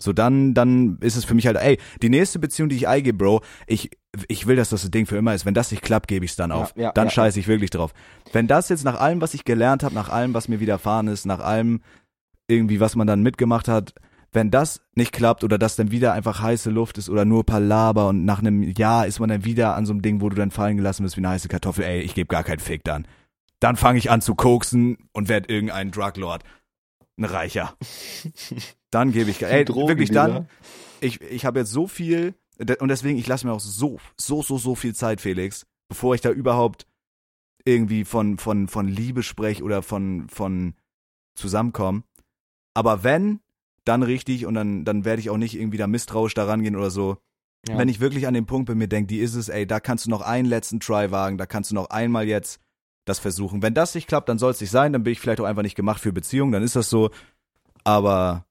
So, 0.00 0.12
dann, 0.12 0.52
dann 0.52 0.98
ist 1.00 1.16
es 1.16 1.24
für 1.24 1.34
mich 1.34 1.46
halt, 1.46 1.56
ey, 1.56 1.78
die 2.02 2.10
nächste 2.10 2.38
Beziehung, 2.38 2.68
die 2.68 2.76
ich 2.76 2.86
eingebe, 2.86 3.16
Bro, 3.16 3.42
ich, 3.66 3.90
ich 4.28 4.46
will, 4.46 4.56
dass 4.56 4.68
das 4.68 4.90
Ding 4.90 5.06
für 5.06 5.16
immer 5.16 5.34
ist. 5.34 5.46
Wenn 5.46 5.54
das 5.54 5.70
nicht 5.70 5.82
klappt, 5.82 6.06
gebe 6.08 6.24
ich 6.24 6.32
es 6.32 6.36
dann 6.36 6.50
Ja, 6.50 6.56
auf. 6.56 6.74
ja, 6.76 6.92
dann 6.92 7.06
ja. 7.06 7.10
scheiße 7.10 7.40
ich 7.40 7.48
wirklich 7.48 7.70
drauf. 7.70 7.94
Wenn 8.32 8.46
das 8.46 8.68
jetzt 8.68 8.84
nach 8.84 9.00
allem, 9.00 9.22
was 9.22 9.32
ich 9.32 9.44
gelernt 9.44 9.82
habe, 9.82 9.94
nach 9.94 10.10
allem, 10.10 10.34
was 10.34 10.48
mir 10.48 10.60
widerfahren 10.60 11.08
ist, 11.08 11.24
nach 11.24 11.40
allem 11.40 11.80
irgendwie, 12.46 12.78
was 12.78 12.94
man 12.94 13.06
dann 13.06 13.22
mitgemacht 13.22 13.68
hat, 13.68 13.94
wenn 14.32 14.50
das 14.50 14.82
nicht 14.94 15.12
klappt 15.12 15.44
oder 15.44 15.56
das 15.56 15.76
dann 15.76 15.90
wieder 15.90 16.12
einfach 16.12 16.42
heiße 16.42 16.68
Luft 16.68 16.98
ist 16.98 17.08
oder 17.08 17.24
nur 17.24 17.46
Palaber 17.46 18.08
und 18.08 18.26
nach 18.26 18.40
einem 18.40 18.62
Jahr 18.62 19.06
ist 19.06 19.18
man 19.18 19.30
dann 19.30 19.46
wieder 19.46 19.74
an 19.76 19.86
so 19.86 19.94
einem 19.94 20.02
Ding, 20.02 20.20
wo 20.20 20.28
du 20.28 20.36
dann 20.36 20.50
fallen 20.50 20.76
gelassen 20.76 21.04
wirst 21.04 21.16
wie 21.16 21.20
eine 21.22 21.30
heiße 21.30 21.48
Kartoffel, 21.48 21.84
ey, 21.84 22.00
ich 22.00 22.14
gebe 22.14 22.28
gar 22.28 22.44
keinen 22.44 22.58
Fick 22.58 22.84
dann. 22.84 23.08
Dann 23.60 23.76
fange 23.76 23.98
ich 23.98 24.10
an 24.10 24.20
zu 24.20 24.34
koksen 24.34 24.98
und 25.12 25.30
werd 25.30 25.48
irgendein 25.48 25.90
Druglord. 25.90 26.42
Ein 27.18 27.24
Reicher. 27.24 27.76
Dann 28.90 29.12
gebe 29.12 29.30
ich, 29.30 29.42
ey, 29.42 29.64
Drogen, 29.64 29.88
wirklich 29.88 30.10
dann, 30.10 30.48
ich, 31.00 31.20
ich 31.20 31.44
habe 31.44 31.60
jetzt 31.60 31.70
so 31.70 31.86
viel 31.86 32.34
und 32.58 32.88
deswegen, 32.88 33.18
ich 33.18 33.26
lasse 33.26 33.46
mir 33.46 33.52
auch 33.52 33.60
so, 33.60 33.98
so, 34.16 34.42
so, 34.42 34.58
so 34.58 34.74
viel 34.74 34.94
Zeit, 34.94 35.20
Felix, 35.20 35.66
bevor 35.88 36.14
ich 36.14 36.20
da 36.20 36.30
überhaupt 36.30 36.86
irgendwie 37.64 38.04
von, 38.04 38.38
von, 38.38 38.68
von 38.68 38.88
Liebe 38.88 39.22
spreche 39.22 39.62
oder 39.62 39.82
von, 39.82 40.28
von 40.28 40.74
zusammenkommen. 41.34 42.04
Aber 42.74 43.04
wenn, 43.04 43.40
dann 43.84 44.02
richtig 44.02 44.46
und 44.46 44.54
dann, 44.54 44.84
dann 44.84 45.04
werde 45.04 45.20
ich 45.20 45.30
auch 45.30 45.36
nicht 45.36 45.54
irgendwie 45.54 45.78
da 45.78 45.86
misstrauisch 45.86 46.34
da 46.34 46.44
rangehen 46.44 46.76
oder 46.76 46.90
so. 46.90 47.18
Ja. 47.68 47.78
Wenn 47.78 47.88
ich 47.88 48.00
wirklich 48.00 48.26
an 48.26 48.34
den 48.34 48.46
Punkt 48.46 48.66
bin, 48.66 48.78
mir 48.78 48.88
denke, 48.88 49.08
die 49.08 49.18
ist 49.18 49.34
es, 49.34 49.48
ey, 49.48 49.66
da 49.66 49.80
kannst 49.80 50.06
du 50.06 50.10
noch 50.10 50.20
einen 50.22 50.48
letzten 50.48 50.80
Try 50.80 51.10
wagen, 51.10 51.38
da 51.38 51.46
kannst 51.46 51.70
du 51.70 51.74
noch 51.74 51.90
einmal 51.90 52.26
jetzt 52.26 52.60
das 53.06 53.18
versuchen. 53.18 53.62
Wenn 53.62 53.72
das 53.72 53.94
nicht 53.94 54.08
klappt, 54.08 54.28
dann 54.28 54.38
soll 54.38 54.50
es 54.50 54.60
nicht 54.60 54.70
sein, 54.70 54.92
dann 54.92 55.02
bin 55.02 55.12
ich 55.12 55.20
vielleicht 55.20 55.40
auch 55.40 55.46
einfach 55.46 55.62
nicht 55.62 55.76
gemacht 55.76 56.00
für 56.00 56.12
Beziehungen, 56.12 56.52
dann 56.52 56.62
ist 56.62 56.76
das 56.76 56.90
so. 56.90 57.10
Aber 57.84 58.44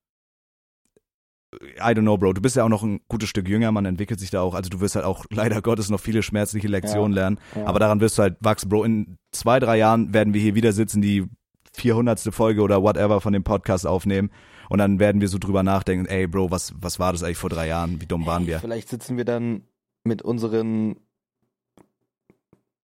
I 1.62 1.94
don't 1.94 2.02
know, 2.02 2.18
Bro. 2.18 2.34
Du 2.34 2.42
bist 2.42 2.56
ja 2.56 2.64
auch 2.64 2.70
noch 2.70 2.84
ein 2.84 3.02
gutes 3.08 3.30
Stück 3.30 3.48
jünger, 3.48 3.72
man 3.72 3.86
entwickelt 3.86 4.20
sich 4.20 4.30
da 4.30 4.42
auch. 4.42 4.56
Also 4.56 4.70
du 4.70 4.82
wirst 4.82 4.96
halt 4.96 5.06
auch 5.06 5.26
leider 5.30 5.62
Gottes 5.62 5.90
noch 5.90 6.00
viele 6.00 6.24
schmerzliche 6.24 6.68
Lektionen 6.68 7.14
lernen. 7.14 7.40
Ja. 7.56 7.66
Aber 7.66 7.80
daran 7.80 8.00
wirst 8.00 8.18
du 8.18 8.24
halt 8.24 8.38
wachsen, 8.40 8.70
Bro. 8.70 8.84
In 8.84 9.18
zwei, 9.32 9.60
drei 9.60 9.78
Jahren 9.78 10.14
werden 10.14 10.34
wir 10.34 10.42
hier 10.42 10.56
wieder 10.56 10.74
sitzen, 10.74 11.02
die 11.02 11.26
400. 11.74 12.20
Folge 12.34 12.62
oder 12.62 12.82
whatever 12.82 13.22
von 13.22 13.34
dem 13.34 13.44
Podcast 13.44 13.86
aufnehmen. 13.86 14.32
Und 14.70 14.80
dann 14.80 15.00
werden 15.00 15.22
wir 15.22 15.28
so 15.28 15.38
drüber 15.38 15.64
nachdenken, 15.64 16.06
ey, 16.06 16.28
Bro, 16.28 16.52
was, 16.52 16.74
was 16.80 17.00
war 17.00 17.12
das 17.12 17.24
eigentlich 17.24 17.38
vor 17.38 17.50
drei 17.50 17.68
Jahren? 17.68 18.02
Wie 18.02 18.06
dumm 18.06 18.26
waren 18.26 18.48
wir? 18.48 18.60
Vielleicht 18.60 18.90
sitzen 18.90 19.18
wir 19.18 19.26
dann 19.26 19.64
mit 20.04 20.22
unseren. 20.22 20.96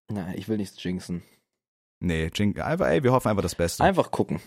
Na, 0.10 0.34
ich 0.36 0.50
will 0.50 0.58
nichts 0.58 0.82
jinxen. 0.84 1.24
Nee, 2.04 2.32
Jink, 2.34 2.60
einfach, 2.60 2.88
ey, 2.88 3.04
wir 3.04 3.12
hoffen 3.12 3.30
einfach 3.30 3.44
das 3.44 3.54
Beste. 3.54 3.84
Einfach 3.84 4.10
gucken. 4.10 4.42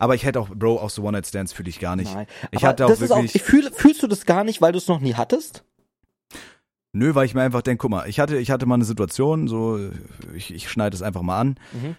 Aber 0.00 0.16
ich 0.16 0.24
hätte 0.24 0.40
auch, 0.40 0.48
Bro, 0.48 0.80
auch 0.80 0.90
so 0.90 1.02
One-Night-Stands 1.02 1.52
fühle 1.52 1.68
ich 1.70 1.78
gar 1.78 1.94
nicht. 1.94 2.12
Nein. 2.12 2.26
Ich 2.50 2.58
Aber 2.58 2.68
hatte 2.68 2.86
auch 2.86 2.98
wirklich- 3.00 3.36
ich 3.36 3.42
fühl, 3.42 3.70
fühlst 3.72 4.02
du 4.02 4.08
das 4.08 4.26
gar 4.26 4.42
nicht, 4.42 4.60
weil 4.60 4.72
du 4.72 4.78
es 4.78 4.88
noch 4.88 4.98
nie 5.00 5.14
hattest? 5.14 5.62
Nö, 6.92 7.14
weil 7.14 7.26
ich 7.26 7.34
mir 7.34 7.42
einfach 7.42 7.62
denke, 7.62 7.82
guck 7.82 7.90
mal, 7.92 8.08
ich 8.08 8.18
hatte, 8.18 8.38
ich 8.38 8.50
hatte 8.50 8.66
mal 8.66 8.74
eine 8.74 8.84
Situation, 8.84 9.46
so, 9.48 9.78
ich, 10.34 10.52
ich 10.52 10.68
schneide 10.68 10.96
es 10.96 11.02
einfach 11.02 11.22
mal 11.22 11.38
an. 11.38 11.60
Mhm. 11.72 11.94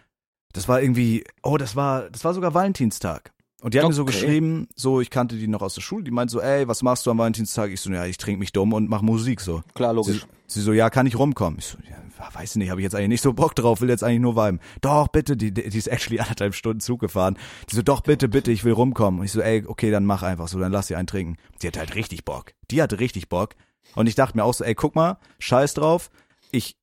Das 0.54 0.68
war 0.68 0.82
irgendwie, 0.82 1.24
oh, 1.42 1.58
das 1.58 1.76
war, 1.78 2.10
das 2.10 2.26
war 2.26 2.34
sogar 2.34 2.54
Valentinstag. 2.54 3.32
Und 3.68 3.74
die 3.74 3.80
hat 3.80 3.88
mir 3.88 3.94
so 3.94 4.04
Okay. 4.04 4.14
geschrieben, 4.14 4.68
so, 4.78 5.02
ich 5.02 5.10
kannte 5.10 5.36
die 5.36 5.48
noch 5.50 5.62
aus 5.62 5.74
der 5.76 5.82
Schule, 5.82 6.06
die 6.06 6.12
meint 6.12 6.32
so, 6.32 6.40
ey, 6.40 6.68
was 6.70 6.84
machst 6.84 7.06
du 7.06 7.12
am 7.12 7.18
Valentinstag? 7.18 7.70
Ich 7.70 7.82
so, 7.82 7.90
ja, 7.92 8.06
ich 8.06 8.16
trinke 8.18 8.40
mich 8.40 8.54
dumm 8.54 8.72
und 8.72 8.90
mach 8.90 9.02
Musik 9.02 9.42
so. 9.42 9.62
Klar, 9.74 9.92
Sie, 9.92 9.96
logisch. 9.98 10.26
sie 10.48 10.62
so, 10.62 10.72
ja, 10.72 10.90
kann 10.90 11.06
ich 11.06 11.20
rumkommen? 11.20 11.60
Ich 11.60 11.66
so, 11.66 11.78
ja, 11.90 11.98
weiß 12.34 12.56
nicht, 12.56 12.70
habe 12.70 12.80
ich 12.80 12.84
jetzt 12.86 12.96
eigentlich 12.96 13.10
nicht 13.10 13.22
so 13.24 13.34
Bock 13.34 13.56
drauf, 13.56 13.82
will 13.82 13.90
jetzt 13.90 14.06
eigentlich 14.06 14.22
nur 14.22 14.38
viben. 14.38 14.62
Doch, 14.80 15.10
bitte, 15.10 15.36
die, 15.36 15.52
die 15.54 15.62
ist 15.78 15.88
actually 15.88 16.20
anderthalb 16.22 16.56
Stunden 16.56 16.80
Zug 16.80 17.02
gefahren. 17.02 17.38
Die 17.70 17.76
so, 17.76 17.82
doch, 17.82 18.00
bitte, 18.00 18.30
bitte, 18.30 18.52
ich 18.54 18.64
will 18.64 18.72
rumkommen. 18.72 19.20
Und 19.20 19.26
ich 19.26 19.34
so, 19.34 19.42
ey, 19.42 19.66
okay, 19.68 19.92
dann 19.92 20.06
mach 20.06 20.24
einfach 20.24 20.48
so, 20.48 20.58
dann 20.60 20.72
lass 20.72 20.88
sie 20.88 20.96
einen 20.96 21.08
trinken. 21.08 21.36
Die 21.62 21.68
hatte 21.68 21.80
halt 21.80 21.94
richtig 21.96 22.24
Bock. 22.24 22.54
Die 22.72 22.82
hatte 22.82 23.00
richtig 23.02 23.28
Bock. 23.28 23.56
Und 23.96 24.08
ich 24.08 24.16
dachte 24.16 24.38
mir 24.38 24.46
auch 24.46 24.54
so, 24.54 24.64
ey, 24.64 24.76
guck 24.76 24.96
mal, 24.96 25.18
scheiß 25.40 25.74
drauf. 25.74 26.10
Ich, 26.52 26.78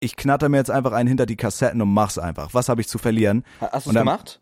ich 0.00 0.16
knatter 0.16 0.48
mir 0.48 0.56
jetzt 0.56 0.70
einfach 0.72 0.92
einen 0.92 1.08
hinter 1.08 1.26
die 1.26 1.36
Kassetten 1.36 1.80
und 1.80 1.92
mach's 1.94 2.18
einfach. 2.18 2.52
Was 2.52 2.68
habe 2.68 2.80
ich 2.80 2.88
zu 2.88 2.98
verlieren? 2.98 3.44
Ha- 3.60 3.70
Hast 3.72 3.86
du 3.86 3.92
gemacht? 3.92 4.40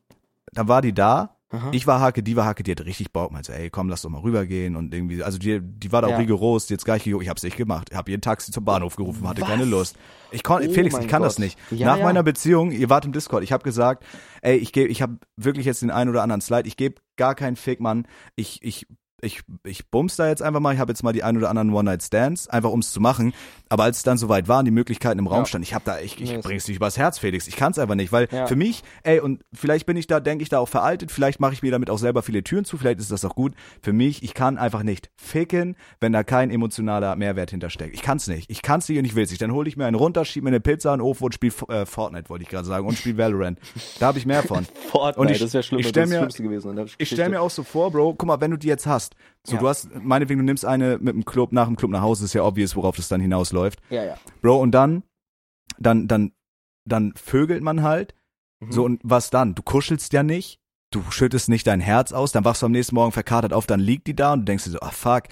Dann 0.53 0.66
war 0.68 0.80
die 0.80 0.95
da. 0.95 1.34
Aha. 1.51 1.71
Ich 1.73 1.87
war 1.87 2.01
Hacke, 2.01 2.23
die 2.23 2.35
war 2.37 2.47
Hacke, 2.47 2.63
die 2.65 2.71
hatte 2.73 2.85
richtig 2.87 3.13
Bock. 3.13 3.31
Meinte, 3.31 3.55
ey, 3.55 3.71
komm, 3.71 3.89
lass 3.89 4.03
doch 4.03 4.11
mal 4.11 4.21
rübergehen 4.23 4.75
und 4.77 4.93
irgendwie, 4.93 5.23
also 5.23 5.39
die, 5.39 5.61
die 5.63 5.93
war 5.93 6.01
da 6.03 6.09
auch 6.09 6.13
Ja. 6.13 6.17
rigoros, 6.19 6.67
die 6.67 6.75
jetzt 6.75 6.85
gejuckt. 6.85 7.23
Ich 7.23 7.29
hab's 7.29 7.43
nicht 7.45 7.57
gemacht. 7.57 7.89
Ich 7.93 7.97
hab 7.97 8.09
ihr 8.09 8.21
Taxi 8.21 8.51
zum 8.51 8.65
Bahnhof 8.65 8.97
gerufen, 8.97 9.29
hatte 9.29 9.43
Was? 9.43 9.49
keine 9.49 9.65
Lust. 9.65 9.97
Ich 10.33 10.43
kon, 10.43 10.63
Oh 10.67 10.73
Felix, 10.73 10.99
ich 10.99 11.07
kann 11.07 11.23
das 11.23 11.37
Gott. 11.37 11.45
nicht. 11.45 11.59
Ja, 11.71 11.87
Nach 11.87 11.99
ja. 11.99 12.05
meiner 12.05 12.23
Beziehung, 12.23 12.73
ihr 12.73 12.91
wart 12.91 13.05
im 13.05 13.13
Discord, 13.13 13.45
ich 13.45 13.53
habe 13.53 13.63
gesagt, 13.63 14.05
ey, 14.43 14.57
ich 14.57 14.73
gebe, 14.73 14.89
ich 14.89 15.01
habe 15.03 15.19
wirklich 15.37 15.67
jetzt 15.67 15.83
den 15.83 15.91
einen 15.93 16.11
oder 16.11 16.23
anderen 16.23 16.41
Slide, 16.41 16.67
ich 16.67 16.77
gebe 16.77 16.97
gar 17.17 17.35
keinen 17.37 17.57
Fick, 17.57 17.79
Mann. 17.79 18.09
Ich, 18.35 18.61
ich, 18.63 18.87
ich, 19.25 19.41
ich 19.64 19.89
bums 19.91 20.16
da 20.16 20.29
jetzt 20.29 20.43
einfach 20.43 20.61
mal, 20.61 20.75
ich 20.75 20.81
habe 20.81 20.93
jetzt 20.93 21.03
mal 21.03 21.12
die 21.12 21.22
ein 21.25 21.37
oder 21.37 21.49
anderen 21.49 21.72
One-Night-Stands, 21.72 22.49
einfach 22.49 22.70
ums 22.70 22.93
zu 22.93 23.01
machen. 23.01 23.33
Aber 23.68 23.85
als 23.85 23.97
es 23.99 24.03
dann 24.03 24.18
soweit 24.18 24.47
war 24.47 24.61
und 24.61 24.66
die 24.66 24.70
Möglichkeiten 24.70 25.18
im 25.18 25.27
Raum 25.27 25.41
Ja. 25.41 25.47
standen, 25.47 25.64
ich 25.64 25.75
habe 25.75 25.85
da, 25.85 25.99
ich, 25.99 26.20
ich 26.20 26.31
Nee, 26.31 26.39
bring's 26.39 26.68
nicht 26.68 26.77
übers 26.77 26.97
Herz, 26.99 27.18
Felix. 27.18 27.49
Ich 27.49 27.57
kann's 27.57 27.79
einfach 27.79 27.95
nicht, 27.97 28.12
weil 28.12 28.29
Ja. 28.31 28.47
für 28.47 28.57
mich, 28.57 28.83
ey, 29.03 29.20
und 29.20 29.43
vielleicht 29.53 29.87
bin 29.87 29.97
ich 29.97 30.07
da, 30.07 30.20
denke 30.20 30.43
ich 30.43 30.49
da 30.49 30.59
auch 30.59 30.68
veraltet, 30.68 31.11
vielleicht 31.11 31.41
mache 31.41 31.55
ich 31.55 31.62
mir 31.62 31.70
damit 31.72 31.91
auch 31.91 31.99
selber 31.99 32.22
viele 32.22 32.45
Türen 32.45 32.64
zu, 32.64 32.77
vielleicht 32.79 33.01
ist 33.01 33.11
das 33.11 33.25
auch 33.25 33.35
gut. 33.35 33.55
Für 33.83 33.93
mich, 33.93 34.22
ich 34.22 34.35
kann 34.35 34.59
einfach 34.59 34.83
nicht 34.83 35.11
ficken, 35.16 35.77
wenn 36.01 36.12
da 36.12 36.22
kein 36.22 36.51
emotionaler 36.51 37.16
Mehrwert 37.16 37.51
hintersteckt. 37.51 37.95
Ich 37.95 38.03
kann's 38.03 38.29
nicht. 38.29 38.51
Ich 38.51 38.62
kann's 38.62 38.89
nicht 38.89 38.99
und 38.99 39.05
ich 39.07 39.14
will's 39.14 39.31
nicht. 39.31 39.43
Dann 39.43 39.53
hole 39.53 39.68
ich 39.68 39.77
mir 39.77 39.87
einen 39.87 39.97
runter, 39.97 40.25
schieb 40.25 40.45
mir 40.45 40.51
eine 40.51 40.61
Pizza 40.61 40.93
in 40.93 40.99
den 41.01 41.07
Ofen 41.07 41.25
und 41.25 41.35
spiel 41.35 41.53
äh, 41.68 41.87
Fortnite, 41.87 42.29
wollte 42.29 42.45
ich 42.45 42.51
gerade 42.51 42.66
sagen, 42.66 42.87
und 42.87 42.97
spiel 42.99 43.16
Valorant. 43.16 43.59
Da 43.99 44.07
habe 44.07 44.18
ich 44.18 44.27
mehr 44.27 44.43
von. 44.43 44.66
Fortnite, 44.91 45.18
Und 45.20 45.31
ich- 45.31 45.39
das 45.41 45.53
wäre 45.55 45.62
schlimm, 45.62 45.81
ich 45.81 45.87
das 45.87 45.91
stell 45.91 46.03
ist 46.05 46.11
das 46.11 46.14
mir- 46.14 46.18
Schlimmste 46.20 46.43
gewesen. 46.43 46.70
Ich 46.79 46.99
Geschichte. 46.99 47.14
stell 47.16 47.29
mir 47.31 47.41
auch 47.41 47.51
so 47.51 47.62
vor, 47.62 47.91
Bro, 47.91 48.14
guck 48.14 48.27
mal, 48.27 48.41
wenn 48.41 48.51
du 48.51 48.57
die 48.59 48.68
jetzt 48.68 48.87
hast, 48.87 49.14
so 49.47 49.55
Ja. 49.57 49.61
du 49.61 49.69
hast, 49.69 49.95
meinetwegen, 49.95 50.39
du 50.39 50.45
nimmst 50.45 50.65
eine 50.65 50.99
mit 50.99 51.15
dem 51.15 51.25
Club, 51.25 51.53
nach 51.53 51.67
dem 51.67 51.77
Club 51.77 51.91
nach 51.91 52.03
Hause, 52.03 52.25
ist 52.25 52.33
ja 52.35 52.43
obvious, 52.45 52.77
worauf 52.77 52.97
das 52.97 53.09
dann 53.09 53.21
hinausläuft. 53.21 53.81
Ja, 53.91 54.05
ja. 54.05 54.17
Bro, 54.43 54.61
und 54.61 54.73
dann, 54.73 55.03
dann, 55.79 56.09
dann, 56.09 56.33
dann 56.87 57.12
vögelt 57.15 57.62
man 57.62 57.83
halt. 57.83 58.15
Mhm. 58.61 58.73
So, 58.73 58.85
und 58.85 59.01
was 59.05 59.31
dann? 59.31 59.55
Du 59.55 59.62
kuschelst 59.62 60.12
ja 60.12 60.23
nicht. 60.23 60.61
Du 60.91 61.03
schüttest 61.11 61.49
nicht 61.49 61.67
dein 61.67 61.81
Herz 61.81 62.12
aus, 62.12 62.31
dann 62.31 62.45
wachst 62.45 62.62
du 62.62 62.67
am 62.67 62.73
nächsten 62.73 62.95
Morgen 62.95 63.11
verkatert 63.11 63.53
auf, 63.53 63.67
dann 63.67 63.81
liegt 63.81 64.07
die 64.07 64.15
da 64.15 64.33
und 64.33 64.41
du 64.41 64.45
denkst 64.45 64.65
dir 64.65 64.71
so, 64.71 64.81
ah 64.81 64.93
fuck, 64.93 65.25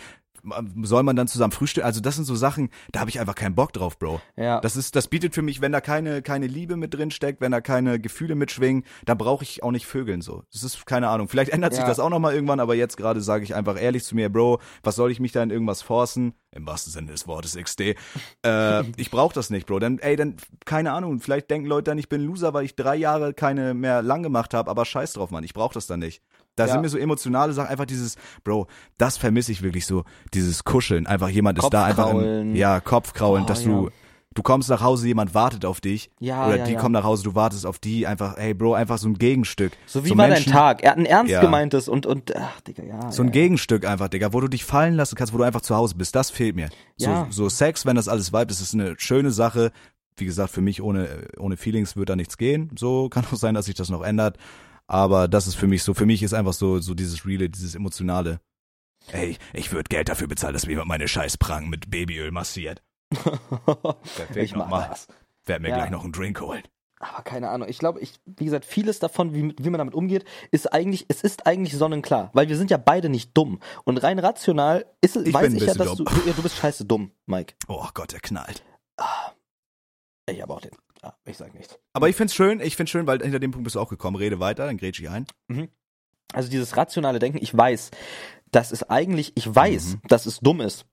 soll 0.82 1.02
man 1.02 1.16
dann 1.16 1.28
zusammen 1.28 1.52
frühstücken? 1.52 1.86
Also 1.86 2.00
das 2.00 2.16
sind 2.16 2.24
so 2.24 2.34
Sachen, 2.34 2.70
da 2.90 3.00
habe 3.00 3.10
ich 3.10 3.20
einfach 3.20 3.34
keinen 3.34 3.54
Bock 3.54 3.72
drauf, 3.72 3.98
Bro. 3.98 4.20
Ja. 4.36 4.60
Das 4.60 4.76
ist, 4.76 4.96
das 4.96 5.08
bietet 5.08 5.34
für 5.34 5.42
mich, 5.42 5.60
wenn 5.60 5.72
da 5.72 5.80
keine, 5.80 6.22
keine 6.22 6.46
Liebe 6.46 6.76
mit 6.76 6.94
drin 6.94 7.10
steckt, 7.10 7.40
wenn 7.40 7.52
da 7.52 7.60
keine 7.60 8.00
Gefühle 8.00 8.34
mitschwingen, 8.34 8.84
dann 9.04 9.18
brauche 9.18 9.44
ich 9.44 9.62
auch 9.62 9.70
nicht 9.70 9.86
Vögeln 9.86 10.20
so. 10.20 10.42
Das 10.52 10.62
ist 10.62 10.84
keine 10.86 11.08
Ahnung. 11.08 11.28
Vielleicht 11.28 11.52
ändert 11.52 11.72
sich 11.74 11.82
Ja. 11.82 11.88
das 11.88 12.00
auch 12.00 12.10
noch 12.10 12.18
mal 12.18 12.34
irgendwann, 12.34 12.60
aber 12.60 12.74
jetzt 12.74 12.96
gerade 12.96 13.20
sage 13.20 13.44
ich 13.44 13.54
einfach 13.54 13.80
ehrlich 13.80 14.04
zu 14.04 14.14
mir, 14.14 14.28
Bro, 14.30 14.60
was 14.82 14.96
soll 14.96 15.10
ich 15.10 15.20
mich 15.20 15.32
da 15.32 15.42
in 15.42 15.50
irgendwas 15.50 15.82
forcen? 15.82 16.34
Im 16.54 16.66
wahrsten 16.66 16.92
Sinne 16.92 17.12
des 17.12 17.26
Wortes 17.26 17.56
XD. 17.56 17.96
Äh, 18.44 18.82
ich 18.96 19.10
brauche 19.10 19.34
das 19.34 19.48
nicht, 19.48 19.66
Bro. 19.66 19.78
Dann, 19.78 19.98
ey, 20.00 20.16
dann 20.16 20.36
keine 20.66 20.92
Ahnung. 20.92 21.20
Vielleicht 21.20 21.50
denken 21.50 21.66
Leute 21.66 21.84
dann, 21.90 21.98
ich 21.98 22.10
bin 22.10 22.20
Loser, 22.20 22.52
weil 22.52 22.64
ich 22.66 22.76
drei 22.76 22.94
Jahre 22.96 23.32
keine 23.32 23.72
mehr 23.72 24.02
lang 24.02 24.22
gemacht 24.22 24.52
habe. 24.52 24.70
Aber 24.70 24.84
scheiß 24.84 25.14
drauf, 25.14 25.30
Mann. 25.30 25.44
Ich 25.44 25.54
brauche 25.54 25.72
das 25.72 25.86
dann 25.86 26.00
nicht. 26.00 26.22
Da 26.56 26.66
Ja. 26.66 26.72
sind 26.72 26.82
mir 26.82 26.88
so 26.88 26.98
emotionale 26.98 27.52
Sachen, 27.52 27.68
einfach 27.70 27.86
dieses, 27.86 28.16
Bro, 28.44 28.66
das 28.98 29.16
vermisse 29.16 29.52
ich 29.52 29.62
wirklich 29.62 29.86
so, 29.86 30.04
dieses 30.34 30.64
Kuscheln. 30.64 31.06
Einfach 31.06 31.28
jemand 31.28 31.58
ist 31.58 31.70
da 31.70 31.84
einfach 31.84 32.10
im, 32.10 32.54
ja, 32.54 32.80
Kopfkraulen, 32.80 33.44
Oh, 33.44 33.46
dass 33.46 33.64
ja. 33.64 33.70
du, 33.70 33.90
du 34.34 34.42
kommst 34.42 34.68
nach 34.68 34.82
Hause, 34.82 35.06
jemand 35.06 35.34
wartet 35.34 35.64
auf 35.64 35.80
dich. 35.80 36.10
Ja, 36.20 36.46
oder 36.46 36.56
ja, 36.58 36.64
die 36.64 36.74
kommen 36.74 36.92
nach 36.92 37.04
Hause, 37.04 37.22
du 37.24 37.34
wartest 37.34 37.64
auf 37.64 37.78
die. 37.78 38.06
Einfach, 38.06 38.36
hey, 38.36 38.52
Bro, 38.52 38.74
einfach 38.74 38.98
so 38.98 39.08
ein 39.08 39.14
Gegenstück. 39.18 39.72
So 39.86 40.04
wie 40.04 40.10
so 40.10 40.18
war 40.18 40.28
Menschen- 40.28 40.46
dein 40.46 40.52
Tag? 40.52 40.82
Er 40.82 40.90
hat 40.90 40.98
ein 40.98 41.06
ernst 41.06 41.40
gemeintes 41.40 41.88
und, 41.88 42.04
und, 42.04 42.36
ach, 42.36 42.60
Digga, 42.62 42.82
ja. 42.82 43.10
So 43.10 43.22
ein 43.22 43.30
Gegenstück 43.30 43.86
einfach, 43.86 44.08
Digga, 44.08 44.32
wo 44.34 44.40
du 44.40 44.48
dich 44.48 44.64
fallen 44.66 44.94
lassen 44.94 45.14
kannst, 45.16 45.32
wo 45.32 45.38
du 45.38 45.44
einfach 45.44 45.62
zu 45.62 45.74
Hause 45.74 45.94
bist. 45.96 46.14
Das 46.14 46.30
fehlt 46.30 46.54
mir. 46.54 46.68
So, 46.98 47.06
Ja. 47.08 47.26
so 47.30 47.48
Sex, 47.48 47.86
wenn 47.86 47.96
das 47.96 48.08
alles 48.08 48.32
vibe, 48.32 48.46
das 48.48 48.60
ist 48.60 48.74
eine 48.74 48.94
schöne 48.98 49.30
Sache. 49.30 49.72
Wie 50.18 50.26
gesagt, 50.26 50.50
für 50.50 50.60
mich 50.60 50.82
ohne, 50.82 51.08
ohne 51.38 51.56
Feelings 51.56 51.96
wird 51.96 52.10
da 52.10 52.16
nichts 52.16 52.36
gehen. 52.36 52.70
So 52.78 53.08
kann 53.10 53.24
auch 53.32 53.36
sein, 53.36 53.54
dass 53.54 53.64
sich 53.64 53.74
das 53.74 53.88
noch 53.88 54.02
ändert. 54.02 54.36
Aber 54.92 55.26
das 55.26 55.46
ist 55.46 55.54
für 55.54 55.66
mich 55.66 55.82
so, 55.82 55.94
für 55.94 56.04
mich 56.04 56.22
ist 56.22 56.34
einfach 56.34 56.52
so, 56.52 56.78
so 56.80 56.92
dieses 56.92 57.24
Reale, 57.24 57.48
dieses 57.48 57.74
Emotionale. 57.74 58.40
Ey, 59.10 59.38
ich 59.54 59.72
würde 59.72 59.88
Geld 59.88 60.10
dafür 60.10 60.28
bezahlen, 60.28 60.52
dass 60.52 60.66
mir 60.66 60.72
jemand 60.72 60.88
meine 60.88 61.08
Scheißpranken 61.08 61.70
mit 61.70 61.90
Babyöl 61.90 62.30
massiert. 62.30 62.82
Ich 64.34 64.52
mach 64.54 64.64
nochmal. 64.66 64.88
das. 64.90 65.08
Werd 65.46 65.62
mir 65.62 65.70
Ja. 65.70 65.76
gleich 65.76 65.90
noch 65.90 66.04
einen 66.04 66.12
Drink 66.12 66.40
holen. 66.40 66.62
Aber 67.00 67.22
keine 67.22 67.48
Ahnung. 67.48 67.68
Ich 67.68 67.78
glaube, 67.78 68.00
ich, 68.00 68.20
wie 68.26 68.44
gesagt, 68.44 68.64
vieles 68.64 68.98
davon, 69.00 69.34
wie, 69.34 69.54
wie 69.58 69.70
man 69.70 69.78
damit 69.78 69.94
umgeht, 69.94 70.24
ist 70.50 70.72
eigentlich, 70.72 71.06
es 71.08 71.22
ist 71.22 71.46
eigentlich 71.46 71.76
sonnenklar. 71.76 72.30
Weil 72.34 72.48
wir 72.48 72.56
sind 72.58 72.70
ja 72.70 72.76
beide 72.76 73.08
nicht 73.08 73.36
dumm. 73.36 73.60
Und 73.84 73.96
rein 73.98 74.18
rational 74.18 74.84
ist 75.00 75.16
es, 75.16 75.26
Ich 75.26 75.34
weiß 75.34 75.52
ich 75.54 75.62
ja, 75.66 75.74
dass 75.74 75.96
du, 75.96 76.04
du, 76.04 76.12
ja, 76.26 76.32
du 76.32 76.42
bist 76.42 76.56
scheiße 76.56 76.84
dumm, 76.84 77.10
Mike. 77.26 77.54
Oh 77.66 77.88
Gott, 77.94 78.12
der 78.12 78.20
knallt. 78.20 78.62
Ich 80.30 80.40
habe 80.42 80.52
auch 80.54 80.60
den. 80.60 80.70
Ja, 81.02 81.16
ich 81.24 81.36
sag 81.36 81.54
nichts. 81.54 81.78
Aber 81.92 82.08
ich 82.08 82.16
find's 82.16 82.34
schön, 82.34 82.60
ich 82.60 82.76
find's 82.76 82.90
schön, 82.92 83.06
weil 83.06 83.20
hinter 83.20 83.40
dem 83.40 83.50
Punkt 83.50 83.64
bist 83.64 83.76
du 83.76 83.80
auch 83.80 83.88
gekommen. 83.88 84.16
Rede 84.16 84.38
weiter, 84.40 84.66
dann 84.66 84.76
grätsch 84.76 85.00
ich 85.00 85.10
ein. 85.10 85.26
Also 86.32 86.48
dieses 86.48 86.76
rationale 86.76 87.18
Denken, 87.18 87.38
ich 87.40 87.56
weiß, 87.56 87.90
dass 88.50 88.70
es 88.70 88.88
eigentlich, 88.88 89.32
ich 89.34 89.52
weiß, 89.52 89.98
dass 90.08 90.26
es 90.26 90.40
dumm 90.40 90.60
ist. 90.60 90.86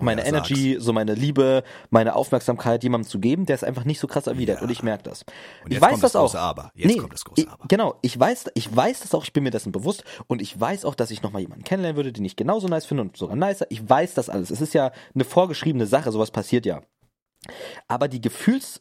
Meine 0.00 0.22
Ja, 0.22 0.28
Energy, 0.28 0.78
so 0.80 0.94
meine 0.94 1.12
Liebe, 1.14 1.64
meine 1.90 2.16
Aufmerksamkeit 2.16 2.82
jemandem 2.82 3.10
zu 3.10 3.20
geben, 3.20 3.44
der 3.44 3.54
es 3.56 3.62
einfach 3.62 3.84
nicht 3.84 4.00
so 4.00 4.06
krass 4.06 4.26
erwidert. 4.26 4.58
Ja. 4.58 4.62
Und 4.62 4.70
ich 4.70 4.82
merke 4.82 5.02
das. 5.02 5.22
Und 5.64 5.66
ich 5.66 5.72
jetzt 5.74 5.82
weiß 5.82 5.90
kommt 5.90 6.02
das 6.02 6.12
das 6.12 6.20
große 6.20 6.40
auch. 6.40 6.44
Aber. 6.44 6.72
Jetzt 6.74 6.98
kommt 6.98 7.12
das 7.12 7.24
große 7.24 7.42
ich, 7.42 7.48
Aber. 7.48 7.66
Genau, 7.68 7.98
ich 8.00 8.18
weiß, 8.18 8.46
ich 8.54 8.74
weiß 8.74 9.00
das 9.00 9.14
auch, 9.14 9.22
ich 9.22 9.34
bin 9.34 9.44
mir 9.44 9.50
dessen 9.50 9.70
bewusst 9.70 10.04
und 10.28 10.40
ich 10.40 10.58
weiß 10.58 10.86
auch, 10.86 10.94
dass 10.94 11.10
ich 11.10 11.22
nochmal 11.22 11.42
jemanden 11.42 11.64
kennenlernen 11.64 11.96
würde, 11.96 12.10
den 12.10 12.24
ich 12.24 12.36
genauso 12.36 12.68
nice 12.68 12.86
finde 12.86 13.02
und 13.02 13.18
sogar 13.18 13.36
nicer. 13.36 13.66
Ich 13.68 13.86
weiß 13.86 14.14
das 14.14 14.30
alles. 14.30 14.50
Es 14.50 14.62
ist 14.62 14.72
ja 14.72 14.92
eine 15.14 15.24
vorgeschriebene 15.24 15.86
Sache, 15.86 16.10
sowas 16.10 16.30
passiert 16.30 16.64
ja. 16.64 16.80
Aber 17.86 18.08
die 18.08 18.22
Gefühls, 18.22 18.80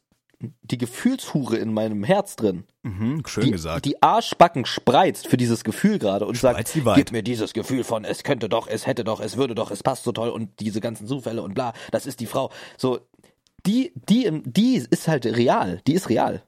die 0.64 0.78
Gefühlshure 0.78 1.58
in 1.58 1.74
meinem 1.74 2.04
Herz 2.04 2.36
drin, 2.36 2.64
Mhm, 2.84 3.22
schön 3.28 3.46
die, 3.46 3.52
gesagt. 3.52 3.86
die 3.86 4.02
Arschbacken 4.02 4.66
spreizt 4.66 5.28
für 5.28 5.38
dieses 5.38 5.64
Gefühl 5.64 6.00
gerade 6.00 6.26
und 6.26 6.36
sagt, 6.38 6.68
Spreizt 6.68 6.86
weit. 6.86 6.96
gib 6.98 7.12
mir 7.12 7.22
dieses 7.24 7.54
Gefühl 7.54 7.84
von, 7.84 8.04
es 8.06 8.24
könnte 8.24 8.50
doch, 8.50 8.68
es 8.68 8.88
hätte 8.88 9.04
doch, 9.04 9.20
es 9.20 9.38
würde 9.38 9.54
doch, 9.54 9.70
es 9.72 9.84
passt 9.84 10.04
so 10.04 10.12
toll 10.12 10.30
und 10.30 10.60
diese 10.60 10.82
ganzen 10.82 11.06
Zufälle 11.08 11.44
und 11.44 11.54
bla, 11.54 11.74
das 11.92 12.06
ist 12.08 12.20
die 12.20 12.26
Frau. 12.26 12.52
So, 12.78 13.00
die, 13.68 13.92
die, 14.10 14.42
die 14.46 14.78
ist 14.90 15.08
halt 15.08 15.26
real, 15.28 15.82
die 15.86 15.94
ist 15.94 16.10
real. 16.10 16.44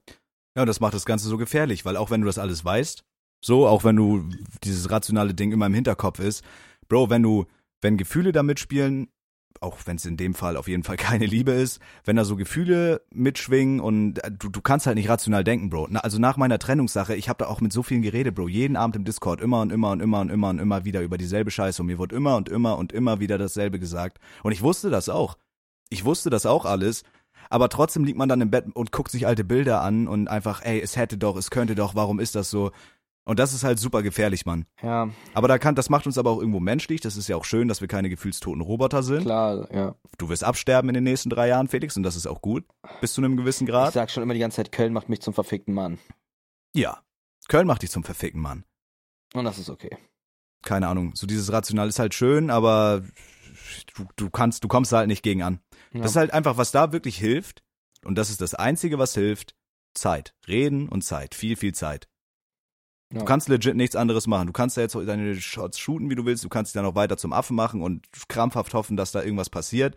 Ja, 0.56 0.64
und 0.64 0.68
das 0.68 0.80
macht 0.80 0.94
das 0.96 1.06
Ganze 1.06 1.28
so 1.28 1.38
gefährlich, 1.38 1.86
weil 1.86 1.98
auch 1.98 2.10
wenn 2.10 2.22
du 2.22 2.28
das 2.28 2.40
alles 2.40 2.66
weißt, 2.66 3.04
so, 3.46 3.68
auch 3.68 3.84
wenn 3.84 3.96
du 3.96 4.30
dieses 4.64 4.90
rationale 4.90 5.34
Ding 5.34 5.52
immer 5.52 5.66
im 5.68 5.74
Hinterkopf 5.74 6.20
ist, 6.20 6.44
Bro, 6.88 7.10
wenn 7.10 7.22
du, 7.24 7.46
wenn 7.82 7.98
Gefühle 7.98 8.32
da 8.32 8.42
mitspielen, 8.44 9.10
auch 9.62 9.78
wenn 9.86 9.96
es 9.96 10.06
in 10.06 10.18
dem 10.18 10.34
Fall 10.34 10.58
auf 10.58 10.68
jeden 10.68 10.84
Fall 10.84 10.98
keine 10.98 11.26
Liebe 11.26 11.52
ist, 11.52 11.80
wenn 12.06 12.16
da 12.16 12.26
so 12.26 12.36
Gefühle 12.36 13.02
mitschwingen 13.12 13.80
und 13.80 14.24
äh, 14.24 14.32
du, 14.32 14.50
du 14.50 14.62
kannst 14.62 14.88
halt 14.88 14.96
nicht 14.96 15.10
rational 15.10 15.44
denken, 15.44 15.70
Bro. 15.70 15.88
Na, 15.92 16.00
also 16.02 16.20
nach 16.20 16.38
meiner 16.38 16.60
Trennungssache, 16.60 17.16
ich 17.16 17.30
habe 17.30 17.44
da 17.44 17.50
auch 17.50 17.62
mit 17.62 17.74
so 17.74 17.84
vielen 17.84 18.02
geredet, 18.02 18.36
Bro, 18.36 18.48
jeden 18.50 18.76
Abend 18.76 18.96
im 18.96 19.06
Discord, 19.06 19.42
immer 19.42 19.62
und 19.62 19.72
immer 19.72 19.92
und 19.92 20.02
immer 20.02 20.20
und 20.22 20.30
immer 20.30 20.50
und 20.50 20.60
immer 20.60 20.86
wieder 20.86 21.02
über 21.02 21.18
dieselbe 21.18 21.52
Scheiße 21.52 21.82
und 21.82 21.88
mir 21.88 21.98
wurde 21.98 22.16
immer 22.16 22.36
und 22.36 22.50
immer 22.50 22.78
und 22.78 22.92
immer 22.92 23.20
wieder 23.20 23.38
dasselbe 23.38 23.80
gesagt 23.80 24.20
und 24.44 24.52
ich 24.52 24.62
wusste 24.62 24.90
das 24.90 25.10
auch. 25.10 25.38
Ich 25.90 26.06
wusste 26.06 26.30
das 26.30 26.46
auch 26.46 26.66
alles, 26.66 27.04
aber 27.50 27.70
trotzdem 27.70 28.04
liegt 28.04 28.18
man 28.18 28.30
dann 28.30 28.42
im 28.42 28.50
Bett 28.50 28.66
und 28.74 28.92
guckt 28.92 29.12
sich 29.12 29.28
alte 29.28 29.44
Bilder 29.44 29.82
an 29.82 30.08
und 30.08 30.28
einfach, 30.28 30.64
ey, 30.64 30.82
es 30.82 30.96
hätte 30.96 31.18
doch, 31.18 31.36
es 31.36 31.52
könnte 31.52 31.76
doch, 31.76 31.94
warum 31.96 32.20
ist 32.20 32.36
das 32.36 32.50
so? 32.50 32.72
Und 33.26 33.40
das 33.40 33.54
ist 33.54 33.64
halt 33.64 33.80
super 33.80 34.04
gefährlich, 34.04 34.46
Mann. 34.46 34.66
Ja, 34.82 35.10
Aber 35.34 35.48
da 35.48 35.58
kann, 35.58 35.76
das 35.76 35.90
macht 35.90 36.06
uns 36.06 36.18
aber 36.18 36.30
auch 36.32 36.40
irgendwo 36.40 36.60
menschlich. 36.60 37.00
Das 37.00 37.16
ist 37.16 37.30
ja 37.30 37.38
auch 37.38 37.46
schön, 37.46 37.70
dass 37.70 37.80
wir 37.80 37.88
keine 37.88 38.10
gefühlstoten 38.10 38.62
Roboter 38.62 39.02
sind. 39.02 39.22
klar, 39.24 39.74
ja. 39.74 39.96
Du 40.18 40.28
wirst 40.28 40.44
absterben 40.44 40.90
in 40.90 40.94
den 40.96 41.06
nächsten 41.06 41.30
drei 41.30 41.48
Jahren, 41.48 41.70
Felix, 41.70 41.96
und 41.96 42.04
das 42.04 42.18
ist 42.18 42.28
auch 42.28 42.42
gut. 42.42 42.66
Bis 43.00 43.14
zu 43.14 43.22
einem 43.22 43.38
gewissen 43.38 43.64
Ich 43.64 43.70
Grad. 43.70 43.94
sag 43.94 44.12
schon 44.12 44.24
immer 44.24 44.34
die 44.34 44.42
ganze 44.42 44.58
Zeit, 44.58 44.74
Köln 44.74 44.92
macht 44.92 45.08
mich 45.08 45.22
zum 45.22 45.34
verfickten 45.34 45.74
Mann. 45.74 46.00
Ja. 46.76 47.02
Köln 47.48 47.66
macht 47.68 47.82
dich 47.82 47.92
zum 47.92 48.04
verfickten 48.04 48.42
Mann. 48.42 48.66
Und 49.34 49.46
das 49.46 49.58
ist 49.58 49.70
okay. 49.70 49.98
Keine 50.62 50.88
Ahnung. 50.90 51.16
So 51.16 51.26
dieses 51.26 51.52
Rational 51.52 51.88
ist 51.88 52.00
halt 52.00 52.14
schön, 52.14 52.50
aber 52.50 53.04
du, 53.96 54.06
du 54.18 54.30
kannst, 54.30 54.64
du 54.64 54.68
kommst 54.68 54.92
da 54.92 54.98
halt 54.98 55.08
nicht 55.08 55.24
gegen 55.24 55.44
an. 55.44 55.60
Ja. 55.94 56.02
Das 56.02 56.12
ist 56.12 56.18
halt 56.18 56.32
einfach, 56.32 56.58
was 56.58 56.72
da 56.72 56.92
wirklich 56.92 57.18
hilft. 57.18 57.64
Und 58.04 58.18
das 58.18 58.30
ist 58.30 58.42
das 58.42 58.54
Einzige, 58.54 59.00
was 59.00 59.14
hilft. 59.14 59.56
Zeit. 59.94 60.34
Reden 60.48 60.90
und 60.90 61.04
Zeit. 61.04 61.36
Viel, 61.36 61.56
viel 61.56 61.74
Zeit. 61.74 62.08
Ja. 63.14 63.20
Du 63.20 63.26
kannst 63.26 63.48
legit 63.48 63.76
nichts 63.76 63.96
anderes 63.96 64.26
machen. 64.26 64.48
Du 64.48 64.54
kannst 64.54 64.76
da 64.76 64.82
jetzt 64.82 64.96
deine 64.96 65.36
Shots 65.36 65.78
shooten, 65.78 66.10
wie 66.10 66.16
du 66.16 66.26
willst. 66.26 66.44
Du 66.44 66.50
kannst 66.50 66.70
dich 66.70 66.74
dann 66.74 66.86
noch 66.86 66.96
weiter 66.96 67.16
zum 67.16 67.32
Affen 67.32 67.56
machen 67.56 67.82
und 67.82 68.08
krampfhaft 68.28 68.74
hoffen, 68.74 68.98
dass 68.98 69.12
da 69.12 69.22
irgendwas 69.22 69.52
passiert. 69.52 69.96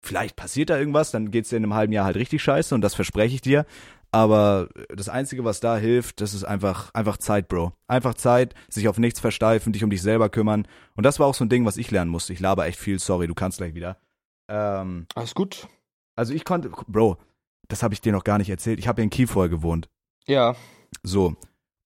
Vielleicht 0.00 0.36
passiert 0.36 0.70
da 0.70 0.78
irgendwas, 0.78 1.10
dann 1.10 1.30
geht's 1.30 1.48
dir 1.48 1.56
in 1.56 1.64
einem 1.64 1.74
halben 1.74 1.92
Jahr 1.92 2.04
halt 2.04 2.16
richtig 2.16 2.42
scheiße 2.42 2.74
und 2.74 2.80
das 2.80 2.94
verspreche 2.94 3.34
ich 3.34 3.40
dir. 3.40 3.66
Aber 4.12 4.68
das 4.94 5.08
Einzige, 5.08 5.44
was 5.44 5.60
da 5.60 5.76
hilft, 5.76 6.20
das 6.20 6.34
ist 6.34 6.44
einfach, 6.44 6.92
einfach 6.92 7.16
Zeit, 7.16 7.48
Bro. 7.48 7.72
Einfach 7.86 8.14
Zeit, 8.14 8.54
sich 8.68 8.86
auf 8.88 8.98
nichts 8.98 9.20
versteifen, 9.20 9.72
dich 9.72 9.82
um 9.82 9.90
dich 9.90 10.02
selber 10.02 10.28
kümmern. 10.28 10.68
Und 10.94 11.04
das 11.04 11.18
war 11.18 11.26
auch 11.26 11.34
so 11.34 11.44
ein 11.44 11.48
Ding, 11.48 11.64
was 11.64 11.78
ich 11.78 11.90
lernen 11.90 12.10
musste. 12.10 12.32
Ich 12.32 12.40
laber 12.40 12.66
echt 12.66 12.78
viel, 12.78 12.98
sorry, 12.98 13.26
du 13.26 13.34
kannst 13.34 13.58
gleich 13.58 13.74
wieder. 13.74 13.96
Ähm, 14.48 15.06
Alles 15.14 15.34
gut. 15.34 15.66
also 16.14 16.34
ich 16.34 16.44
konnte, 16.44 16.70
Bro, 16.86 17.16
das 17.68 17.82
habe 17.82 17.94
ich 17.94 18.00
dir 18.00 18.12
noch 18.12 18.24
gar 18.24 18.38
nicht 18.38 18.50
erzählt. 18.50 18.78
Ich 18.78 18.86
habe 18.86 19.00
ja 19.00 19.04
in 19.04 19.10
Kiel 19.10 19.26
vorher 19.26 19.48
gewohnt. 19.48 19.88
Ja. 20.26 20.54
So. 21.02 21.36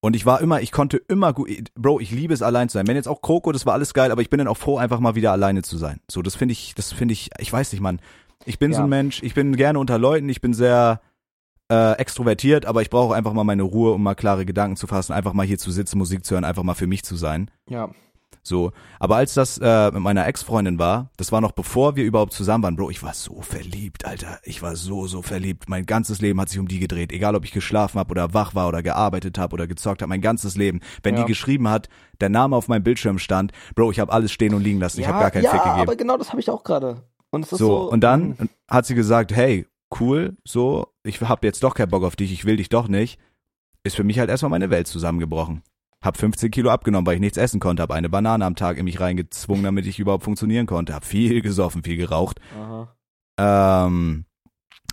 Und 0.06 0.14
ich 0.14 0.24
war 0.24 0.40
immer, 0.40 0.60
ich 0.62 0.70
konnte 0.70 0.98
immer 1.08 1.32
gut, 1.32 1.50
Bro, 1.74 1.98
ich 1.98 2.12
liebe 2.12 2.32
es 2.32 2.40
allein 2.40 2.68
zu 2.68 2.74
sein. 2.74 2.86
Wenn 2.86 2.94
jetzt 2.94 3.08
auch 3.08 3.22
Coco, 3.22 3.50
das 3.50 3.66
war 3.66 3.72
alles 3.72 3.92
geil, 3.92 4.12
aber 4.12 4.22
ich 4.22 4.30
bin 4.30 4.38
dann 4.38 4.46
auch 4.46 4.56
froh, 4.56 4.78
einfach 4.78 5.00
mal 5.00 5.16
wieder 5.16 5.32
alleine 5.32 5.62
zu 5.62 5.76
sein. 5.78 5.98
So, 6.08 6.22
das 6.22 6.36
finde 6.36 6.52
ich, 6.52 6.76
das 6.76 6.92
finde 6.92 7.10
ich, 7.12 7.30
ich 7.40 7.52
weiß 7.52 7.72
nicht, 7.72 7.80
Mann. 7.80 7.98
Ich 8.44 8.60
bin 8.60 8.72
so 8.72 8.78
Ja. 8.78 8.84
ein 8.84 8.88
Mensch, 8.88 9.20
ich 9.24 9.34
bin 9.34 9.56
gerne 9.56 9.80
unter 9.80 9.98
Leuten, 9.98 10.28
ich 10.28 10.40
bin 10.40 10.54
sehr 10.54 11.00
äh, 11.72 11.94
extrovertiert, 11.98 12.66
aber 12.66 12.82
ich 12.82 12.90
brauche 12.90 13.16
einfach 13.16 13.32
mal 13.32 13.42
meine 13.42 13.64
Ruhe, 13.64 13.94
um 13.94 14.02
mal 14.04 14.14
klare 14.14 14.46
Gedanken 14.46 14.76
zu 14.76 14.86
fassen, 14.86 15.12
einfach 15.12 15.32
mal 15.32 15.44
hier 15.44 15.58
zu 15.58 15.72
sitzen, 15.72 15.98
Musik 15.98 16.24
zu 16.24 16.34
hören, 16.34 16.44
einfach 16.44 16.62
mal 16.62 16.74
für 16.74 16.86
mich 16.86 17.02
zu 17.02 17.16
sein. 17.16 17.50
Ja. 17.68 17.90
So, 18.46 18.70
aber 19.00 19.16
als 19.16 19.34
das 19.34 19.58
äh, 19.58 19.90
mit 19.90 20.02
meiner 20.02 20.24
Ex-Freundin 20.24 20.78
war, 20.78 21.10
das 21.16 21.32
war 21.32 21.40
noch 21.40 21.50
bevor 21.50 21.96
wir 21.96 22.04
überhaupt 22.04 22.32
zusammen 22.32 22.62
waren, 22.62 22.76
Bro, 22.76 22.90
ich 22.90 23.02
war 23.02 23.12
so 23.12 23.40
verliebt, 23.40 24.04
Alter. 24.04 24.38
Ich 24.44 24.62
war 24.62 24.76
so, 24.76 25.08
so 25.08 25.20
verliebt. 25.20 25.68
Mein 25.68 25.84
ganzes 25.84 26.20
Leben 26.20 26.40
hat 26.40 26.48
sich 26.48 26.60
um 26.60 26.68
die 26.68 26.78
gedreht. 26.78 27.10
Egal, 27.10 27.34
ob 27.34 27.44
ich 27.44 27.50
geschlafen 27.50 27.98
habe 27.98 28.12
oder 28.12 28.34
wach 28.34 28.54
war 28.54 28.68
oder 28.68 28.84
gearbeitet 28.84 29.36
habe 29.36 29.54
oder 29.54 29.66
gezockt 29.66 30.00
habe, 30.00 30.08
mein 30.10 30.20
ganzes 30.20 30.54
Leben. 30.56 30.78
Wenn 31.02 31.16
Ja. 31.16 31.22
die 31.22 31.26
geschrieben 31.26 31.68
hat, 31.68 31.88
der 32.20 32.28
Name 32.28 32.54
auf 32.54 32.68
meinem 32.68 32.84
Bildschirm 32.84 33.18
stand, 33.18 33.50
Bro, 33.74 33.90
ich 33.90 33.98
habe 33.98 34.12
alles 34.12 34.30
stehen 34.30 34.54
und 34.54 34.62
liegen 34.62 34.78
lassen. 34.78 35.00
Ich 35.00 35.08
habe 35.08 35.18
gar 35.18 35.32
keinen 35.32 35.42
ja, 35.42 35.50
Fick 35.50 35.62
gegeben. 35.64 35.80
aber 35.80 35.96
genau 35.96 36.16
das 36.16 36.30
habe 36.30 36.38
ich 36.40 36.48
auch 36.48 36.62
gerade. 36.62 37.02
Und 37.30 37.48
So, 37.48 37.56
so. 37.56 37.90
und 37.90 38.00
dann 38.02 38.48
hat 38.70 38.86
sie 38.86 38.94
gesagt, 38.94 39.34
hey, 39.34 39.66
cool, 39.98 40.36
so, 40.44 40.86
ich 41.02 41.20
hab 41.20 41.42
jetzt 41.42 41.64
doch 41.64 41.74
keinen 41.74 41.90
Bock 41.90 42.04
auf 42.04 42.14
dich, 42.14 42.32
ich 42.32 42.44
will 42.44 42.58
dich 42.58 42.68
doch 42.68 42.86
nicht. 42.86 43.18
Ist 43.82 43.96
für 43.96 44.04
mich 44.04 44.20
halt 44.20 44.30
erstmal 44.30 44.50
meine 44.50 44.70
Welt 44.70 44.86
zusammengebrochen. 44.86 45.62
Hab 46.02 46.16
15 46.16 46.50
Kilo 46.50 46.70
abgenommen, 46.70 47.06
weil 47.06 47.14
ich 47.14 47.20
nichts 47.20 47.38
essen 47.38 47.60
konnte, 47.60 47.82
hab 47.82 47.90
eine 47.90 48.08
Banane 48.08 48.44
am 48.44 48.54
Tag 48.54 48.78
in 48.78 48.84
mich 48.84 49.00
reingezwungen, 49.00 49.64
damit 49.64 49.86
ich 49.86 49.98
überhaupt 49.98 50.24
funktionieren 50.24 50.66
konnte. 50.66 50.94
Hab 50.94 51.04
viel 51.04 51.40
gesoffen, 51.42 51.82
viel 51.82 51.96
geraucht. 51.96 52.40
Aha. 52.56 52.94
Ähm, 53.38 54.24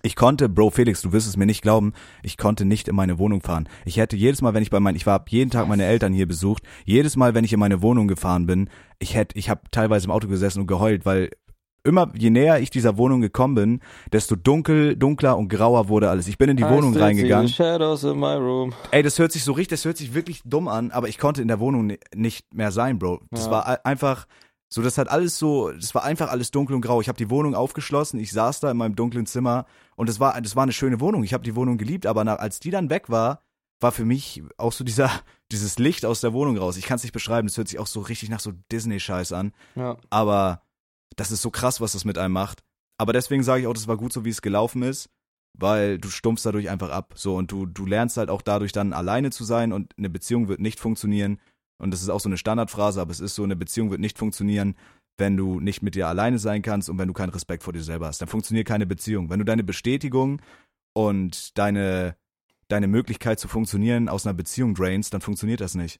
ich 0.05 0.17
konnte, 0.17 0.49
Bro 0.49 0.71
Felix, 0.71 1.01
du 1.01 1.13
wirst 1.13 1.27
es 1.27 1.37
mir 1.37 1.45
nicht 1.45 1.61
glauben, 1.61 1.93
ich 2.23 2.37
konnte 2.37 2.65
nicht 2.65 2.89
in 2.89 2.95
meine 2.95 3.19
Wohnung 3.19 3.41
fahren. 3.41 3.69
Ich 3.85 3.95
hätte 3.95 4.17
jedes 4.17 4.41
Mal, 4.41 4.53
wenn 4.53 4.61
ich 4.61 4.69
bei 4.69 4.81
meinen, 4.81 4.97
ich 4.97 5.05
war 5.05 5.13
hab 5.13 5.29
jeden 5.29 5.49
Tag 5.49 5.67
meine 5.69 5.85
Eltern 5.85 6.11
hier 6.11 6.27
besucht, 6.27 6.63
jedes 6.83 7.15
Mal, 7.15 7.33
wenn 7.33 7.45
ich 7.45 7.53
in 7.53 7.59
meine 7.59 7.81
Wohnung 7.81 8.09
gefahren 8.09 8.45
bin, 8.45 8.69
ich 8.99 9.15
hätte, 9.15 9.37
ich 9.37 9.49
habe 9.49 9.61
teilweise 9.71 10.05
im 10.05 10.11
Auto 10.11 10.27
gesessen 10.27 10.59
und 10.59 10.67
geheult, 10.67 11.05
weil 11.05 11.29
immer, 11.83 12.11
je 12.15 12.29
näher 12.29 12.59
ich 12.59 12.69
dieser 12.69 12.97
Wohnung 12.97 13.21
gekommen 13.21 13.55
bin, 13.55 13.79
desto 14.11 14.35
dunkel, 14.35 14.95
dunkler 14.95 15.37
und 15.37 15.49
grauer 15.49 15.89
wurde 15.89 16.09
alles. 16.09 16.27
Ich 16.27 16.37
bin 16.37 16.49
in 16.49 16.57
die 16.57 16.63
I 16.63 16.69
Wohnung 16.69 16.93
reingegangen. 16.95 17.47
in. 17.47 18.73
Ey, 18.91 19.03
das 19.03 19.19
hört 19.19 19.31
sich 19.31 19.43
so 19.43 19.51
richtig, 19.51 19.79
das 19.79 19.85
hört 19.85 19.97
sich 19.97 20.13
wirklich 20.13 20.41
dumm 20.45 20.67
an, 20.67 20.91
aber 20.91 21.09
ich 21.09 21.17
konnte 21.17 21.41
in 21.41 21.47
der 21.47 21.59
Wohnung 21.59 21.87
ni- 21.87 21.99
nicht 22.15 22.53
mehr 22.53 22.71
sein, 22.71 22.99
Bro. 22.99 23.21
Das 23.31 23.45
Ja. 23.45 23.51
war 23.51 23.85
einfach 23.85 24.25
so, 24.69 24.81
das 24.81 24.97
hat 24.97 25.09
alles 25.09 25.37
so, 25.37 25.71
das 25.71 25.93
war 25.93 26.03
einfach 26.03 26.29
alles 26.31 26.49
dunkel 26.51 26.75
und 26.75 26.81
grau. 26.81 26.99
Ich 27.01 27.07
habe 27.07 27.17
die 27.17 27.29
Wohnung 27.29 27.53
aufgeschlossen, 27.53 28.19
ich 28.19 28.31
saß 28.31 28.59
da 28.61 28.71
in 28.71 28.77
meinem 28.77 28.95
dunklen 28.95 29.25
Zimmer 29.27 29.65
und 29.95 30.09
das 30.09 30.19
war, 30.19 30.39
das 30.41 30.55
war 30.55 30.63
eine 30.63 30.73
schöne 30.73 30.99
Wohnung. 30.99 31.23
Ich 31.23 31.33
habe 31.33 31.43
die 31.43 31.55
Wohnung 31.55 31.77
geliebt, 31.77 32.07
aber 32.07 32.23
nach, 32.23 32.39
als 32.39 32.59
die 32.59 32.71
dann 32.71 32.89
weg 32.89 33.09
war, 33.09 33.41
war 33.81 33.91
für 33.91 34.05
mich 34.05 34.41
auch 34.57 34.71
so 34.71 34.83
dieser, 34.83 35.11
dieses 35.51 35.77
Licht 35.77 36.05
aus 36.05 36.21
der 36.21 36.33
Wohnung 36.33 36.57
raus. 36.57 36.77
Ich 36.77 36.85
kann 36.85 36.95
es 36.95 37.03
nicht 37.03 37.11
beschreiben, 37.11 37.47
das 37.47 37.57
hört 37.57 37.67
sich 37.67 37.77
auch 37.77 37.85
so 37.87 37.99
richtig 37.99 38.29
nach 38.29 38.39
so 38.39 38.51
Disney-Scheiß 38.71 39.33
an. 39.33 39.51
Ja. 39.75 39.97
Aber 40.09 40.61
das 41.15 41.31
ist 41.31 41.41
so 41.41 41.49
krass, 41.49 41.81
was 41.81 41.93
das 41.93 42.05
mit 42.05 42.17
einem 42.17 42.33
macht. 42.33 42.63
Aber 42.97 43.13
deswegen 43.13 43.43
sage 43.43 43.61
ich 43.61 43.67
auch, 43.67 43.73
das 43.73 43.87
war 43.87 43.97
gut 43.97 44.13
so, 44.13 44.25
wie 44.25 44.29
es 44.29 44.41
gelaufen 44.41 44.83
ist, 44.83 45.09
weil 45.57 45.97
du 45.97 46.09
stumpfst 46.09 46.45
dadurch 46.45 46.69
einfach 46.69 46.89
ab. 46.89 47.13
So 47.15 47.35
und 47.35 47.51
du, 47.51 47.65
du 47.65 47.85
lernst 47.85 48.17
halt 48.17 48.29
auch 48.29 48.41
dadurch 48.41 48.71
dann 48.71 48.93
alleine 48.93 49.31
zu 49.31 49.43
sein 49.43 49.73
und 49.73 49.93
eine 49.97 50.09
Beziehung 50.09 50.47
wird 50.47 50.59
nicht 50.59 50.79
funktionieren. 50.79 51.39
Und 51.77 51.91
das 51.91 52.01
ist 52.01 52.09
auch 52.09 52.19
so 52.19 52.29
eine 52.29 52.37
Standardphrase, 52.37 53.01
aber 53.01 53.11
es 53.11 53.19
ist 53.19 53.35
so, 53.35 53.43
eine 53.43 53.55
Beziehung 53.55 53.91
wird 53.91 53.99
nicht 53.99 54.17
funktionieren, 54.17 54.75
wenn 55.17 55.37
du 55.37 55.59
nicht 55.59 55.81
mit 55.81 55.95
dir 55.95 56.07
alleine 56.07 56.39
sein 56.39 56.61
kannst 56.61 56.89
und 56.89 56.97
wenn 56.97 57.07
du 57.07 57.13
keinen 57.13 57.29
Respekt 57.29 57.63
vor 57.63 57.73
dir 57.73 57.83
selber 57.83 58.07
hast. 58.07 58.21
Dann 58.21 58.29
funktioniert 58.29 58.67
keine 58.67 58.85
Beziehung. 58.85 59.29
Wenn 59.29 59.39
du 59.39 59.45
deine 59.45 59.63
Bestätigung 59.63 60.41
und 60.93 61.57
deine, 61.57 62.15
deine 62.67 62.87
Möglichkeit 62.87 63.39
zu 63.39 63.47
funktionieren 63.47 64.09
aus 64.09 64.25
einer 64.25 64.33
Beziehung 64.33 64.75
drainst, 64.75 65.13
dann 65.13 65.21
funktioniert 65.21 65.61
das 65.61 65.75
nicht. 65.75 65.99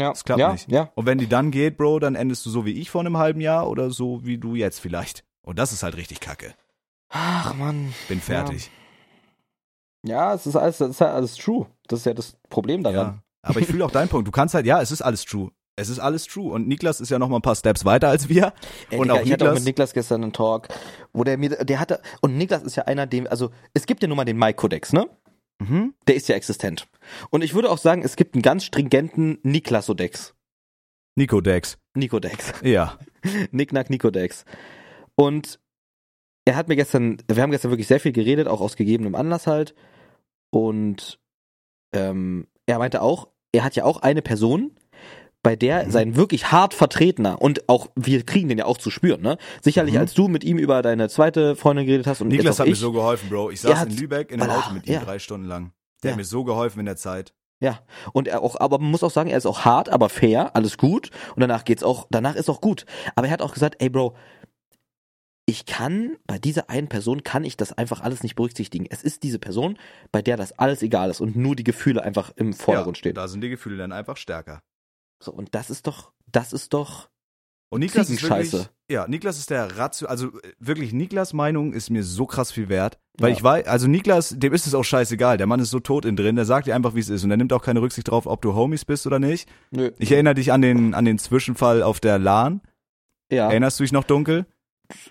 Ja. 0.00 0.10
Das 0.10 0.24
klappt 0.24 0.40
ja, 0.40 0.52
nicht. 0.52 0.70
Ja. 0.70 0.90
Und 0.94 1.06
wenn 1.06 1.18
die 1.18 1.28
dann 1.28 1.50
geht, 1.50 1.76
Bro, 1.76 2.00
dann 2.00 2.14
endest 2.14 2.44
du 2.46 2.50
so 2.50 2.64
wie 2.64 2.72
ich 2.72 2.90
vor 2.90 3.00
einem 3.02 3.16
halben 3.18 3.40
Jahr 3.40 3.68
oder 3.68 3.90
so 3.90 4.24
wie 4.24 4.38
du 4.38 4.54
jetzt 4.54 4.80
vielleicht. 4.80 5.24
Und 5.42 5.58
das 5.58 5.72
ist 5.72 5.82
halt 5.82 5.96
richtig 5.96 6.20
kacke. 6.20 6.54
Ach 7.10 7.54
man. 7.54 7.92
Bin 8.08 8.20
fertig. 8.20 8.70
Ja, 10.04 10.34
es 10.34 10.46
ist 10.46 10.56
alles, 10.56 10.78
das 10.78 10.90
ist 10.90 11.00
ja 11.00 11.12
alles 11.12 11.36
true. 11.36 11.66
Das 11.86 12.00
ist 12.00 12.04
ja 12.06 12.14
das 12.14 12.36
Problem 12.48 12.82
Ja. 12.82 12.90
daran. 12.92 13.22
Aber 13.42 13.60
ich 13.60 13.66
fühle 13.66 13.84
auch 13.84 13.90
deinen 13.90 14.08
Punkt. 14.08 14.26
Du 14.28 14.32
kannst 14.32 14.54
halt, 14.54 14.66
ja, 14.66 14.80
es 14.82 14.90
ist 14.90 15.02
alles 15.02 15.24
true. 15.24 15.50
Es 15.76 15.88
ist 15.88 15.98
alles 15.98 16.26
true. 16.26 16.52
Und 16.52 16.68
Niklas 16.68 17.00
ist 17.00 17.10
ja 17.10 17.18
noch 17.18 17.28
mal 17.28 17.36
ein 17.36 17.42
paar 17.42 17.54
Steps 17.56 17.84
weiter 17.84 18.08
als 18.08 18.28
wir. 18.28 18.52
Ey, 18.90 18.98
Und 18.98 19.08
Digga, 19.08 19.14
auch 19.20 19.24
ich 19.24 19.32
hatte 19.32 19.50
auch 19.50 19.54
mit 19.54 19.64
Niklas 19.64 19.94
gestern 19.94 20.22
einen 20.22 20.32
Talk, 20.32 20.68
wo 21.12 21.24
der 21.24 21.38
mir, 21.38 21.50
der 21.50 21.80
hatte, 21.80 22.00
und 22.20 22.36
Niklas 22.36 22.62
ist 22.62 22.76
ja 22.76 22.84
einer, 22.84 23.06
dem, 23.06 23.26
also 23.26 23.50
es 23.72 23.86
gibt 23.86 24.02
ja 24.02 24.08
nun 24.08 24.16
mal 24.16 24.24
den 24.24 24.36
Mike-Kodex, 24.38 24.92
ne? 24.92 25.08
Mhm. 25.60 25.94
Der 26.08 26.16
ist 26.16 26.28
ja 26.28 26.34
existent. 26.34 26.88
Und 27.30 27.44
ich 27.44 27.54
würde 27.54 27.70
auch 27.70 27.78
sagen, 27.78 28.02
es 28.02 28.16
gibt 28.16 28.34
einen 28.34 28.42
ganz 28.42 28.64
stringenten 28.64 29.38
Niklasodex. 29.42 30.34
Nico 31.16 31.40
Dex. 31.40 31.78
Nikodex. 31.94 32.54
Ja. 32.62 32.98
Nicknack 33.50 33.90
Nikodex. 33.90 34.44
Und 35.16 35.60
er 36.44 36.56
hat 36.56 36.68
mir 36.68 36.76
gestern, 36.76 37.18
wir 37.28 37.42
haben 37.42 37.50
gestern 37.50 37.70
wirklich 37.70 37.86
sehr 37.86 38.00
viel 38.00 38.12
geredet, 38.12 38.48
auch 38.48 38.60
aus 38.60 38.76
gegebenem 38.76 39.14
Anlass 39.14 39.46
halt. 39.46 39.74
Und 40.50 41.20
ähm, 41.92 42.46
er 42.66 42.78
meinte 42.78 43.02
auch, 43.02 43.28
er 43.52 43.64
hat 43.64 43.76
ja 43.76 43.84
auch 43.84 43.98
eine 43.98 44.22
Person, 44.22 44.76
bei 45.42 45.56
der 45.56 45.86
Mhm. 45.86 45.90
sein 45.90 46.16
wirklich 46.16 46.52
hart 46.52 46.74
Vertretener 46.74 47.40
und 47.40 47.68
auch 47.68 47.88
wir 47.96 48.24
kriegen 48.24 48.48
den 48.48 48.58
ja 48.58 48.66
auch 48.66 48.76
zu 48.78 48.90
spüren, 48.90 49.22
ne? 49.22 49.38
Sicherlich, 49.62 49.94
Mhm. 49.94 50.00
als 50.00 50.14
du 50.14 50.28
mit 50.28 50.44
ihm 50.44 50.58
über 50.58 50.82
deine 50.82 51.08
zweite 51.08 51.56
Freundin 51.56 51.86
geredet 51.86 52.06
hast 52.06 52.20
und 52.20 52.28
Niklas 52.28 52.58
hat 52.60 52.66
mir 52.66 52.72
ich, 52.72 52.78
so 52.78 52.92
geholfen, 52.92 53.28
Bro. 53.30 53.50
Ich 53.50 53.60
saß 53.62 53.78
hat- 53.78 53.88
in 53.88 53.96
Lübeck 53.96 54.30
in 54.30 54.42
einem 54.42 54.50
Auto 54.52 54.72
mit 54.74 54.86
ihm 54.86 54.94
ja. 54.94 55.00
drei 55.00 55.18
Stunden 55.18 55.46
lang. 55.46 55.72
Der 56.02 56.10
Ja. 56.10 56.12
hat 56.12 56.18
mir 56.18 56.24
so 56.24 56.44
geholfen 56.44 56.80
in 56.80 56.86
der 56.86 56.96
Zeit. 56.96 57.32
Ja, 57.62 57.80
und 58.14 58.26
er 58.28 58.42
auch, 58.42 58.58
aber 58.58 58.78
man 58.78 58.90
muss 58.90 59.02
auch 59.02 59.10
sagen, 59.10 59.28
er 59.28 59.36
ist 59.36 59.44
auch 59.46 59.66
hart, 59.66 59.90
aber 59.90 60.08
fair, 60.08 60.56
alles 60.56 60.78
gut. 60.78 61.10
Und 61.34 61.40
danach 61.40 61.64
geht's 61.64 61.82
auch, 61.82 62.06
danach 62.10 62.34
ist 62.36 62.48
auch 62.48 62.60
gut. 62.62 62.86
Aber 63.16 63.26
er 63.26 63.32
hat 63.34 63.42
auch 63.42 63.52
gesagt, 63.52 63.76
ey 63.80 63.90
Bro, 63.90 64.16
ich 65.46 65.66
kann, 65.66 66.16
bei 66.26 66.38
dieser 66.38 66.70
einen 66.70 66.88
Person 66.88 67.22
kann 67.24 67.44
ich 67.44 67.56
das 67.56 67.72
einfach 67.72 68.00
alles 68.02 68.22
nicht 68.22 68.34
berücksichtigen. 68.36 68.86
Es 68.88 69.02
ist 69.02 69.24
diese 69.24 69.38
Person, 69.38 69.78
bei 70.12 70.22
der 70.22 70.36
das 70.36 70.52
alles 70.58 70.80
egal 70.82 71.10
ist 71.10 71.20
und 71.20 71.34
nur 71.34 71.56
die 71.56 71.64
Gefühle 71.64 72.02
einfach 72.02 72.30
im 72.36 72.52
Vordergrund 72.52 72.96
ja, 72.98 73.00
stehen. 73.00 73.14
Da 73.14 73.26
sind 73.26 73.40
die 73.40 73.48
Gefühle 73.48 73.76
dann 73.76 73.92
einfach 73.92 74.16
stärker. 74.16 74.62
So, 75.22 75.32
und 75.32 75.54
das 75.54 75.70
ist 75.70 75.86
doch, 75.86 76.12
das 76.32 76.52
ist 76.52 76.72
doch, 76.72 77.08
Und 77.70 77.80
Niklas 77.80 78.10
ist 78.10 78.22
wirklich, 78.22 78.68
ja, 78.90 79.06
Niklas 79.06 79.38
ist 79.38 79.50
der 79.50 79.76
Ratio, 79.78 80.08
also 80.08 80.28
äh, 80.28 80.52
wirklich 80.58 80.92
Niklas 80.92 81.32
Meinung 81.32 81.72
ist 81.72 81.90
mir 81.90 82.02
so 82.02 82.26
krass 82.26 82.50
viel 82.50 82.68
wert, 82.68 82.98
weil 83.18 83.30
Ja. 83.30 83.36
ich 83.36 83.42
weiß, 83.42 83.66
also 83.66 83.86
Niklas, 83.86 84.34
dem 84.36 84.52
ist 84.52 84.66
es 84.66 84.74
auch 84.74 84.82
scheißegal, 84.82 85.36
der 85.36 85.46
Mann 85.46 85.60
ist 85.60 85.70
so 85.70 85.78
tot 85.78 86.04
in 86.04 86.16
drin, 86.16 86.36
der 86.36 86.46
sagt 86.46 86.66
dir 86.66 86.74
einfach, 86.74 86.94
wie 86.94 87.00
es 87.00 87.08
ist 87.10 87.22
und 87.22 87.28
der 87.28 87.36
nimmt 87.36 87.52
auch 87.52 87.62
keine 87.62 87.80
Rücksicht 87.82 88.10
drauf, 88.10 88.26
ob 88.26 88.40
du 88.42 88.54
Homies 88.54 88.84
bist 88.84 89.06
oder 89.06 89.18
nicht. 89.18 89.48
nö. 89.70 89.90
Ich 89.98 90.10
erinnere 90.10 90.34
dich 90.34 90.52
an 90.52 90.62
den 90.62 90.94
an 90.94 91.04
den 91.04 91.18
Zwischenfall 91.18 91.82
auf 91.82 92.00
der 92.00 92.18
LAN. 92.18 92.60
ja. 93.30 93.48
Erinnerst 93.48 93.78
du 93.78 93.84
dich 93.84 93.92
noch 93.92 94.04
dunkel? 94.04 94.46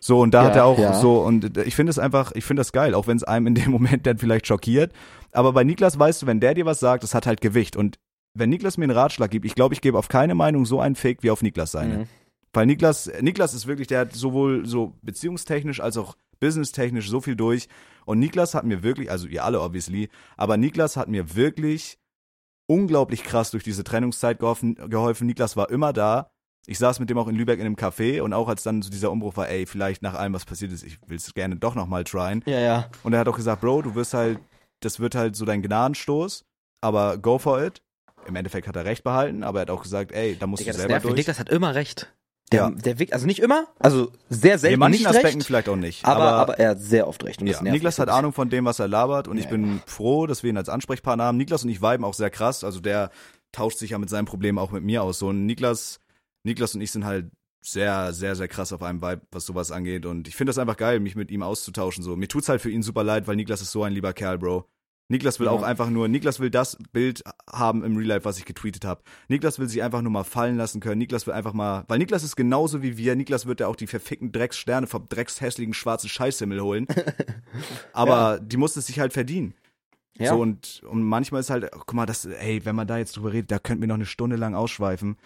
So 0.02 0.20
und 0.20 0.34
da 0.34 0.44
hat 0.44 0.56
Ja, 0.56 0.62
er 0.64 0.66
auch 0.66 0.78
ja. 0.80 0.94
so 1.00 1.22
und 1.22 1.56
äh, 1.58 1.64
ich 1.64 1.76
finde 1.76 1.92
es 1.92 2.00
einfach, 2.00 2.34
ich 2.34 2.44
finde 2.44 2.60
das 2.62 2.74
geil, 2.74 2.94
auch 2.94 3.08
wenn 3.08 3.16
es 3.16 3.24
einem 3.24 3.48
in 3.48 3.56
dem 3.56 3.72
Moment 3.78 4.06
dann 4.08 4.18
vielleicht 4.18 4.48
schockiert, 4.48 4.92
aber 5.32 5.54
bei 5.54 5.64
Niklas 5.64 5.98
weißt 5.98 6.24
du, 6.24 6.26
wenn 6.26 6.42
der 6.42 6.54
dir 6.56 6.66
was 6.66 6.82
sagt, 6.82 7.04
das 7.04 7.14
hat 7.14 7.26
halt 7.28 7.40
Gewicht 7.40 7.78
und 7.78 7.98
wenn 8.34 8.50
Niklas 8.50 8.78
mir 8.78 8.86
einen 8.86 8.98
Ratschlag 8.98 9.32
gibt, 9.32 9.46
ich 9.46 9.56
glaube, 9.56 9.74
ich 9.74 9.82
gebe 9.82 9.98
auf 9.98 10.08
keine 10.08 10.36
Meinung 10.36 10.66
so 10.66 10.80
einen 10.80 10.96
Fake 10.96 11.24
wie 11.24 11.32
auf 11.32 11.42
Niklas 11.42 11.72
seine. 11.72 12.00
Mhm. 12.00 12.08
Weil 12.54 12.66
Niklas, 12.66 13.12
Niklas 13.22 13.54
ist 13.54 13.68
wirklich, 13.68 13.88
der 13.88 14.02
hat 14.02 14.14
sowohl 14.14 14.66
so 14.66 14.96
beziehungstechnisch 15.02 15.80
als 15.80 15.98
auch 15.98 16.16
businesstechnisch 16.40 17.10
so 17.10 17.22
viel 17.22 17.36
durch. 17.36 17.68
Und 18.06 18.20
Niklas 18.20 18.56
hat 18.56 18.66
mir 18.66 18.82
wirklich, 18.82 19.12
also 19.12 19.28
ihr 19.28 19.44
alle 19.44 19.62
obviously, 19.62 20.10
aber 20.38 20.58
Niklas 20.58 20.98
hat 20.98 21.10
mir 21.10 21.36
wirklich 21.36 22.00
unglaublich 22.66 23.24
krass 23.24 23.52
durch 23.52 23.64
diese 23.64 23.84
Trennungszeit 23.84 24.40
geholfen. 24.40 24.76
geholfen. 24.90 25.28
Niklas 25.28 25.58
war 25.58 25.70
immer 25.70 25.94
da. 25.94 26.32
Ich 26.66 26.78
saß 26.78 27.00
mit 27.00 27.10
dem 27.10 27.18
auch 27.18 27.28
in 27.28 27.36
Lübeck 27.36 27.60
in 27.60 27.66
einem 27.66 27.76
Café 27.76 28.22
und 28.22 28.34
auch 28.34 28.48
als 28.48 28.64
dann 28.64 28.82
so 28.82 28.90
dieser 28.90 29.12
Umbruch 29.12 29.38
war, 29.38 29.50
ey, 29.50 29.66
vielleicht 29.66 30.04
nach 30.04 30.14
allem, 30.14 30.34
was 30.34 30.46
passiert 30.46 30.72
ist, 30.72 30.84
ich 30.84 31.00
will 31.08 31.18
es 31.18 31.34
gerne 31.34 31.56
doch 31.56 31.74
nochmal 31.74 32.04
tryen. 32.04 32.44
Ja, 32.46 32.60
ja. 32.60 32.90
Und 33.04 33.14
er 33.14 33.20
hat 33.20 33.28
auch 33.28 33.36
gesagt, 33.36 33.62
Bro, 33.62 33.84
du 33.84 33.96
wirst 33.96 34.14
halt, 34.14 34.40
das 34.82 35.00
wird 35.00 35.16
halt 35.16 35.36
so 35.36 35.46
dein 35.46 35.64
Gnadenstoß, 35.64 36.46
aber 36.82 37.18
go 37.18 37.40
for 37.40 37.64
it. 37.64 37.82
Im 38.26 38.36
Endeffekt 38.36 38.68
hat 38.68 38.76
er 38.76 38.86
recht 38.86 39.04
behalten, 39.04 39.44
aber 39.44 39.60
er 39.60 39.62
hat 39.64 39.70
auch 39.72 39.84
gesagt, 39.84 40.12
ey, 40.12 40.36
da 40.40 40.46
musst 40.48 40.62
Digga, 40.62 40.72
du 40.72 40.74
das 40.74 40.82
selber 40.82 40.94
nervt 40.94 41.06
mich. 41.06 41.12
durch. 41.12 41.20
Niklas 41.20 41.40
hat 41.40 41.50
immer 41.50 41.74
recht. 41.76 42.14
Der, 42.52 42.62
Ja. 42.62 42.70
der 42.72 42.98
Weg, 42.98 43.14
also 43.14 43.28
nicht 43.28 43.40
immer, 43.40 43.68
also 43.78 44.12
sehr 44.30 44.54
In 44.54 44.60
selten 44.60 44.80
manchen 44.80 44.98
nicht 45.00 45.08
Aspekten 45.08 45.38
recht, 45.38 45.46
vielleicht 45.48 45.70
auch 45.70 45.76
nicht. 45.76 46.04
aber, 46.04 46.24
aber, 46.24 46.38
aber, 46.40 46.60
er 46.60 46.70
hat 46.72 46.80
sehr 46.82 47.08
oft 47.08 47.24
recht. 47.24 47.42
Und 47.42 47.48
das 47.48 47.58
ja, 47.58 47.62
nervt 47.64 47.74
Niklas 47.76 48.00
hat 48.00 48.10
Ahnung 48.10 48.34
von 48.34 48.50
dem, 48.50 48.66
was 48.66 48.80
er 48.80 48.88
labert 48.88 49.28
und 49.28 49.38
ich 49.38 49.44
Ja, 49.46 49.52
bin 49.52 49.82
froh, 49.86 50.26
dass 50.26 50.42
wir 50.42 50.50
ihn 50.50 50.58
als 50.58 50.68
Ansprechpartner 50.70 51.26
haben. 51.26 51.38
Niklas 51.38 51.64
und 51.64 51.70
ich 51.70 51.82
viben 51.82 52.04
auch 52.04 52.16
sehr 52.16 52.32
krass. 52.32 52.64
Also 52.64 52.80
der 52.80 53.12
tauscht 53.52 53.78
sich 53.78 53.92
ja 53.92 54.00
mit 54.00 54.10
seinen 54.10 54.26
Problemen 54.26 54.58
auch 54.58 54.72
mit 54.72 54.84
mir 54.84 55.04
aus. 55.04 55.20
So 55.20 55.28
und 55.28 55.46
Niklas, 55.46 56.00
Niklas 56.44 56.74
und 56.74 56.82
ich 56.82 56.92
sind 56.92 57.06
halt 57.06 57.30
sehr, 57.62 58.14
sehr, 58.14 58.36
sehr 58.36 58.48
krass 58.48 58.74
auf 58.74 58.82
einem 58.82 59.02
Vibe, 59.02 59.22
was 59.32 59.46
sowas 59.46 59.72
angeht. 59.72 60.08
Und 60.08 60.28
ich 60.28 60.36
finde 60.36 60.50
das 60.50 60.58
einfach 60.58 60.78
geil, 60.78 61.00
mich 61.00 61.16
mit 61.16 61.30
ihm 61.30 61.44
auszutauschen. 61.44 62.04
So, 62.04 62.16
mir 62.16 62.28
tut's 62.30 62.50
halt 62.50 62.62
für 62.62 62.72
ihn 62.72 62.82
super 62.82 63.04
leid, 63.04 63.28
weil 63.28 63.36
Niklas 63.36 63.62
ist 63.62 63.72
so 63.72 63.84
ein 63.84 63.94
lieber 63.94 64.14
Kerl, 64.14 64.40
Bro. 64.40 64.66
Niklas 65.10 65.40
will 65.40 65.48
Ja. 65.48 65.52
auch 65.52 65.64
einfach 65.64 65.90
nur, 65.90 66.08
Niklas 66.08 66.40
will 66.40 66.50
das 66.52 66.78
Bild 66.94 67.24
haben 67.52 67.84
im 67.84 67.98
Real 67.98 68.08
Life, 68.08 68.26
was 68.26 68.38
ich 68.38 68.46
getweetet 68.46 68.86
habe. 68.86 69.02
Niklas 69.28 69.58
will 69.60 69.68
sich 69.68 69.82
einfach 69.84 70.02
nur 70.02 70.12
mal 70.12 70.24
fallen 70.24 70.56
lassen 70.56 70.80
können. 70.80 71.00
Niklas 71.00 71.26
will 71.28 71.34
einfach 71.34 71.54
mal, 71.54 71.84
weil 71.88 71.98
Niklas 71.98 72.24
ist 72.24 72.36
genauso 72.36 72.82
wie 72.84 72.96
wir. 72.98 73.16
Niklas 73.16 73.46
wird 73.48 73.60
ja 73.60 73.68
auch 73.68 73.76
die 73.76 73.88
verfickten 73.88 74.32
Dreckssterne 74.32 74.88
vom 74.88 75.08
dreckshässlichen 75.10 75.74
schwarzen 75.74 76.10
Scheißhimmel 76.10 76.62
holen. 76.62 76.88
Aber 77.94 78.40
die 78.40 78.58
muss 78.58 78.76
es 78.78 78.88
sich 78.88 79.00
halt 79.00 79.14
verdienen. 79.14 79.54
Ja. 80.18 80.30
So 80.34 80.42
und, 80.42 80.82
und 80.90 81.02
manchmal 81.04 81.42
ist 81.42 81.50
halt, 81.50 81.70
guck 81.72 81.94
mal, 81.94 82.06
das, 82.06 82.26
ey, 82.26 82.64
wenn 82.66 82.76
man 82.76 82.88
da 82.88 82.98
jetzt 82.98 83.16
drüber 83.18 83.32
redet, 83.34 83.52
da 83.52 83.60
könnten 83.60 83.82
wir 83.82 83.88
noch 83.88 83.96
eine 83.96 84.06
Stunde 84.06 84.36
lang 84.36 84.54
ausschweifen. 84.54 85.18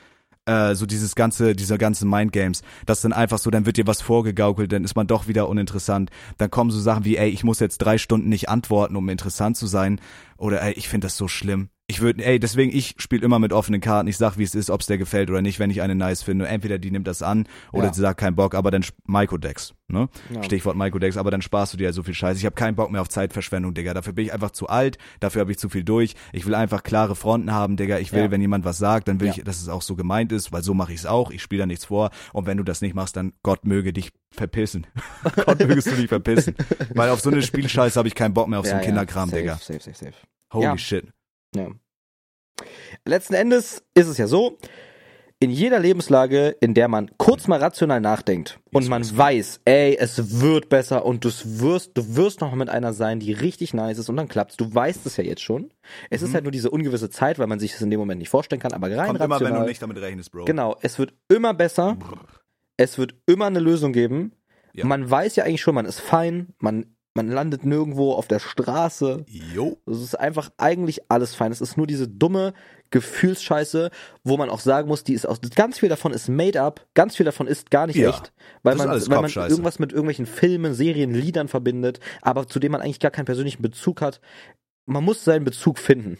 Äh, 0.46 0.76
so 0.76 0.86
dieses 0.86 1.16
ganze, 1.16 1.56
diese 1.56 1.78
ganzen 1.78 2.10
Mindgames, 2.10 2.64
das 2.86 3.02
dann 3.02 3.14
einfach 3.14 3.38
so, 3.38 3.50
dann 3.50 3.66
wird 3.66 3.78
dir 3.78 3.88
was 3.88 4.02
vorgegaukelt, 4.02 4.72
dann 4.74 4.84
ist 4.84 4.96
man 4.96 5.08
doch 5.08 5.28
wieder 5.28 5.48
uninteressant. 5.48 6.10
Dann 6.38 6.52
kommen 6.52 6.70
so 6.70 6.82
Sachen 6.82 7.06
wie, 7.06 7.16
ey, 7.16 7.30
ich 7.30 7.46
muss 7.46 7.60
jetzt 7.60 7.78
drei 7.78 7.98
Stunden 7.98 8.28
nicht 8.28 8.50
antworten, 8.50 8.98
um 8.98 9.08
interessant 9.08 9.56
zu 9.56 9.68
sein. 9.68 10.02
Oder 10.38 10.62
ey, 10.62 10.74
ich 10.74 10.90
finde 10.90 11.06
das 11.06 11.16
so 11.16 11.30
schlimm. 11.30 11.70
Ich 11.86 12.00
würde, 12.00 12.24
ey, 12.24 12.40
deswegen, 12.40 12.74
ich 12.76 12.96
spiele 12.98 13.26
immer 13.26 13.40
mit 13.40 13.52
offenen 13.52 13.82
Karten. 13.82 14.08
Ich 14.08 14.16
sag, 14.16 14.38
wie 14.38 14.44
es 14.44 14.56
ist, 14.56 14.70
ob 14.70 14.80
es 14.80 14.88
der 14.88 14.98
gefällt 14.98 15.30
oder 15.30 15.42
nicht, 15.42 15.60
wenn 15.60 15.70
ich 15.70 15.82
eine 15.82 15.96
nice 15.96 16.24
finde. 16.24 16.48
Entweder 16.48 16.80
die 16.80 16.92
nimmt 16.92 17.08
das 17.08 17.22
an 17.22 17.46
oder 17.74 17.88
Ja. 17.88 17.94
sie 17.94 18.00
sagt 18.00 18.22
keinen 18.22 18.38
Bock, 18.38 18.56
aber 18.56 18.72
dann 18.72 18.86
Microdex, 19.06 19.74
ne? 19.90 20.08
Ja. 20.34 20.44
Stichwort 20.44 20.78
Microdex, 20.78 21.18
aber 21.18 21.30
dann 21.30 21.42
sparst 21.42 21.74
du 21.74 21.78
dir 21.78 21.84
ja 21.84 21.92
so 21.92 22.02
viel 22.02 22.14
Scheiße. 22.14 22.40
Ich 22.40 22.46
habe 22.46 22.56
keinen 22.56 22.76
Bock 22.76 22.90
mehr 22.90 23.02
auf 23.02 23.10
Zeitverschwendung, 23.10 23.74
Digga. 23.74 23.94
Dafür 23.94 24.14
bin 24.14 24.26
ich 24.26 24.32
einfach 24.34 24.52
zu 24.52 24.68
alt, 24.70 24.98
dafür 25.20 25.42
habe 25.42 25.52
ich 25.52 25.58
zu 25.60 25.68
viel 25.68 25.84
durch. 25.84 26.16
Ich 26.32 26.46
will 26.46 26.56
einfach 26.56 26.84
klare 26.84 27.18
Fronten 27.18 27.52
haben, 27.52 27.76
Digga. 27.76 28.00
Ich 28.00 28.14
will, 28.14 28.24
Ja. 28.24 28.32
wenn 28.32 28.40
jemand 28.40 28.64
was 28.64 28.78
sagt, 28.78 29.10
dann 29.10 29.20
will 29.20 29.28
ich, 29.28 29.44
dass 29.44 29.62
es 29.62 29.68
auch 29.68 29.82
so 29.82 29.98
gemeint 29.98 30.32
ist, 30.32 30.54
weil 30.54 30.64
so 30.64 30.74
mache 30.74 30.94
ich 30.94 31.00
es 31.00 31.06
auch. 31.06 31.32
Ich 31.32 31.42
spiele 31.42 31.64
da 31.64 31.66
nichts 31.66 31.84
vor. 31.84 32.12
Und 32.32 32.46
wenn 32.48 32.56
du 32.58 32.64
das 32.64 32.82
nicht 32.82 32.96
machst, 32.96 33.18
dann 33.18 33.34
Gott 33.44 33.66
möge 33.66 33.92
dich 33.92 34.12
verpissen. 34.32 34.88
Gott 35.46 35.60
mögest 35.60 35.88
du 35.92 35.96
dich 35.98 36.08
verpissen. 36.08 36.56
weil 36.96 37.10
auf 37.10 37.20
so 37.20 37.30
eine 37.30 37.42
Spielscheiße 37.42 38.00
habe 38.00 38.08
ich 38.08 38.16
keinen 38.16 38.34
Bock 38.34 38.48
mehr 38.48 38.60
auf 38.62 38.66
so 38.68 38.72
einen. 38.72 38.84
Kinderkram, 38.86 39.30
safe, 39.30 39.42
Digga. 39.42 39.56
Safe, 39.58 39.80
safe, 39.82 39.98
safe. 39.98 40.14
Holy 40.54 40.78
shit. 40.78 41.08
Ja. 41.56 41.70
Letzten 43.06 43.34
Endes 43.34 43.84
ist 43.94 44.08
es 44.08 44.18
ja 44.18 44.28
so, 44.28 44.58
in 45.40 45.50
jeder 45.50 45.80
Lebenslage, 45.80 46.56
in 46.62 46.74
der 46.74 46.88
man 46.88 47.12
kurz 47.18 47.48
mal 47.50 47.60
rational 47.60 48.00
nachdenkt 48.00 48.60
und 48.72 48.88
man 48.88 49.04
weiß, 49.04 49.60
ey, 49.66 49.98
es 50.00 50.40
wird 50.40 50.70
besser 50.70 51.04
und 51.06 51.26
du 51.26 51.30
wirst, 51.44 51.98
du 51.98 52.16
wirst 52.16 52.40
noch 52.40 52.56
mit 52.56 52.70
einer 52.70 52.94
sein, 52.94 53.20
die 53.20 53.34
richtig 53.34 53.74
nice 53.74 53.98
ist 53.98 54.08
und 54.08 54.16
dann 54.16 54.30
klappt's. 54.30 54.56
Du 54.56 54.74
weißt 54.74 55.06
es 55.06 55.18
ja 55.18 55.24
jetzt 55.26 55.42
schon. 55.42 55.74
Es 56.10 56.22
ist 56.22 56.34
halt 56.34 56.46
nur 56.46 56.52
diese 56.52 56.70
ungewisse 56.70 57.10
Zeit, 57.10 57.40
weil 57.40 57.48
man 57.48 57.60
sich 57.60 57.74
das 57.74 57.82
in 57.82 57.90
dem 57.90 58.00
Moment 58.00 58.20
nicht 58.20 58.30
vorstellen 58.30 58.62
kann, 58.62 58.72
aber 58.72 58.88
rein 58.88 58.94
Mhm. 58.94 59.08
Kommt 59.08 59.22
immer, 59.22 59.36
rational. 59.36 59.54
wenn 59.54 59.62
du 59.64 59.68
nicht 59.68 59.82
damit 59.82 59.98
rechnest, 59.98 60.32
Bro. 60.32 60.46
Genau, 60.46 60.78
es 60.82 60.98
wird 60.98 61.14
immer 61.28 61.54
besser. 61.54 61.98
Es 62.78 62.98
wird 62.98 63.16
immer 63.26 63.48
eine 63.48 63.60
Lösung 63.60 63.92
geben. 63.92 64.32
Ja. 64.72 64.86
Man 64.86 65.10
weiß 65.10 65.36
ja 65.36 65.44
eigentlich 65.44 65.62
schon, 65.62 65.76
man 65.76 65.86
ist 65.86 66.00
fein, 66.00 66.54
man, 66.60 66.93
man 67.16 67.28
landet 67.30 67.64
nirgendwo 67.66 68.14
auf 68.14 68.28
der 68.28 68.40
Straße. 68.40 69.26
Jo. 69.28 69.78
Es 69.86 70.02
ist 70.02 70.20
einfach 70.20 70.52
eigentlich 70.58 71.12
alles 71.12 71.36
fein. 71.36 71.52
Es 71.52 71.62
ist 71.62 71.78
nur 71.78 71.88
diese 71.88 72.08
dumme 72.08 72.54
Gefühlsscheiße, 72.90 73.90
wo 74.24 74.38
man 74.38 74.50
auch 74.50 74.60
sagen 74.60 74.88
muss, 74.88 75.04
die 75.04 75.14
ist 75.14 75.28
aus 75.28 75.40
ganz 75.56 75.80
viel 75.80 75.90
davon 75.90 76.14
ist 76.14 76.28
made 76.30 76.62
up, 76.62 76.86
ganz 76.94 77.16
viel 77.16 77.26
davon 77.26 77.48
ist 77.48 77.72
gar 77.72 77.88
nicht 77.88 77.96
Ja, 77.96 78.10
echt, 78.10 78.34
weil 78.62 78.76
man 78.76 78.90
weil 78.90 79.22
man 79.22 79.32
irgendwas 79.32 79.80
mit 79.80 79.92
irgendwelchen 79.92 80.26
Filmen, 80.26 80.74
Serien, 80.74 81.14
Liedern 81.14 81.48
verbindet, 81.48 82.00
aber 82.22 82.48
zu 82.48 82.60
dem 82.60 82.72
man 82.72 82.82
eigentlich 82.82 83.00
gar 83.00 83.12
keinen 83.12 83.26
persönlichen 83.26 83.62
Bezug 83.62 84.02
hat. 84.02 84.22
Man 84.86 85.04
muss 85.04 85.24
seinen 85.24 85.46
Bezug 85.46 85.80
finden. 85.80 86.18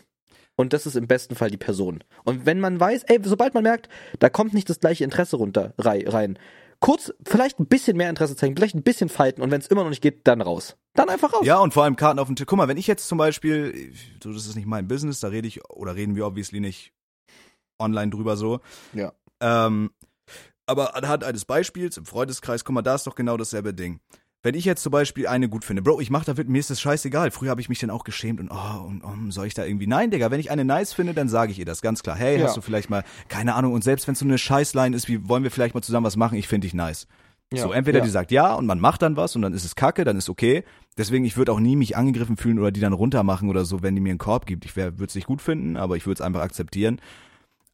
Und 0.56 0.74
das 0.74 0.86
ist 0.86 0.96
im 0.96 1.08
besten 1.08 1.36
Fall 1.36 1.50
die 1.50 1.58
Person. 1.58 2.04
Und 2.24 2.46
wenn 2.46 2.60
man 2.60 2.80
weiß, 2.80 3.04
ey, 3.06 3.20
sobald 3.24 3.56
man 3.56 3.64
merkt, 3.64 3.90
da 4.20 4.30
kommt 4.30 4.54
nicht 4.54 4.70
das 4.70 4.80
gleiche 4.80 5.04
Interesse 5.04 5.38
runter 5.38 5.74
rei- 5.80 6.06
rein, 6.08 6.38
kurz 6.84 7.14
vielleicht 7.26 7.62
ein 7.62 7.66
bisschen 7.66 7.96
mehr 7.96 8.10
Interesse 8.10 8.36
zeigen, 8.36 8.58
vielleicht 8.58 8.76
ein 8.76 8.84
bisschen 8.84 9.08
fighten 9.08 9.42
und 9.42 9.52
wenn 9.52 9.62
es 9.62 9.68
immer 9.68 9.84
noch 9.84 9.90
nicht 9.90 10.02
geht, 10.02 10.28
dann 10.28 10.42
raus. 10.42 10.76
Dann 10.96 11.08
einfach 11.08 11.32
raus. 11.32 11.46
Ja, 11.46 11.60
und 11.60 11.74
vor 11.74 11.86
allem 11.86 11.96
Karten 11.96 12.20
auf 12.20 12.28
dem 12.28 12.36
Tisch. 12.36 12.46
Guck 12.46 12.58
mal, 12.58 12.68
wenn 12.68 12.76
ich 12.76 12.88
jetzt 12.88 13.08
zum 13.08 13.18
Beispiel, 13.18 13.94
so, 14.22 14.34
das 14.34 14.46
ist 14.46 14.58
nicht 14.58 14.68
mein 14.68 14.86
Business, 14.90 15.22
da 15.22 15.30
rede 15.30 15.48
ich, 15.48 15.64
oder 15.70 15.96
reden 15.96 16.18
wir 16.18 16.28
obviously 16.28 16.60
nicht 16.60 16.92
online 17.80 18.12
drüber 18.12 18.36
so. 18.36 18.60
Ja. 18.92 19.14
Ähm, 19.40 19.92
aber 20.66 20.98
anhand 20.98 21.24
eines 21.24 21.46
Beispiels 21.46 21.96
im 21.96 22.06
Freundeskreis, 22.06 22.66
guck 22.66 22.76
mal, 22.76 22.82
da 22.82 22.96
ist 22.96 23.08
doch 23.08 23.16
genau 23.16 23.38
dasselbe 23.38 23.74
Ding. 23.74 24.02
Wenn 24.46 24.56
ich 24.56 24.66
jetzt 24.66 24.84
zum 24.84 24.92
Beispiel 24.92 25.26
eine 25.26 25.48
gut 25.48 25.64
finde, 25.64 25.82
Bro, 25.82 26.02
ich 26.02 26.10
mach 26.10 26.26
da, 26.26 26.34
mir 26.46 26.60
ist 26.60 26.70
das 26.70 26.82
scheißegal. 26.82 27.32
Früher 27.32 27.50
habe 27.50 27.62
ich 27.62 27.70
mich 27.70 27.80
dann 27.80 27.90
auch 27.90 28.04
geschämt 28.04 28.42
und 28.42 28.52
oh, 28.52 28.84
und, 28.86 29.02
oh, 29.04 29.32
soll 29.32 29.48
ich 29.48 29.54
da 29.54 29.64
irgendwie. 29.66 29.88
Nein, 29.88 30.12
Digga, 30.12 30.32
wenn 30.32 30.40
ich 30.42 30.52
eine 30.52 30.66
nice 30.66 30.92
finde, 30.92 31.14
dann 31.14 31.30
sage 31.30 31.54
ich 31.54 31.60
ihr 31.60 31.66
das 31.66 31.82
ganz 31.82 32.04
klar. 32.04 32.18
Hey, 32.18 32.38
Ja. 32.38 32.46
hast 32.48 32.58
du 32.58 32.62
vielleicht 32.62 32.90
mal, 32.90 33.06
keine 33.30 33.56
Ahnung, 33.56 33.72
und 33.72 33.86
selbst 33.86 34.06
wenn 34.08 34.14
es 34.14 34.20
so 34.20 34.26
eine 34.26 34.38
Scheißline 34.38 34.94
ist, 34.96 35.08
wie 35.08 35.30
wollen 35.30 35.44
wir 35.44 35.52
vielleicht 35.52 35.76
mal 35.76 35.82
zusammen 35.82 36.06
was 36.06 36.18
machen, 36.18 36.38
ich 36.38 36.50
finde 36.50 36.66
dich 36.66 36.74
nice. 36.74 37.08
Ja. 37.54 37.62
So, 37.64 37.72
entweder 37.72 38.00
Ja. 38.00 38.04
die 38.06 38.10
sagt 38.12 38.32
ja 38.32 38.54
und 38.54 38.66
man 38.66 38.82
macht 38.82 39.02
dann 39.02 39.16
was 39.16 39.36
und 39.38 39.44
dann 39.44 39.54
ist 39.54 39.64
es 39.64 39.76
kacke, 39.76 40.04
dann 40.04 40.18
ist 40.18 40.28
okay. 40.30 40.66
Deswegen, 40.98 41.24
ich 41.24 41.38
würde 41.38 41.54
auch 41.54 41.60
nie 41.62 41.78
mich 41.78 41.96
angegriffen 41.96 42.36
fühlen 42.36 42.60
oder 42.60 42.72
die 42.72 42.82
dann 42.82 42.94
runtermachen 42.94 43.48
oder 43.50 43.64
so, 43.64 43.82
wenn 43.82 43.96
die 43.96 44.02
mir 44.02 44.10
einen 44.10 44.18
Korb 44.20 44.46
gibt. 44.46 44.66
Ich 44.66 44.76
würde 44.76 45.06
es 45.06 45.16
nicht 45.16 45.28
gut 45.28 45.42
finden, 45.42 45.78
aber 45.78 45.96
ich 45.96 46.06
würde 46.06 46.16
es 46.16 46.22
einfach 46.22 46.42
akzeptieren. 46.42 47.00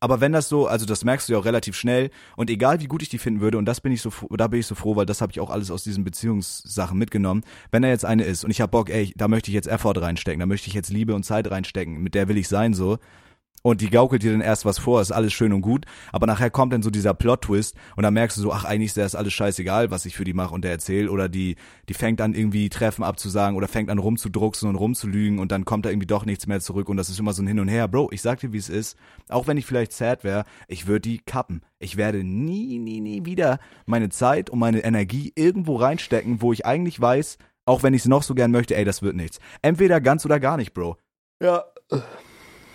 Aber 0.02 0.22
wenn 0.22 0.32
das 0.32 0.47
so, 0.47 0.68
also 0.68 0.86
das 0.86 1.04
merkst 1.04 1.28
du 1.28 1.34
ja 1.34 1.39
auch 1.39 1.45
relativ 1.45 1.76
schnell 1.76 2.10
und 2.38 2.50
egal 2.50 2.80
wie 2.80 2.88
gut 2.88 3.02
ich 3.02 3.10
die 3.10 3.18
finden 3.18 3.41
würde 3.41 3.58
und 3.58 3.66
das 3.66 3.82
bin 3.82 3.91
ich 3.91 4.02
so, 4.02 4.12
da 4.32 4.47
bin 4.47 4.62
ich 4.62 4.68
so 4.68 4.76
froh, 4.76 4.95
weil 4.95 5.06
das 5.06 5.20
habe 5.20 5.32
ich 5.32 5.41
auch 5.41 5.50
alles 5.50 5.72
aus 5.72 5.84
diesen 5.84 6.06
Beziehungssachen 6.06 6.97
mitgenommen. 6.97 7.43
Wenn 7.72 7.82
da 7.82 7.89
jetzt 7.89 8.06
eine 8.06 8.24
ist 8.24 8.45
und 8.45 8.52
ich 8.52 8.62
habe 8.62 8.72
Bock, 8.72 8.89
ey, 8.89 9.14
da 9.18 9.28
möchte 9.28 9.52
ich 9.52 9.56
jetzt 9.56 9.68
Effort 9.68 9.95
reinstecken, 9.97 10.39
da 10.39 10.45
möchte 10.45 10.70
ich 10.70 10.74
jetzt 10.74 10.89
Liebe 10.89 11.14
und 11.14 11.24
Zeit 11.24 11.52
reinstecken, 11.52 12.02
mit 12.02 12.16
der 12.16 12.30
will 12.30 12.38
ich 12.38 12.47
sein 12.47 12.74
so. 12.74 12.97
Und 13.62 13.82
die 13.82 13.89
gaukelt 13.89 14.24
dir 14.24 14.32
dann 14.32 14.41
erst 14.41 14.66
was 14.66 14.80
vor, 14.80 15.01
ist 15.01 15.12
alles 15.12 15.34
schön 15.34 15.51
und 15.51 15.62
gut, 15.62 15.86
aber 16.12 16.28
nachher 16.28 16.49
kommt 16.49 16.72
dann 16.72 16.82
so 16.82 16.89
dieser 16.89 17.14
Plot-Twist 17.14 17.76
und 17.95 18.03
dann 18.03 18.14
merkst 18.14 18.38
du 18.38 18.41
so, 18.41 18.53
ach, 18.53 18.64
eigentlich 18.64 18.88
ist 18.88 18.97
das 18.97 19.16
alles 19.16 19.34
scheißegal, 19.34 19.91
was 19.91 20.05
ich 20.05 20.16
für 20.16 20.24
die 20.24 20.34
mache 20.34 20.53
und 20.53 20.64
der 20.64 20.72
erzähle 20.72 21.12
oder 21.12 21.28
die, 21.28 21.55
die 21.89 21.93
fängt 21.93 22.22
an 22.22 22.34
irgendwie 22.34 22.70
Treffen 22.70 23.03
abzusagen 23.03 23.57
oder 23.57 23.68
fängt 23.68 23.89
an 23.89 23.97
rumzudrucksen 23.97 24.70
und 24.70 24.76
rumzulügen 24.76 25.39
und 25.39 25.51
dann 25.51 25.66
kommt 25.66 25.86
da 25.86 25.89
irgendwie 25.89 26.07
doch 26.07 26.26
nichts 26.26 26.47
mehr 26.47 26.62
zurück 26.62 26.89
und 26.89 26.97
das 26.97 27.10
ist 27.10 27.20
immer 27.20 27.34
so 27.34 27.43
ein 27.43 27.47
Hin 27.47 27.60
und 27.60 27.68
Her. 27.68 27.88
Bro, 27.88 28.10
ich 28.12 28.22
sag 28.22 28.39
dir, 28.39 28.53
wie 28.53 28.57
es 28.57 28.70
ist, 28.70 28.97
auch 29.28 29.47
wenn 29.47 29.57
ich 29.57 29.66
vielleicht 29.66 29.91
sad 29.91 30.24
wäre, 30.24 30.45
ich 30.68 30.88
würde 30.88 31.01
die 31.01 31.20
kappen. 31.20 31.62
Ich 31.80 31.97
werde 31.97 32.24
nie, 32.24 32.80
nie, 32.80 33.01
nie 33.01 33.26
wieder 33.26 33.60
meine 33.86 34.10
Zeit 34.10 34.49
und 34.49 34.60
meine 34.60 34.84
Energie 34.84 35.34
irgendwo 35.36 35.76
reinstecken, 35.76 36.41
wo 36.41 36.53
ich 36.53 36.66
eigentlich 36.66 36.99
weiß, 36.99 37.38
auch 37.66 37.84
wenn 37.84 37.93
ich 37.93 38.01
es 38.01 38.07
noch 38.07 38.24
so 38.24 38.36
gern 38.36 38.51
möchte, 38.51 38.76
ey, 38.76 38.86
das 38.86 39.01
wird 39.01 39.16
nichts. 39.16 39.39
Entweder 39.62 40.01
ganz 40.01 40.26
oder 40.26 40.39
gar 40.39 40.57
nicht, 40.57 40.74
Bro. 40.74 40.97
Ja. 41.41 41.64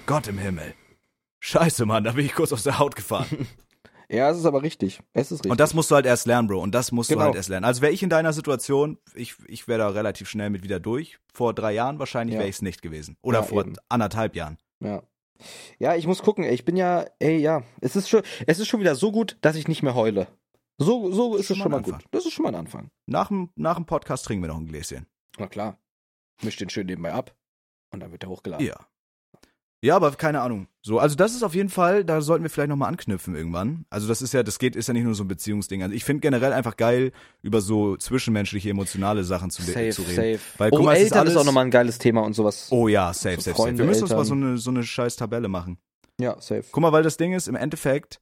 Gott 0.07 0.29
im 0.29 0.39
Himmel. 0.39 0.75
Scheiße, 1.41 1.87
Mann, 1.87 2.05
da 2.05 2.13
bin 2.13 2.25
ich 2.27 2.35
kurz 2.35 2.53
aus 2.53 2.63
der 2.63 2.79
Haut 2.79 2.97
gefahren. 2.97 3.47
Ja, 4.11 4.29
es 4.31 4.37
ist 4.37 4.45
aber 4.45 4.63
richtig. 4.63 5.01
Es 5.15 5.33
ist 5.33 5.39
richtig. 5.41 5.51
Und 5.51 5.59
das 5.61 5.73
musst 5.73 5.91
du 5.91 5.95
halt 5.95 6.05
erst 6.05 6.27
lernen, 6.27 6.47
Bro. 6.47 6.61
Und 6.61 6.75
das 6.75 6.93
musst 6.93 7.09
Genau. 7.09 7.23
du 7.23 7.25
halt 7.25 7.37
erst 7.37 7.49
lernen. 7.49 7.65
Also 7.65 7.81
wäre 7.81 7.91
ich 7.91 8.03
in 8.03 8.11
deiner 8.11 8.35
Situation, 8.35 8.99
ich, 9.15 9.35
ich 9.47 9.67
wäre 9.67 9.79
da 9.79 9.89
relativ 9.89 10.29
schnell 10.29 10.51
mit 10.51 10.63
wieder 10.63 10.79
durch. 10.79 11.19
Vor 11.33 11.55
drei 11.55 11.73
Jahren 11.73 11.99
wahrscheinlich 11.99 12.35
Ja. 12.35 12.41
wäre 12.41 12.49
ich 12.51 12.57
es 12.57 12.63
nicht 12.63 12.83
gewesen. 12.83 13.17
Oder 13.23 13.39
Ja, 13.39 13.45
vor 13.45 13.63
eben. 13.65 13.77
anderthalb 13.89 14.37
Jahren. 14.37 14.59
Ja. 14.81 15.03
Ja, 15.79 15.95
ich 15.97 16.07
muss 16.07 16.23
gucken. 16.23 16.45
Ich 16.45 16.67
bin 16.67 16.77
ja, 16.77 17.07
ey, 17.19 17.39
ja, 17.39 17.63
es 17.81 17.97
ist 17.97 18.11
schon, 18.11 18.21
es 18.47 18.59
ist 18.59 18.69
schon 18.69 18.79
wieder 18.81 18.95
so 18.95 19.11
gut, 19.11 19.39
dass 19.41 19.57
ich 19.57 19.69
nicht 19.69 19.83
mehr 19.83 19.95
heule. 19.95 20.29
So, 20.77 21.11
so 21.11 21.37
ist 21.37 21.47
Schon 21.47 21.55
es 21.57 21.59
mal 21.61 21.63
schon 21.65 21.71
mal 21.73 21.77
ein 21.79 21.83
gut. 21.85 21.95
Anfang. 21.95 22.09
Das 22.13 22.27
ist 22.27 22.33
schon 22.35 22.43
mal 22.43 22.51
ein 22.51 22.55
Anfang. 22.57 22.91
Nach 23.07 23.29
dem, 23.29 23.49
nach 23.57 23.77
dem 23.77 23.87
Podcast 23.87 24.27
trinken 24.27 24.45
wir 24.45 24.49
noch 24.49 24.59
ein 24.59 24.67
Gläschen. 24.67 25.07
Na 25.39 25.47
klar. 25.47 25.79
Misch 26.43 26.57
den 26.57 26.69
schön 26.69 26.87
nebenbei 26.87 27.15
ab 27.15 27.35
und 27.91 28.01
dann 28.01 28.13
wird 28.13 28.21
der 28.23 28.29
hochgeladen. 28.29 28.65
Ja. 28.67 28.77
Ja, 29.85 29.97
aber 29.97 30.11
keine 30.13 30.41
Ahnung. 30.41 30.67
So, 30.81 30.99
also 30.99 31.15
das 31.15 31.35
ist 31.35 31.43
auf 31.43 31.55
jeden 31.55 31.69
Fall, 31.69 32.05
da 32.05 32.23
sollten 32.23 32.43
wir 32.43 32.49
vielleicht 32.49 32.71
nochmal 32.71 32.89
anknüpfen 32.89 33.35
irgendwann. 33.35 33.85
Also 33.91 34.09
das 34.09 34.23
ist 34.23 34.33
ja, 34.33 34.43
das 34.43 34.59
geht, 34.59 34.77
ist 34.77 34.87
ja 34.89 34.95
nicht 34.95 35.05
nur 35.05 35.15
so 35.15 35.25
ein 35.25 35.29
Beziehungsding. 35.29 35.83
Also 35.83 35.95
ich 35.95 36.05
finde 36.05 36.21
generell 36.23 36.55
einfach 36.55 36.77
geil, 36.79 37.13
über 37.43 37.61
so 37.61 37.97
zwischenmenschliche, 37.97 38.71
emotionale 38.71 39.25
Sachen 39.25 39.51
zu, 39.51 39.61
Safe, 39.63 39.91
zu 39.91 40.03
reden. 40.03 40.15
safe. 40.39 40.41
Weil, 40.57 40.71
oh, 40.73 40.77
guck 40.77 40.87
mal, 40.87 40.93
ist 40.95 41.03
Eltern 41.03 41.27
ist, 41.27 41.31
alles- 41.33 41.37
auch 41.37 41.45
nochmal 41.45 41.67
ein 41.67 41.71
geiles 41.71 41.99
Thema 41.99 42.23
und 42.23 42.33
sowas. 42.33 42.69
Oh 42.71 42.89
ja, 42.89 43.13
safe, 43.13 43.37
So 43.37 43.43
safe, 43.43 43.51
safe. 43.51 43.57
Freunde, 43.57 43.79
Wir 43.83 43.87
müssen 43.87 44.03
uns 44.05 44.11
mal 44.13 44.17
Eltern. 44.23 44.27
so 44.41 44.47
eine, 44.47 44.59
so 44.59 44.71
eine 44.71 44.83
scheiß 44.85 45.17
Tabelle 45.17 45.49
machen. 45.49 45.77
Ja, 46.19 46.35
safe. 46.41 46.65
Guck 46.73 46.81
mal, 46.81 46.93
weil 46.93 47.03
das 47.03 47.19
Ding 47.19 47.35
ist, 47.35 47.47
im 47.49 47.55
Endeffekt, 47.57 48.21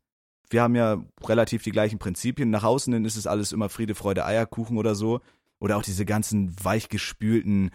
wir 0.51 0.63
haben 0.63 0.75
ja 0.75 1.01
relativ 1.25 1.63
die 1.63 1.71
gleichen 1.71 1.99
Prinzipien. 2.01 2.51
Nach 2.51 2.65
außen 2.65 2.93
hin 2.93 3.05
ist 3.05 3.17
es 3.17 3.27
alles 3.29 3.53
immer 3.53 3.69
Friede, 3.69 3.95
Freude, 3.95 4.27
Eierkuchen 4.27 4.77
oder 4.79 4.95
so. 4.97 5.21
Oder 5.61 5.77
auch 5.77 5.83
diese 5.85 6.05
ganzen 6.05 6.57
weichgespülten 6.63 7.71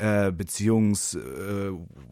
äh, 0.00 0.32
Beziehungs 0.32 1.14
äh, 1.14 1.70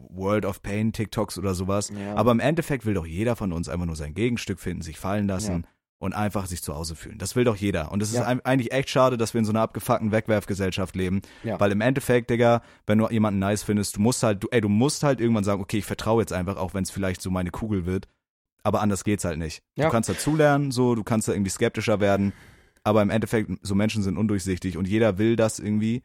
World 0.09 0.45
of 0.45 0.61
Pain 0.61 0.93
TikToks 0.93 1.37
oder 1.37 1.53
sowas. 1.53 1.89
Ja. 1.89 2.15
Aber 2.15 2.31
im 2.31 2.39
Endeffekt 2.39 2.85
will 2.85 2.93
doch 2.93 3.05
jeder 3.05 3.35
von 3.35 3.51
uns 3.51 3.69
einfach 3.69 3.85
nur 3.85 3.95
sein 3.95 4.13
Gegenstück 4.13 4.59
finden, 4.59 4.81
sich 4.81 4.99
fallen 4.99 5.27
lassen 5.27 5.65
und 5.97 6.13
einfach 6.13 6.45
sich 6.45 6.63
zu 6.63 6.75
Hause 6.75 6.95
fühlen. 6.95 7.17
Das 7.17 7.35
will 7.35 7.43
doch 7.43 7.55
jeder. 7.57 7.91
Und 7.91 8.01
es 8.01 8.13
Ja. 8.13 8.21
ist 8.31 8.41
eigentlich 8.45 8.71
echt 8.71 8.89
schade, 8.89 9.17
dass 9.17 9.33
wir 9.33 9.39
in 9.39 9.45
so 9.45 9.51
einer 9.51 9.61
abgefuckten 9.61 10.11
Wegwerfgesellschaft 10.11 10.95
leben. 10.95 11.21
Ja. 11.43 11.59
Weil 11.59 11.71
im 11.73 11.81
Endeffekt, 11.81 12.29
Digga, 12.29 12.61
wenn 12.87 12.99
du 12.99 13.09
jemanden 13.09 13.39
nice 13.39 13.63
findest, 13.63 13.97
du 13.97 14.01
musst 14.01 14.23
halt, 14.23 14.43
du, 14.43 14.47
ey, 14.51 14.61
du 14.61 14.69
musst 14.69 15.03
halt 15.03 15.19
irgendwann 15.19 15.43
sagen, 15.43 15.61
okay, 15.61 15.79
ich 15.79 15.85
vertraue 15.85 16.21
jetzt 16.21 16.31
einfach, 16.31 16.55
auch 16.57 16.73
wenn 16.73 16.83
es 16.83 16.91
vielleicht 16.91 17.21
so 17.21 17.29
meine 17.29 17.49
Kugel 17.51 17.85
wird. 17.85 18.07
Aber 18.63 18.81
anders 18.81 19.03
geht's 19.03 19.25
halt 19.25 19.37
nicht. 19.39 19.61
Ja. 19.75 19.85
Du 19.85 19.91
kannst 19.91 20.09
dazulernen, 20.09 20.71
so, 20.71 20.95
du 20.95 21.03
kannst 21.03 21.27
da 21.27 21.33
irgendwie 21.33 21.49
skeptischer 21.51 21.99
werden. 21.99 22.33
Aber 22.83 23.01
im 23.01 23.09
Endeffekt, 23.09 23.51
so 23.61 23.75
Menschen 23.75 24.03
sind 24.03 24.17
undurchsichtig 24.17 24.77
und 24.77 24.87
jeder 24.87 25.17
will 25.17 25.35
das 25.35 25.59
irgendwie. 25.59 26.01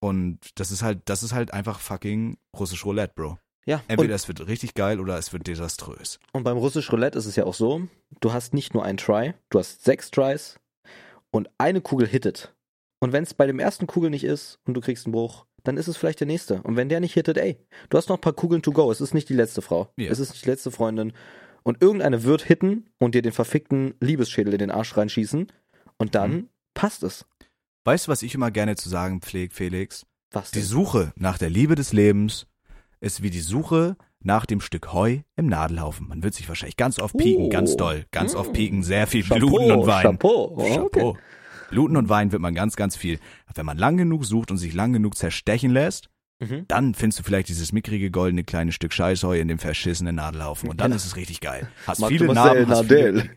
Und 0.00 0.38
das 0.56 0.70
ist 0.70 0.82
halt, 0.82 1.00
das 1.06 1.22
ist 1.22 1.32
halt 1.32 1.52
einfach 1.52 1.80
fucking 1.80 2.36
russisch 2.58 2.84
Roulette, 2.84 3.14
Bro. 3.14 3.38
Ja, 3.64 3.82
Entweder 3.88 4.14
es 4.14 4.28
wird 4.28 4.46
richtig 4.46 4.74
geil 4.74 5.00
oder 5.00 5.18
es 5.18 5.32
wird 5.32 5.46
desaströs. 5.48 6.20
und 6.32 6.44
beim 6.44 6.56
russisch 6.56 6.92
Roulette 6.92 7.18
ist 7.18 7.26
es 7.26 7.34
ja 7.34 7.44
auch 7.44 7.54
so, 7.54 7.88
du 8.20 8.32
hast 8.32 8.54
nicht 8.54 8.74
nur 8.74 8.84
einen 8.84 8.98
Try, 8.98 9.34
du 9.50 9.58
hast 9.58 9.82
sechs 9.84 10.10
Tries 10.12 10.60
und 11.32 11.50
eine 11.58 11.80
Kugel 11.80 12.06
hittet. 12.06 12.54
Und 13.00 13.12
wenn 13.12 13.24
es 13.24 13.34
bei 13.34 13.46
dem 13.46 13.58
ersten 13.58 13.86
Kugel 13.88 14.10
nicht 14.10 14.22
ist 14.24 14.60
und 14.66 14.74
du 14.74 14.80
kriegst 14.80 15.06
einen 15.06 15.12
Bruch, 15.12 15.46
dann 15.64 15.76
ist 15.78 15.88
es 15.88 15.96
vielleicht 15.96 16.20
der 16.20 16.28
nächste. 16.28 16.62
Und 16.62 16.76
wenn 16.76 16.88
der 16.88 17.00
nicht 17.00 17.14
hittet, 17.14 17.38
ey, 17.38 17.58
du 17.90 17.98
hast 17.98 18.08
noch 18.08 18.18
ein 18.18 18.20
paar 18.20 18.32
Kugeln 18.34 18.62
to 18.62 18.70
go. 18.72 18.90
Es 18.92 19.00
ist 19.00 19.14
nicht 19.14 19.28
die 19.28 19.34
letzte 19.34 19.62
Frau. 19.62 19.90
Ja. 19.96 20.10
Es 20.12 20.20
ist 20.20 20.30
nicht 20.30 20.44
die 20.44 20.48
letzte 20.50 20.70
Freundin. 20.70 21.12
Und 21.64 21.82
irgendeine 21.82 22.22
wird 22.22 22.42
hitten 22.42 22.88
und 23.00 23.16
dir 23.16 23.22
den 23.22 23.32
verfickten 23.32 23.94
Liebesschädel 24.00 24.52
in 24.52 24.60
den 24.60 24.70
Arsch 24.70 24.96
reinschießen. 24.96 25.50
Und 25.98 26.14
dann 26.14 26.30
Mhm. 26.30 26.48
passt 26.74 27.02
es. 27.02 27.26
Weißt 27.86 28.06
du, 28.08 28.10
was 28.10 28.22
ich 28.22 28.34
immer 28.34 28.50
gerne 28.50 28.74
zu 28.74 28.88
sagen 28.88 29.20
pflege, 29.20 29.54
Felix? 29.54 30.04
Was 30.32 30.50
Die? 30.50 30.60
Suche 30.60 31.12
nach 31.14 31.38
der 31.38 31.50
Liebe 31.50 31.76
des 31.76 31.92
Lebens 31.92 32.48
ist 33.00 33.22
wie 33.22 33.30
die 33.30 33.40
Suche 33.40 33.96
nach 34.18 34.44
dem 34.44 34.60
Stück 34.60 34.92
Heu 34.92 35.18
im 35.36 35.46
Nadelhaufen. 35.46 36.08
Man 36.08 36.24
wird 36.24 36.34
sich 36.34 36.48
wahrscheinlich 36.48 36.76
ganz 36.76 36.98
oft 36.98 37.16
pieken, 37.16 37.44
Oh. 37.44 37.48
ganz 37.48 37.76
doll. 37.76 38.04
Ganz 38.10 38.34
oft 38.34 38.50
Mm. 38.50 38.54
pieken, 38.54 38.82
sehr 38.82 39.06
viel 39.06 39.22
Chapeau, 39.22 39.38
Bluten 39.38 39.70
und 39.70 39.86
Wein. 39.86 40.02
Chapeau. 40.02 40.48
Oh, 40.56 40.60
okay. 40.60 40.74
Chapeau. 40.74 41.16
Bluten 41.70 41.96
und 41.96 42.08
Wein 42.08 42.32
wird 42.32 42.42
man 42.42 42.54
ganz, 42.56 42.74
ganz 42.74 42.96
viel. 42.96 43.20
Wenn 43.54 43.66
man 43.66 43.78
lang 43.78 43.96
genug 43.96 44.24
sucht 44.24 44.50
und 44.50 44.56
sich 44.56 44.74
lang 44.74 44.92
genug 44.92 45.16
zerstechen 45.16 45.70
lässt, 45.70 46.08
Mhm. 46.40 46.64
dann 46.66 46.94
findest 46.94 47.20
du 47.20 47.22
vielleicht 47.22 47.48
dieses 47.48 47.70
mickrige 47.72 48.10
goldene 48.10 48.42
kleine 48.42 48.72
Stück 48.72 48.92
Scheißheu 48.92 49.38
in 49.38 49.46
dem 49.46 49.58
verschissenen 49.60 50.16
Nadelhaufen. 50.16 50.68
Und 50.68 50.80
dann 50.80 50.90
Ja. 50.90 50.96
ist 50.96 51.06
es 51.06 51.14
richtig 51.14 51.40
geil. 51.40 51.68
Hast 51.86 52.00
Marc 52.00 52.10
viele 52.10 52.34
Narben, 52.34 52.68
hast 52.68 52.82
Nadel. 52.82 53.20
viele 53.22 53.30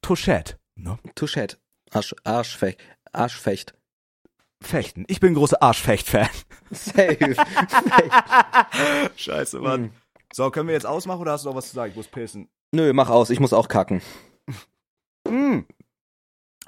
Touchette. 0.00 0.56
Ne? 0.74 0.98
Touchette. 1.14 1.58
Arsch, 1.92 2.14
Arschfecht. 2.24 2.80
Arschfecht. 3.12 3.74
Fechten. 4.60 5.04
Ich 5.08 5.20
bin 5.20 5.32
ein 5.32 5.34
großer 5.34 5.62
Arschfecht-Fan. 5.62 6.28
Safe. 6.70 7.36
Scheiße, 9.16 9.60
Mann. 9.60 9.92
So, 10.32 10.50
können 10.50 10.68
wir 10.68 10.74
jetzt 10.74 10.86
ausmachen 10.86 11.20
oder 11.20 11.32
hast 11.32 11.44
du 11.44 11.50
noch 11.50 11.56
was 11.56 11.68
zu 11.68 11.74
sagen? 11.74 11.90
Ich 11.90 11.96
muss 11.96 12.08
pissen. 12.08 12.48
Nö, 12.72 12.92
mach 12.92 13.08
aus, 13.08 13.30
ich 13.30 13.40
muss 13.40 13.52
auch 13.52 13.68
kacken. 13.68 14.02
Mm. 15.26 15.60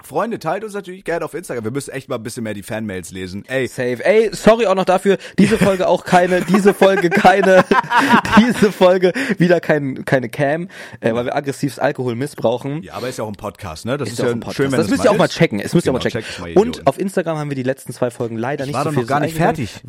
Freunde, 0.03 0.39
teilt 0.39 0.63
uns 0.63 0.73
natürlich 0.73 1.03
gerne 1.03 1.25
auf 1.25 1.33
Instagram. 1.33 1.63
Wir 1.63 1.71
müssen 1.71 1.91
echt 1.91 2.09
mal 2.09 2.15
ein 2.15 2.23
bisschen 2.23 2.43
mehr 2.43 2.53
die 2.53 2.63
Fanmails 2.63 3.11
lesen. 3.11 3.43
Ey, 3.47 3.67
Safe. 3.67 4.03
Ey, 4.03 4.29
sorry 4.33 4.65
auch 4.67 4.75
noch 4.75 4.85
dafür. 4.85 5.17
Diese 5.37 5.57
Folge 5.57 5.87
auch 5.87 6.03
keine, 6.05 6.41
diese 6.41 6.73
Folge 6.73 7.09
keine, 7.09 7.63
diese 8.37 8.71
Folge 8.71 9.13
wieder 9.37 9.59
kein, 9.59 10.05
keine 10.05 10.29
Cam, 10.29 10.67
äh, 10.99 11.13
weil 11.13 11.25
wir 11.25 11.35
aggressivst 11.35 11.79
Alkohol 11.79 12.15
missbrauchen. 12.15 12.83
ja, 12.83 12.93
aber 12.93 13.09
ist 13.09 13.17
ja 13.17 13.23
auch 13.23 13.29
ein 13.29 13.35
Podcast, 13.35 13.85
ne? 13.85 13.97
Das 13.97 14.09
ist, 14.09 14.17
ja 14.19 14.25
ja 14.25 14.31
auch 14.31 14.35
ein 14.35 14.39
Podcast. 14.39 14.57
schön, 14.57 14.71
wenn 14.71 14.79
das 14.79 14.89
müsst 14.89 15.03
ihr 15.03 15.11
auch 15.11 15.17
mal 15.17 15.27
checken. 15.27 15.59
Es 15.59 15.73
müsst 15.73 15.85
ihr 15.87 15.91
auch 15.91 15.93
mal 15.93 15.99
Genau, 15.99 16.09
checken. 16.11 16.21
checkt 16.25 16.39
es 16.49 16.55
mal, 16.55 16.61
Und 16.61 16.87
auf 16.87 16.99
Instagram 16.99 17.37
haben 17.37 17.49
wir 17.49 17.55
die 17.55 17.63
letzten 17.63 17.93
zwei 17.93 18.09
Folgen 18.11 18.37
leider 18.37 18.65
nicht 18.65 18.73
war 18.73 18.83
so 18.83 18.89
doch 18.89 18.93
viel 18.93 19.03
noch 19.03 19.09
gar 19.09 19.19
nicht 19.19 19.35
fertig. 19.35 19.81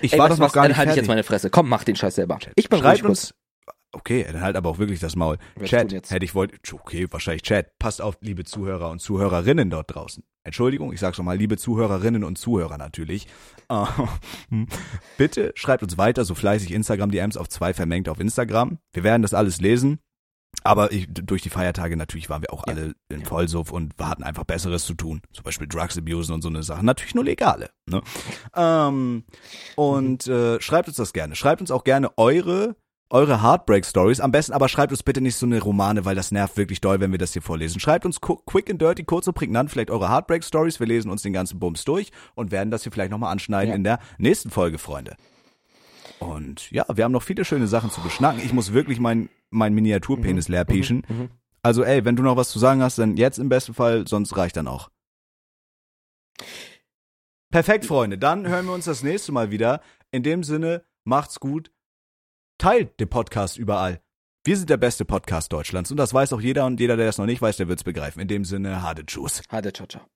Ich 0.00 0.12
Ey, 0.14 0.18
war 0.18 0.28
doch 0.28 0.38
noch 0.38 0.46
was? 0.46 0.52
gar 0.52 0.62
Dann 0.64 0.70
nicht 0.70 0.78
halte 0.78 0.88
ich 0.90 0.94
fertig. 0.94 1.02
jetzt 1.02 1.08
meine 1.08 1.22
Fresse. 1.22 1.50
Komm, 1.50 1.68
mach 1.68 1.84
den 1.84 1.94
Scheiß 1.96 2.16
selber. 2.16 2.38
Ich 2.56 2.68
bin 2.68 2.80
ruhig 2.80 2.98
Schreibt 2.98 3.04
kurz. 3.04 3.34
Okay, 3.94 4.26
dann 4.30 4.40
halt 4.42 4.56
aber 4.56 4.68
auch 4.70 4.78
wirklich 4.78 5.00
das 5.00 5.16
Maul. 5.16 5.38
Wir 5.56 5.66
Chat, 5.66 5.92
hätte 6.10 6.24
ich 6.24 6.34
wollt. 6.34 6.52
Okay, 6.72 7.06
wahrscheinlich 7.10 7.42
Chat. 7.42 7.78
Passt 7.78 8.02
auf, 8.02 8.16
liebe 8.20 8.44
Zuhörer 8.44 8.90
und 8.90 9.00
Zuhörerinnen 9.00 9.70
dort 9.70 9.94
draußen. 9.94 10.22
Entschuldigung, 10.44 10.92
ich 10.92 11.00
sag's 11.00 11.16
nochmal, 11.16 11.38
liebe 11.38 11.56
Zuhörerinnen 11.56 12.24
und 12.24 12.36
Zuhörer 12.36 12.76
natürlich. 12.76 13.26
Äh, 13.70 13.84
Bitte 15.16 15.52
schreibt 15.54 15.82
uns 15.82 15.96
weiter 15.96 16.24
so 16.24 16.34
fleißig 16.34 16.72
Instagram-DMs 16.72 17.36
auf 17.36 17.48
zwei 17.48 17.72
vermengt 17.72 18.08
auf 18.08 18.20
Instagram. 18.20 18.78
Wir 18.92 19.04
werden 19.04 19.22
das 19.22 19.34
alles 19.34 19.60
lesen. 19.60 19.98
Aber 20.62 20.92
ich, 20.92 21.08
durch 21.10 21.42
die 21.42 21.50
Feiertage 21.50 21.96
natürlich 21.96 22.30
waren 22.30 22.42
wir 22.42 22.52
auch 22.52 22.64
Ja. 22.66 22.74
alle 22.74 22.94
in 23.08 23.24
Vollsuff 23.24 23.72
und 23.72 23.94
hatten 24.00 24.22
einfach 24.22 24.44
Besseres 24.44 24.84
zu 24.84 24.94
tun. 24.94 25.20
Zum 25.32 25.42
Beispiel 25.42 25.66
Drugs 25.66 25.98
abusen 25.98 26.32
und 26.34 26.42
so 26.42 26.48
eine 26.48 26.62
Sachen. 26.62 26.86
Natürlich 26.86 27.14
nur 27.14 27.24
legale. 27.24 27.70
Ne? 27.90 28.00
Ähm, 28.54 29.24
und 29.76 30.26
äh, 30.28 30.60
schreibt 30.60 30.88
uns 30.88 30.96
das 30.96 31.12
gerne. 31.12 31.34
Schreibt 31.34 31.60
uns 31.60 31.70
auch 31.72 31.84
gerne 31.84 32.16
eure 32.16 32.76
eure 33.14 33.42
Heartbreak 33.42 33.86
Stories. 33.86 34.18
Am 34.20 34.32
besten 34.32 34.52
aber 34.52 34.68
schreibt 34.68 34.92
uns 34.92 35.02
bitte 35.04 35.20
nicht 35.20 35.36
so 35.36 35.46
eine 35.46 35.62
Romane, 35.62 36.04
weil 36.04 36.16
das 36.16 36.32
nervt 36.32 36.56
wirklich 36.56 36.80
doll, 36.80 36.98
wenn 37.00 37.12
wir 37.12 37.18
das 37.18 37.32
hier 37.32 37.42
vorlesen. 37.42 37.78
Schreibt 37.78 38.04
uns 38.04 38.20
quick 38.20 38.68
and 38.68 38.82
dirty, 38.82 39.04
kurz 39.04 39.28
und 39.28 39.34
prägnant 39.34 39.70
vielleicht 39.70 39.90
eure 39.90 40.10
Heartbreak 40.10 40.42
Stories. 40.42 40.80
Wir 40.80 40.86
lesen 40.88 41.10
uns 41.10 41.22
den 41.22 41.32
ganzen 41.32 41.60
Bums 41.60 41.84
durch 41.84 42.10
und 42.34 42.50
werden 42.50 42.70
das 42.72 42.82
hier 42.82 42.90
vielleicht 42.90 43.12
nochmal 43.12 43.30
anschneiden 43.32 43.70
Ja. 43.70 43.76
in 43.76 43.84
der 43.84 44.00
nächsten 44.18 44.50
Folge, 44.50 44.78
Freunde. 44.78 45.16
Und 46.18 46.70
ja, 46.72 46.84
wir 46.92 47.04
haben 47.04 47.12
noch 47.12 47.22
viele 47.22 47.44
schöne 47.44 47.68
Sachen 47.68 47.90
zu 47.90 48.00
beschnacken. 48.00 48.40
Ich 48.44 48.52
muss 48.52 48.72
wirklich 48.72 48.98
mein, 48.98 49.28
mein 49.50 49.74
Miniaturpenis 49.74 50.48
leer 50.48 50.64
pieschen. 50.64 51.06
Mhm. 51.08 51.30
Also 51.62 51.84
ey, 51.84 52.04
wenn 52.04 52.16
du 52.16 52.22
noch 52.24 52.36
was 52.36 52.50
zu 52.50 52.58
sagen 52.58 52.82
hast, 52.82 52.98
dann 52.98 53.16
jetzt 53.16 53.38
im 53.38 53.48
besten 53.48 53.74
Fall, 53.74 54.08
sonst 54.08 54.36
reicht 54.36 54.56
dann 54.56 54.66
auch. 54.66 54.90
Perfekt, 57.50 57.84
Freunde. 57.84 58.18
Dann 58.18 58.48
hören 58.48 58.66
wir 58.66 58.72
uns 58.74 58.86
das 58.86 59.02
nächste 59.04 59.30
Mal 59.30 59.50
wieder. 59.52 59.80
In 60.10 60.24
dem 60.24 60.42
Sinne, 60.42 60.84
macht's 61.04 61.38
gut. 61.38 61.70
Teilt 62.58 63.00
den 63.00 63.08
Podcast 63.08 63.58
überall. 63.58 64.00
Wir 64.44 64.56
sind 64.56 64.70
der 64.70 64.76
beste 64.76 65.04
Podcast 65.04 65.52
Deutschlands 65.52 65.90
und 65.90 65.96
das 65.96 66.12
weiß 66.12 66.32
auch 66.34 66.40
jeder 66.40 66.66
und 66.66 66.78
jeder, 66.78 66.96
der 66.96 67.06
das 67.06 67.18
noch 67.18 67.26
nicht 67.26 67.40
weiß, 67.40 67.56
der 67.56 67.68
wird's 67.68 67.84
begreifen. 67.84 68.20
In 68.20 68.28
dem 68.28 68.44
Sinne, 68.44 68.82
hade 68.82 69.06
Tschüss. 69.06 69.42
Hade, 69.50 69.72
ciao, 69.72 69.86
ciao. 69.86 70.13